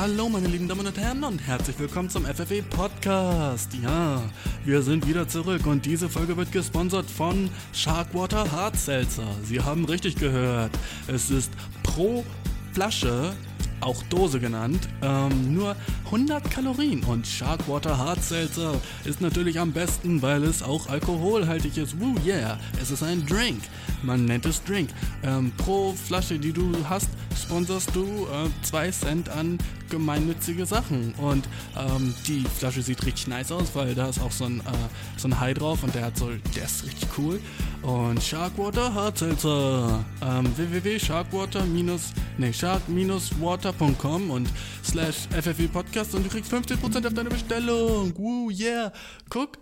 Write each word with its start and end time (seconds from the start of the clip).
Hallo 0.00 0.30
meine 0.30 0.48
lieben 0.48 0.66
Damen 0.66 0.86
und 0.86 0.96
Herren 0.96 1.22
und 1.24 1.46
herzlich 1.46 1.78
willkommen 1.78 2.08
zum 2.08 2.24
FFE 2.24 2.62
Podcast. 2.62 3.68
Ja, 3.82 4.22
wir 4.64 4.80
sind 4.80 5.06
wieder 5.06 5.28
zurück 5.28 5.66
und 5.66 5.84
diese 5.84 6.08
Folge 6.08 6.38
wird 6.38 6.52
gesponsert 6.52 7.04
von 7.04 7.50
Sharkwater 7.74 8.50
Hard 8.50 8.78
Seltzer. 8.78 9.26
Sie 9.44 9.60
haben 9.60 9.84
richtig 9.84 10.16
gehört. 10.16 10.70
Es 11.06 11.30
ist 11.30 11.52
pro 11.82 12.24
Flasche 12.72 13.34
auch 13.82 14.02
Dose 14.04 14.40
genannt, 14.40 14.88
ähm, 15.02 15.54
nur 15.54 15.76
100 16.06 16.50
Kalorien 16.50 17.02
und 17.04 17.26
Sharkwater 17.26 17.98
Hard 17.98 18.22
Seltzer 18.22 18.80
ist 19.04 19.20
natürlich 19.20 19.58
am 19.58 19.72
besten, 19.72 20.22
weil 20.22 20.44
es 20.44 20.62
auch 20.62 20.88
alkoholhaltig 20.88 21.76
ist. 21.76 22.00
Woo 22.00 22.14
yeah, 22.24 22.58
es 22.80 22.90
ist 22.90 23.02
ein 23.02 23.26
Drink. 23.26 23.60
Man 24.02 24.24
nennt 24.24 24.46
es 24.46 24.62
Drink. 24.64 24.90
Ähm, 25.22 25.52
pro 25.58 25.92
Flasche, 25.92 26.38
die 26.38 26.52
du 26.52 26.72
hast, 26.88 27.08
sponsorst 27.38 27.94
du 27.94 28.26
2 28.62 28.86
äh, 28.86 28.92
Cent 28.92 29.28
an 29.28 29.58
gemeinnützige 29.90 30.64
Sachen. 30.64 31.12
Und 31.14 31.46
ähm, 31.76 32.14
die 32.26 32.44
Flasche 32.58 32.82
sieht 32.82 33.04
richtig 33.04 33.26
nice 33.26 33.52
aus, 33.52 33.74
weil 33.74 33.94
da 33.94 34.08
ist 34.08 34.20
auch 34.20 34.32
so 34.32 34.44
ein, 34.44 34.60
äh, 34.60 34.62
so 35.18 35.28
ein 35.28 35.38
Hai 35.38 35.52
drauf 35.52 35.82
und 35.82 35.94
der 35.94 36.06
hat 36.06 36.16
so, 36.16 36.30
der 36.56 36.64
ist 36.64 36.84
richtig 36.84 37.08
cool. 37.18 37.40
Und 37.82 38.22
Sharkwater 38.22 38.94
Hard 38.94 39.18
Seltzer. 39.18 40.04
Ähm, 40.22 40.46
www.sharkwater- 40.56 41.64
ne, 42.38 42.52
shark-water.com 42.52 44.30
und 44.30 44.48
slash 44.84 45.28
FFW 45.30 45.68
Podcast 45.68 46.14
und 46.14 46.24
du 46.24 46.30
kriegst 46.30 46.52
50% 46.52 47.06
auf 47.06 47.14
deine 47.14 47.30
Bestellung. 47.30 48.16
Woo, 48.16 48.50
yeah. 48.50 48.92
Guck, 49.28 49.58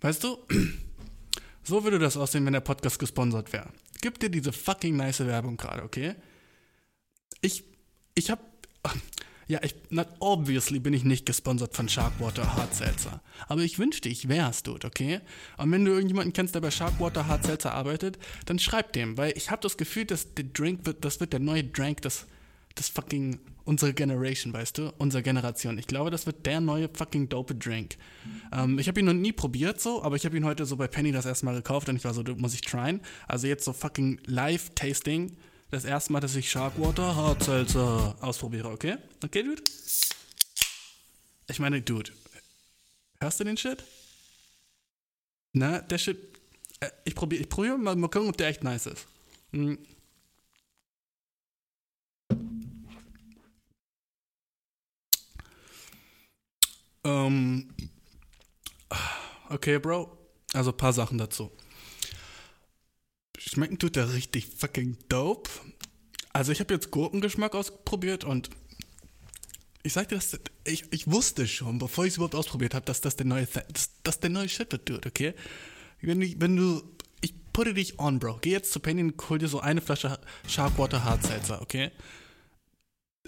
weißt 0.00 0.24
du, 0.24 0.38
so 1.62 1.84
würde 1.84 1.98
das 1.98 2.16
aussehen, 2.16 2.44
wenn 2.46 2.52
der 2.52 2.60
Podcast 2.60 2.98
gesponsert 2.98 3.52
wäre. 3.52 3.68
Gib 4.00 4.18
dir 4.18 4.30
diese 4.30 4.52
fucking 4.52 4.96
nice 4.96 5.20
Werbung 5.20 5.56
gerade, 5.56 5.82
okay? 5.82 6.14
Ich, 7.40 7.64
ich 8.14 8.30
hab, 8.30 8.40
ja, 9.48 9.60
ich, 9.62 9.74
not 9.90 10.08
obviously 10.20 10.78
bin 10.78 10.94
ich 10.94 11.04
nicht 11.04 11.26
gesponsert 11.26 11.74
von 11.74 11.88
Sharkwater 11.88 12.56
Hard 12.56 12.74
Seltzer. 12.74 13.22
Aber 13.48 13.62
ich 13.62 13.78
wünschte, 13.78 14.08
ich 14.08 14.28
wär's, 14.28 14.62
Dude, 14.62 14.86
okay? 14.86 15.20
Und 15.58 15.72
wenn 15.72 15.84
du 15.84 15.92
irgendjemanden 15.92 16.32
kennst, 16.32 16.54
der 16.54 16.60
bei 16.60 16.70
Sharkwater 16.70 17.26
Hard 17.26 17.44
Seltzer 17.44 17.72
arbeitet, 17.72 18.18
dann 18.46 18.58
schreib 18.58 18.92
dem, 18.92 19.16
weil 19.16 19.32
ich 19.36 19.50
habe 19.50 19.62
das 19.62 19.76
Gefühl, 19.76 20.04
dass 20.04 20.34
der 20.34 20.44
Drink 20.44 20.86
wird, 20.86 21.04
das 21.04 21.20
wird 21.20 21.32
der 21.32 21.40
neue 21.40 21.64
Drink 21.64 22.02
des, 22.02 22.26
des 22.78 22.88
fucking, 22.88 23.40
unsere 23.64 23.92
Generation, 23.92 24.52
weißt 24.52 24.78
du? 24.78 24.92
Unsere 24.98 25.22
Generation. 25.22 25.76
Ich 25.78 25.86
glaube, 25.86 26.10
das 26.10 26.26
wird 26.26 26.46
der 26.46 26.60
neue 26.60 26.88
fucking 26.92 27.28
dope 27.28 27.54
Drink. 27.54 27.96
Ähm, 28.52 28.78
ich 28.78 28.88
habe 28.88 29.00
ihn 29.00 29.06
noch 29.06 29.12
nie 29.12 29.32
probiert 29.32 29.80
so, 29.80 30.02
aber 30.02 30.16
ich 30.16 30.24
habe 30.24 30.36
ihn 30.36 30.44
heute 30.44 30.66
so 30.66 30.76
bei 30.76 30.86
Penny 30.86 31.12
das 31.12 31.26
erste 31.26 31.46
Mal 31.46 31.54
gekauft 31.54 31.88
und 31.88 31.96
ich 31.96 32.04
war 32.04 32.14
so, 32.14 32.22
muss 32.36 32.54
ich 32.54 32.60
tryen. 32.60 33.00
Also 33.26 33.46
jetzt 33.46 33.64
so 33.64 33.72
fucking 33.72 34.20
Live-Tasting 34.26 35.36
das 35.72 35.84
erste 35.86 36.12
Mal, 36.12 36.20
dass 36.20 36.36
ich 36.36 36.50
Sharkwater 36.50 37.16
Hard 37.16 37.42
Seltzer 37.42 38.14
ausprobiere, 38.20 38.68
okay? 38.68 38.98
Okay, 39.24 39.42
Dude? 39.42 39.62
Ich 41.48 41.58
meine, 41.58 41.80
Dude, 41.80 42.12
hörst 43.20 43.40
du 43.40 43.44
den 43.44 43.56
Shit? 43.56 43.82
Na, 45.54 45.80
der 45.80 45.96
Shit, 45.96 46.18
äh, 46.80 46.90
ich 47.04 47.14
probiere 47.14 47.42
ich 47.42 47.48
probier 47.48 47.78
mal, 47.78 47.96
mal 47.96 48.08
gucken, 48.08 48.28
ob 48.28 48.36
der 48.36 48.48
echt 48.48 48.62
nice 48.62 48.86
ist. 48.86 49.06
Hm. 49.52 49.78
Ähm, 57.04 57.74
okay, 59.48 59.78
Bro. 59.78 60.18
Also 60.52 60.70
ein 60.70 60.76
paar 60.76 60.92
Sachen 60.92 61.16
dazu. 61.16 61.50
Schmecken 63.50 63.78
tut 63.78 63.96
der 63.96 64.12
richtig 64.12 64.46
fucking 64.46 64.96
dope. 65.08 65.50
Also 66.32 66.52
ich 66.52 66.60
habe 66.60 66.72
jetzt 66.74 66.90
Gurkengeschmack 66.90 67.54
ausprobiert 67.54 68.24
und 68.24 68.50
ich 69.82 69.92
sag 69.92 70.08
dir, 70.08 70.14
das, 70.16 70.38
ich, 70.64 70.84
ich 70.92 71.10
wusste 71.10 71.46
schon, 71.46 71.78
bevor 71.78 72.04
ich 72.04 72.12
es 72.12 72.16
überhaupt 72.16 72.34
ausprobiert 72.34 72.74
habe, 72.74 72.84
dass 72.86 73.00
das 73.00 73.16
der 73.16 73.26
neue, 73.26 73.46
dass, 73.46 73.90
dass 74.02 74.20
der 74.20 74.30
neue 74.30 74.48
Shit 74.48 74.70
wird, 74.72 74.88
dude, 74.88 75.08
okay? 75.08 75.34
Wenn 76.00 76.20
du, 76.20 76.40
wenn 76.40 76.56
du, 76.56 76.82
ich 77.20 77.34
putte 77.52 77.74
dich 77.74 77.98
on, 77.98 78.18
Bro. 78.18 78.38
Geh 78.42 78.50
jetzt 78.50 78.72
zu 78.72 78.80
Penny 78.80 79.02
und 79.02 79.28
hol 79.28 79.38
dir 79.38 79.48
so 79.48 79.60
eine 79.60 79.80
Flasche 79.80 80.18
Sharkwater 80.48 81.04
Hard 81.04 81.22
Seltzer, 81.24 81.60
okay? 81.60 81.90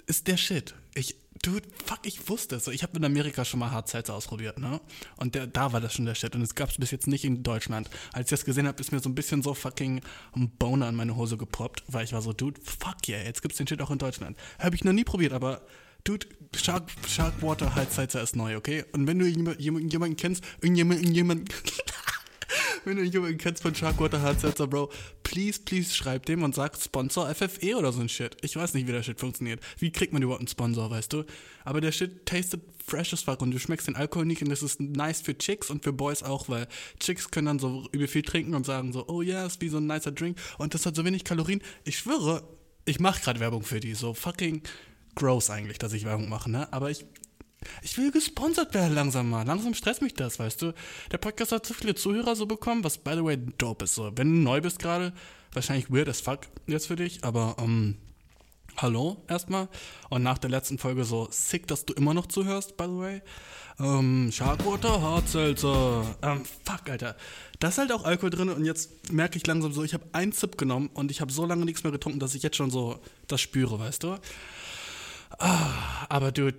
Ist 0.07 0.27
der 0.27 0.37
Shit. 0.37 0.75
Ich, 0.93 1.15
dude, 1.41 1.67
fuck, 1.85 1.99
ich 2.03 2.27
wusste 2.29 2.55
es. 2.55 2.67
Ich 2.67 2.83
habe 2.83 2.97
in 2.97 3.05
Amerika 3.05 3.45
schon 3.45 3.59
mal 3.59 3.71
Hard 3.71 3.87
Seltzer 3.87 4.13
ausprobiert, 4.13 4.59
ne? 4.59 4.79
Und 5.17 5.35
der, 5.35 5.47
da 5.47 5.73
war 5.73 5.81
das 5.81 5.93
schon 5.93 6.05
der 6.05 6.15
Shit. 6.15 6.35
Und 6.35 6.41
es 6.41 6.55
gab 6.55 6.69
es 6.69 6.77
bis 6.77 6.91
jetzt 6.91 7.07
nicht 7.07 7.25
in 7.25 7.43
Deutschland. 7.43 7.89
Als 8.13 8.27
ich 8.27 8.29
das 8.31 8.45
gesehen 8.45 8.67
habe, 8.67 8.79
ist 8.81 8.91
mir 8.91 8.99
so 8.99 9.09
ein 9.09 9.15
bisschen 9.15 9.43
so 9.43 9.53
fucking 9.53 10.01
ein 10.35 10.49
Boner 10.49 10.89
in 10.89 10.95
meine 10.95 11.15
Hose 11.15 11.37
gepoppt, 11.37 11.83
weil 11.87 12.05
ich 12.05 12.13
war 12.13 12.21
so, 12.21 12.33
dude, 12.33 12.59
fuck 12.61 13.07
yeah, 13.07 13.21
jetzt 13.23 13.41
gibt's 13.41 13.57
den 13.57 13.67
Shit 13.67 13.81
auch 13.81 13.91
in 13.91 13.97
Deutschland. 13.97 14.37
Habe 14.59 14.75
ich 14.75 14.83
noch 14.83 14.93
nie 14.93 15.03
probiert, 15.03 15.33
aber 15.33 15.61
Dude, 16.05 16.27
Shark, 16.55 16.91
Sharkwater 17.07 17.73
Hard 17.73 17.91
Seltzer 17.91 18.21
ist 18.21 18.35
neu, 18.35 18.57
okay? 18.57 18.85
Und 18.91 19.07
wenn 19.07 19.17
du 19.17 19.25
jemanden, 19.25 19.89
jemanden 19.89 20.15
kennst, 20.15 20.43
irgendjemand, 20.61 20.99
irgendjemand 20.99 21.51
wenn 22.83 22.97
du 22.97 23.03
jemanden 23.03 23.37
kennst 23.37 23.61
von 23.61 23.73
Sharkwater 23.73 24.21
Hard 24.21 24.39
Seltzer, 24.39 24.67
Bro, 24.67 24.91
please, 25.23 25.59
please 25.63 25.93
schreib 25.93 26.25
dem 26.25 26.43
und 26.43 26.55
sag 26.55 26.75
Sponsor 26.77 27.33
FFE 27.33 27.75
oder 27.75 27.91
so 27.91 28.01
ein 28.01 28.09
Shit. 28.09 28.37
Ich 28.41 28.55
weiß 28.55 28.73
nicht, 28.73 28.87
wie 28.87 28.91
der 28.91 29.03
Shit 29.03 29.19
funktioniert. 29.19 29.59
Wie 29.79 29.91
kriegt 29.91 30.13
man 30.13 30.21
überhaupt 30.21 30.41
einen 30.41 30.47
Sponsor, 30.47 30.89
weißt 30.89 31.13
du? 31.13 31.23
Aber 31.63 31.81
der 31.81 31.91
Shit 31.91 32.25
tastet 32.25 32.61
fresh 32.85 33.13
as 33.13 33.23
fuck 33.23 33.41
und 33.41 33.51
du 33.51 33.59
schmeckst 33.59 33.87
den 33.87 33.95
Alkohol 33.95 34.25
nicht 34.25 34.41
und 34.41 34.49
das 34.49 34.61
ist 34.61 34.79
nice 34.79 35.21
für 35.21 35.37
Chicks 35.37 35.69
und 35.69 35.83
für 35.83 35.93
Boys 35.93 36.23
auch, 36.23 36.49
weil 36.49 36.67
Chicks 36.99 37.31
können 37.31 37.47
dann 37.47 37.59
so 37.59 37.87
übel 37.91 38.07
viel 38.07 38.21
trinken 38.21 38.53
und 38.53 38.65
sagen 38.65 38.93
so, 38.93 39.07
oh 39.07 39.21
ja, 39.21 39.35
yeah, 39.35 39.45
ist 39.45 39.61
wie 39.61 39.69
so 39.69 39.77
ein 39.77 39.87
nicer 39.87 40.11
Drink 40.11 40.37
und 40.57 40.73
das 40.73 40.85
hat 40.85 40.95
so 40.95 41.03
wenig 41.03 41.23
Kalorien. 41.23 41.61
Ich 41.83 41.97
schwöre, 41.97 42.47
ich 42.85 42.99
mache 42.99 43.21
gerade 43.21 43.39
Werbung 43.39 43.63
für 43.63 43.79
die, 43.79 43.95
so 43.95 44.13
fucking 44.13 44.61
gross 45.15 45.49
eigentlich, 45.49 45.79
dass 45.79 45.93
ich 45.93 46.05
Werbung 46.05 46.29
mache, 46.29 46.51
ne? 46.51 46.71
Aber 46.71 46.91
ich 46.91 47.05
ich 47.81 47.97
will 47.97 48.11
gesponsert 48.11 48.73
werden 48.73 48.95
langsam 48.95 49.29
mal. 49.29 49.45
Langsam 49.45 49.73
stresst 49.73 50.01
mich 50.01 50.13
das, 50.13 50.39
weißt 50.39 50.61
du. 50.61 50.73
Der 51.11 51.17
Podcast 51.17 51.51
hat 51.51 51.65
zu 51.65 51.73
viele 51.73 51.95
Zuhörer 51.95 52.35
so 52.35 52.45
bekommen, 52.45 52.83
was 52.83 52.97
by 52.97 53.13
the 53.15 53.23
way 53.23 53.37
dope 53.57 53.85
ist. 53.85 53.95
So, 53.95 54.11
wenn 54.15 54.33
du 54.33 54.41
neu 54.41 54.61
bist 54.61 54.79
gerade, 54.79 55.13
wahrscheinlich 55.53 55.91
weird 55.91 56.09
as 56.09 56.21
fuck 56.21 56.41
jetzt 56.67 56.87
für 56.87 56.95
dich, 56.95 57.23
aber 57.23 57.55
ähm, 57.59 57.97
hallo 58.77 59.23
erstmal. 59.27 59.67
Und 60.09 60.23
nach 60.23 60.37
der 60.37 60.49
letzten 60.49 60.77
Folge 60.77 61.05
so 61.05 61.27
sick, 61.31 61.67
dass 61.67 61.85
du 61.85 61.93
immer 61.93 62.13
noch 62.13 62.27
zuhörst, 62.27 62.77
by 62.77 62.85
the 62.85 62.97
way. 62.97 63.21
Ähm, 63.79 64.31
Sharkwater 64.31 65.01
Hard 65.01 65.27
Seltzer. 65.27 66.15
Ähm, 66.21 66.43
fuck, 66.63 66.89
Alter. 66.89 67.15
Da 67.59 67.69
ist 67.69 67.77
halt 67.77 67.91
auch 67.91 68.03
Alkohol 68.03 68.29
drin 68.29 68.49
und 68.49 68.65
jetzt 68.65 69.11
merke 69.11 69.37
ich 69.37 69.47
langsam 69.47 69.73
so, 69.73 69.83
ich 69.83 69.93
habe 69.93 70.05
einen 70.13 70.31
Zip 70.31 70.57
genommen 70.57 70.89
und 70.93 71.11
ich 71.11 71.21
habe 71.21 71.31
so 71.31 71.45
lange 71.45 71.65
nichts 71.65 71.83
mehr 71.83 71.91
getrunken, 71.91 72.19
dass 72.19 72.35
ich 72.35 72.43
jetzt 72.43 72.55
schon 72.55 72.71
so 72.71 72.99
das 73.27 73.41
spüre, 73.41 73.79
weißt 73.79 74.03
du. 74.03 74.17
Ah, 75.39 76.05
aber 76.09 76.31
du, 76.31 76.53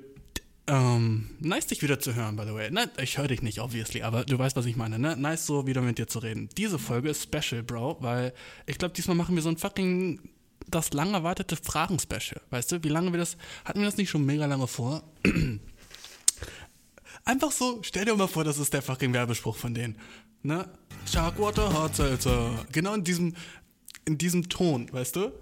ähm, 0.69 1.31
nice, 1.41 1.67
dich 1.67 1.83
wieder 1.83 2.01
zu 2.01 2.15
hören, 2.15 2.37
by 2.37 2.45
the 2.45 2.55
way. 2.55 2.71
Ne, 2.71 2.91
ich 3.01 3.19
höre 3.19 3.29
dich 3.29 3.43
nicht, 3.43 3.61
obviously, 3.61 4.03
aber 4.03 4.25
du 4.25 4.39
weißt, 4.39 4.57
was 4.57 4.67
ich 4.67 4.77
meine, 4.77 4.99
ne? 4.99 5.17
Nice, 5.17 5.47
so 5.47 5.67
wieder 5.67 5.81
mit 5.81 5.99
dir 5.99 6.09
zu 6.09 6.19
reden. 6.19 6.49
Diese 6.57 6.79
Folge 6.79 7.11
ist 7.11 7.23
special, 7.23 7.63
Bro, 7.63 7.99
weil 8.01 8.33
ich 8.67 8.79
glaube, 8.79 8.95
diesmal 8.95 9.17
machen 9.17 9.35
wir 9.35 9.43
so 9.43 9.49
ein 9.49 9.57
fucking 9.57 10.21
das 10.69 10.93
lang 10.93 11.15
erwartete 11.15 11.57
Fragen-Special. 11.57 12.41
Weißt 12.51 12.73
du, 12.73 12.83
wie 12.83 12.89
lange 12.89 13.13
wir 13.13 13.19
das, 13.19 13.37
hatten 13.65 13.81
wir 13.81 13.87
das 13.87 13.97
nicht 13.97 14.11
schon 14.11 14.25
mega 14.25 14.47
lange 14.47 14.67
vor? 14.67 15.05
Einfach 17.25 17.53
so, 17.53 17.81
stell 17.83 18.05
dir 18.05 18.15
mal 18.17 18.27
vor, 18.27 18.45
das 18.45 18.59
ist 18.59 18.73
der 18.73 18.83
fucking 18.83 19.13
Werbespruch 19.13 19.57
von 19.57 19.75
denen. 19.75 19.97
Ne? 20.43 20.69
Sharkwater 21.11 21.73
Hard 21.73 21.95
Seltzer. 21.97 22.67
Genau 22.73 22.95
in 22.95 23.05
diesem, 23.05 23.35
in 24.05 24.19
diesem 24.19 24.49
Ton, 24.49 24.93
weißt 24.93 25.17
du? 25.17 25.33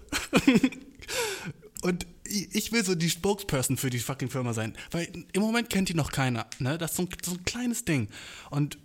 Und 1.83 2.07
ich 2.25 2.71
will 2.71 2.83
so 2.83 2.95
die 2.95 3.09
Spokesperson 3.09 3.77
für 3.77 3.89
die 3.89 3.99
fucking 3.99 4.29
Firma 4.29 4.53
sein. 4.53 4.75
Weil 4.91 5.07
im 5.33 5.41
Moment 5.41 5.69
kennt 5.69 5.89
die 5.89 5.93
noch 5.93 6.11
keiner. 6.11 6.47
Ne? 6.59 6.77
Das 6.77 6.91
ist 6.91 6.97
so 6.97 7.03
ein, 7.03 7.09
so 7.23 7.31
ein 7.31 7.45
kleines 7.45 7.85
Ding. 7.85 8.09
Und 8.49 8.77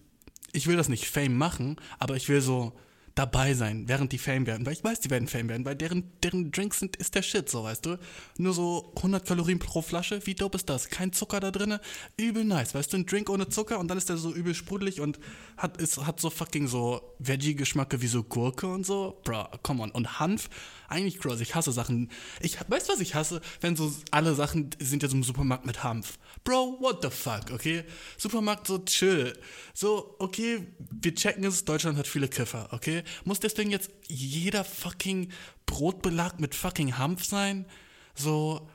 ich 0.53 0.67
will 0.67 0.77
das 0.77 0.89
nicht 0.89 1.07
Fame 1.07 1.37
machen, 1.37 1.77
aber 1.99 2.17
ich 2.17 2.29
will 2.29 2.41
so 2.41 2.73
dabei 3.21 3.53
sein, 3.53 3.87
während 3.87 4.13
die 4.13 4.19
Fame 4.19 4.47
werden. 4.47 4.65
Weil 4.65 4.73
ich 4.73 4.83
weiß, 4.83 5.01
die 5.01 5.11
werden 5.11 5.29
Fame 5.29 5.51
werden, 5.51 5.67
weil 5.67 5.77
deren, 5.77 6.11
deren 6.23 6.51
Drinks 6.51 6.79
sind, 6.79 6.97
ist 6.97 7.15
der 7.15 7.23
Shit, 7.23 7.51
so 7.51 7.65
weißt 7.65 7.85
du. 7.85 7.99
Nur 8.39 8.55
so 8.55 8.93
100 8.97 9.27
Kalorien 9.27 9.59
pro 9.59 9.83
Flasche, 9.83 10.25
wie 10.25 10.35
dope 10.35 10.57
ist 10.57 10.71
das? 10.71 10.89
Kein 10.89 11.13
Zucker 11.13 11.39
da 11.39 11.51
drin, 11.51 11.79
übel 12.17 12.45
nice, 12.45 12.75
weißt 12.75 12.93
du, 12.93 12.97
ein 12.97 13.05
Drink 13.05 13.29
ohne 13.29 13.51
Zucker 13.51 13.79
und 13.79 13.89
dann 13.89 13.99
ist 13.99 14.09
der 14.09 14.17
so 14.17 14.33
übel 14.33 14.55
sprudelig 14.55 15.03
und 15.03 15.21
hat, 15.59 15.77
ist, 15.77 15.99
hat 16.07 16.19
so 16.19 16.31
fucking 16.31 16.67
so 16.67 17.15
Veggie-Geschmacke 17.19 18.01
wie 18.01 18.07
so 18.07 18.23
Gurke 18.23 18.67
und 18.67 18.87
so. 18.87 19.21
Bro, 19.25 19.49
come 19.63 19.83
on. 19.83 19.91
Und 19.91 20.19
Hanf, 20.19 20.49
eigentlich 20.89 21.19
gross, 21.19 21.41
ich 21.41 21.55
hasse 21.55 21.73
Sachen. 21.73 22.11
Ich, 22.41 22.57
weißt 22.67 22.89
du, 22.89 22.95
was 22.95 23.01
ich 23.01 23.15
hasse? 23.15 23.43
Wenn 23.61 23.77
so 23.77 23.93
alle 24.11 24.35
Sachen 24.35 24.71
sind 24.79 25.03
ja 25.03 25.11
so 25.11 25.17
im 25.17 25.23
Supermarkt 25.23 25.67
mit 25.67 25.85
Hanf. 25.85 26.19
Bro, 26.43 26.79
what 26.81 27.03
the 27.03 27.11
fuck, 27.11 27.51
okay? 27.53 27.85
Supermarkt 28.17 28.67
so 28.67 28.79
chill. 28.79 29.35
So, 29.75 30.17
okay, 30.19 30.67
wir 30.79 31.15
checken 31.15 31.45
es, 31.45 31.67
Deutschland 31.67 31.99
hat 31.99 32.07
viele 32.07 32.29
Kiffer, 32.29 32.69
okay? 32.73 33.03
Muss 33.25 33.41
deswegen 33.41 33.71
jetzt 33.71 33.91
jeder 34.09 34.65
fucking 34.65 35.31
Brotbelag 35.67 36.39
mit 36.39 36.55
fucking 36.55 36.99
Hanf 36.99 37.25
sein? 37.25 37.67
So, 38.15 38.69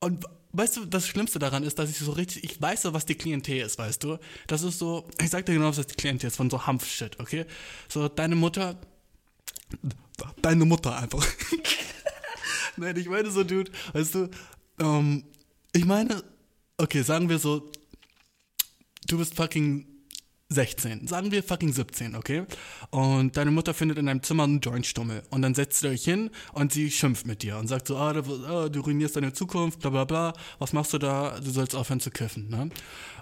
und 0.00 0.24
weißt 0.52 0.78
du, 0.78 0.84
das 0.86 1.06
Schlimmste 1.06 1.38
daran 1.38 1.62
ist, 1.62 1.78
dass 1.78 1.90
ich 1.90 1.98
so 1.98 2.12
richtig, 2.12 2.44
ich 2.44 2.60
weiß 2.60 2.82
so, 2.82 2.92
was 2.92 3.06
die 3.06 3.14
Klientel 3.14 3.58
ist, 3.58 3.78
weißt 3.78 4.02
du? 4.02 4.18
Das 4.46 4.62
ist 4.62 4.78
so, 4.78 5.08
ich 5.20 5.30
sag 5.30 5.46
dir 5.46 5.54
genau, 5.54 5.76
was 5.76 5.86
die 5.86 5.94
Klientel 5.94 6.28
ist, 6.28 6.36
von 6.36 6.50
so 6.50 6.66
Hanf-Shit, 6.66 7.20
okay? 7.20 7.46
So, 7.88 8.08
deine 8.08 8.36
Mutter, 8.36 8.80
deine 10.42 10.64
Mutter 10.64 10.96
einfach. 10.96 11.26
Nein, 12.76 12.96
ich 12.96 13.08
meine 13.08 13.30
so, 13.30 13.44
Dude, 13.44 13.70
weißt 13.92 14.14
du, 14.14 14.30
ähm, 14.78 15.24
ich 15.72 15.84
meine, 15.84 16.22
okay, 16.78 17.02
sagen 17.02 17.28
wir 17.28 17.38
so, 17.38 17.70
du 19.06 19.18
bist 19.18 19.34
fucking 19.34 19.86
16, 20.52 21.06
sagen 21.06 21.30
wir 21.30 21.44
fucking 21.44 21.72
17, 21.72 22.16
okay? 22.16 22.44
Und 22.90 23.36
deine 23.36 23.52
Mutter 23.52 23.72
findet 23.72 23.98
in 23.98 24.06
deinem 24.06 24.22
Zimmer 24.22 24.44
einen 24.44 24.58
Jointstummel 24.60 25.22
und 25.30 25.42
dann 25.42 25.54
setzt 25.54 25.84
ihr 25.84 25.90
euch 25.90 26.04
hin 26.04 26.30
und 26.52 26.72
sie 26.72 26.90
schimpft 26.90 27.24
mit 27.24 27.42
dir 27.42 27.56
und 27.56 27.68
sagt 27.68 27.86
so, 27.86 27.96
ah, 27.96 28.12
du, 28.12 28.46
ah, 28.46 28.68
du 28.68 28.80
ruinierst 28.80 29.14
deine 29.14 29.32
Zukunft, 29.32 29.78
bla 29.78 29.90
bla 29.90 30.04
bla, 30.04 30.32
was 30.58 30.72
machst 30.72 30.92
du 30.92 30.98
da? 30.98 31.38
Du 31.38 31.50
sollst 31.50 31.76
aufhören 31.76 32.00
zu 32.00 32.10
kiffen, 32.10 32.48
ne? 32.48 32.68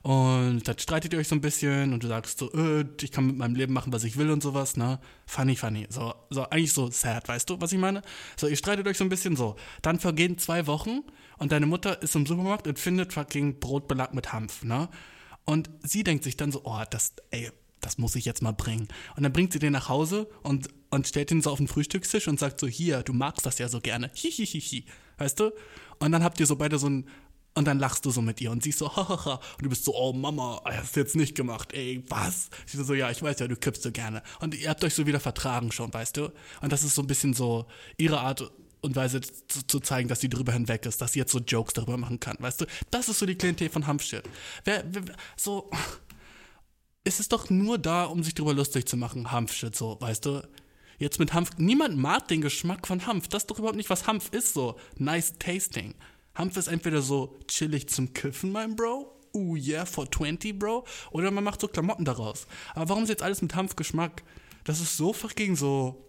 Und 0.03 0.67
dann 0.67 0.79
streitet 0.79 1.13
ihr 1.13 1.19
euch 1.19 1.29
so 1.29 1.35
ein 1.35 1.43
bisschen 1.43 1.93
und 1.93 2.03
du 2.03 2.09
sagst 2.09 2.39
so, 2.39 2.51
äh, 2.53 2.87
ich 3.03 3.13
kann 3.13 3.27
mit 3.27 3.37
meinem 3.37 3.57
Leben 3.57 3.75
machen, 3.75 3.93
was 3.93 4.05
ich 4.05 4.17
will 4.17 4.31
und 4.31 4.43
sowas, 4.43 4.79
ne? 4.79 4.99
Funny, 5.27 5.55
funny. 5.55 5.87
So, 5.91 6.15
so 6.31 6.49
eigentlich 6.49 6.73
so 6.73 6.91
sad, 6.91 7.29
weißt 7.29 7.51
du, 7.51 7.61
was 7.61 7.73
ich 7.73 7.79
meine? 7.79 8.01
So, 8.39 8.47
ihr 8.47 8.57
streitet 8.57 8.87
euch 8.87 8.97
so 8.97 9.05
ein 9.05 9.11
bisschen 9.11 9.37
so. 9.37 9.57
Dann 9.83 9.99
vergehen 9.99 10.39
zwei 10.39 10.67
Wochen 10.67 11.03
und 11.37 11.53
deine 11.53 11.67
Mutter 11.67 12.01
ist 12.03 12.17
im 12.17 12.25
Supermarkt 12.25 12.67
und 12.67 12.79
findet 12.79 13.13
fucking 13.13 13.61
Brotbelag 13.61 14.15
mit 14.15 14.33
Hanf, 14.33 14.63
ne? 14.65 14.89
Und 15.49 15.71
sie 15.83 16.05
denkt 16.05 16.25
sich 16.25 16.37
dann 16.37 16.53
so, 16.53 16.61
oh, 16.65 16.83
das, 16.91 17.15
ey, 17.31 17.51
das 17.81 17.97
muss 17.97 18.15
ich 18.17 18.27
jetzt 18.27 18.43
mal 18.43 18.53
bringen. 18.53 18.87
Und 19.17 19.23
dann 19.23 19.33
bringt 19.33 19.55
sie 19.55 19.59
den 19.59 19.73
nach 19.73 19.89
Hause 19.89 20.29
und, 20.43 20.69
und 20.91 21.09
stellt 21.09 21.31
ihn 21.31 21.41
so 21.41 21.51
auf 21.51 21.57
den 21.57 21.69
Frühstückstisch 21.69 22.29
und 22.29 22.39
sagt 22.39 22.61
so, 22.61 22.67
hier, 22.67 23.03
du 23.03 23.15
magst 23.15 23.47
das 23.47 23.59
ja 23.59 23.71
so 23.71 23.81
gerne. 23.81 24.11
Hihihihi. 24.15 24.85
Weißt 25.17 25.41
du? 25.41 25.53
Und 26.01 26.13
dann 26.13 26.23
habt 26.23 26.39
ihr 26.39 26.45
so 26.45 26.57
beide 26.57 26.79
so 26.79 26.91
ein, 26.91 27.09
und 27.55 27.65
dann 27.65 27.79
lachst 27.79 28.05
du 28.05 28.11
so 28.11 28.21
mit 28.21 28.43
ihr 28.43 28.51
und 28.51 28.63
sie 28.63 28.73
so, 28.73 28.95
hahaha. 28.97 29.41
Und 29.57 29.63
du 29.63 29.71
bist 29.71 29.87
so, 29.87 29.95
oh 29.97 30.13
Mama, 30.13 30.61
hast 30.67 30.97
du 30.97 31.01
jetzt 31.01 31.17
nicht 31.17 31.35
gemacht, 31.35 31.73
ey, 31.73 32.05
was? 32.09 32.51
Sie 32.67 32.85
so, 32.85 32.93
ja, 32.93 33.11
ich 33.11 33.23
weiß 33.23 33.39
ja, 33.39 33.49
du 33.49 33.57
kippst 33.57 33.83
so 33.83 33.91
gerne. 33.91 34.23
Und 34.41 34.55
ihr 34.55 34.69
habt 34.69 34.85
euch 34.85 34.93
so 34.93 35.07
wieder 35.07 35.19
vertragen 35.19 35.73
schon, 35.73 35.95
weißt 35.95 36.19
du? 36.19 36.31
Und 36.61 36.73
das 36.73 36.85
ist 36.85 36.95
so 36.95 37.01
ein 37.01 37.07
bisschen 37.07 37.33
so 37.33 37.65
ihre 37.97 38.21
Art 38.21 38.53
und 38.81 38.97
Weise 38.97 39.21
zu, 39.21 39.67
zu, 39.67 39.81
zeigen, 39.81 40.09
dass 40.09 40.21
sie 40.21 40.29
drüber 40.29 40.53
hinweg 40.53 40.87
ist, 40.87 41.01
dass 41.01 41.13
sie 41.13 41.19
jetzt 41.19 41.33
so 41.33 41.39
Jokes 41.39 41.75
darüber 41.75 41.97
machen 41.97 42.21
kann, 42.21 42.37
weißt 42.39 42.61
du? 42.61 42.67
Das 42.91 43.09
ist 43.09 43.19
so 43.19 43.27
die 43.27 43.35
Klientel 43.35 43.69
von 43.71 43.87
Hanfshit. 43.87 44.23
Wer, 44.65 44.85
wer, 44.91 45.03
so, 45.37 45.71
es 47.05 47.21
ist 47.21 47.33
doch 47.33 47.51
nur 47.51 47.79
da, 47.79 48.05
um 48.05 48.23
sich 48.23 48.35
drüber 48.35 48.55
lustig 48.55 48.87
zu 48.87 48.97
machen, 48.97 49.33
Hanfshit, 49.33 49.75
so, 49.75 49.97
weißt 50.01 50.27
du? 50.27 50.43
Jetzt 50.99 51.21
mit 51.21 51.33
Hanf, 51.33 51.51
niemand 51.59 51.97
mag 51.97 52.27
den 52.27 52.41
Geschmack 52.41 52.87
von 52.87 53.07
Hanf. 53.07 53.29
Das 53.29 53.45
ist 53.45 53.51
doch 53.51 53.59
überhaupt 53.59 53.77
nicht, 53.77 53.89
was 53.89 54.09
Hanf 54.09 54.31
ist, 54.33 54.53
so. 54.53 54.77
Nice 54.97 55.35
tasting. 55.39 55.95
Hanf 56.35 56.57
ist 56.57 56.67
entweder 56.67 57.03
so 57.03 57.39
chillig 57.47 57.89
zum 57.89 58.13
Kiffen, 58.13 58.51
mein 58.51 58.75
Bro. 58.75 59.15
Uh, 59.33 59.55
yeah, 59.57 59.87
for 59.87 60.11
20, 60.11 60.59
Bro. 60.59 60.87
Oder 61.13 61.31
man 61.31 61.45
macht 61.45 61.61
so 61.61 61.69
Klamotten 61.69 62.05
daraus. 62.05 62.49
Aber 62.75 62.89
warum 62.89 63.05
ist 63.05 63.11
jetzt 63.11 63.23
alles 63.23 63.43
mit 63.43 63.55
Hanfgeschmack? 63.55 64.25
Das 64.65 64.81
ist 64.81 64.97
so 64.97 65.13
fucking 65.13 65.55
so 65.55 66.08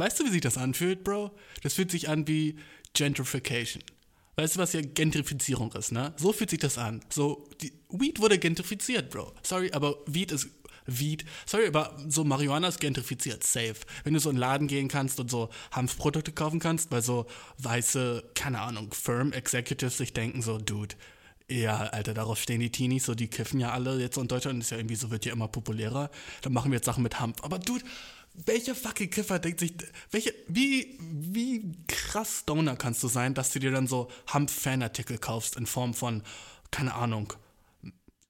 Weißt 0.00 0.18
du, 0.18 0.24
wie 0.24 0.30
sich 0.30 0.40
das 0.40 0.56
anfühlt, 0.56 1.04
Bro? 1.04 1.30
Das 1.62 1.74
fühlt 1.74 1.90
sich 1.90 2.08
an 2.08 2.26
wie 2.26 2.56
Gentrification. 2.94 3.82
Weißt 4.36 4.56
du, 4.56 4.60
was 4.60 4.72
ja 4.72 4.80
Gentrifizierung 4.80 5.70
ist, 5.72 5.92
ne? 5.92 6.14
So 6.16 6.32
fühlt 6.32 6.48
sich 6.48 6.58
das 6.58 6.78
an. 6.78 7.02
So, 7.10 7.46
die, 7.60 7.70
Weed 7.90 8.18
wurde 8.18 8.38
gentrifiziert, 8.38 9.10
Bro. 9.10 9.34
Sorry, 9.42 9.70
aber 9.72 9.96
Weed 10.06 10.32
ist 10.32 10.48
Weed. 10.86 11.26
Sorry, 11.44 11.66
aber 11.66 11.94
so 12.08 12.24
Marihuana 12.24 12.68
ist 12.68 12.80
gentrifiziert, 12.80 13.44
safe. 13.44 13.76
Wenn 14.02 14.14
du 14.14 14.20
so 14.20 14.30
in 14.30 14.36
einen 14.36 14.40
Laden 14.40 14.68
gehen 14.68 14.88
kannst 14.88 15.20
und 15.20 15.30
so 15.30 15.50
Hanfprodukte 15.70 16.32
kaufen 16.32 16.60
kannst, 16.60 16.90
weil 16.90 17.02
so 17.02 17.26
weiße, 17.58 18.30
keine 18.34 18.60
Ahnung, 18.62 18.94
Firm 18.94 19.34
Executives 19.34 19.98
sich 19.98 20.14
denken 20.14 20.40
so, 20.40 20.56
Dude, 20.56 20.94
ja, 21.50 21.76
Alter, 21.76 22.14
darauf 22.14 22.40
stehen 22.40 22.60
die 22.60 22.70
Teenies, 22.70 23.04
so 23.04 23.14
die 23.14 23.28
kiffen 23.28 23.60
ja 23.60 23.72
alle 23.72 24.00
jetzt 24.00 24.16
in 24.16 24.28
Deutschland, 24.28 24.62
ist 24.62 24.70
ja 24.70 24.78
irgendwie 24.78 24.96
so, 24.96 25.10
wird 25.10 25.26
ja 25.26 25.32
immer 25.32 25.48
populärer. 25.48 26.10
Dann 26.40 26.52
machen 26.54 26.70
wir 26.70 26.76
jetzt 26.76 26.86
Sachen 26.86 27.02
mit 27.02 27.20
Hanf. 27.20 27.42
Aber 27.42 27.58
Dude, 27.58 27.84
welcher 28.34 28.74
fucking 28.74 29.10
Kiffer 29.10 29.38
denkt 29.38 29.60
sich, 29.60 29.74
welche, 30.10 30.34
wie, 30.48 30.98
wie 31.00 31.72
krass 31.88 32.40
Stoner 32.40 32.76
kannst 32.76 33.02
du 33.02 33.08
sein, 33.08 33.34
dass 33.34 33.50
du 33.52 33.58
dir 33.58 33.70
dann 33.70 33.86
so 33.86 34.10
Hanf-Fanartikel 34.28 35.18
kaufst 35.18 35.56
in 35.56 35.66
Form 35.66 35.94
von, 35.94 36.22
keine 36.70 36.94
Ahnung, 36.94 37.32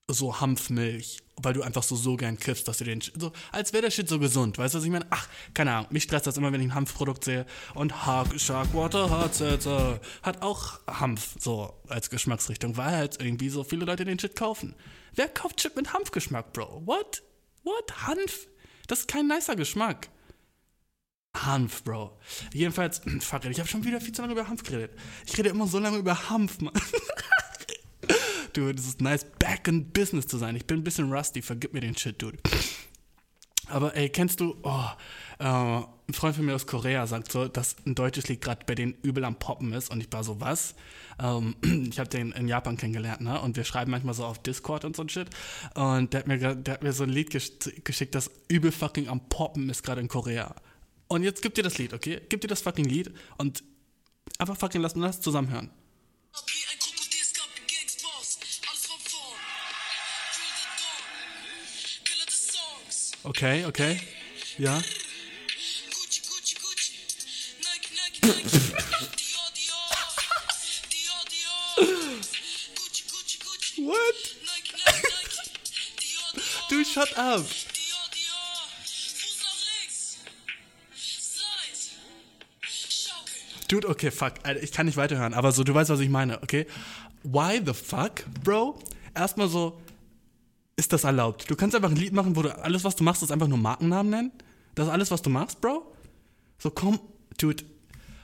so 0.08 0.40
Hanfmilch, 0.40 1.18
weil 1.36 1.52
du 1.52 1.62
einfach 1.62 1.82
so, 1.82 1.94
so 1.96 2.16
gern 2.16 2.38
kiffst, 2.38 2.66
dass 2.66 2.78
du 2.78 2.84
den, 2.84 3.00
so, 3.00 3.32
als 3.52 3.72
wäre 3.72 3.82
der 3.82 3.90
Shit 3.90 4.08
so 4.08 4.18
gesund, 4.18 4.58
weißt 4.58 4.74
du, 4.74 4.78
was 4.78 4.84
ich 4.84 4.90
meine? 4.90 5.06
Ach, 5.10 5.28
keine 5.54 5.72
Ahnung, 5.72 5.86
mich 5.90 6.02
stresst 6.02 6.26
das 6.26 6.36
immer, 6.36 6.52
wenn 6.52 6.60
ich 6.60 6.68
ein 6.68 6.74
Hanfprodukt 6.74 7.24
sehe 7.24 7.46
und 7.74 8.06
Hark, 8.06 8.40
Sharkwater 8.40 9.10
Hard 9.10 9.34
Seltzer 9.34 10.00
hat 10.22 10.42
auch 10.42 10.80
Hanf, 10.86 11.36
so, 11.38 11.74
als 11.88 12.10
Geschmacksrichtung, 12.10 12.76
weil 12.76 12.96
halt 12.96 13.22
irgendwie 13.22 13.50
so 13.50 13.64
viele 13.64 13.84
Leute 13.84 14.04
den 14.04 14.18
Shit 14.18 14.36
kaufen. 14.36 14.74
Wer 15.14 15.28
kauft 15.28 15.60
Shit 15.60 15.76
mit 15.76 15.92
Hanfgeschmack, 15.92 16.52
Bro? 16.52 16.82
What? 16.86 17.22
What? 17.62 18.06
Hanf? 18.06 18.48
Das 18.90 19.00
ist 19.00 19.08
kein 19.08 19.28
nicer 19.28 19.54
Geschmack. 19.54 20.08
Hanf, 21.36 21.84
Bro. 21.84 22.18
Jedenfalls, 22.52 23.00
fuck 23.20 23.44
it, 23.44 23.52
ich 23.52 23.60
habe 23.60 23.68
schon 23.68 23.84
wieder 23.84 24.00
viel 24.00 24.12
zu 24.12 24.20
lange 24.20 24.32
über 24.32 24.48
Hanf 24.48 24.64
geredet. 24.64 24.98
Ich 25.24 25.38
rede 25.38 25.50
immer 25.50 25.68
so 25.68 25.78
lange 25.78 25.98
über 25.98 26.28
Hanf, 26.28 26.60
Mann. 26.60 26.74
dude, 28.52 28.80
es 28.80 28.88
ist 28.88 29.00
nice, 29.00 29.24
back 29.38 29.68
in 29.68 29.92
business 29.92 30.26
zu 30.26 30.38
sein. 30.38 30.56
Ich 30.56 30.66
bin 30.66 30.80
ein 30.80 30.82
bisschen 30.82 31.12
rusty, 31.12 31.40
vergib 31.40 31.72
mir 31.72 31.78
den 31.78 31.96
Shit, 31.96 32.20
dude. 32.20 32.38
Aber 33.68 33.94
ey, 33.94 34.08
kennst 34.08 34.40
du, 34.40 34.56
oh, 34.64 34.86
äh, 35.38 35.44
ein 35.44 36.12
Freund 36.12 36.34
von 36.34 36.44
mir 36.44 36.56
aus 36.56 36.66
Korea 36.66 37.06
sagt 37.06 37.30
so, 37.30 37.46
dass 37.46 37.76
ein 37.86 37.94
deutsches 37.94 38.26
Lied 38.26 38.40
gerade 38.40 38.66
bei 38.66 38.74
denen 38.74 38.94
übel 39.02 39.24
am 39.24 39.38
Poppen 39.38 39.72
ist 39.72 39.92
und 39.92 40.00
ich 40.00 40.12
war 40.12 40.24
so, 40.24 40.40
was? 40.40 40.74
Ähm, 41.20 41.54
ich 41.90 41.98
habe 41.98 42.08
den 42.08 42.32
in 42.32 42.48
Japan 42.48 42.76
kennengelernt, 42.76 43.20
ne? 43.20 43.40
Und 43.40 43.56
wir 43.56 43.64
schreiben 43.64 43.90
manchmal 43.90 44.14
so 44.14 44.24
auf 44.24 44.42
Discord 44.42 44.84
und 44.84 44.96
so 44.96 45.02
ein 45.02 45.08
Shit. 45.08 45.28
Und 45.74 46.12
der 46.12 46.20
hat 46.20 46.26
mir, 46.26 46.38
der 46.38 46.74
hat 46.74 46.82
mir 46.82 46.92
so 46.92 47.04
ein 47.04 47.10
Lied 47.10 47.30
geschickt, 47.30 48.14
das 48.14 48.30
übel 48.48 48.72
fucking 48.72 49.08
am 49.08 49.28
Poppen 49.28 49.68
ist 49.68 49.82
gerade 49.82 50.00
in 50.00 50.08
Korea. 50.08 50.54
Und 51.08 51.22
jetzt 51.22 51.42
gib 51.42 51.54
dir 51.54 51.62
das 51.62 51.78
Lied, 51.78 51.92
okay? 51.92 52.20
Gib 52.28 52.40
dir 52.40 52.48
das 52.48 52.62
fucking 52.62 52.84
Lied 52.84 53.12
und 53.36 53.62
einfach 54.38 54.56
fucking 54.56 54.80
lass 54.80 54.94
uns 54.94 55.04
das 55.04 55.20
zusammen 55.20 55.50
hören. 55.50 55.70
Okay, 63.22 63.66
okay. 63.66 64.00
Ja. 64.56 64.82
What? 68.22 68.59
Shut 77.00 77.16
up. 77.16 77.44
Dude, 83.68 83.88
okay, 83.88 84.10
fuck. 84.10 84.34
Ich 84.62 84.72
kann 84.72 84.86
nicht 84.86 84.96
weiterhören, 84.96 85.32
aber 85.32 85.52
so, 85.52 85.62
du 85.62 85.72
weißt, 85.72 85.90
was 85.90 86.00
ich 86.00 86.08
meine, 86.08 86.42
okay? 86.42 86.66
Why 87.22 87.60
the 87.64 87.72
fuck, 87.72 88.24
Bro? 88.42 88.80
Erstmal 89.14 89.48
so, 89.48 89.80
ist 90.76 90.92
das 90.92 91.04
erlaubt? 91.04 91.48
Du 91.48 91.54
kannst 91.54 91.76
einfach 91.76 91.90
ein 91.90 91.96
Lied 91.96 92.12
machen, 92.12 92.34
wo 92.34 92.42
du 92.42 92.58
alles, 92.58 92.82
was 92.82 92.96
du 92.96 93.04
machst, 93.04 93.22
ist 93.22 93.30
einfach 93.30 93.46
nur 93.46 93.58
Markennamen 93.58 94.10
nennen? 94.10 94.32
Das 94.74 94.86
ist 94.86 94.92
alles, 94.92 95.10
was 95.12 95.22
du 95.22 95.30
machst, 95.30 95.60
Bro? 95.60 95.86
So, 96.58 96.70
komm, 96.70 96.98
Dude, 97.38 97.64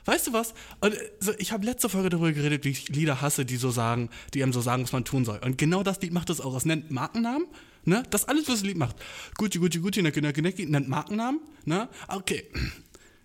Weißt 0.07 0.27
du 0.27 0.33
was? 0.33 0.53
Und, 0.79 0.95
so, 1.19 1.33
ich 1.37 1.51
habe 1.51 1.65
letzte 1.65 1.89
Folge 1.89 2.07
darüber 2.07 2.31
geredet, 2.31 2.63
wie 2.63 2.69
ich 2.69 2.87
Lieder 2.87 3.19
hasse, 3.19 3.43
die 3.43 3.57
so 3.57 3.71
sagen, 3.71 4.09
die 4.33 4.41
einem 4.41 4.53
so 4.53 4.61
sagen, 4.61 4.83
was 4.83 4.93
man 4.93 5.03
tun 5.03 5.25
soll. 5.25 5.39
Und 5.43 5.57
genau 5.57 5.83
das 5.83 5.99
Lied 6.01 6.13
macht 6.13 6.29
das 6.29 6.39
auch. 6.39 6.55
Es 6.55 6.63
nennt 6.63 6.91
Markennamen, 6.91 7.45
ne? 7.87 8.03
Das 8.09 8.25
alles, 8.25 8.47
was 8.47 8.55
das 8.55 8.63
Lied 8.63 8.77
macht. 8.77 8.95
Gucci, 9.37 9.59
Gucci, 9.59 9.79
Gucci, 9.79 10.01
Necki, 10.01 10.21
Necki, 10.21 10.41
Necki, 10.41 10.65
nennt 10.65 10.87
Markennamen, 10.87 11.41
ne? 11.65 11.89
Okay. 12.07 12.43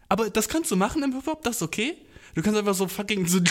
Aber 0.09 0.31
das 0.31 0.49
kannst 0.49 0.71
du 0.71 0.76
machen 0.76 1.02
im 1.02 1.12
Hip-Hop, 1.12 1.42
das 1.42 1.57
ist 1.57 1.62
okay. 1.62 1.97
Du 2.35 2.42
kannst 2.42 2.59
einfach 2.59 2.75
so 2.75 2.88
fucking 2.88 3.26
so, 3.26 3.40
du 3.40 3.50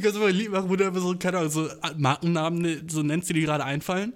kannst 0.00 0.16
einfach 0.16 0.28
ein 0.28 0.34
Lied 0.34 0.50
machen, 0.50 0.68
wo 0.68 0.76
du 0.76 0.86
einfach 0.86 1.00
so, 1.00 1.16
keine 1.16 1.38
Ahnung, 1.38 1.50
so 1.50 1.68
Markennamen, 1.96 2.88
so 2.88 3.02
nennst, 3.02 3.28
die 3.28 3.34
dir 3.34 3.46
gerade 3.46 3.64
einfallen. 3.64 4.12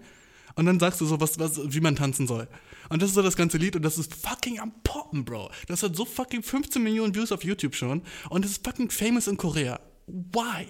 Und 0.54 0.66
dann 0.66 0.78
sagst 0.78 1.00
du 1.00 1.06
so, 1.06 1.20
was, 1.20 1.38
was, 1.38 1.60
wie 1.72 1.80
man 1.80 1.96
tanzen 1.96 2.26
soll. 2.26 2.46
Und 2.90 3.00
das 3.00 3.10
ist 3.10 3.14
so 3.14 3.22
das 3.22 3.36
ganze 3.36 3.56
Lied 3.56 3.74
und 3.74 3.82
das 3.82 3.96
ist 3.96 4.14
fucking 4.14 4.60
am 4.60 4.72
Poppen, 4.84 5.24
Bro. 5.24 5.50
Das 5.66 5.82
hat 5.82 5.96
so 5.96 6.04
fucking 6.04 6.42
15 6.42 6.82
Millionen 6.82 7.14
Views 7.14 7.32
auf 7.32 7.42
YouTube 7.42 7.74
schon 7.74 8.02
und 8.28 8.44
das 8.44 8.52
ist 8.52 8.64
fucking 8.66 8.90
famous 8.90 9.28
in 9.28 9.38
Korea. 9.38 9.80
Why? 10.06 10.66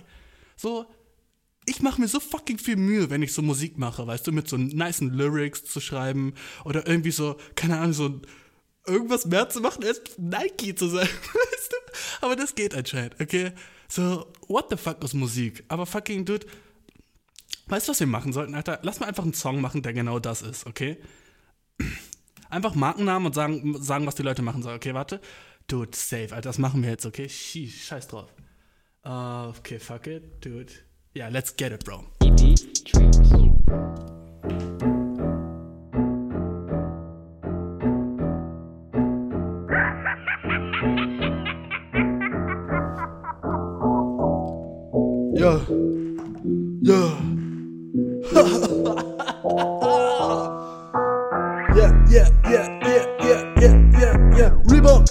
So, 0.57 0.87
ich 1.65 1.81
mache 1.81 2.01
mir 2.01 2.09
so 2.09 2.21
fucking 2.21 2.59
viel 2.59 2.77
Mühe, 2.77 3.11
wenn 3.11 3.23
ich 3.23 3.33
so 3.33 3.43
Musik 3.43 3.79
mache, 3.79 4.07
weißt 4.07 4.27
du, 4.27 4.33
mit 4.33 4.49
so 4.49 4.57
nice 4.57 5.01
Lyrics 5.01 5.65
zu 5.65 5.81
schreiben 5.81 6.35
oder 6.65 6.87
irgendwie 6.87 7.13
so, 7.13 7.37
keine 7.55 7.79
Ahnung, 7.79 7.93
so 7.93 8.21
irgendwas 8.87 9.27
mehr 9.27 9.49
zu 9.49 9.61
machen, 9.61 9.85
als 9.85 10.01
Nike 10.19 10.75
zu 10.75 10.89
sein, 10.89 11.07
weißt 11.53 11.73
du? 11.73 12.27
Aber 12.27 12.37
das 12.37 12.55
geht 12.55 12.75
anscheinend, 12.75 13.21
okay? 13.21 13.53
So, 13.89 14.33
what 14.49 14.67
the 14.71 14.77
fuck 14.77 15.03
ist 15.05 15.15
Musik? 15.15 15.65
Aber 15.69 15.87
fucking, 15.87 16.25
dude, 16.25 16.47
weißt 17.67 17.87
du, 17.87 17.93
was 17.93 18.01
wir 18.01 18.07
machen 18.07 18.33
sollten, 18.33 18.55
Alter? 18.55 18.81
Lass 18.83 18.99
mal 18.99 19.07
einfach 19.07 19.25
einen 19.25 19.35
Song 19.35 19.61
machen, 19.61 19.83
der 19.83 19.93
genau 19.93 20.19
das 20.19 20.43
ist, 20.43 20.67
okay? 20.67 20.99
Einfach 22.51 22.75
Markennamen 22.75 23.25
und 23.25 23.35
sagen, 23.35 23.83
sagen, 23.83 24.05
was 24.05 24.15
die 24.15 24.23
Leute 24.23 24.43
machen 24.43 24.63
sollen. 24.63 24.77
Okay, 24.77 24.93
warte. 24.93 25.23
Dude, 25.69 25.97
safe, 25.97 26.35
Alter, 26.35 26.51
das 26.51 26.59
machen 26.59 26.83
wir 26.83 26.91
jetzt, 26.91 27.07
okay? 27.07 27.27
Scheiß 27.27 28.09
drauf. 28.09 28.31
Uh, 29.07 29.55
okay, 29.57 29.79
fuck 29.79 30.07
it, 30.07 30.45
dude. 30.45 30.71
Yeah, 31.15 31.29
let's 31.31 31.51
get 31.51 31.73
it, 31.73 31.85
bro. 31.85 32.07
Ja, 45.35 45.61
Yeah. 46.81 47.19
yeah, 51.77 51.93
yeah, 52.09 52.29
yeah, 52.49 52.67
yeah, 52.83 53.05
yeah, 53.21 53.43
yeah, 53.61 53.75
yeah, 54.01 54.15
yeah. 54.37 54.51
Reebok, 54.65 55.05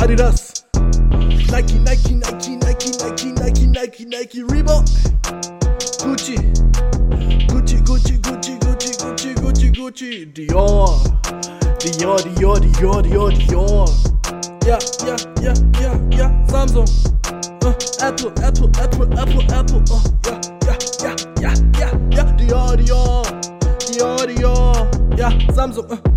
Adidas, 0.00 0.64
Nike, 1.50 1.78
Nike, 1.78 2.14
Nike, 2.14 2.56
Nike, 2.56 2.61
Nike, 4.34 4.44
Reebok, 4.44 4.84
Gucci, 6.02 6.36
Gucci, 7.48 7.76
Gucci, 7.82 8.18
Gucci, 8.18 8.58
Gucci, 8.58 8.94
Gucci, 8.96 9.34
Gucci, 9.34 9.70
Gucci, 9.70 10.26
Dior, 10.32 11.00
Dior, 11.78 12.22
Dior, 12.22 12.60
Dior, 12.60 13.02
Dior, 13.02 13.32
Dior. 13.32 13.88
Yeah, 14.64 14.78
yeah, 15.04 15.16
yeah, 15.42 15.54
yeah, 15.80 15.98
yeah. 16.10 16.46
Samsung, 16.46 16.88
uh, 17.62 17.74
Apple, 18.00 18.32
Apple, 18.42 18.70
Apple, 18.80 19.18
Apple, 19.18 19.42
Apple. 19.52 19.82
Uh, 19.90 20.00
yeah, 20.24 20.40
yeah, 20.64 20.76
yeah, 21.02 21.16
yeah, 21.40 21.54
yeah, 21.78 21.92
yeah. 22.10 22.36
Dior, 22.36 22.76
Dior, 22.76 23.24
Dior, 23.80 24.26
Dior. 24.26 25.18
Yeah, 25.18 25.30
Samsung. 25.52 25.90
Uh, 25.90 26.11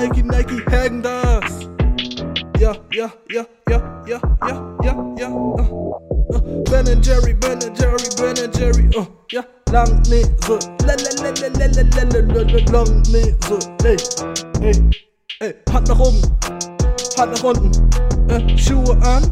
Nike, 0.00 0.22
Nike, 0.22 0.64
Hagen 0.70 1.02
das. 1.02 1.68
Ja, 2.58 2.74
ja, 2.90 3.10
ja, 3.28 3.44
ja, 3.68 4.04
ja, 4.06 4.20
ja, 4.48 4.76
ja, 4.82 5.14
ja. 5.18 5.28
Uh, 5.28 6.00
uh, 6.30 6.64
ben 6.70 7.02
Jerry, 7.02 7.34
Ben 7.34 7.62
and 7.62 7.78
Jerry, 7.78 8.08
Ben 8.16 8.42
and 8.42 8.56
Jerry. 8.56 8.88
Uh, 8.96 9.04
ja, 9.30 9.42
lang 9.70 10.00
Nese, 10.08 10.58
la 10.86 10.94
la 10.94 11.10
la 11.20 11.30
la 11.36 11.48
la 11.52 11.66
la 11.66 11.82
la 11.82 12.02
la 12.02 12.20
la 12.32 12.42
la 12.48 12.72
lang 12.72 13.02
Nese. 13.12 13.58
Ey, 13.84 13.98
ey, 14.62 14.90
ey, 15.40 15.54
Hand 15.70 15.88
nach 15.88 16.00
oben, 16.00 16.22
Hand 17.18 17.32
nach 17.34 17.44
unten. 17.44 17.70
Äh, 18.30 18.56
Schuhe 18.56 18.96
an, 19.02 19.22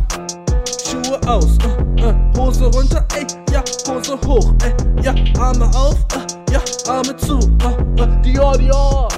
Schuhe 0.85 1.19
aus. 1.27 1.57
Äh, 1.65 2.11
äh, 2.11 2.15
Hose 2.37 2.67
runter, 2.67 3.07
ey, 3.17 3.27
ja, 3.53 3.65
Hose 3.89 4.19
hoch. 4.27 4.53
Ey, 4.63 4.75
ja, 5.03 5.15
Arme 5.41 5.65
auf, 5.75 5.97
äh, 6.13 6.53
ja, 6.53 6.61
Arme 6.93 7.17
zu. 7.17 7.39
Äh, 7.39 8.03
äh, 8.03 8.23
Dior, 8.23 8.59
Dior, 8.59 9.09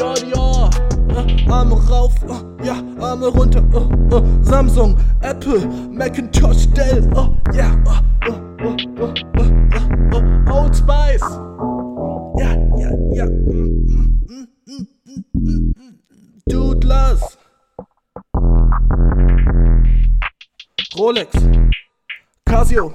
ja, 0.00 0.14
ja. 0.34 0.70
Arme 1.52 1.74
rauf, 1.88 2.14
äh, 2.22 2.66
ja, 2.66 2.76
Arme 3.00 3.26
runter. 3.26 3.62
Äh, 4.12 4.44
Samsung, 4.44 4.96
Apple, 5.20 5.66
Macintosh, 5.90 6.66
Dell, 6.68 7.08
oh, 7.14 7.34
yeah, 7.52 7.76
Old 10.52 10.76
Spice. 10.76 11.24
Ja, 12.38 12.54
ja, 12.78 12.90
ja. 13.12 13.26
Mm, 13.26 14.16
mm, 14.66 14.86
mm, 15.34 15.74
Dude, 16.46 16.86
Lars. 16.86 17.38
Rolex. 20.96 21.30
Casio. 22.44 22.94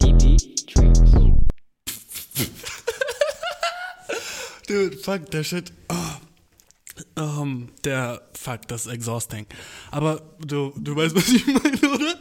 DD 0.00 0.36
Tricks. 0.66 1.23
Dude, 4.66 4.96
fuck, 4.96 5.30
der 5.30 5.44
Shit. 5.44 5.72
Oh. 5.88 7.20
Um, 7.20 7.70
der, 7.84 8.22
fuck, 8.34 8.68
das 8.68 8.86
ist 8.86 8.92
exhausting. 8.92 9.46
Aber 9.90 10.22
du, 10.38 10.72
du 10.76 10.94
weißt, 10.94 11.14
was 11.16 11.28
ich 11.28 11.46
meine, 11.46 11.94
oder? 11.94 12.14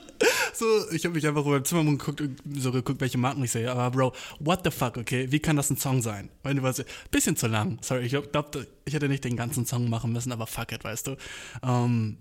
So, 0.53 0.65
ich 0.91 1.03
habe 1.03 1.15
mich 1.15 1.27
einfach 1.27 1.45
über 1.45 1.57
im 1.57 1.65
Zimmer 1.65 1.83
geguckt, 1.83 2.23
so 2.55 2.71
geguckt, 2.71 3.01
welche 3.01 3.17
Marken 3.17 3.43
ich 3.43 3.51
sehe. 3.51 3.71
Aber 3.71 3.91
Bro, 3.91 4.13
what 4.39 4.61
the 4.63 4.71
fuck, 4.71 4.97
okay? 4.97 5.31
Wie 5.31 5.39
kann 5.39 5.55
das 5.55 5.69
ein 5.69 5.77
Song 5.77 6.01
sein? 6.01 6.29
Wenn 6.43 6.57
du 6.57 6.63
weißt, 6.63 6.85
bisschen 7.11 7.35
zu 7.35 7.47
lang. 7.47 7.77
Sorry, 7.81 8.05
ich 8.05 8.31
glaube, 8.31 8.67
ich 8.85 8.93
hätte 8.93 9.09
nicht 9.09 9.23
den 9.23 9.35
ganzen 9.35 9.65
Song 9.65 9.89
machen 9.89 10.11
müssen, 10.11 10.31
aber 10.31 10.47
fuck 10.47 10.71
it, 10.71 10.83
weißt 10.83 11.07
du? 11.07 11.17
Um, 11.61 12.17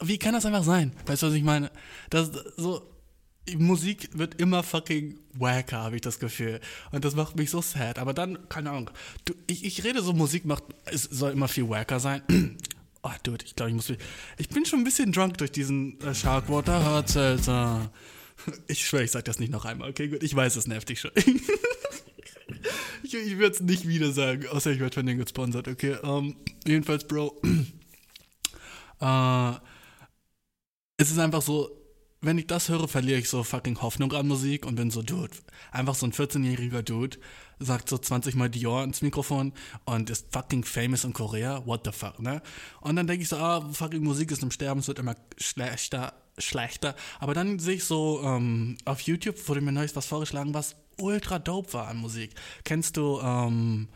wie 0.00 0.18
kann 0.18 0.34
das 0.34 0.46
einfach 0.46 0.64
sein? 0.64 0.92
Weißt 1.06 1.22
du, 1.22 1.28
was 1.28 1.34
ich 1.34 1.42
meine? 1.42 1.70
Das, 2.10 2.30
so, 2.56 2.91
Musik 3.56 4.10
wird 4.12 4.40
immer 4.40 4.62
fucking 4.62 5.18
wacker, 5.34 5.78
habe 5.78 5.96
ich 5.96 6.02
das 6.02 6.18
Gefühl. 6.18 6.60
Und 6.92 7.04
das 7.04 7.14
macht 7.16 7.36
mich 7.36 7.50
so 7.50 7.60
sad. 7.60 7.98
Aber 7.98 8.14
dann, 8.14 8.48
keine 8.48 8.70
Ahnung. 8.70 8.90
Du, 9.24 9.34
ich, 9.46 9.64
ich 9.64 9.82
rede 9.84 10.02
so, 10.02 10.12
Musik 10.12 10.44
macht, 10.44 10.64
es 10.86 11.02
soll 11.04 11.32
immer 11.32 11.48
viel 11.48 11.68
wacker 11.68 12.00
sein. 12.00 12.22
Oh, 13.04 13.10
dude, 13.24 13.44
ich 13.44 13.56
glaube, 13.56 13.70
ich 13.70 13.74
muss. 13.74 13.92
Ich 14.38 14.48
bin 14.48 14.64
schon 14.64 14.78
ein 14.78 14.84
bisschen 14.84 15.10
drunk 15.10 15.36
durch 15.38 15.50
diesen 15.50 16.00
äh, 16.02 16.14
Sharkwater 16.14 16.84
Hard 16.84 17.08
Seltzer. 17.08 17.90
Ich 18.68 18.86
schwöre, 18.86 19.02
ich 19.02 19.10
sag 19.10 19.24
das 19.24 19.40
nicht 19.40 19.50
noch 19.50 19.64
einmal. 19.64 19.90
Okay, 19.90 20.06
gut, 20.06 20.22
ich 20.22 20.36
weiß, 20.36 20.54
es 20.54 20.68
nervt 20.68 20.88
dich 20.88 21.00
schon. 21.00 21.10
ich 23.02 23.12
ich 23.12 23.38
würde 23.38 23.56
es 23.56 23.60
nicht 23.60 23.88
wieder 23.88 24.12
sagen, 24.12 24.46
außer 24.46 24.70
ich 24.70 24.78
werde 24.78 24.94
von 24.94 25.04
denen 25.04 25.18
gesponsert. 25.18 25.66
Okay, 25.66 25.96
um, 25.96 26.36
jedenfalls, 26.64 27.04
Bro. 27.08 27.42
äh, 29.00 29.52
es 30.96 31.10
ist 31.10 31.18
einfach 31.18 31.42
so, 31.42 31.81
wenn 32.22 32.38
ich 32.38 32.46
das 32.46 32.68
höre, 32.68 32.86
verliere 32.86 33.18
ich 33.18 33.28
so 33.28 33.42
fucking 33.42 33.82
Hoffnung 33.82 34.12
an 34.12 34.28
Musik 34.28 34.64
und 34.64 34.76
bin 34.76 34.90
so, 34.90 35.02
Dude, 35.02 35.36
einfach 35.72 35.96
so 35.96 36.06
ein 36.06 36.12
14-jähriger 36.12 36.82
Dude, 36.82 37.18
sagt 37.58 37.88
so 37.88 37.98
20 37.98 38.36
Mal 38.36 38.48
Dior 38.48 38.84
ins 38.84 39.02
Mikrofon 39.02 39.52
und 39.84 40.08
ist 40.08 40.32
fucking 40.32 40.64
famous 40.64 41.04
in 41.04 41.12
Korea, 41.12 41.66
what 41.66 41.82
the 41.84 41.92
fuck, 41.92 42.20
ne? 42.20 42.40
Und 42.80 42.96
dann 42.96 43.08
denke 43.08 43.22
ich 43.22 43.28
so, 43.28 43.36
ah, 43.36 43.68
fucking 43.72 44.04
Musik 44.04 44.30
ist 44.30 44.42
im 44.42 44.52
Sterben, 44.52 44.80
es 44.80 44.88
wird 44.88 45.00
immer 45.00 45.16
schlechter, 45.36 46.14
schlechter. 46.38 46.94
Aber 47.18 47.34
dann 47.34 47.58
sehe 47.58 47.74
ich 47.74 47.84
so, 47.84 48.22
ähm, 48.24 48.78
auf 48.84 49.00
YouTube 49.00 49.48
wurde 49.48 49.60
mir 49.60 49.72
neues 49.72 49.96
was 49.96 50.06
vorgeschlagen, 50.06 50.54
was 50.54 50.76
ultra 50.98 51.40
dope 51.40 51.72
war 51.72 51.88
an 51.88 51.96
Musik. 51.96 52.34
Kennst 52.64 52.96
du, 52.96 53.20
ähm, 53.20 53.88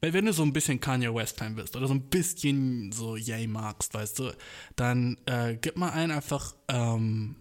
wenn 0.00 0.26
du 0.26 0.32
so 0.32 0.42
ein 0.42 0.52
bisschen 0.52 0.80
Kanye 0.80 1.14
West-Fan 1.14 1.54
bist 1.54 1.76
oder 1.76 1.86
so 1.86 1.94
ein 1.94 2.08
bisschen 2.08 2.90
so 2.90 3.16
Yay 3.16 3.46
magst, 3.46 3.94
weißt 3.94 4.18
du, 4.18 4.32
dann 4.74 5.16
äh, 5.26 5.56
gib 5.60 5.76
mal 5.76 5.90
ein 5.90 6.10
einfach, 6.10 6.54
ähm, 6.68 7.36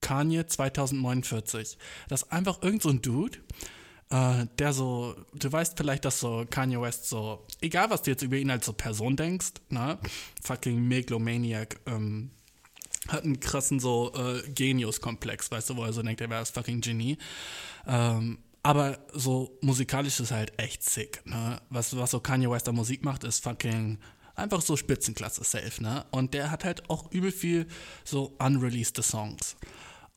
Kanye 0.00 0.46
2049. 0.46 1.78
Das 2.08 2.22
ist 2.22 2.32
einfach 2.32 2.62
irgend 2.62 2.82
so 2.82 2.92
Dude, 2.92 3.38
äh, 4.10 4.46
der 4.58 4.72
so, 4.72 5.16
du 5.34 5.50
weißt 5.50 5.76
vielleicht, 5.76 6.04
dass 6.04 6.20
so 6.20 6.44
Kanye 6.48 6.80
West 6.80 7.08
so, 7.08 7.46
egal 7.60 7.90
was 7.90 8.02
du 8.02 8.10
jetzt 8.10 8.22
über 8.22 8.36
ihn 8.36 8.50
als 8.50 8.66
so 8.66 8.72
Person 8.72 9.16
denkst, 9.16 9.52
ne, 9.68 9.98
fucking 10.42 10.86
Megalomaniac, 10.86 11.78
ähm, 11.86 12.30
hat 13.08 13.24
einen 13.24 13.40
krassen 13.40 13.80
so 13.80 14.12
äh, 14.14 14.42
Genius-Komplex, 14.50 15.50
weißt 15.50 15.70
du, 15.70 15.76
wo 15.76 15.84
er 15.84 15.92
so 15.92 16.02
denkt, 16.02 16.20
er 16.20 16.30
wäre 16.30 16.40
das 16.40 16.50
fucking 16.50 16.80
Genie. 16.80 17.18
Ähm, 17.86 18.38
aber 18.62 18.98
so 19.12 19.56
musikalisch 19.62 20.20
ist 20.20 20.32
halt 20.32 20.52
echt 20.58 20.82
sick, 20.82 21.22
ne? 21.24 21.60
Was, 21.70 21.96
was 21.96 22.10
so 22.10 22.20
Kanye 22.20 22.50
West 22.50 22.68
an 22.68 22.74
Musik 22.74 23.04
macht, 23.04 23.24
ist 23.24 23.42
fucking 23.42 23.98
einfach 24.34 24.60
so 24.60 24.76
Spitzenklasse 24.76 25.44
safe, 25.44 25.82
ne? 25.82 26.04
Und 26.10 26.34
der 26.34 26.50
hat 26.50 26.64
halt 26.64 26.90
auch 26.90 27.10
übel 27.10 27.32
viel 27.32 27.66
so 28.04 28.36
unreleased 28.38 29.02
Songs. 29.02 29.56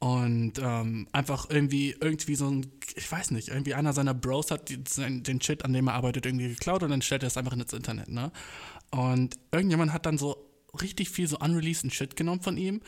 Und 0.03 0.59
ähm, 0.61 1.07
einfach 1.13 1.49
irgendwie, 1.49 1.95
irgendwie 1.97 2.35
so 2.35 2.49
ein, 2.49 2.69
ich 2.93 3.09
weiß 3.09 3.31
nicht, 3.31 3.47
irgendwie 3.47 3.73
einer 3.73 3.93
seiner 3.93 4.13
Bros 4.13 4.51
hat 4.51 4.67
die, 4.67 4.83
den 4.83 5.39
Shit, 5.39 5.63
an 5.63 5.71
dem 5.71 5.87
er 5.87 5.93
arbeitet, 5.93 6.25
irgendwie 6.25 6.49
geklaut 6.49 6.83
und 6.83 6.89
dann 6.89 7.01
stellt 7.01 7.23
er 7.23 7.27
es 7.27 7.37
einfach 7.37 7.53
ins 7.53 7.71
Internet, 7.71 8.09
ne? 8.09 8.33
Und 8.91 9.37
irgendjemand 9.53 9.93
hat 9.93 10.05
dann 10.05 10.17
so 10.17 10.35
richtig 10.81 11.09
viel 11.09 11.29
so 11.29 11.39
unreleased 11.39 11.89
Shit 11.93 12.17
genommen 12.17 12.41
von 12.41 12.57
ihm 12.57 12.81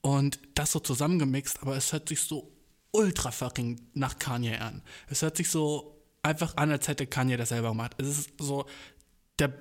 und 0.00 0.38
das 0.54 0.70
so 0.70 0.78
zusammengemixt, 0.78 1.60
aber 1.60 1.76
es 1.76 1.92
hört 1.92 2.08
sich 2.08 2.20
so 2.20 2.52
ultra 2.92 3.32
fucking 3.32 3.80
nach 3.94 4.20
Kanye 4.20 4.58
an. 4.58 4.82
Es 5.08 5.22
hört 5.22 5.36
sich 5.36 5.50
so 5.50 6.00
einfach 6.22 6.56
an, 6.56 6.70
als 6.70 6.86
hätte 6.86 7.08
Kanye 7.08 7.36
das 7.36 7.48
selber 7.48 7.70
gemacht. 7.70 7.96
Es 7.98 8.06
ist 8.06 8.30
so 8.38 8.66
der 9.40 9.52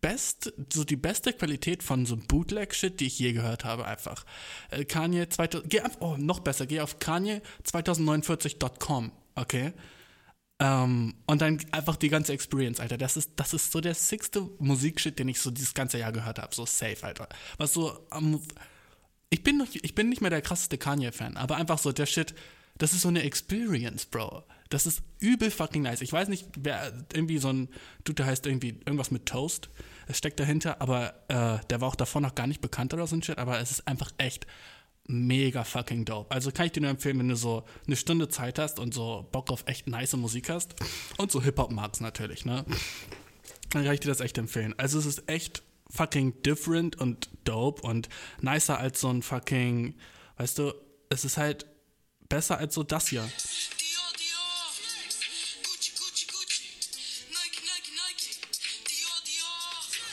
best, 0.00 0.52
so 0.72 0.84
die 0.84 0.96
beste 0.96 1.32
Qualität 1.32 1.82
von 1.82 2.06
so 2.06 2.16
Bootleg-Shit, 2.16 3.00
die 3.00 3.06
ich 3.06 3.18
je 3.18 3.32
gehört 3.32 3.64
habe, 3.64 3.86
einfach. 3.86 4.24
Äh, 4.70 4.84
Kanye 4.84 5.28
2000, 5.28 5.70
geh 5.70 5.80
auf, 5.82 6.00
oh, 6.00 6.16
noch 6.16 6.40
besser, 6.40 6.66
geh 6.66 6.80
auf 6.80 6.98
Kanye2049.com, 6.98 9.12
okay? 9.34 9.72
Ähm, 10.60 11.14
und 11.26 11.40
dann 11.40 11.58
einfach 11.70 11.96
die 11.96 12.08
ganze 12.08 12.32
Experience, 12.32 12.80
Alter. 12.80 12.98
Das 12.98 13.16
ist, 13.16 13.32
das 13.36 13.54
ist 13.54 13.70
so 13.70 13.80
der 13.80 13.94
sechste 13.94 14.48
Musikshit, 14.58 15.18
den 15.18 15.28
ich 15.28 15.40
so 15.40 15.50
dieses 15.50 15.74
ganze 15.74 15.98
Jahr 15.98 16.12
gehört 16.12 16.38
habe. 16.38 16.54
So 16.54 16.66
safe, 16.66 16.98
Alter. 17.02 17.28
Was 17.58 17.72
so. 17.72 18.06
Um, 18.10 18.42
ich 19.30 19.42
bin, 19.42 19.58
noch, 19.58 19.66
ich 19.72 19.94
bin 19.94 20.08
nicht 20.08 20.22
mehr 20.22 20.30
der 20.30 20.40
krasseste 20.40 20.78
Kanye-Fan, 20.78 21.36
aber 21.36 21.56
einfach 21.56 21.78
so 21.78 21.92
der 21.92 22.06
Shit, 22.06 22.34
das 22.78 22.94
ist 22.94 23.02
so 23.02 23.08
eine 23.08 23.24
Experience, 23.24 24.06
Bro. 24.06 24.42
Das 24.68 24.86
ist 24.86 25.02
übel 25.18 25.50
fucking 25.50 25.82
nice. 25.82 26.02
Ich 26.02 26.12
weiß 26.12 26.28
nicht, 26.28 26.46
wer 26.58 26.92
irgendwie 27.12 27.38
so 27.38 27.48
ein 27.48 27.68
Dude, 28.04 28.16
der 28.16 28.26
heißt 28.26 28.46
irgendwie 28.46 28.80
irgendwas 28.84 29.10
mit 29.10 29.26
Toast. 29.26 29.70
Es 30.06 30.18
steckt 30.18 30.38
dahinter, 30.40 30.80
aber 30.80 31.14
äh, 31.28 31.64
der 31.68 31.80
war 31.80 31.88
auch 31.88 31.94
davor 31.94 32.20
noch 32.20 32.34
gar 32.34 32.46
nicht 32.46 32.60
bekannt 32.60 32.92
oder 32.92 33.06
so 33.06 33.16
ein 33.16 33.22
Shit, 33.22 33.38
aber 33.38 33.60
es 33.60 33.70
ist 33.70 33.88
einfach 33.88 34.10
echt 34.18 34.46
mega 35.06 35.64
fucking 35.64 36.04
dope. 36.04 36.30
Also 36.30 36.52
kann 36.52 36.66
ich 36.66 36.72
dir 36.72 36.82
nur 36.82 36.90
empfehlen, 36.90 37.18
wenn 37.18 37.28
du 37.28 37.36
so 37.36 37.64
eine 37.86 37.96
Stunde 37.96 38.28
Zeit 38.28 38.58
hast 38.58 38.78
und 38.78 38.92
so 38.92 39.26
Bock 39.32 39.50
auf 39.50 39.64
echt 39.66 39.86
nice 39.86 40.14
Musik 40.16 40.50
hast 40.50 40.74
und 41.16 41.32
so 41.32 41.42
Hip-Hop 41.42 41.72
magst 41.72 42.02
natürlich, 42.02 42.44
ne? 42.44 42.64
Dann 43.70 43.84
kann 43.84 43.94
ich 43.94 44.00
dir 44.00 44.08
das 44.08 44.20
echt 44.20 44.36
empfehlen. 44.38 44.74
Also 44.76 44.98
es 44.98 45.06
ist 45.06 45.28
echt 45.28 45.62
fucking 45.90 46.42
different 46.42 46.96
und 46.96 47.30
dope 47.44 47.82
und 47.82 48.08
nicer 48.40 48.78
als 48.78 49.00
so 49.00 49.08
ein 49.08 49.22
fucking, 49.22 49.94
weißt 50.36 50.58
du, 50.58 50.74
es 51.08 51.24
ist 51.24 51.38
halt 51.38 51.66
besser 52.28 52.58
als 52.58 52.74
so 52.74 52.82
das 52.82 53.08
hier. 53.08 53.26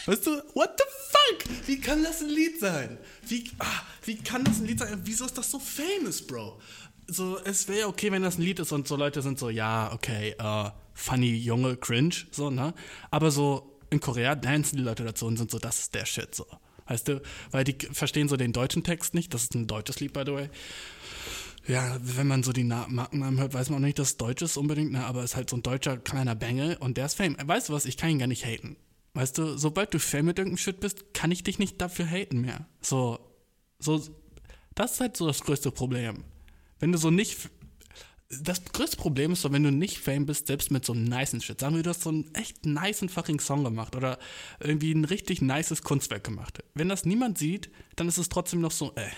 Weißt 0.05 0.27
du, 0.27 0.31
what 0.53 0.77
the 0.77 0.83
fuck? 1.09 1.67
Wie 1.67 1.79
kann 1.79 2.03
das 2.03 2.21
ein 2.21 2.29
Lied 2.29 2.59
sein? 2.59 2.97
Wie, 3.27 3.49
ah, 3.59 3.81
wie 4.03 4.17
kann 4.17 4.43
das 4.43 4.59
ein 4.59 4.65
Lied 4.65 4.79
sein? 4.79 5.01
Wieso 5.03 5.25
ist 5.25 5.37
das 5.37 5.49
so 5.49 5.59
famous, 5.59 6.21
Bro? 6.21 6.59
So, 7.07 7.39
es 7.43 7.67
wäre 7.67 7.87
okay, 7.87 8.11
wenn 8.11 8.21
das 8.21 8.37
ein 8.37 8.41
Lied 8.41 8.59
ist 8.59 8.71
und 8.71 8.87
so 8.87 8.95
Leute 8.95 9.21
sind 9.21 9.39
so, 9.39 9.49
ja, 9.49 9.91
okay, 9.93 10.35
äh, 10.37 10.69
funny, 10.93 11.35
junge, 11.35 11.77
cringe, 11.77 12.15
so, 12.31 12.49
ne? 12.49 12.73
Aber 13.11 13.31
so 13.31 13.79
in 13.89 13.99
Korea 13.99 14.35
dancen 14.35 14.77
die 14.77 14.83
Leute 14.83 15.03
dazu 15.03 15.25
und 15.25 15.37
sind 15.37 15.51
so, 15.51 15.59
das 15.59 15.79
ist 15.79 15.95
der 15.95 16.05
Shit, 16.05 16.33
so. 16.33 16.45
Weißt 16.87 17.07
du? 17.07 17.21
Weil 17.51 17.63
die 17.63 17.75
verstehen 17.91 18.27
so 18.27 18.37
den 18.37 18.53
deutschen 18.53 18.83
Text 18.83 19.13
nicht. 19.15 19.33
Das 19.33 19.43
ist 19.43 19.55
ein 19.55 19.67
deutsches 19.67 19.99
Lied, 19.99 20.13
by 20.13 20.23
the 20.25 20.33
way. 20.33 20.49
Ja, 21.67 21.97
wenn 21.99 22.27
man 22.27 22.43
so 22.43 22.51
die 22.51 22.63
Na 22.63 22.85
Markennamen 22.87 23.39
hört, 23.39 23.55
weiß 23.55 23.69
man 23.71 23.79
auch 23.79 23.85
nicht, 23.85 23.97
dass 23.97 24.09
es 24.09 24.17
deutsch 24.17 24.43
ist 24.43 24.55
unbedingt, 24.55 24.91
ne? 24.91 25.03
aber 25.03 25.23
es 25.23 25.31
ist 25.31 25.35
halt 25.35 25.49
so 25.49 25.57
ein 25.57 25.63
deutscher 25.63 25.97
kleiner 25.97 26.35
Bengel 26.35 26.77
und 26.79 26.97
der 26.97 27.07
ist 27.07 27.15
Fame. 27.15 27.35
Weißt 27.43 27.69
du 27.69 27.73
was? 27.73 27.85
Ich 27.85 27.97
kann 27.97 28.11
ihn 28.11 28.19
gar 28.19 28.27
nicht 28.27 28.45
haten. 28.45 28.77
Weißt 29.15 29.37
du, 29.37 29.57
sobald 29.57 29.93
du 29.93 29.99
Fame 29.99 30.25
mit 30.25 30.37
irgendeinem 30.37 30.57
Shit 30.57 30.81
bist, 30.81 31.13
kann 31.13 31.31
ich 31.31 31.41
dich 31.41 31.57
nicht 31.57 31.79
dafür 31.81 32.05
haten 32.05 32.41
mehr. 32.41 32.67
So, 32.81 33.17
so, 33.79 34.01
das 34.75 34.93
ist 34.93 34.99
halt 34.99 35.15
so 35.15 35.25
das 35.25 35.41
größte 35.41 35.71
Problem. 35.71 36.25
Wenn 36.79 36.91
du 36.91 36.97
so 36.97 37.09
nicht, 37.11 37.49
das 38.29 38.65
größte 38.65 38.97
Problem 38.97 39.31
ist 39.31 39.43
so, 39.43 39.53
wenn 39.53 39.63
du 39.63 39.71
nicht 39.71 39.99
Fame 39.99 40.25
bist, 40.25 40.47
selbst 40.47 40.69
mit 40.69 40.83
so 40.83 40.91
einem 40.91 41.05
nicen 41.05 41.39
Shit. 41.39 41.61
Sagen 41.61 41.77
wir, 41.77 41.83
du 41.83 41.91
hast 41.91 42.01
so 42.01 42.09
einen 42.09 42.35
echt 42.35 42.65
nicen 42.65 43.07
fucking 43.07 43.39
Song 43.39 43.63
gemacht 43.63 43.95
oder 43.95 44.19
irgendwie 44.59 44.91
ein 44.91 45.05
richtig 45.05 45.41
nices 45.41 45.81
Kunstwerk 45.81 46.25
gemacht. 46.25 46.61
Wenn 46.73 46.89
das 46.89 47.05
niemand 47.05 47.37
sieht, 47.37 47.71
dann 47.95 48.09
ist 48.09 48.17
es 48.17 48.27
trotzdem 48.27 48.59
noch 48.59 48.71
so, 48.71 48.93
äh, 48.95 49.09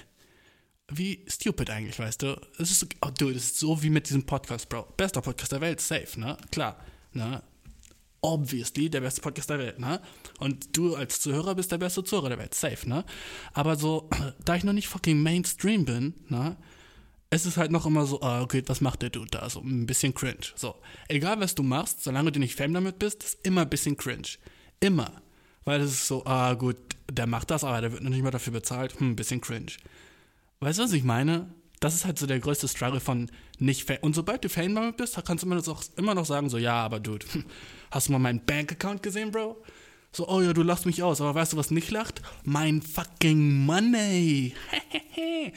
wie 0.89 1.25
stupid 1.27 1.71
eigentlich, 1.71 1.97
weißt 1.97 2.21
du? 2.21 2.39
Es 2.59 2.69
ist, 2.69 2.85
oh, 3.01 3.09
dude, 3.09 3.35
es 3.35 3.45
ist 3.45 3.59
so 3.59 3.81
wie 3.81 3.89
mit 3.89 4.07
diesem 4.07 4.27
Podcast, 4.27 4.69
Bro. 4.69 4.93
Bester 4.95 5.21
Podcast 5.21 5.53
der 5.53 5.61
Welt, 5.61 5.81
safe, 5.81 6.19
ne? 6.19 6.37
Klar, 6.51 6.77
ne? 7.13 7.41
Obviously 8.21 8.89
der 8.89 9.01
beste 9.01 9.21
Podcast 9.21 9.49
der 9.49 9.59
Welt, 9.59 9.79
ne? 9.79 10.01
Und 10.39 10.75
du 10.75 10.95
als 10.95 11.21
Zuhörer 11.21 11.55
bist 11.55 11.71
der 11.71 11.77
beste 11.77 12.03
Zuhörer 12.03 12.29
der 12.29 12.39
Welt, 12.39 12.53
safe, 12.53 12.87
ne? 12.87 13.05
Aber 13.53 13.75
so, 13.75 14.09
da 14.45 14.55
ich 14.55 14.63
noch 14.63 14.73
nicht 14.73 14.87
fucking 14.87 15.21
Mainstream 15.21 15.85
bin, 15.85 16.13
ne? 16.29 16.57
Es 17.29 17.45
ist 17.45 17.57
halt 17.57 17.71
noch 17.71 17.85
immer 17.85 18.05
so, 18.05 18.21
ah, 18.21 18.41
okay, 18.41 18.63
was 18.67 18.79
macht 18.79 19.01
der 19.01 19.09
Dude 19.09 19.29
da? 19.31 19.49
So 19.49 19.59
ein 19.59 19.85
bisschen 19.85 20.13
cringe. 20.13 20.53
So, 20.55 20.75
egal 21.09 21.39
was 21.41 21.55
du 21.55 21.63
machst, 21.63 22.03
solange 22.03 22.31
du 22.31 22.39
nicht 22.39 22.55
Fame 22.55 22.73
damit 22.73 22.99
bist, 22.99 23.23
ist 23.23 23.45
immer 23.45 23.61
ein 23.61 23.69
bisschen 23.69 23.97
cringe. 23.97 24.27
Immer. 24.79 25.11
Weil 25.65 25.81
es 25.81 25.91
ist 25.91 26.07
so, 26.07 26.25
ah, 26.25 26.53
gut, 26.53 26.77
der 27.11 27.27
macht 27.27 27.51
das, 27.51 27.65
aber 27.65 27.81
der 27.81 27.91
wird 27.91 28.01
noch 28.01 28.09
nicht 28.09 28.23
mal 28.23 28.31
dafür 28.31 28.53
bezahlt. 28.53 28.97
Hm, 28.99 29.11
ein 29.11 29.15
bisschen 29.17 29.41
cringe. 29.41 29.73
Weißt 30.61 30.79
du, 30.79 30.83
was 30.83 30.93
ich 30.93 31.03
meine? 31.03 31.53
Das 31.79 31.93
ist 31.93 32.05
halt 32.05 32.17
so 32.17 32.25
der 32.25 32.39
größte 32.39 32.67
Struggle 32.67 32.99
von 32.99 33.29
nicht 33.59 33.83
Fame. 33.83 33.99
Und 34.01 34.15
sobald 34.15 34.43
du 34.43 34.49
damit 34.49 34.97
bist, 34.97 35.19
kannst 35.25 35.43
du 35.43 35.47
immer 35.47 35.55
noch, 35.55 35.83
immer 35.95 36.15
noch 36.15 36.25
sagen, 36.25 36.49
so, 36.49 36.57
ja, 36.57 36.75
aber 36.75 36.99
Dude, 36.99 37.25
hast 37.91 38.07
du 38.07 38.13
mal 38.13 38.19
meinen 38.19 38.43
Bankaccount 38.43 39.03
gesehen, 39.03 39.31
Bro? 39.31 39.63
So, 40.11 40.27
oh 40.27 40.41
ja, 40.41 40.53
du 40.53 40.63
lachst 40.63 40.85
mich 40.85 41.03
aus, 41.03 41.21
aber 41.21 41.35
weißt 41.35 41.53
du, 41.53 41.57
was 41.57 41.69
nicht 41.69 41.91
lacht? 41.91 42.21
Mein 42.43 42.81
fucking 42.81 43.65
Money. 43.65 44.55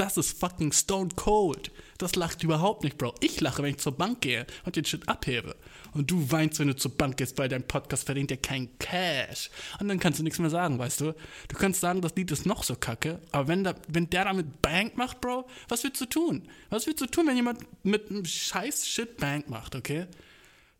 das 0.00 0.16
ist 0.16 0.38
fucking 0.40 0.72
stone 0.72 1.10
cold. 1.14 1.70
Das 1.98 2.16
lacht 2.16 2.42
überhaupt 2.42 2.84
nicht, 2.84 2.96
Bro. 2.96 3.14
Ich 3.20 3.38
lache, 3.42 3.62
wenn 3.62 3.72
ich 3.72 3.76
zur 3.76 3.92
Bank 3.92 4.22
gehe 4.22 4.46
und 4.64 4.74
den 4.74 4.86
Shit 4.86 5.06
abhebe. 5.06 5.54
Und 5.92 6.10
du 6.10 6.30
weinst, 6.30 6.58
wenn 6.58 6.68
du 6.68 6.76
zur 6.76 6.96
Bank 6.96 7.18
gehst, 7.18 7.36
weil 7.36 7.50
dein 7.50 7.68
Podcast 7.68 8.06
verdient 8.06 8.30
ja 8.30 8.38
kein 8.38 8.70
Cash. 8.78 9.50
Und 9.78 9.88
dann 9.88 9.98
kannst 9.98 10.18
du 10.18 10.22
nichts 10.22 10.38
mehr 10.38 10.48
sagen, 10.48 10.78
weißt 10.78 11.02
du? 11.02 11.14
Du 11.48 11.56
kannst 11.56 11.82
sagen, 11.82 12.00
das 12.00 12.16
Lied 12.16 12.30
ist 12.30 12.46
noch 12.46 12.62
so 12.62 12.76
kacke, 12.76 13.20
aber 13.30 13.48
wenn, 13.48 13.62
da, 13.62 13.74
wenn 13.88 14.08
der 14.08 14.24
damit 14.24 14.62
Bank 14.62 14.96
macht, 14.96 15.20
Bro, 15.20 15.46
was 15.68 15.84
willst 15.84 16.00
du 16.00 16.06
tun? 16.06 16.48
Was 16.70 16.86
willst 16.86 17.02
du 17.02 17.06
tun, 17.06 17.26
wenn 17.26 17.36
jemand 17.36 17.58
mit 17.84 18.08
einem 18.08 18.24
scheiß 18.24 18.88
Shit 18.88 19.18
Bank 19.18 19.50
macht, 19.50 19.76
okay? 19.76 20.06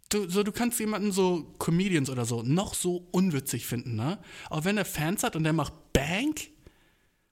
Du, 0.08 0.30
so, 0.30 0.42
du 0.42 0.50
kannst 0.50 0.80
jemanden 0.80 1.12
so 1.12 1.54
Comedians 1.58 2.08
oder 2.08 2.24
so 2.24 2.42
noch 2.42 2.72
so 2.72 3.06
unwitzig 3.10 3.66
finden, 3.66 3.96
ne? 3.96 4.18
Aber 4.48 4.64
wenn 4.64 4.78
er 4.78 4.86
Fans 4.86 5.22
hat 5.24 5.36
und 5.36 5.44
der 5.44 5.52
macht 5.52 5.74
Bank, 5.92 6.48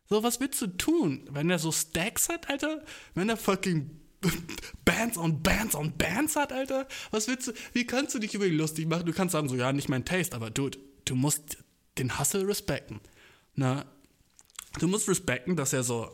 so, 0.09 0.23
was 0.23 0.40
willst 0.40 0.61
du 0.62 0.66
tun? 0.68 1.29
Wenn 1.31 1.51
er 1.51 1.59
so 1.59 1.71
Stacks 1.71 2.29
hat, 2.29 2.49
Alter? 2.49 2.83
Wenn 3.14 3.29
er 3.29 3.37
fucking 3.37 3.90
Bands 4.85 5.18
on 5.18 5.42
Bands 5.42 5.75
on 5.75 5.97
Bands 5.97 6.35
hat, 6.37 6.53
Alter? 6.53 6.88
Was 7.11 7.29
willst 7.29 7.49
du? 7.49 7.53
Wie 7.73 7.87
kannst 7.87 8.14
du 8.14 8.18
dich 8.18 8.35
über 8.35 8.47
ihn 8.47 8.57
lustig 8.57 8.88
machen? 8.88 9.07
Du 9.07 9.12
kannst 9.12 9.33
sagen, 9.33 9.49
so, 9.49 9.57
ja, 9.57 9.73
nicht 9.73 9.88
mein 9.88 10.05
Taste, 10.05 10.35
aber 10.35 10.51
dude, 10.51 10.79
du 11.05 11.14
musst 11.14 11.59
den 11.99 12.18
Hustle 12.18 12.47
respekten. 12.47 13.01
Na, 13.55 13.85
du 14.79 14.88
musst 14.88 15.09
respekten, 15.09 15.57
dass 15.57 15.73
er 15.73 15.83
so 15.83 16.11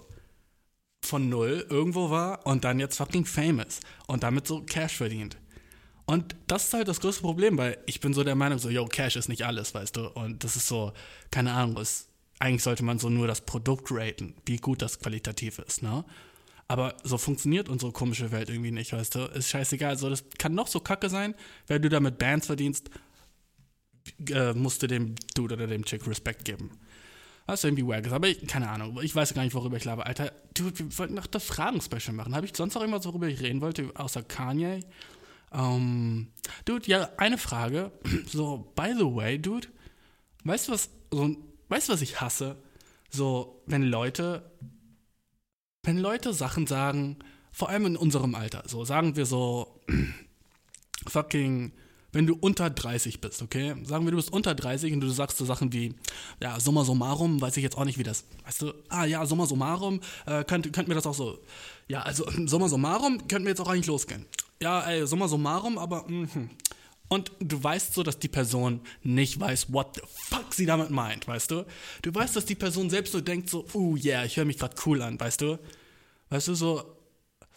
von 1.05 1.29
null 1.29 1.67
irgendwo 1.69 2.11
war 2.11 2.47
und 2.47 2.65
dann 2.65 2.81
jetzt 2.81 2.97
fucking 2.97 3.27
famous 3.27 3.81
und 4.07 4.23
damit 4.23 4.47
so 4.47 4.63
Cash 4.63 4.97
verdient. 4.97 5.37
Und 6.07 6.37
das 6.47 6.65
ist 6.65 6.75
halt 6.75 6.89
das 6.89 7.01
größte 7.01 7.23
Problem, 7.23 7.57
weil 7.57 7.79
ich 7.87 8.01
bin 8.01 8.13
so 8.13 8.25
der 8.25 8.35
Meinung, 8.35 8.59
so, 8.59 8.69
yo, 8.69 8.87
Cash 8.87 9.17
ist 9.17 9.29
nicht 9.29 9.45
alles, 9.45 9.75
weißt 9.75 9.97
du? 9.97 10.09
Und 10.09 10.45
das 10.45 10.57
ist 10.57 10.67
so, 10.67 10.93
keine 11.31 11.53
Ahnung, 11.53 11.79
ist, 11.79 12.09
eigentlich 12.39 12.63
sollte 12.63 12.85
man 12.85 12.99
so 12.99 13.09
nur 13.09 13.27
das 13.27 13.43
Produkt 13.43 13.89
raten, 13.91 14.35
wie 14.47 14.57
gut 14.57 14.83
das 14.83 14.99
qualitativ 14.99 15.59
ist, 15.59 15.83
ne? 15.83 16.05
Aber 16.67 16.97
so 17.05 17.19
funktioniert 17.19 17.69
unsere 17.69 17.93
komische 17.93 18.33
Welt 18.33 18.49
irgendwie 18.49 18.71
nicht, 18.71 18.93
weißt 18.93 19.15
du? 19.15 19.21
Ist 19.27 19.51
scheißegal. 19.51 19.91
Also, 19.91 20.09
das 20.09 20.25
kann 20.39 20.55
noch 20.55 20.67
so 20.67 20.81
kacke 20.81 21.11
sein, 21.11 21.35
wenn 21.67 21.83
du 21.83 21.91
damit 21.91 22.19
Bands 22.19 22.47
verdienst, 22.47 22.91
äh, 24.31 24.55
musst 24.55 24.83
du 24.83 24.87
dem 24.87 25.15
Dude 25.35 25.55
oder 25.55 25.67
dem 25.67 25.85
Chick 25.85 26.07
Respekt 26.07 26.45
geben. 26.45 26.71
Was 27.47 27.65
irgendwie 27.65 27.87
wack 27.87 28.07
ist. 28.07 28.13
Aber 28.13 28.29
ich, 28.29 28.47
keine 28.47 28.71
Ahnung, 28.71 28.99
ich 29.03 29.15
weiß 29.15 29.35
gar 29.35 29.43
nicht, 29.43 29.55
worüber 29.55 29.77
ich 29.77 29.85
laber. 29.85 30.07
Alter, 30.07 30.33
Dude, 30.55 30.79
wir 30.79 30.99
wollten 30.99 31.15
noch 31.15 31.27
das 31.27 31.45
Fragen-Special 31.45 32.15
machen. 32.15 32.35
Habe 32.35 32.47
ich 32.47 32.57
sonst 32.57 32.75
noch 32.75 32.83
irgendwas, 32.83 33.05
worüber 33.05 33.29
ich 33.29 33.41
reden 33.41 33.61
wollte, 33.61 33.91
außer 33.95 34.23
Kanye? 34.23 34.81
Ähm, 35.53 36.29
Dude, 36.65 36.87
ja, 36.87 37.11
eine 37.19 37.39
Frage. 37.39 37.93
So, 38.27 38.73
by 38.75 38.95
the 38.97 39.05
way, 39.05 39.39
Dude, 39.39 39.69
weißt 40.45 40.69
du 40.69 40.73
was, 40.73 40.89
so, 41.11 41.37
weißt 41.69 41.89
du, 41.89 41.93
was 41.93 42.03
ich 42.03 42.21
hasse? 42.21 42.57
So, 43.11 43.63
wenn 43.67 43.83
Leute, 43.83 44.51
wenn 45.83 45.99
Leute 45.99 46.33
Sachen 46.33 46.67
sagen, 46.67 47.19
vor 47.53 47.69
allem 47.69 47.87
in 47.87 47.97
unserem 47.97 48.35
Alter, 48.35 48.65
so, 48.67 48.85
sagen 48.85 49.17
wir 49.17 49.27
so, 49.27 49.81
fucking, 51.07 51.73
wenn 52.13 52.27
du 52.27 52.37
unter 52.41 52.71
30 52.71 53.21
bist, 53.21 53.43
okay? 53.43 53.75
Sagen 53.85 54.05
wir, 54.05 54.11
du 54.11 54.17
bist 54.17 54.33
unter 54.33 54.55
30 54.55 54.93
und 54.93 55.01
du 55.01 55.09
sagst 55.09 55.39
so 55.39 55.45
Sachen 55.45 55.73
wie, 55.73 55.95
ja, 56.43 56.59
summa 56.59 56.85
summarum, 56.85 57.41
weiß 57.41 57.57
ich 57.57 57.63
jetzt 57.63 57.77
auch 57.77 57.85
nicht, 57.85 57.99
wie 57.99 58.05
das, 58.05 58.25
weißt 58.45 58.63
du, 58.63 58.73
ah 58.89 59.05
ja, 59.05 59.25
summa 59.27 59.47
summarum, 59.47 60.01
äh, 60.27 60.45
könnt, 60.45 60.73
könnt 60.73 60.89
mir 60.89 60.95
das 60.95 61.07
auch 61.07 61.15
so, 61.15 61.39
ja, 61.89 62.03
also 62.03 62.25
summa 62.47 62.69
summarum, 62.69 63.29
könnten 63.29 63.45
wir 63.45 63.51
jetzt 63.51 63.61
auch 63.61 63.69
eigentlich 63.69 63.87
losgehen 63.87 64.27
ja, 64.65 64.81
ey, 64.83 65.07
summa 65.07 65.29
summarum, 65.29 65.79
aber 65.79 66.05
mh. 66.09 66.49
Und 67.15 67.31
du 67.39 67.63
weißt 67.63 67.95
so, 67.95 68.03
dass 68.03 68.19
die 68.19 68.27
Person 68.27 68.81
nicht 69.05 69.39
weiß, 69.39 69.73
what 69.73 69.95
the 69.95 70.03
fuck 70.05 70.53
sie 70.53 70.67
damit 70.67 70.91
meint, 70.91 71.29
weißt 71.29 71.49
du? 71.49 71.65
Du 72.03 72.13
weißt, 72.13 72.35
dass 72.35 72.45
die 72.45 72.57
Person 72.57 72.91
selbst 72.91 73.13
so 73.13 73.21
denkt, 73.21 73.49
so, 73.49 73.65
uh, 73.73 73.97
yeah, 73.97 74.25
ich 74.25 74.37
höre 74.37 74.45
mich 74.45 74.59
gerade 74.59 74.75
cool 74.85 75.01
an, 75.01 75.21
weißt 75.21 75.41
du? 75.41 75.61
Weißt 76.31 76.49
du, 76.49 76.55
so, 76.57 76.97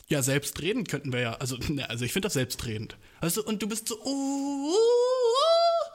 ja, 0.09 0.21
selbstredend 0.21 0.87
könnten 0.89 1.11
wir 1.11 1.21
ja, 1.21 1.33
also, 1.33 1.57
ne, 1.69 1.89
also 1.89 2.05
ich 2.05 2.13
finde 2.13 2.27
das 2.27 2.33
selbstredend. 2.33 2.97
Weißt 3.21 3.37
du, 3.37 3.43
und 3.45 3.59
du 3.59 3.67
bist 3.67 3.87
so, 3.87 3.95
uh, 3.95 4.07
uh, 4.07 4.69
uh, 4.69 5.89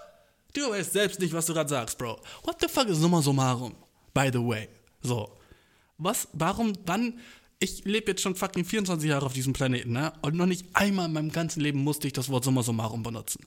du 0.55 0.71
weißt 0.71 0.93
selbst 0.93 1.21
nicht, 1.21 1.33
was 1.33 1.47
du 1.47 1.55
gerade 1.55 1.71
sagst, 1.71 1.97
Bro. 1.99 2.21
What 2.43 2.57
the 2.61 2.67
fuck 2.67 2.89
ist 2.89 2.99
summa 2.99 3.23
summarum, 3.23 3.77
by 4.13 4.29
the 4.33 4.41
way? 4.41 4.69
So. 5.03 5.39
Was, 5.99 6.27
warum, 6.33 6.73
wann 6.85 7.21
ich 7.63 7.85
lebe 7.85 8.11
jetzt 8.11 8.23
schon 8.23 8.35
fucking 8.35 8.65
24 8.65 9.09
Jahre 9.09 9.25
auf 9.25 9.35
diesem 9.35 9.53
Planeten, 9.53 9.93
ne? 9.93 10.13
Und 10.21 10.35
noch 10.35 10.47
nicht 10.47 10.67
einmal 10.73 11.07
in 11.07 11.13
meinem 11.13 11.31
ganzen 11.31 11.61
Leben 11.61 11.85
musste 11.85 12.09
ich 12.09 12.13
das 12.13 12.29
Wort 12.29 12.43
summa 12.43 12.63
summarum 12.63 13.05
benutzen. 13.05 13.47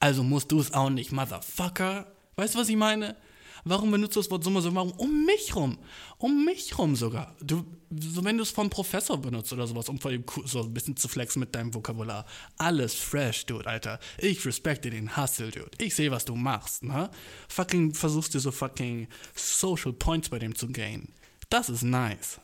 Also 0.00 0.22
musst 0.22 0.52
du 0.52 0.60
es 0.60 0.74
auch 0.74 0.90
nicht, 0.90 1.12
Motherfucker. 1.12 2.06
Weißt 2.36 2.54
du, 2.54 2.58
was 2.58 2.68
ich 2.68 2.76
meine? 2.76 3.16
Warum 3.64 3.90
benutzt 3.90 4.16
du 4.16 4.20
das 4.20 4.30
Wort 4.30 4.44
summa 4.44 4.60
summarum? 4.60 4.92
Um 4.98 5.24
mich 5.24 5.56
rum. 5.56 5.78
Um 6.18 6.44
mich 6.44 6.76
rum 6.76 6.94
sogar. 6.94 7.34
Du, 7.40 7.64
so 7.98 8.22
wenn 8.22 8.36
du 8.36 8.42
es 8.42 8.50
vom 8.50 8.68
Professor 8.68 9.16
benutzt 9.16 9.50
oder 9.54 9.66
sowas, 9.66 9.88
um 9.88 9.98
so 10.44 10.60
ein 10.60 10.74
bisschen 10.74 10.98
zu 10.98 11.08
flexen 11.08 11.40
mit 11.40 11.54
deinem 11.54 11.72
Vokabular. 11.72 12.26
Alles 12.58 12.92
fresh, 12.92 13.46
Dude, 13.46 13.66
Alter. 13.66 13.98
Ich 14.18 14.44
respekte 14.44 14.90
den 14.90 15.16
Hustle, 15.16 15.50
Dude. 15.50 15.70
Ich 15.78 15.94
sehe, 15.94 16.10
was 16.10 16.26
du 16.26 16.34
machst, 16.34 16.82
ne? 16.82 17.08
Fucking 17.48 17.94
versuchst 17.94 18.34
du 18.34 18.40
so 18.40 18.52
fucking 18.52 19.08
Social 19.34 19.94
Points 19.94 20.28
bei 20.28 20.38
dem 20.38 20.54
zu 20.54 20.68
gainen. 20.68 21.08
Das 21.48 21.70
ist 21.70 21.82
nice. 21.82 22.40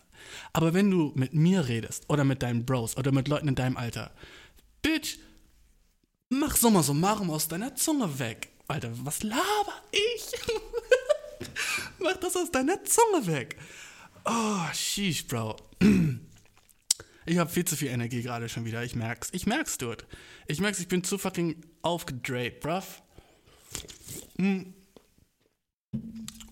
Aber 0.53 0.75
wenn 0.75 0.91
du 0.91 1.13
mit 1.15 1.35
mir 1.35 1.69
redest 1.69 2.05
oder 2.09 2.25
mit 2.25 2.43
deinen 2.43 2.65
Bros 2.67 2.97
oder 2.97 3.13
mit 3.13 3.29
Leuten 3.29 3.49
in 3.49 3.55
deinem 3.55 3.77
Alter, 3.77 4.11
Bitch, 4.83 5.19
mach 6.29 6.57
summa 6.57 6.83
summarum 6.83 7.31
aus 7.31 7.49
deiner 7.49 7.75
Zunge 7.75 8.19
weg. 8.19 8.49
Alter, 8.69 8.91
was 9.05 9.23
laber 9.23 9.83
ich? 9.93 10.33
mach 11.99 12.17
das 12.17 12.37
aus 12.37 12.51
deiner 12.51 12.83
Zunge 12.85 13.27
weg. 13.27 13.57
Oh, 14.25 14.73
sheesh, 14.73 15.27
Bro. 15.27 15.57
Ich 17.27 17.39
habe 17.39 17.51
viel 17.51 17.65
zu 17.65 17.77
viel 17.77 17.89
Energie 17.89 18.23
gerade 18.23 18.49
schon 18.49 18.65
wieder. 18.65 18.83
Ich 18.85 18.95
merk's. 18.95 19.29
Ich 19.33 19.47
merk's, 19.47 19.79
Dude. 19.79 20.05
Ich 20.47 20.61
merk's, 20.61 20.81
ich 20.81 20.89
bin 20.89 21.05
zu 21.05 21.19
fucking 21.19 21.63
aufgedreht, 21.83 22.61
bruv. 22.61 23.03
Hm. 24.37 24.75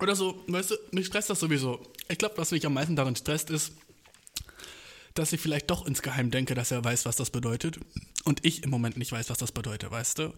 Oder 0.00 0.14
so, 0.14 0.44
weißt 0.46 0.70
du, 0.70 0.76
mich 0.92 1.06
stresst 1.06 1.30
das 1.30 1.40
sowieso. 1.40 1.82
Ich 2.08 2.18
glaube, 2.18 2.38
was 2.38 2.50
mich 2.50 2.64
am 2.64 2.74
meisten 2.74 2.96
daran 2.96 3.16
stresst, 3.16 3.50
ist 3.50 3.72
dass 5.18 5.32
ich 5.32 5.40
vielleicht 5.40 5.70
doch 5.70 5.86
insgeheim 5.86 6.30
denke, 6.30 6.54
dass 6.54 6.70
er 6.70 6.84
weiß, 6.84 7.04
was 7.04 7.16
das 7.16 7.30
bedeutet. 7.30 7.80
Und 8.24 8.44
ich 8.44 8.62
im 8.62 8.70
Moment 8.70 8.96
nicht 8.96 9.10
weiß, 9.10 9.30
was 9.30 9.38
das 9.38 9.52
bedeutet, 9.52 9.90
weißt 9.90 10.18
du? 10.18 10.32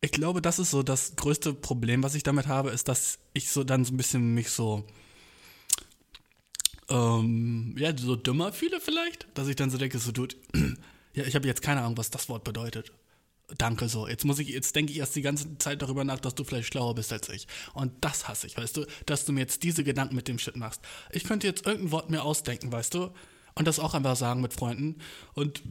Ich 0.00 0.12
glaube, 0.12 0.40
das 0.40 0.58
ist 0.58 0.70
so 0.70 0.82
das 0.82 1.16
größte 1.16 1.52
Problem, 1.52 2.02
was 2.02 2.14
ich 2.14 2.22
damit 2.22 2.46
habe, 2.46 2.70
ist, 2.70 2.88
dass 2.88 3.18
ich 3.32 3.50
so 3.50 3.64
dann 3.64 3.84
so 3.84 3.92
ein 3.92 3.96
bisschen 3.96 4.34
mich 4.34 4.50
so, 4.50 4.86
ähm, 6.88 7.74
ja, 7.76 7.96
so 7.96 8.14
dümmer 8.14 8.52
fühle 8.52 8.80
vielleicht. 8.80 9.26
Dass 9.34 9.48
ich 9.48 9.56
dann 9.56 9.70
so 9.70 9.78
denke, 9.78 9.98
so, 9.98 10.12
dude, 10.12 10.36
ja, 11.14 11.24
ich 11.24 11.34
habe 11.34 11.48
jetzt 11.48 11.62
keine 11.62 11.80
Ahnung, 11.80 11.96
was 11.96 12.10
das 12.10 12.28
Wort 12.28 12.44
bedeutet. 12.44 12.92
Danke 13.58 13.88
so. 13.88 14.08
Jetzt 14.08 14.24
muss 14.24 14.40
ich, 14.40 14.48
jetzt 14.48 14.74
denke 14.74 14.92
ich 14.92 14.98
erst 14.98 15.14
die 15.14 15.22
ganze 15.22 15.56
Zeit 15.58 15.80
darüber 15.80 16.02
nach, 16.02 16.18
dass 16.18 16.34
du 16.34 16.42
vielleicht 16.42 16.66
schlauer 16.66 16.96
bist 16.96 17.12
als 17.12 17.28
ich. 17.28 17.46
Und 17.74 17.92
das 18.00 18.26
hasse 18.26 18.48
ich, 18.48 18.56
weißt 18.56 18.76
du, 18.76 18.86
dass 19.06 19.24
du 19.24 19.32
mir 19.32 19.40
jetzt 19.40 19.62
diese 19.62 19.84
Gedanken 19.84 20.16
mit 20.16 20.26
dem 20.26 20.38
Shit 20.38 20.56
machst. 20.56 20.80
Ich 21.12 21.24
könnte 21.24 21.46
jetzt 21.46 21.64
irgendein 21.64 21.92
Wort 21.92 22.10
mir 22.10 22.22
ausdenken, 22.24 22.72
weißt 22.72 22.94
du, 22.94 23.12
und 23.54 23.66
das 23.66 23.78
auch 23.78 23.94
einfach 23.94 24.16
sagen 24.16 24.40
mit 24.40 24.52
Freunden. 24.52 24.96
Und 25.34 25.62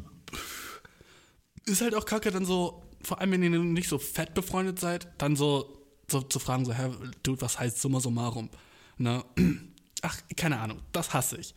ist 1.66 1.82
halt 1.82 1.96
auch 1.96 2.06
kacke, 2.06 2.32
dann 2.32 2.46
so, 2.46 2.84
vor 3.02 3.20
allem 3.20 3.32
wenn 3.32 3.44
ihr 3.44 3.50
nicht 3.60 3.90
so 3.90 4.00
fett 4.00 4.34
befreundet 4.34 4.80
seid, 4.80 5.08
dann 5.18 5.36
so, 5.36 5.86
so 6.10 6.22
zu 6.22 6.40
fragen, 6.40 6.66
so, 6.66 6.74
hä, 6.74 6.92
Dude, 7.24 7.42
was 7.42 7.60
heißt 7.60 7.82
summa 7.82 8.00
summarum? 8.00 8.50
Ne? 8.98 9.24
Ach, 10.02 10.18
keine 10.38 10.60
Ahnung, 10.60 10.82
das 10.94 11.14
hasse 11.14 11.38
ich. 11.38 11.54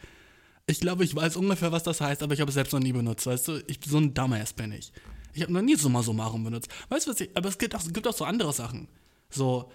Ich 0.67 0.81
glaube, 0.81 1.05
ich 1.05 1.15
weiß 1.15 1.37
ungefähr, 1.37 1.73
was 1.73 1.83
das 1.83 2.01
heißt, 2.01 2.23
aber 2.23 2.35
ich 2.35 2.41
habe 2.41 2.49
es 2.49 2.55
selbst 2.55 2.73
noch 2.73 2.81
nie 2.81 2.93
benutzt, 2.93 3.27
weißt 3.27 3.49
du? 3.49 3.63
Ich, 3.67 3.81
so 3.87 3.99
ein 3.99 4.13
Dumbass 4.13 4.53
bin 4.53 4.73
ich. 4.73 4.93
Ich 5.33 5.43
habe 5.43 5.53
noch 5.53 5.63
nie 5.63 5.77
Summa 5.77 6.03
Summarum 6.03 6.45
benutzt. 6.45 6.69
Weißt 6.89 7.07
du, 7.07 7.11
was 7.11 7.21
ich, 7.21 7.37
aber 7.37 7.49
es 7.49 7.59
gibt 7.59 7.75
auch, 7.75 7.83
gibt 7.93 8.07
auch 8.07 8.15
so 8.15 8.25
andere 8.25 8.53
Sachen. 8.53 8.89
So, 9.31 9.71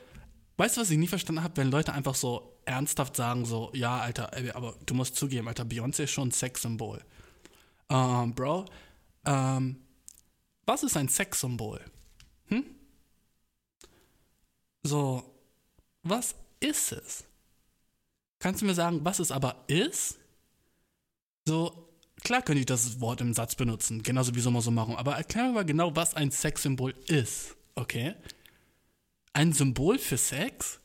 weißt 0.57 0.77
du, 0.77 0.81
was 0.81 0.89
ich 0.89 0.97
nie 0.97 1.07
verstanden 1.07 1.43
habe, 1.43 1.57
wenn 1.57 1.71
Leute 1.71 1.93
einfach 1.93 2.15
so 2.15 2.57
ernsthaft 2.65 3.15
sagen, 3.15 3.45
so, 3.45 3.71
ja, 3.73 3.99
Alter, 3.99 4.31
aber 4.55 4.75
du 4.85 4.93
musst 4.93 5.15
zugeben, 5.15 5.47
Alter, 5.47 5.63
Beyoncé 5.63 6.03
ist 6.03 6.11
schon 6.11 6.29
ein 6.29 6.31
Sexsymbol. 6.31 7.01
Ähm, 7.89 8.33
Bro, 8.33 8.65
ähm, 9.25 9.77
was 10.65 10.83
ist 10.83 10.97
ein 10.97 11.09
Sexsymbol? 11.09 11.81
Hm? 12.47 12.65
So, 14.83 15.23
was 16.03 16.35
ist 16.59 16.91
es? 16.91 17.23
Kannst 18.39 18.61
du 18.61 18.65
mir 18.65 18.73
sagen, 18.73 18.99
was 19.03 19.19
es 19.19 19.31
aber 19.31 19.63
ist? 19.67 20.17
So, 21.45 21.82
klar 22.23 22.41
könnte 22.41 22.59
ich 22.59 22.65
das 22.65 22.99
Wort 22.99 23.21
im 23.21 23.33
Satz 23.33 23.55
benutzen, 23.55 24.03
genauso 24.03 24.35
wie 24.35 24.39
Summa 24.39 24.59
aber 24.97 25.15
erklär 25.15 25.45
mir 25.45 25.53
mal 25.53 25.65
genau, 25.65 25.95
was 25.95 26.13
ein 26.15 26.31
Sexsymbol 26.31 26.93
ist, 27.07 27.55
okay? 27.75 28.15
Ein 29.33 29.53
Symbol 29.53 29.97
für 29.97 30.17
Sex? 30.17 30.79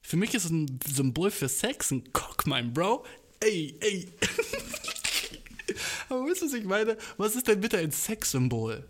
Für 0.00 0.16
mich 0.16 0.34
ist 0.34 0.48
ein 0.48 0.80
Symbol 0.86 1.30
für 1.30 1.48
Sex 1.48 1.90
ein 1.90 2.12
Cock, 2.12 2.46
mein 2.46 2.72
Bro. 2.72 3.04
Ey, 3.40 3.76
ey. 3.80 4.08
aber 6.08 6.26
wisst 6.26 6.42
ihr, 6.42 6.46
was 6.46 6.54
ich 6.54 6.64
meine? 6.64 6.96
Was 7.16 7.36
ist 7.36 7.48
denn 7.48 7.60
bitte 7.60 7.78
ein 7.78 7.90
Sexsymbol? 7.90 8.86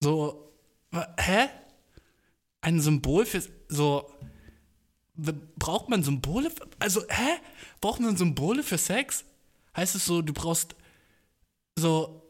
So, 0.00 0.52
hä? 1.18 1.48
Ein 2.60 2.80
Symbol 2.80 3.26
für, 3.26 3.42
so, 3.68 4.10
braucht 5.14 5.88
man 5.88 6.02
Symbole? 6.02 6.50
Also, 6.78 7.02
hä? 7.08 7.38
Braucht 7.80 8.00
man 8.00 8.16
Symbole 8.16 8.62
für 8.62 8.78
Sex? 8.78 9.24
Heißt 9.76 9.94
es 9.94 10.04
so, 10.04 10.22
du 10.22 10.32
brauchst 10.32 10.74
so, 11.76 12.22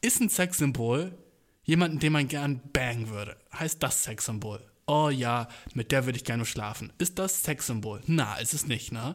ist 0.00 0.20
ein 0.20 0.28
Sexsymbol 0.28 1.16
jemanden, 1.64 1.98
den 1.98 2.12
man 2.12 2.28
gern 2.28 2.60
bangen 2.72 3.08
würde? 3.08 3.36
Heißt 3.52 3.82
das 3.82 4.04
Sexsymbol? 4.04 4.64
Oh 4.86 5.10
ja, 5.10 5.48
mit 5.74 5.92
der 5.92 6.06
würde 6.06 6.16
ich 6.18 6.24
gerne 6.24 6.44
schlafen. 6.44 6.92
Ist 6.98 7.18
das 7.18 7.42
Sexsymbol? 7.42 8.02
Na, 8.06 8.36
ist 8.36 8.52
es 8.54 8.66
nicht, 8.66 8.90
ne? 8.92 9.14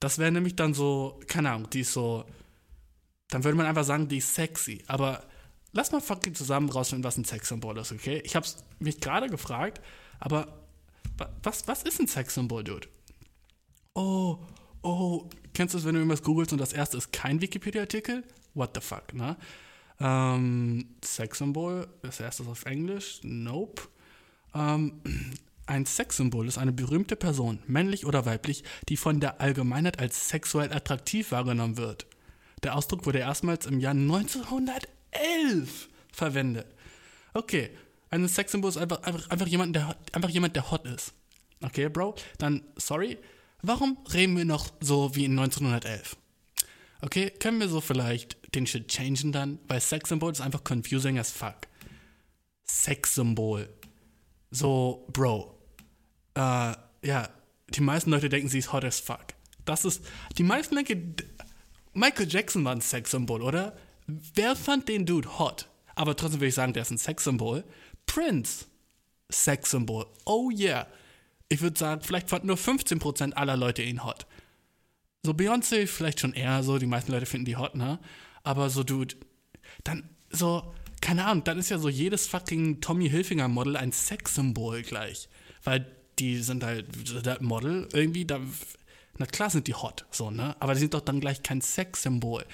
Das 0.00 0.18
wäre 0.18 0.30
nämlich 0.30 0.54
dann 0.54 0.74
so, 0.74 1.18
keine 1.26 1.50
Ahnung, 1.50 1.68
die 1.70 1.80
ist 1.80 1.92
so, 1.92 2.24
dann 3.28 3.42
würde 3.42 3.56
man 3.56 3.66
einfach 3.66 3.84
sagen, 3.84 4.06
die 4.08 4.18
ist 4.18 4.34
sexy. 4.34 4.84
Aber 4.86 5.24
lass 5.72 5.90
mal 5.90 6.00
fucking 6.00 6.34
zusammen 6.36 6.68
rausfinden, 6.70 7.02
was 7.04 7.16
ein 7.16 7.24
Sexsymbol 7.24 7.76
ist, 7.78 7.90
okay? 7.90 8.22
Ich 8.24 8.36
hab's 8.36 8.62
mich 8.78 9.00
gerade 9.00 9.28
gefragt, 9.28 9.80
aber 10.20 10.46
wa- 11.16 11.30
was, 11.42 11.66
was 11.66 11.82
ist 11.82 11.98
ein 12.00 12.06
Sexsymbol, 12.06 12.62
Dude? 12.62 12.86
Oh, 13.94 14.38
oh, 14.82 15.28
kennst 15.54 15.74
du 15.74 15.78
es, 15.78 15.84
wenn 15.84 15.94
du 15.94 16.00
irgendwas 16.00 16.22
googelst 16.22 16.52
und 16.52 16.60
das 16.60 16.72
erste 16.72 16.96
ist 16.96 17.12
kein 17.12 17.40
Wikipedia-Artikel? 17.40 18.24
What 18.54 18.70
the 18.74 18.80
fuck, 18.80 19.14
ne? 19.14 19.36
Ähm, 20.00 20.94
Sexsymbol, 21.04 21.88
das 22.02 22.20
erste 22.20 22.44
ist 22.44 22.48
auf 22.48 22.64
Englisch? 22.66 23.20
Nope. 23.22 23.82
Ähm, 24.54 25.00
ein 25.66 25.84
Sexsymbol 25.86 26.46
ist 26.48 26.58
eine 26.58 26.72
berühmte 26.72 27.16
Person, 27.16 27.58
männlich 27.66 28.06
oder 28.06 28.24
weiblich, 28.24 28.64
die 28.88 28.96
von 28.96 29.20
der 29.20 29.40
Allgemeinheit 29.40 29.98
als 29.98 30.28
sexuell 30.28 30.72
attraktiv 30.72 31.32
wahrgenommen 31.32 31.76
wird. 31.76 32.06
Der 32.62 32.74
Ausdruck 32.74 33.04
wurde 33.06 33.18
erstmals 33.18 33.66
im 33.66 33.78
Jahr 33.80 33.92
1911 33.92 35.88
verwendet. 36.12 36.66
Okay, 37.34 37.70
ein 38.10 38.26
Sexsymbol 38.26 38.70
ist 38.70 38.78
einfach, 38.78 39.02
einfach, 39.02 39.28
einfach, 39.30 39.46
jemand, 39.46 39.76
der, 39.76 39.96
einfach 40.12 40.30
jemand, 40.30 40.56
der 40.56 40.70
hot 40.70 40.86
ist. 40.86 41.12
Okay, 41.62 41.88
Bro? 41.88 42.14
Dann, 42.38 42.62
sorry, 42.76 43.18
warum 43.62 43.98
reden 44.12 44.36
wir 44.36 44.44
noch 44.44 44.68
so 44.80 45.14
wie 45.14 45.24
in 45.24 45.38
1911? 45.38 46.16
Okay, 47.00 47.30
können 47.30 47.60
wir 47.60 47.68
so 47.68 47.80
vielleicht 47.80 48.54
den 48.54 48.66
Shit 48.66 48.88
changen 48.88 49.32
dann? 49.32 49.58
Weil 49.68 49.80
Sexsymbol 49.80 50.32
ist 50.32 50.40
einfach 50.40 50.64
confusing 50.64 51.18
as 51.18 51.30
fuck. 51.30 51.68
Sexsymbol. 52.64 53.68
So, 54.50 55.06
Bro. 55.12 55.58
Äh, 56.34 56.74
ja, 57.04 57.28
die 57.70 57.80
meisten 57.80 58.10
Leute 58.10 58.28
denken, 58.28 58.48
sie 58.48 58.58
ist 58.58 58.72
hot 58.72 58.84
as 58.84 59.00
fuck. 59.00 59.26
Das 59.64 59.84
ist, 59.84 60.02
die 60.38 60.42
meisten 60.42 60.74
denken, 60.74 61.16
Michael 61.92 62.28
Jackson 62.28 62.64
war 62.64 62.72
ein 62.72 62.80
Sexsymbol, 62.80 63.42
oder? 63.42 63.76
Wer 64.06 64.56
fand 64.56 64.88
den 64.88 65.04
Dude 65.04 65.38
hot? 65.38 65.68
Aber 65.94 66.16
trotzdem 66.16 66.40
würde 66.40 66.48
ich 66.48 66.54
sagen, 66.54 66.72
der 66.72 66.82
ist 66.82 66.90
ein 66.90 66.98
Sexsymbol. 66.98 67.64
Prince. 68.06 68.66
Sexsymbol. 69.30 70.06
Oh 70.24 70.50
yeah. 70.50 70.86
Ich 71.48 71.60
würde 71.60 71.78
sagen, 71.78 72.02
vielleicht 72.02 72.28
fanden 72.28 72.48
nur 72.48 72.56
15% 72.56 73.32
aller 73.32 73.56
Leute 73.56 73.82
ihn 73.82 74.04
hot. 74.04 74.26
So 75.24 75.32
Beyoncé 75.32 75.86
vielleicht 75.86 76.20
schon 76.20 76.34
eher 76.34 76.62
so, 76.62 76.78
die 76.78 76.86
meisten 76.86 77.12
Leute 77.12 77.26
finden 77.26 77.46
die 77.46 77.56
hot, 77.56 77.74
ne? 77.74 77.98
Aber 78.42 78.70
so, 78.70 78.84
Dude, 78.84 79.16
dann 79.84 80.08
so, 80.30 80.74
keine 81.00 81.24
Ahnung, 81.24 81.44
dann 81.44 81.58
ist 81.58 81.70
ja 81.70 81.78
so 81.78 81.88
jedes 81.88 82.26
fucking 82.26 82.80
Tommy 82.80 83.08
Hilfiger 83.08 83.48
Model 83.48 83.76
ein 83.76 83.92
Sexsymbol 83.92 84.82
gleich. 84.82 85.28
Weil 85.64 85.86
die 86.18 86.38
sind 86.38 86.64
halt 86.64 86.86
das 87.24 87.40
Model 87.40 87.88
irgendwie, 87.92 88.24
da, 88.24 88.40
na 89.16 89.26
klar 89.26 89.50
sind 89.50 89.66
die 89.66 89.74
hot, 89.74 90.06
so, 90.10 90.30
ne? 90.30 90.56
Aber 90.60 90.74
die 90.74 90.80
sind 90.80 90.94
doch 90.94 91.00
dann 91.00 91.20
gleich 91.20 91.42
kein 91.42 91.60
Sexsymbol. 91.60 92.44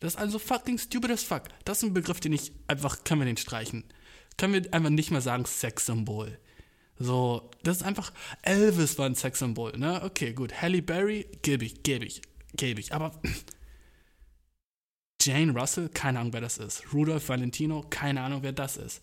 Das 0.00 0.14
ist 0.14 0.20
also 0.20 0.38
fucking 0.38 0.78
stupid 0.78 1.10
as 1.10 1.22
fuck. 1.22 1.44
Das 1.64 1.78
ist 1.78 1.84
ein 1.84 1.94
Begriff, 1.94 2.20
den 2.20 2.32
ich 2.32 2.52
einfach, 2.68 3.04
können 3.04 3.22
wir 3.22 3.26
den 3.26 3.36
streichen. 3.36 3.84
Können 4.36 4.52
wir 4.52 4.74
einfach 4.74 4.90
nicht 4.90 5.10
mehr 5.10 5.22
sagen 5.22 5.46
Sexsymbol. 5.46 6.38
So, 6.98 7.50
das 7.62 7.78
ist 7.78 7.82
einfach, 7.82 8.12
Elvis 8.42 8.98
war 8.98 9.06
ein 9.06 9.14
Sexsymbol, 9.14 9.76
ne? 9.76 10.02
Okay, 10.02 10.32
gut. 10.32 10.62
Halle 10.62 10.80
Berry, 10.80 11.26
gebe 11.42 11.64
ich, 11.64 11.82
gebe 11.82 12.06
ich, 12.06 12.22
gebe 12.54 12.80
ich. 12.80 12.94
Aber 12.94 13.20
Jane 15.20 15.52
Russell, 15.52 15.88
keine 15.90 16.20
Ahnung, 16.20 16.32
wer 16.32 16.40
das 16.40 16.58
ist. 16.58 16.92
Rudolph 16.92 17.28
Valentino, 17.28 17.84
keine 17.90 18.22
Ahnung, 18.22 18.42
wer 18.42 18.52
das 18.52 18.76
ist. 18.76 19.02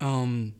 Ähm, 0.00 0.54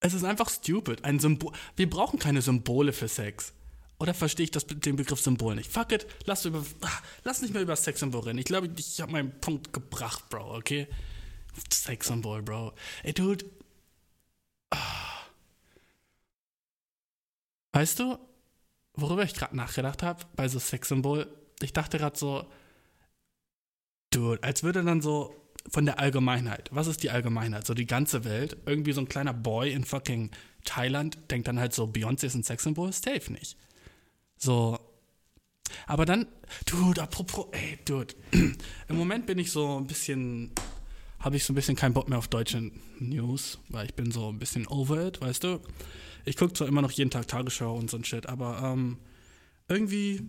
es 0.00 0.14
ist 0.14 0.24
einfach 0.24 0.48
stupid. 0.50 1.04
Ein 1.04 1.20
Symbol. 1.20 1.52
Wir 1.76 1.88
brauchen 1.88 2.18
keine 2.18 2.42
Symbole 2.42 2.92
für 2.92 3.08
Sex. 3.08 3.52
Oder 3.98 4.12
verstehe 4.12 4.44
ich 4.44 4.50
das, 4.50 4.66
den 4.66 4.96
Begriff 4.96 5.20
Symbol 5.20 5.54
nicht? 5.54 5.70
Fuck 5.70 5.92
it, 5.92 6.06
lass, 6.24 6.44
über, 6.44 6.64
lass 7.24 7.40
nicht 7.40 7.54
mehr 7.54 7.62
über 7.62 7.76
Sexsymbol 7.76 8.22
reden. 8.22 8.38
Ich 8.38 8.44
glaube, 8.44 8.68
ich 8.76 9.00
habe 9.00 9.12
meinen 9.12 9.40
Punkt 9.40 9.72
gebracht, 9.72 10.28
Bro, 10.28 10.56
okay? 10.56 10.86
Sexsymbol, 11.72 12.42
Bro. 12.42 12.74
Ey, 13.02 13.14
Dude. 13.14 13.46
Ah. 14.70 14.76
Weißt 17.72 17.98
du, 17.98 18.18
worüber 18.94 19.22
ich 19.24 19.34
gerade 19.34 19.56
nachgedacht 19.56 20.02
habe 20.02 20.24
bei 20.34 20.48
so 20.48 20.58
Sexsymbol? 20.58 21.26
Ich 21.60 21.72
dachte 21.72 21.98
gerade 21.98 22.18
so, 22.18 22.46
Dude, 24.10 24.42
als 24.42 24.62
würde 24.62 24.82
dann 24.82 25.02
so 25.02 25.34
von 25.68 25.84
der 25.84 25.98
Allgemeinheit, 25.98 26.70
was 26.72 26.86
ist 26.86 27.02
die 27.02 27.10
Allgemeinheit? 27.10 27.66
So 27.66 27.74
die 27.74 27.86
ganze 27.86 28.24
Welt, 28.24 28.56
irgendwie 28.66 28.92
so 28.92 29.00
ein 29.00 29.08
kleiner 29.08 29.34
Boy 29.34 29.72
in 29.72 29.84
fucking 29.84 30.30
Thailand 30.64 31.18
denkt 31.30 31.48
dann 31.48 31.58
halt 31.58 31.74
so, 31.74 31.84
Beyoncé 31.84 32.26
ist 32.26 32.34
ein 32.34 32.42
Sexsymbol? 32.42 32.92
Safe 32.92 33.32
nicht. 33.32 33.56
So. 34.36 34.78
Aber 35.86 36.06
dann, 36.06 36.26
Dude, 36.66 37.02
apropos, 37.02 37.46
ey, 37.52 37.78
Dude, 37.84 38.14
im 38.32 38.96
Moment 38.96 39.26
bin 39.26 39.38
ich 39.38 39.50
so 39.50 39.78
ein 39.78 39.86
bisschen, 39.86 40.52
habe 41.26 41.36
ich 41.36 41.44
so 41.44 41.52
ein 41.52 41.56
bisschen 41.56 41.74
keinen 41.74 41.92
Bock 41.92 42.08
mehr 42.08 42.18
auf 42.18 42.28
deutsche 42.28 42.70
News, 43.00 43.58
weil 43.68 43.86
ich 43.86 43.94
bin 43.94 44.12
so 44.12 44.28
ein 44.28 44.38
bisschen 44.38 44.64
over 44.68 45.08
it, 45.08 45.20
weißt 45.20 45.42
du? 45.42 45.60
Ich 46.24 46.36
gucke 46.36 46.52
zwar 46.52 46.68
immer 46.68 46.82
noch 46.82 46.92
jeden 46.92 47.10
Tag 47.10 47.26
Tagesschau 47.26 47.76
und 47.76 47.90
so 47.90 47.96
ein 47.96 48.04
Shit, 48.04 48.28
aber 48.28 48.62
ähm, 48.62 48.96
irgendwie, 49.68 50.22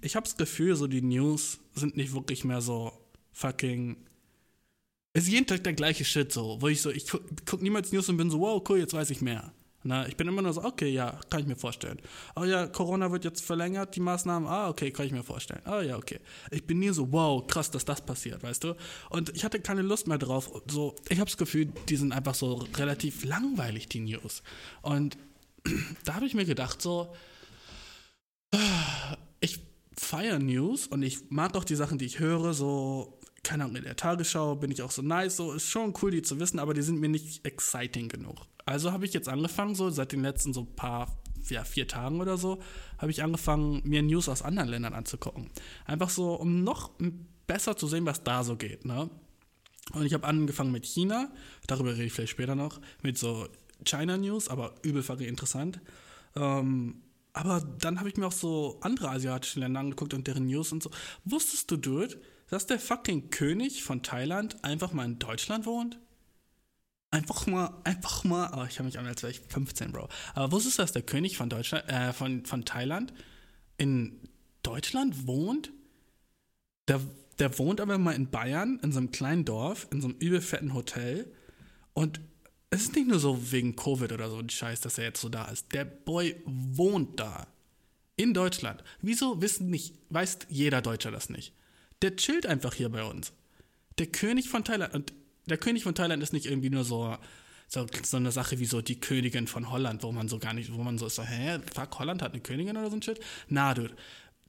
ich 0.00 0.16
habe 0.16 0.24
das 0.24 0.36
Gefühl, 0.36 0.74
so 0.74 0.88
die 0.88 1.00
News 1.00 1.60
sind 1.74 1.96
nicht 1.96 2.12
wirklich 2.12 2.44
mehr 2.44 2.60
so 2.60 2.92
fucking. 3.30 3.96
Es 5.12 5.26
ist 5.26 5.30
jeden 5.30 5.46
Tag 5.46 5.62
der 5.62 5.74
gleiche 5.74 6.04
Shit 6.04 6.32
so, 6.32 6.60
wo 6.60 6.66
ich 6.66 6.82
so, 6.82 6.90
ich 6.90 7.06
guck, 7.06 7.22
guck 7.46 7.62
niemals 7.62 7.92
News 7.92 8.08
und 8.08 8.16
bin 8.16 8.28
so, 8.28 8.40
wow, 8.40 8.60
cool, 8.68 8.78
jetzt 8.78 8.94
weiß 8.94 9.10
ich 9.10 9.20
mehr. 9.20 9.52
Na, 9.86 10.06
ich 10.08 10.16
bin 10.16 10.26
immer 10.26 10.42
nur 10.42 10.52
so, 10.52 10.64
okay, 10.64 10.88
ja, 10.88 11.18
kann 11.30 11.40
ich 11.40 11.46
mir 11.46 11.54
vorstellen. 11.54 12.00
Oh 12.34 12.42
ja, 12.42 12.66
Corona 12.66 13.12
wird 13.12 13.24
jetzt 13.24 13.44
verlängert, 13.44 13.94
die 13.94 14.00
Maßnahmen, 14.00 14.48
ah, 14.48 14.68
okay, 14.68 14.90
kann 14.90 15.06
ich 15.06 15.12
mir 15.12 15.22
vorstellen. 15.22 15.62
Oh 15.64 15.80
ja, 15.80 15.96
okay. 15.96 16.18
Ich 16.50 16.66
bin 16.66 16.80
nie 16.80 16.90
so, 16.90 17.12
wow, 17.12 17.46
krass, 17.46 17.70
dass 17.70 17.84
das 17.84 18.00
passiert, 18.00 18.42
weißt 18.42 18.64
du? 18.64 18.74
Und 19.10 19.30
ich 19.36 19.44
hatte 19.44 19.60
keine 19.60 19.82
Lust 19.82 20.08
mehr 20.08 20.18
drauf. 20.18 20.50
So, 20.68 20.96
ich 21.08 21.20
habe 21.20 21.30
das 21.30 21.36
Gefühl, 21.36 21.66
die 21.88 21.96
sind 21.96 22.12
einfach 22.12 22.34
so 22.34 22.66
relativ 22.76 23.24
langweilig, 23.24 23.88
die 23.88 24.00
News. 24.00 24.42
Und 24.82 25.16
da 26.04 26.14
habe 26.14 26.26
ich 26.26 26.34
mir 26.34 26.46
gedacht, 26.46 26.82
so, 26.82 27.14
ich 29.38 29.60
feiere 29.96 30.40
News 30.40 30.88
und 30.88 31.02
ich 31.02 31.30
mag 31.30 31.56
auch 31.56 31.64
die 31.64 31.76
Sachen, 31.76 31.98
die 31.98 32.06
ich 32.06 32.18
höre, 32.18 32.54
so, 32.54 33.20
keine 33.46 33.64
Ahnung, 33.64 33.76
in 33.76 33.84
der 33.84 33.94
Tagesschau 33.94 34.56
bin 34.56 34.72
ich 34.72 34.82
auch 34.82 34.90
so 34.90 35.02
nice, 35.02 35.36
so, 35.36 35.52
ist 35.52 35.70
schon 35.70 35.94
cool, 36.02 36.10
die 36.10 36.22
zu 36.22 36.40
wissen, 36.40 36.58
aber 36.58 36.74
die 36.74 36.82
sind 36.82 36.98
mir 36.98 37.08
nicht 37.08 37.46
exciting 37.46 38.08
genug. 38.08 38.34
Also 38.64 38.90
habe 38.90 39.04
ich 39.04 39.12
jetzt 39.12 39.28
angefangen, 39.28 39.76
so, 39.76 39.88
seit 39.88 40.10
den 40.10 40.22
letzten 40.22 40.52
so 40.52 40.64
paar, 40.64 41.16
ja, 41.48 41.62
vier 41.62 41.86
Tagen 41.86 42.20
oder 42.20 42.38
so, 42.38 42.58
habe 42.98 43.12
ich 43.12 43.22
angefangen, 43.22 43.82
mir 43.84 44.02
News 44.02 44.28
aus 44.28 44.42
anderen 44.42 44.68
Ländern 44.68 44.94
anzugucken. 44.94 45.48
Einfach 45.84 46.10
so, 46.10 46.34
um 46.34 46.64
noch 46.64 46.90
besser 47.46 47.76
zu 47.76 47.86
sehen, 47.86 48.04
was 48.04 48.24
da 48.24 48.42
so 48.42 48.56
geht, 48.56 48.84
ne? 48.84 49.08
Und 49.92 50.04
ich 50.04 50.14
habe 50.14 50.26
angefangen 50.26 50.72
mit 50.72 50.84
China, 50.84 51.30
darüber 51.68 51.92
rede 51.92 52.06
ich 52.06 52.12
vielleicht 52.12 52.32
später 52.32 52.56
noch, 52.56 52.80
mit 53.02 53.16
so 53.16 53.46
China 53.84 54.18
News, 54.18 54.48
aber 54.48 54.74
übel 54.82 55.04
interessant. 55.20 55.80
Ähm, 56.34 57.02
aber 57.32 57.60
dann 57.60 58.00
habe 58.00 58.08
ich 58.08 58.16
mir 58.16 58.26
auch 58.26 58.32
so 58.32 58.78
andere 58.80 59.10
asiatische 59.10 59.60
Länder 59.60 59.78
angeguckt 59.78 60.14
und 60.14 60.26
deren 60.26 60.46
News 60.46 60.72
und 60.72 60.82
so. 60.82 60.90
Wusstest 61.24 61.70
du, 61.70 61.76
Dude, 61.76 62.20
dass 62.48 62.66
der 62.66 62.78
fucking 62.78 63.30
König 63.30 63.82
von 63.82 64.02
Thailand 64.02 64.64
einfach 64.64 64.92
mal 64.92 65.04
in 65.04 65.18
Deutschland 65.18 65.66
wohnt? 65.66 65.98
Einfach 67.10 67.46
mal, 67.46 67.80
einfach 67.84 68.24
mal, 68.24 68.50
oh, 68.56 68.66
ich 68.68 68.78
habe 68.78 68.86
mich 68.86 68.98
an, 68.98 69.06
als 69.06 69.22
wäre 69.22 69.32
ich 69.32 69.40
15, 69.40 69.92
Bro. 69.92 70.08
Aber 70.34 70.52
wusstest 70.52 70.78
du, 70.78 70.82
dass 70.82 70.92
der 70.92 71.02
König 71.02 71.36
von 71.36 71.48
Deutschland, 71.48 71.88
äh, 71.88 72.12
von, 72.12 72.44
von 72.44 72.64
Thailand 72.64 73.12
in 73.78 74.20
Deutschland 74.62 75.26
wohnt? 75.26 75.72
Der, 76.88 77.00
der 77.38 77.58
wohnt 77.58 77.80
aber 77.80 77.98
mal 77.98 78.12
in 78.12 78.30
Bayern, 78.30 78.80
in 78.82 78.92
so 78.92 78.98
einem 78.98 79.12
kleinen 79.12 79.44
Dorf, 79.44 79.86
in 79.90 80.00
so 80.00 80.08
einem 80.08 80.18
übel 80.18 80.40
fetten 80.40 80.74
Hotel. 80.74 81.32
Und 81.94 82.20
es 82.70 82.82
ist 82.82 82.96
nicht 82.96 83.08
nur 83.08 83.18
so 83.18 83.52
wegen 83.52 83.76
Covid 83.76 84.12
oder 84.12 84.28
so 84.28 84.38
ein 84.38 84.50
Scheiß, 84.50 84.80
dass 84.80 84.98
er 84.98 85.04
jetzt 85.04 85.20
so 85.20 85.28
da 85.28 85.46
ist. 85.46 85.72
Der 85.72 85.84
Boy 85.84 86.36
wohnt 86.44 87.18
da. 87.18 87.46
In 88.18 88.32
Deutschland. 88.32 88.82
Wieso 89.02 89.42
wissen 89.42 89.68
nicht, 89.68 89.94
weiß 90.08 90.38
jeder 90.48 90.80
Deutscher 90.80 91.10
das 91.10 91.28
nicht? 91.28 91.52
Der 92.06 92.14
chillt 92.14 92.46
einfach 92.46 92.72
hier 92.72 92.88
bei 92.88 93.02
uns. 93.02 93.32
Der 93.98 94.06
König 94.06 94.48
von 94.48 94.62
Thailand. 94.62 94.94
Und 94.94 95.12
der 95.46 95.58
König 95.58 95.82
von 95.82 95.96
Thailand 95.96 96.22
ist 96.22 96.32
nicht 96.32 96.46
irgendwie 96.46 96.70
nur 96.70 96.84
so, 96.84 97.16
so, 97.66 97.84
so 98.04 98.16
eine 98.16 98.30
Sache 98.30 98.60
wie 98.60 98.64
so 98.64 98.80
die 98.80 99.00
Königin 99.00 99.48
von 99.48 99.72
Holland, 99.72 100.04
wo 100.04 100.12
man 100.12 100.28
so 100.28 100.38
gar 100.38 100.54
nicht, 100.54 100.72
wo 100.72 100.84
man 100.84 100.98
so 100.98 101.06
ist, 101.06 101.16
so, 101.16 101.24
hä, 101.24 101.58
fuck, 101.74 101.98
Holland 101.98 102.22
hat 102.22 102.32
eine 102.32 102.42
Königin 102.42 102.76
oder 102.76 102.90
so 102.90 102.96
ein 102.96 103.02
Shit? 103.02 103.18
Na, 103.48 103.74
dude. 103.74 103.96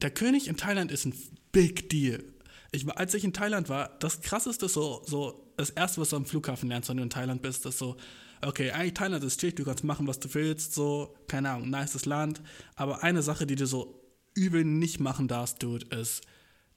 Der 0.04 0.12
König 0.12 0.48
in 0.48 0.56
Thailand 0.56 0.91
ist 0.91 1.06
ein 1.06 1.15
Big 1.52 1.89
Deal. 1.89 2.24
Ich, 2.72 2.88
als 2.96 3.15
ich 3.15 3.24
in 3.24 3.34
Thailand 3.34 3.70
war, 3.70 3.98
das 3.98 4.22
krasseste 4.22 4.70
so, 4.70 5.02
so, 5.08 5.52
das 5.58 5.72
erste, 5.72 6.00
was 6.00 6.12
du 6.12 6.17
am 6.17 6.28
Flughafen 6.28 6.70
lernst, 6.70 6.89
wenn 6.89 6.98
du 6.98 7.04
in 7.04 7.10
Thailand 7.10 7.41
bist, 7.41 7.65
ist 7.65 7.80
so, 7.80 7.98
okay, 8.43 8.70
eigentlich 8.70 8.93
Thailand 8.93 9.24
ist 9.24 9.39
chill, 9.39 9.54
du 9.54 9.63
kannst 9.63 9.84
machen, 9.84 10.06
was 10.06 10.20
du 10.20 10.32
willst, 10.32 10.76
so, 10.76 11.15
keine 11.28 11.50
Ahnung, 11.50 11.72
nices 11.72 12.06
Land. 12.06 12.39
Aber 12.76 13.02
eine 13.02 13.24
Sache, 13.24 13.48
die 13.48 13.56
du 13.56 13.65
so 13.65 14.00
übel 14.36 14.63
nicht 14.63 15.00
machen 15.00 15.28
darfst, 15.28 15.63
dude, 15.63 15.88
ist 15.96 16.22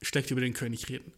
schlecht 0.03 0.31
über 0.31 0.41
den 0.41 0.55
König 0.55 0.89
reden 0.89 1.13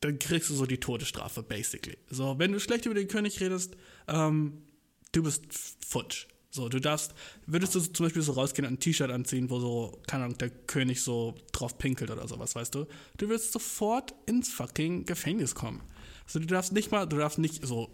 dann 0.00 0.18
kriegst 0.18 0.50
du 0.50 0.54
so 0.54 0.66
die 0.66 0.78
Todesstrafe, 0.78 1.42
basically. 1.42 1.98
So, 2.08 2.38
wenn 2.38 2.52
du 2.52 2.60
schlecht 2.60 2.86
über 2.86 2.94
den 2.94 3.08
König 3.08 3.40
redest, 3.40 3.76
ähm, 4.06 4.62
du 5.12 5.22
bist 5.22 5.42
futsch. 5.86 6.26
So, 6.50 6.68
du 6.68 6.80
darfst, 6.80 7.14
würdest 7.46 7.74
du 7.74 7.80
zum 7.80 8.06
Beispiel 8.06 8.22
so 8.22 8.32
rausgehen 8.32 8.66
und 8.66 8.74
ein 8.74 8.80
T-Shirt 8.80 9.10
anziehen, 9.10 9.50
wo 9.50 9.60
so, 9.60 10.00
keine 10.06 10.24
Ahnung, 10.24 10.38
der 10.38 10.50
König 10.50 11.02
so 11.02 11.34
drauf 11.52 11.78
pinkelt 11.78 12.10
oder 12.10 12.26
sowas, 12.26 12.54
weißt 12.54 12.74
du? 12.74 12.86
Du 13.16 13.28
wirst 13.28 13.52
sofort 13.52 14.14
ins 14.26 14.48
fucking 14.48 15.04
Gefängnis 15.04 15.54
kommen. 15.54 15.82
Also 16.24 16.38
du 16.38 16.46
darfst 16.46 16.72
nicht 16.72 16.90
mal, 16.90 17.06
du 17.06 17.18
darfst 17.18 17.38
nicht 17.38 17.66
so 17.66 17.90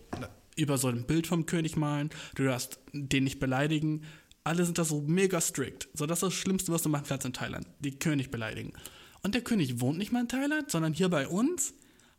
über 0.57 0.79
so 0.79 0.89
ein 0.89 1.05
Bild 1.05 1.27
vom 1.27 1.47
König 1.47 1.77
malen, 1.77 2.11
du 2.37 2.45
darfst 2.45 2.79
den 2.93 3.25
nicht 3.25 3.41
beleidigen. 3.41 4.05
Alle 4.45 4.65
sind 4.65 4.79
da 4.79 4.85
so 4.85 5.01
mega 5.01 5.41
strikt. 5.41 5.89
So, 5.95 6.07
das 6.07 6.19
ist 6.19 6.23
das 6.23 6.35
Schlimmste, 6.35 6.71
was 6.71 6.83
du 6.83 6.91
machen 6.91 7.07
kannst 7.09 7.27
in 7.27 7.33
Thailand. 7.33 7.67
Die 7.81 7.99
König 7.99 8.31
beleidigen. 8.31 8.73
Und 9.25 9.35
der 9.35 9.43
König 9.43 9.81
wohnt 9.81 9.99
nicht 9.99 10.13
mal 10.13 10.21
in 10.21 10.29
Thailand, 10.29 10.71
sondern 10.71 10.93
hier 10.93 11.09
bei 11.09 11.27
uns 11.27 11.75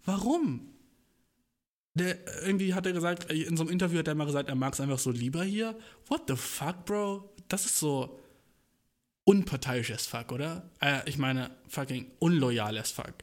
Warum? 0.06 0.72
Der, 1.96 2.18
irgendwie 2.46 2.74
hat 2.74 2.86
er 2.86 2.94
gesagt, 2.94 3.32
in 3.32 3.58
so 3.58 3.63
einem 3.63 3.72
Interview 3.72 4.00
hat 4.00 4.08
er 4.08 4.15
mal 4.15 4.26
gesagt, 4.26 4.50
er 4.50 4.56
mag 4.56 4.74
es 4.74 4.82
einfach 4.82 5.00
so 5.00 5.12
lieber 5.12 5.44
hier. 5.44 5.78
What 6.08 6.24
the 6.28 6.36
fuck, 6.36 6.86
Bro? 6.86 7.34
Das 7.48 7.65
ist 7.65 7.80
so 7.80 8.20
unparteiisches 9.24 10.06
Fuck, 10.06 10.32
oder? 10.32 10.70
Äh, 10.82 11.10
ich 11.10 11.18
meine, 11.18 11.50
fucking 11.68 12.12
unloyales 12.20 12.91
Fuck. 12.91 13.13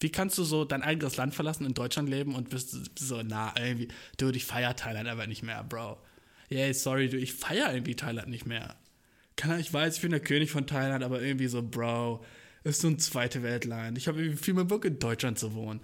Wie 0.00 0.10
kannst 0.10 0.36
du 0.36 0.44
so 0.44 0.64
dein 0.64 0.82
eigenes 0.82 1.16
Land 1.16 1.34
verlassen, 1.34 1.64
in 1.64 1.74
Deutschland 1.74 2.08
leben 2.08 2.34
und 2.34 2.50
bist 2.50 2.98
so, 2.98 3.22
na, 3.22 3.54
irgendwie, 3.58 3.88
du, 4.16 4.30
ich 4.30 4.44
feier 4.44 4.76
Thailand 4.76 5.08
aber 5.08 5.26
nicht 5.26 5.42
mehr, 5.42 5.64
Bro. 5.64 5.98
Yeah, 6.50 6.72
sorry, 6.74 7.08
du, 7.08 7.16
ich 7.16 7.34
feier 7.34 7.72
irgendwie 7.72 7.96
Thailand 7.96 8.28
nicht 8.28 8.46
mehr. 8.46 8.76
Kann, 9.36 9.58
ich 9.58 9.72
weiß, 9.72 9.96
ich 9.96 10.02
bin 10.02 10.10
der 10.10 10.20
König 10.20 10.50
von 10.50 10.66
Thailand, 10.66 11.02
aber 11.04 11.22
irgendwie 11.22 11.48
so, 11.48 11.62
Bro, 11.62 12.24
ist 12.64 12.80
so 12.80 12.88
ein 12.88 12.98
zweite 12.98 13.42
Weltland. 13.42 13.98
Ich 13.98 14.08
habe 14.08 14.36
viel 14.36 14.54
mehr 14.54 14.64
Bock, 14.64 14.84
in 14.84 14.98
Deutschland 14.98 15.38
zu 15.38 15.54
wohnen 15.54 15.80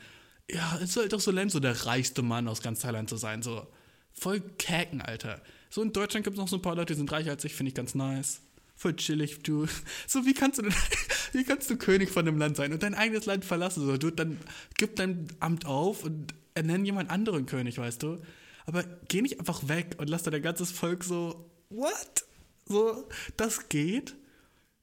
ja, 0.51 0.79
es 0.83 0.93
soll 0.93 1.09
doch 1.09 1.21
so 1.21 1.31
lernen, 1.31 1.51
so 1.51 1.61
der 1.61 1.87
reichste 1.87 2.23
Mann 2.23 2.49
aus 2.49 2.63
ganz 2.63 2.81
Thailand 2.81 3.09
zu 3.09 3.17
sein. 3.17 3.43
So 3.43 3.67
voll 4.13 4.41
käken, 4.41 5.01
Alter. 5.01 5.43
So 5.71 5.83
in 5.83 5.93
Deutschland 5.93 6.25
gibt 6.25 6.37
es 6.37 6.41
noch 6.41 6.49
so 6.49 6.57
ein 6.57 6.63
paar 6.63 6.77
Leute, 6.77 6.93
die 6.93 6.99
sind 6.99 7.11
reicher 7.11 7.31
als 7.31 7.45
ich, 7.45 7.55
finde 7.55 7.69
ich 7.69 7.75
ganz 7.75 7.95
nice. 7.95 8.41
Voll 8.77 8.97
chillig, 8.97 9.43
du. 9.43 9.67
So, 10.07 10.27
wie 10.27 10.35
kannst 10.35 10.59
du 10.59 10.63
denn, 10.63 10.75
wie 11.33 11.45
kannst 11.45 11.71
du 11.71 11.77
König 11.77 12.11
von 12.11 12.27
einem 12.27 12.39
Land 12.39 12.57
sein 12.57 12.73
und 12.73 12.83
dein 12.83 12.95
eigenes 12.95 13.27
Land 13.27 13.45
verlassen? 13.45 13.87
So, 13.87 13.97
du, 13.97 14.11
dann 14.11 14.39
gib 14.77 14.97
dein 14.97 15.29
Amt 15.41 15.67
auf 15.67 16.05
und 16.05 16.35
ernenn 16.55 16.85
jemand 16.85 17.11
anderen 17.11 17.47
König, 17.47 17.79
weißt 17.79 18.03
du? 18.03 18.21
Aber 18.67 18.85
geh 19.09 19.23
nicht 19.23 19.39
einfach 19.39 19.69
weg 19.69 19.97
und 19.99 20.09
lass 20.09 20.25
dein 20.25 20.43
ganzes 20.43 20.71
Volk 20.71 21.05
so, 21.05 21.51
what? 21.71 22.25
So, 22.67 23.09
das 23.37 23.69
geht? 23.69 24.17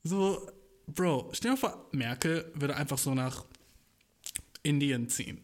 So, 0.04 0.48
Bro, 0.96 1.30
stell 1.34 1.52
dir 1.52 1.58
vor, 1.58 1.88
Merkel 1.92 2.52
würde 2.54 2.76
einfach 2.76 2.98
so 2.98 3.14
nach 3.14 3.46
Indien 4.64 5.10
ziehen. 5.10 5.42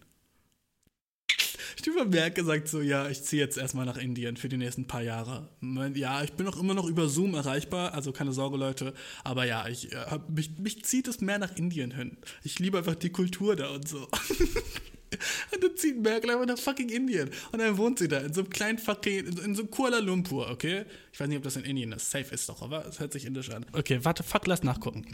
Stefan 1.79 2.10
Merkel 2.10 2.43
sagt 2.43 2.67
so, 2.67 2.81
ja, 2.81 3.07
ich 3.07 3.23
ziehe 3.23 3.41
jetzt 3.41 3.57
erstmal 3.57 3.86
nach 3.86 3.97
Indien 3.97 4.36
für 4.36 4.49
die 4.49 4.57
nächsten 4.57 4.88
paar 4.88 5.03
Jahre. 5.03 5.47
Ja, 5.93 6.23
ich 6.23 6.33
bin 6.33 6.47
auch 6.47 6.60
immer 6.60 6.73
noch 6.73 6.88
über 6.88 7.07
Zoom 7.07 7.36
erreichbar, 7.36 7.93
also 7.93 8.12
keine 8.12 8.33
Sorge, 8.33 8.57
Leute. 8.57 8.93
Aber 9.23 9.45
ja, 9.45 9.67
ich, 9.67 9.93
äh, 9.93 10.19
mich, 10.27 10.57
mich 10.57 10.83
zieht 10.83 11.07
es 11.07 11.21
mehr 11.21 11.39
nach 11.39 11.55
Indien 11.55 11.91
hin. 11.91 12.17
Ich 12.43 12.60
liebe 12.60 12.79
einfach 12.79 12.95
die 12.95 13.12
Kultur 13.12 13.55
da 13.55 13.69
und 13.69 13.88
so. 13.88 14.07
und 15.53 15.63
dann 15.63 15.75
zieht 15.75 16.01
Merkel 16.01 16.32
einfach 16.32 16.45
nach 16.45 16.58
fucking 16.58 16.89
Indien. 16.89 17.30
Und 17.51 17.60
dann 17.60 17.77
wohnt 17.77 17.99
sie 17.99 18.08
da 18.08 18.19
in 18.19 18.34
so 18.34 18.41
einem 18.41 18.49
kleinen 18.49 18.77
fucking, 18.77 19.25
in, 19.25 19.38
in 19.38 19.56
so 19.56 19.65
Kuala 19.65 19.99
Lumpur, 19.99 20.49
okay? 20.49 20.86
Ich 21.12 21.19
weiß 21.19 21.27
nicht, 21.27 21.38
ob 21.38 21.43
das 21.43 21.56
in 21.56 21.63
Indien 21.63 21.91
ist. 21.91 22.10
Safe 22.10 22.34
ist 22.34 22.47
doch, 22.49 22.62
aber 22.62 22.86
es 22.86 22.99
hört 22.99 23.13
sich 23.13 23.25
indisch 23.25 23.49
an. 23.49 23.65
Okay, 23.73 23.99
warte, 24.03 24.23
fuck, 24.23 24.47
lass 24.47 24.63
nachgucken. 24.63 25.06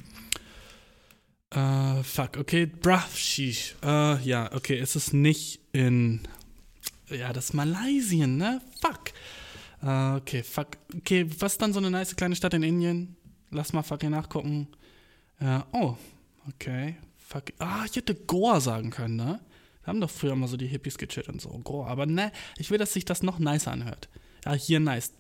Uh, 1.56 2.02
fuck, 2.04 2.38
okay, 2.38 2.66
bruh, 2.66 3.00
sheesh. 3.16 3.76
Uh, 3.84 4.18
ja, 4.24 4.52
okay, 4.54 4.80
es 4.80 4.96
ist 4.96 5.14
nicht 5.14 5.60
in 5.72 6.22
ja, 7.10 7.34
das 7.34 7.46
ist 7.46 7.54
Malaysia, 7.54 8.28
ne? 8.28 8.62
Fuck. 8.82 9.12
Uh, 9.82 10.18
okay, 10.18 10.44
fuck. 10.44 10.78
Okay, 10.96 11.28
was 11.40 11.54
ist 11.54 11.62
dann 11.62 11.74
so 11.74 11.80
eine 11.80 11.92
nice 11.92 12.16
kleine 12.16 12.36
Stadt 12.36 12.54
in 12.54 12.64
Indien? 12.64 13.16
Lass 13.52 13.74
mal 13.74 13.84
fucking 13.84 14.10
nachgucken. 14.10 14.68
Uh, 15.42 15.62
oh, 15.72 15.98
okay. 16.48 16.96
Fuck. 17.18 17.54
Ah, 17.60 17.84
ich 17.86 17.96
hätte 17.96 18.16
Goa 18.16 18.60
sagen 18.60 18.90
können, 18.90 19.18
ne? 19.18 19.40
Wir 19.84 19.88
haben 19.88 20.02
doch 20.02 20.10
früher 20.10 20.36
mal 20.36 20.48
so 20.48 20.56
die 20.58 20.68
Hippies 20.68 20.98
gechillt 20.98 21.28
und 21.30 21.42
so. 21.42 21.50
Goa. 21.50 21.88
Aber 21.88 22.06
ne, 22.06 22.32
ich 22.58 22.72
will, 22.72 22.78
dass 22.78 22.94
sich 22.94 23.06
das 23.06 23.22
noch 23.22 23.40
nicer 23.40 23.72
anhört. 23.72 24.10
Ja, 24.46 24.54
hier 24.54 24.80
nice. 24.80 25.14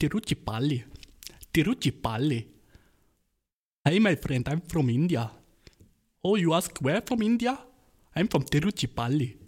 Tiruchipalli. 0.00 0.84
Tiruchipalli. 1.52 2.46
Hey, 3.84 4.00
my 4.00 4.16
friend, 4.16 4.48
I'm 4.48 4.60
from 4.68 4.88
India. 4.88 5.30
Oh, 6.22 6.36
you 6.36 6.52
ask 6.52 6.82
where 6.82 7.00
from 7.00 7.22
India? 7.22 7.58
I'm 8.14 8.28
from 8.28 8.44
Tiruchipalli. 8.44 9.38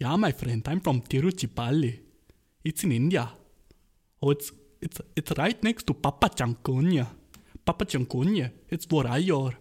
Yeah, 0.00 0.16
my 0.16 0.32
friend, 0.32 0.66
I'm 0.68 0.80
from 0.80 1.02
Tiruchipalli. 1.02 2.00
It's 2.64 2.82
in 2.84 2.92
India. 2.92 3.30
Oh, 4.20 4.30
it's, 4.30 4.52
it's, 4.80 5.00
it's 5.14 5.32
right 5.38 5.62
next 5.62 5.86
to 5.86 5.94
Papa 5.94 6.30
Chanconia. 6.30 7.06
Papa 7.64 7.84
Chanconia, 7.84 8.50
it's 8.68 8.86
Borayor. 8.86 9.56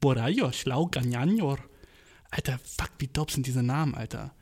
Borayor, 0.00 0.52
Schlauganyanyor. 0.52 1.58
Alter, 2.34 2.58
fuck, 2.58 2.90
wie 2.98 3.06
dope 3.06 3.32
sind 3.32 3.46
diese 3.46 3.62
Namen, 3.62 3.94
Alter. 3.94 4.34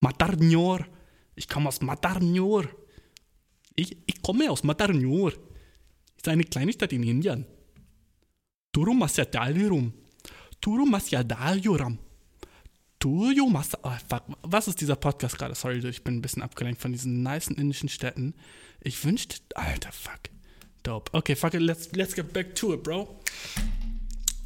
Matarnyor. 0.00 0.86
Ich 1.34 1.48
komme 1.48 1.68
aus 1.68 1.80
Matarnyor. 1.80 2.68
Ich, 3.74 3.96
ich 4.04 4.20
komme 4.20 4.50
aus 4.50 4.64
Matarnyor. 4.64 5.32
Ist 6.14 6.28
eine 6.28 6.44
kleine 6.44 6.74
Stadt 6.74 6.92
in 6.92 7.04
Indien. 7.04 7.46
Turum 8.70 8.98
Masyadalirum. 8.98 9.94
Turum. 10.60 10.94
Oh, 13.82 13.90
fuck. 14.06 14.24
Was 14.42 14.68
ist 14.68 14.82
dieser 14.82 14.96
Podcast 14.96 15.38
gerade? 15.38 15.54
Sorry, 15.54 15.78
ich 15.88 16.04
bin 16.04 16.16
ein 16.16 16.22
bisschen 16.22 16.42
abgelenkt 16.42 16.82
von 16.82 16.92
diesen 16.92 17.22
nicen 17.22 17.56
indischen 17.56 17.88
Städten. 17.88 18.34
Ich 18.80 19.02
wünschte. 19.02 19.38
Alter, 19.54 19.90
fuck. 19.90 20.20
Dope. 20.82 21.10
Okay, 21.14 21.34
fuck 21.34 21.54
it, 21.54 21.62
let's, 21.62 21.90
let's 21.92 22.14
get 22.14 22.34
back 22.34 22.54
to 22.56 22.74
it, 22.74 22.82
bro. 22.82 23.18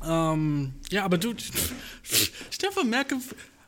Ähm, 0.04 0.74
ja, 0.90 1.04
aber 1.04 1.18
du. 1.18 1.34
Stefan 2.50 2.90
Merkel, 2.90 3.18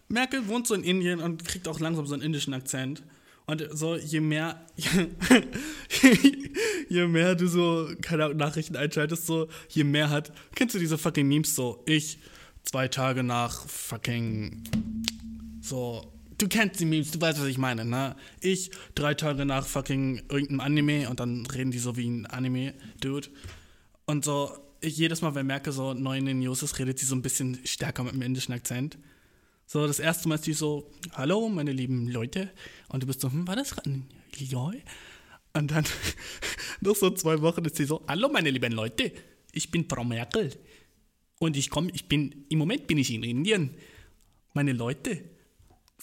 Merkel 0.09 0.47
wohnt 0.49 0.67
so 0.67 0.75
in 0.75 0.85
Indien 0.85 1.21
und 1.21 1.45
kriegt 1.45 1.69
auch 1.69 1.81
langsam 1.81 2.07
so 2.07 2.15
einen 2.15 2.23
indischen 2.23 2.55
Akzent. 2.55 3.03
Und 3.47 3.69
so, 3.73 3.97
je 3.97 4.21
mehr, 4.21 4.65
je 6.89 7.07
mehr 7.07 7.35
du 7.35 7.47
so, 7.47 7.91
keine 8.01 8.25
Ahnung, 8.25 8.39
Nachrichten 8.39 8.75
einschaltest, 8.75 9.27
so, 9.27 9.49
je 9.69 9.85
mehr 9.85 10.09
hat, 10.09 10.33
kennst 10.55 10.75
du 10.75 10.79
diese 10.79 10.97
fucking 10.97 11.29
Memes 11.29 11.55
so, 11.55 11.83
ich 11.85 12.19
zwei 12.63 12.89
Tage 12.89 13.23
nach 13.23 13.69
fucking, 13.69 14.65
so, 15.61 16.11
du 16.39 16.49
kennst 16.49 16.81
die 16.81 16.87
Memes, 16.87 17.11
du 17.11 17.21
weißt, 17.21 17.39
was 17.39 17.49
ich 17.49 17.59
meine, 17.59 17.85
ne? 17.85 18.17
Ich 18.41 18.71
drei 18.95 19.13
Tage 19.13 19.45
nach 19.45 19.67
fucking 19.67 20.23
irgendeinem 20.31 20.61
Anime 20.61 21.11
und 21.11 21.21
dann 21.21 21.45
reden 21.45 21.71
die 21.71 21.79
so 21.79 21.99
wie 21.99 22.09
ein 22.09 22.25
Anime-Dude. 22.25 23.29
Und 24.07 24.25
so, 24.25 24.57
jedes 24.85 25.23
Mal, 25.23 25.35
wenn 25.35 25.47
ich 25.47 25.49
merke, 25.49 25.73
so 25.73 25.95
neu 25.95 26.17
in 26.19 26.27
den 26.27 26.41
News 26.41 26.63
ist, 26.63 26.79
redet 26.79 26.99
sie 26.99 27.07
so 27.07 27.15
ein 27.15 27.23
bisschen 27.23 27.59
stärker 27.65 28.05
mit 28.05 28.15
dem 28.15 28.23
indischen 28.23 28.53
Akzent. 28.53 28.99
So, 29.67 29.87
das 29.87 29.99
erste 29.99 30.29
Mal 30.29 30.37
ist 30.37 30.47
die 30.47 30.53
so, 30.53 30.91
hallo, 31.13 31.49
meine 31.49 31.73
lieben 31.73 32.09
Leute. 32.09 32.51
Und 32.89 33.03
du 33.03 33.07
bist 33.07 33.21
so, 33.21 33.31
hm, 33.31 33.47
war 33.49 33.57
das 33.57 33.75
Joi? 34.37 34.83
Und 35.55 35.71
dann, 35.71 35.85
nach 36.81 36.95
so 36.95 37.11
zwei 37.11 37.41
Wochen 37.41 37.65
ist 37.65 37.77
sie 37.77 37.85
so, 37.85 38.05
hallo, 38.07 38.29
meine 38.29 38.51
lieben 38.51 38.73
Leute, 38.73 39.13
ich 39.53 39.71
bin 39.71 39.89
Frau 39.89 40.05
Merkel. 40.05 40.53
Und 41.39 41.57
ich 41.57 41.71
komme, 41.71 41.91
ich 41.95 42.07
bin, 42.09 42.45
im 42.49 42.59
Moment 42.59 42.87
bin 42.87 42.99
ich 42.99 43.13
in 43.13 43.23
Indien. 43.23 43.75
Meine 44.53 44.73
Leute, 44.73 45.25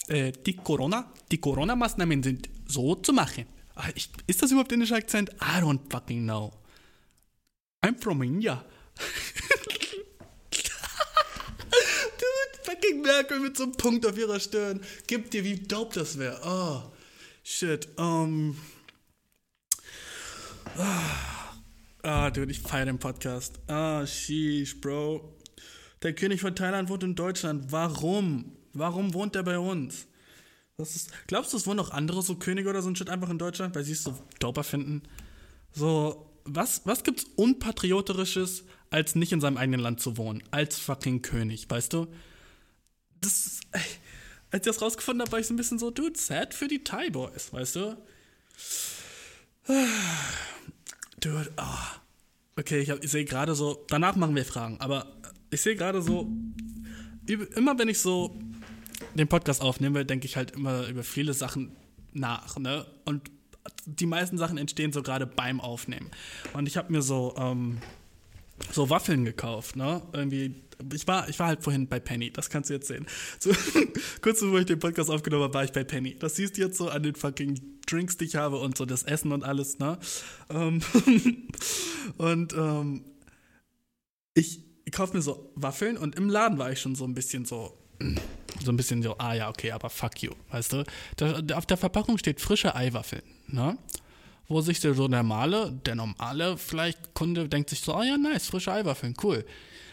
äh, 0.07 0.31
die 0.31 0.55
Corona, 0.55 1.13
die 1.31 1.37
Corona-Maßnahmen 1.37 2.23
sind 2.23 2.49
so 2.65 2.95
zu 2.95 3.13
machen. 3.13 3.45
Ah, 3.75 3.89
Ich, 3.95 4.09
ist 4.27 4.41
das 4.41 4.51
überhaupt 4.51 4.71
indischer 4.71 4.95
Akzent? 4.95 5.29
I 5.41 5.61
don't 5.61 5.79
fucking 5.89 6.23
know. 6.23 6.51
I'm 7.81 7.99
from 7.99 8.21
India. 8.21 8.63
Dude, 12.19 12.63
fucking 12.63 13.01
Merkel 13.01 13.39
mit 13.39 13.57
so 13.57 13.63
einem 13.63 13.73
Punkt 13.73 14.05
auf 14.05 14.17
ihrer 14.17 14.39
Stirn. 14.39 14.81
Gib 15.07 15.31
dir, 15.31 15.43
wie 15.43 15.55
dope 15.55 15.99
das 15.99 16.17
wäre. 16.17 16.39
Oh, 16.43 16.91
shit. 17.43 17.87
Um. 17.97 18.57
Ah, 20.77 21.53
ah, 22.03 22.29
dude, 22.29 22.51
ich 22.51 22.61
feiere 22.61 22.85
den 22.85 22.99
Podcast. 22.99 23.59
Ah, 23.67 24.05
sheesh, 24.05 24.79
Bro. 24.79 25.37
Der 26.01 26.13
König 26.13 26.41
von 26.41 26.55
Thailand 26.55 26.89
wohnt 26.89 27.03
in 27.03 27.15
Deutschland. 27.15 27.71
Warum? 27.71 28.55
Warum 28.73 29.13
wohnt 29.13 29.35
er 29.35 29.43
bei 29.43 29.59
uns? 29.59 30.07
Ist, 30.77 31.11
glaubst 31.27 31.53
du, 31.53 31.57
es 31.57 31.67
wohnen 31.67 31.77
noch 31.77 31.91
andere 31.91 32.23
so 32.23 32.35
Könige 32.35 32.69
oder 32.69 32.81
so 32.81 32.89
ein 32.89 32.95
Shit 32.95 33.09
einfach 33.09 33.29
in 33.29 33.37
Deutschland, 33.37 33.75
weil 33.75 33.83
sie 33.83 33.91
es 33.91 34.03
so 34.03 34.17
doper 34.39 34.63
finden? 34.63 35.03
So, 35.73 36.27
was, 36.43 36.81
was 36.85 37.03
gibt's 37.03 37.25
unpatriotisches, 37.35 38.63
als 38.91 39.15
nicht 39.15 39.31
in 39.31 39.41
seinem 39.41 39.57
eigenen 39.57 39.79
Land 39.79 39.99
zu 39.99 40.17
wohnen? 40.17 40.43
Als 40.51 40.77
fucking 40.77 41.21
König, 41.23 41.67
weißt 41.67 41.93
du? 41.93 42.07
Das, 43.21 43.61
als 44.51 44.67
ich 44.67 44.73
das 44.73 44.81
rausgefunden 44.81 45.21
habe, 45.21 45.31
war 45.31 45.39
ich 45.39 45.47
so 45.47 45.53
ein 45.53 45.57
bisschen 45.57 45.79
so, 45.79 45.89
dude, 45.89 46.19
sad 46.19 46.53
für 46.53 46.67
die 46.67 46.83
Thai 46.83 47.09
Boys, 47.09 47.51
weißt 47.51 47.77
du? 47.77 47.97
Dude, 51.19 51.51
ah. 51.57 51.95
Okay, 52.57 52.81
ich, 52.81 52.89
ich 52.89 53.09
sehe 53.09 53.25
gerade 53.25 53.55
so, 53.55 53.85
danach 53.87 54.15
machen 54.15 54.35
wir 54.35 54.45
Fragen, 54.45 54.79
aber 54.81 55.07
ich 55.49 55.61
sehe 55.61 55.75
gerade 55.75 56.01
so, 56.01 56.29
immer 57.55 57.79
wenn 57.79 57.87
ich 57.87 57.99
so 57.99 58.37
den 59.15 59.27
Podcast 59.27 59.61
aufnehme, 59.61 60.05
denke 60.05 60.25
ich 60.25 60.35
halt 60.35 60.51
immer 60.51 60.87
über 60.87 61.03
viele 61.03 61.33
Sachen 61.33 61.75
nach, 62.11 62.57
ne? 62.57 62.85
Und 63.05 63.31
die 63.85 64.05
meisten 64.05 64.37
Sachen 64.37 64.57
entstehen 64.57 64.91
so 64.91 65.01
gerade 65.01 65.25
beim 65.25 65.61
Aufnehmen. 65.61 66.09
Und 66.53 66.67
ich 66.67 66.77
habe 66.77 66.91
mir 66.91 67.01
so, 67.01 67.33
ähm, 67.37 67.77
so 68.71 68.89
Waffeln 68.89 69.25
gekauft, 69.25 69.75
ne? 69.75 70.01
Irgendwie, 70.13 70.61
ich 70.93 71.07
war, 71.07 71.29
ich 71.29 71.39
war 71.39 71.47
halt 71.47 71.63
vorhin 71.63 71.87
bei 71.87 71.99
Penny, 71.99 72.31
das 72.31 72.49
kannst 72.49 72.69
du 72.69 72.73
jetzt 72.73 72.87
sehen. 72.87 73.05
So, 73.39 73.51
kurz 74.21 74.39
bevor 74.39 74.59
ich 74.59 74.65
den 74.65 74.79
Podcast 74.79 75.09
aufgenommen 75.09 75.43
habe, 75.43 75.53
war 75.53 75.63
ich 75.63 75.71
bei 75.71 75.83
Penny. 75.83 76.17
Das 76.17 76.35
siehst 76.35 76.57
du 76.57 76.61
jetzt 76.61 76.77
so 76.77 76.89
an 76.89 77.03
den 77.03 77.15
fucking 77.15 77.79
Drinks, 77.87 78.17
die 78.17 78.25
ich 78.25 78.35
habe 78.35 78.57
und 78.57 78.77
so 78.77 78.85
das 78.85 79.03
Essen 79.03 79.31
und 79.31 79.43
alles, 79.43 79.79
ne? 79.79 79.97
Ähm, 80.49 80.81
und 82.17 82.53
ähm, 82.53 83.03
ich, 84.33 84.63
ich 84.85 84.91
kaufe 84.91 85.15
mir 85.15 85.21
so 85.21 85.51
Waffeln 85.55 85.97
und 85.97 86.15
im 86.15 86.29
Laden 86.29 86.57
war 86.57 86.71
ich 86.71 86.79
schon 86.79 86.95
so 86.95 87.05
ein 87.05 87.13
bisschen 87.13 87.45
so, 87.45 87.77
so 88.63 88.71
ein 88.71 88.77
bisschen 88.77 89.03
so, 89.03 89.17
ah 89.17 89.33
ja, 89.33 89.49
okay, 89.49 89.71
aber 89.71 89.89
fuck 89.89 90.21
you, 90.23 90.31
weißt 90.49 90.73
du? 90.73 90.83
Da, 91.17 91.41
auf 91.55 91.65
der 91.65 91.77
Verpackung 91.77 92.17
steht 92.17 92.39
frische 92.39 92.75
Eiwaffeln, 92.75 93.23
ne? 93.47 93.77
Wo 94.51 94.59
sich 94.59 94.81
der 94.81 94.93
so 94.93 95.07
normale, 95.07 95.71
der 95.85 95.95
normale 95.95 96.57
vielleicht 96.57 97.13
Kunde 97.13 97.47
denkt 97.47 97.69
sich 97.69 97.79
so, 97.79 97.95
oh 97.95 98.03
ja, 98.03 98.17
nice, 98.17 98.47
frische 98.47 98.73
Eiwaffeln, 98.73 99.15
cool. 99.23 99.45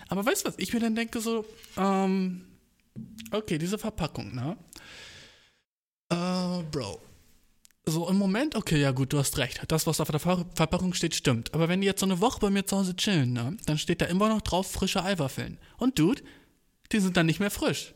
Aber 0.08 0.26
weißt 0.26 0.44
du 0.44 0.48
was, 0.48 0.58
ich 0.58 0.72
mir 0.72 0.80
dann 0.80 0.96
denke 0.96 1.20
so, 1.20 1.44
ähm, 1.76 2.44
okay, 3.30 3.56
diese 3.56 3.78
Verpackung, 3.78 4.34
ne? 4.34 4.56
Äh, 6.10 6.64
Bro. 6.72 7.00
So 7.86 8.08
im 8.08 8.16
Moment, 8.16 8.56
okay, 8.56 8.80
ja 8.80 8.90
gut, 8.90 9.12
du 9.12 9.18
hast 9.18 9.38
recht. 9.38 9.60
Das, 9.68 9.86
was 9.86 10.00
auf 10.00 10.10
der 10.10 10.18
Ver 10.18 10.44
Verpackung 10.56 10.92
steht, 10.92 11.14
stimmt. 11.14 11.54
Aber 11.54 11.68
wenn 11.68 11.80
die 11.80 11.86
jetzt 11.86 12.00
so 12.00 12.06
eine 12.06 12.20
Woche 12.20 12.40
bei 12.40 12.50
mir 12.50 12.66
zu 12.66 12.78
Hause 12.78 12.96
chillen, 12.96 13.34
ne, 13.34 13.56
dann 13.66 13.78
steht 13.78 14.00
da 14.00 14.06
immer 14.06 14.28
noch 14.28 14.40
drauf 14.40 14.68
frische 14.68 15.04
Eiwaffeln. 15.04 15.60
Und 15.76 16.00
Dude, 16.00 16.22
die 16.90 16.98
sind 16.98 17.16
dann 17.16 17.26
nicht 17.26 17.38
mehr 17.38 17.52
frisch. 17.52 17.94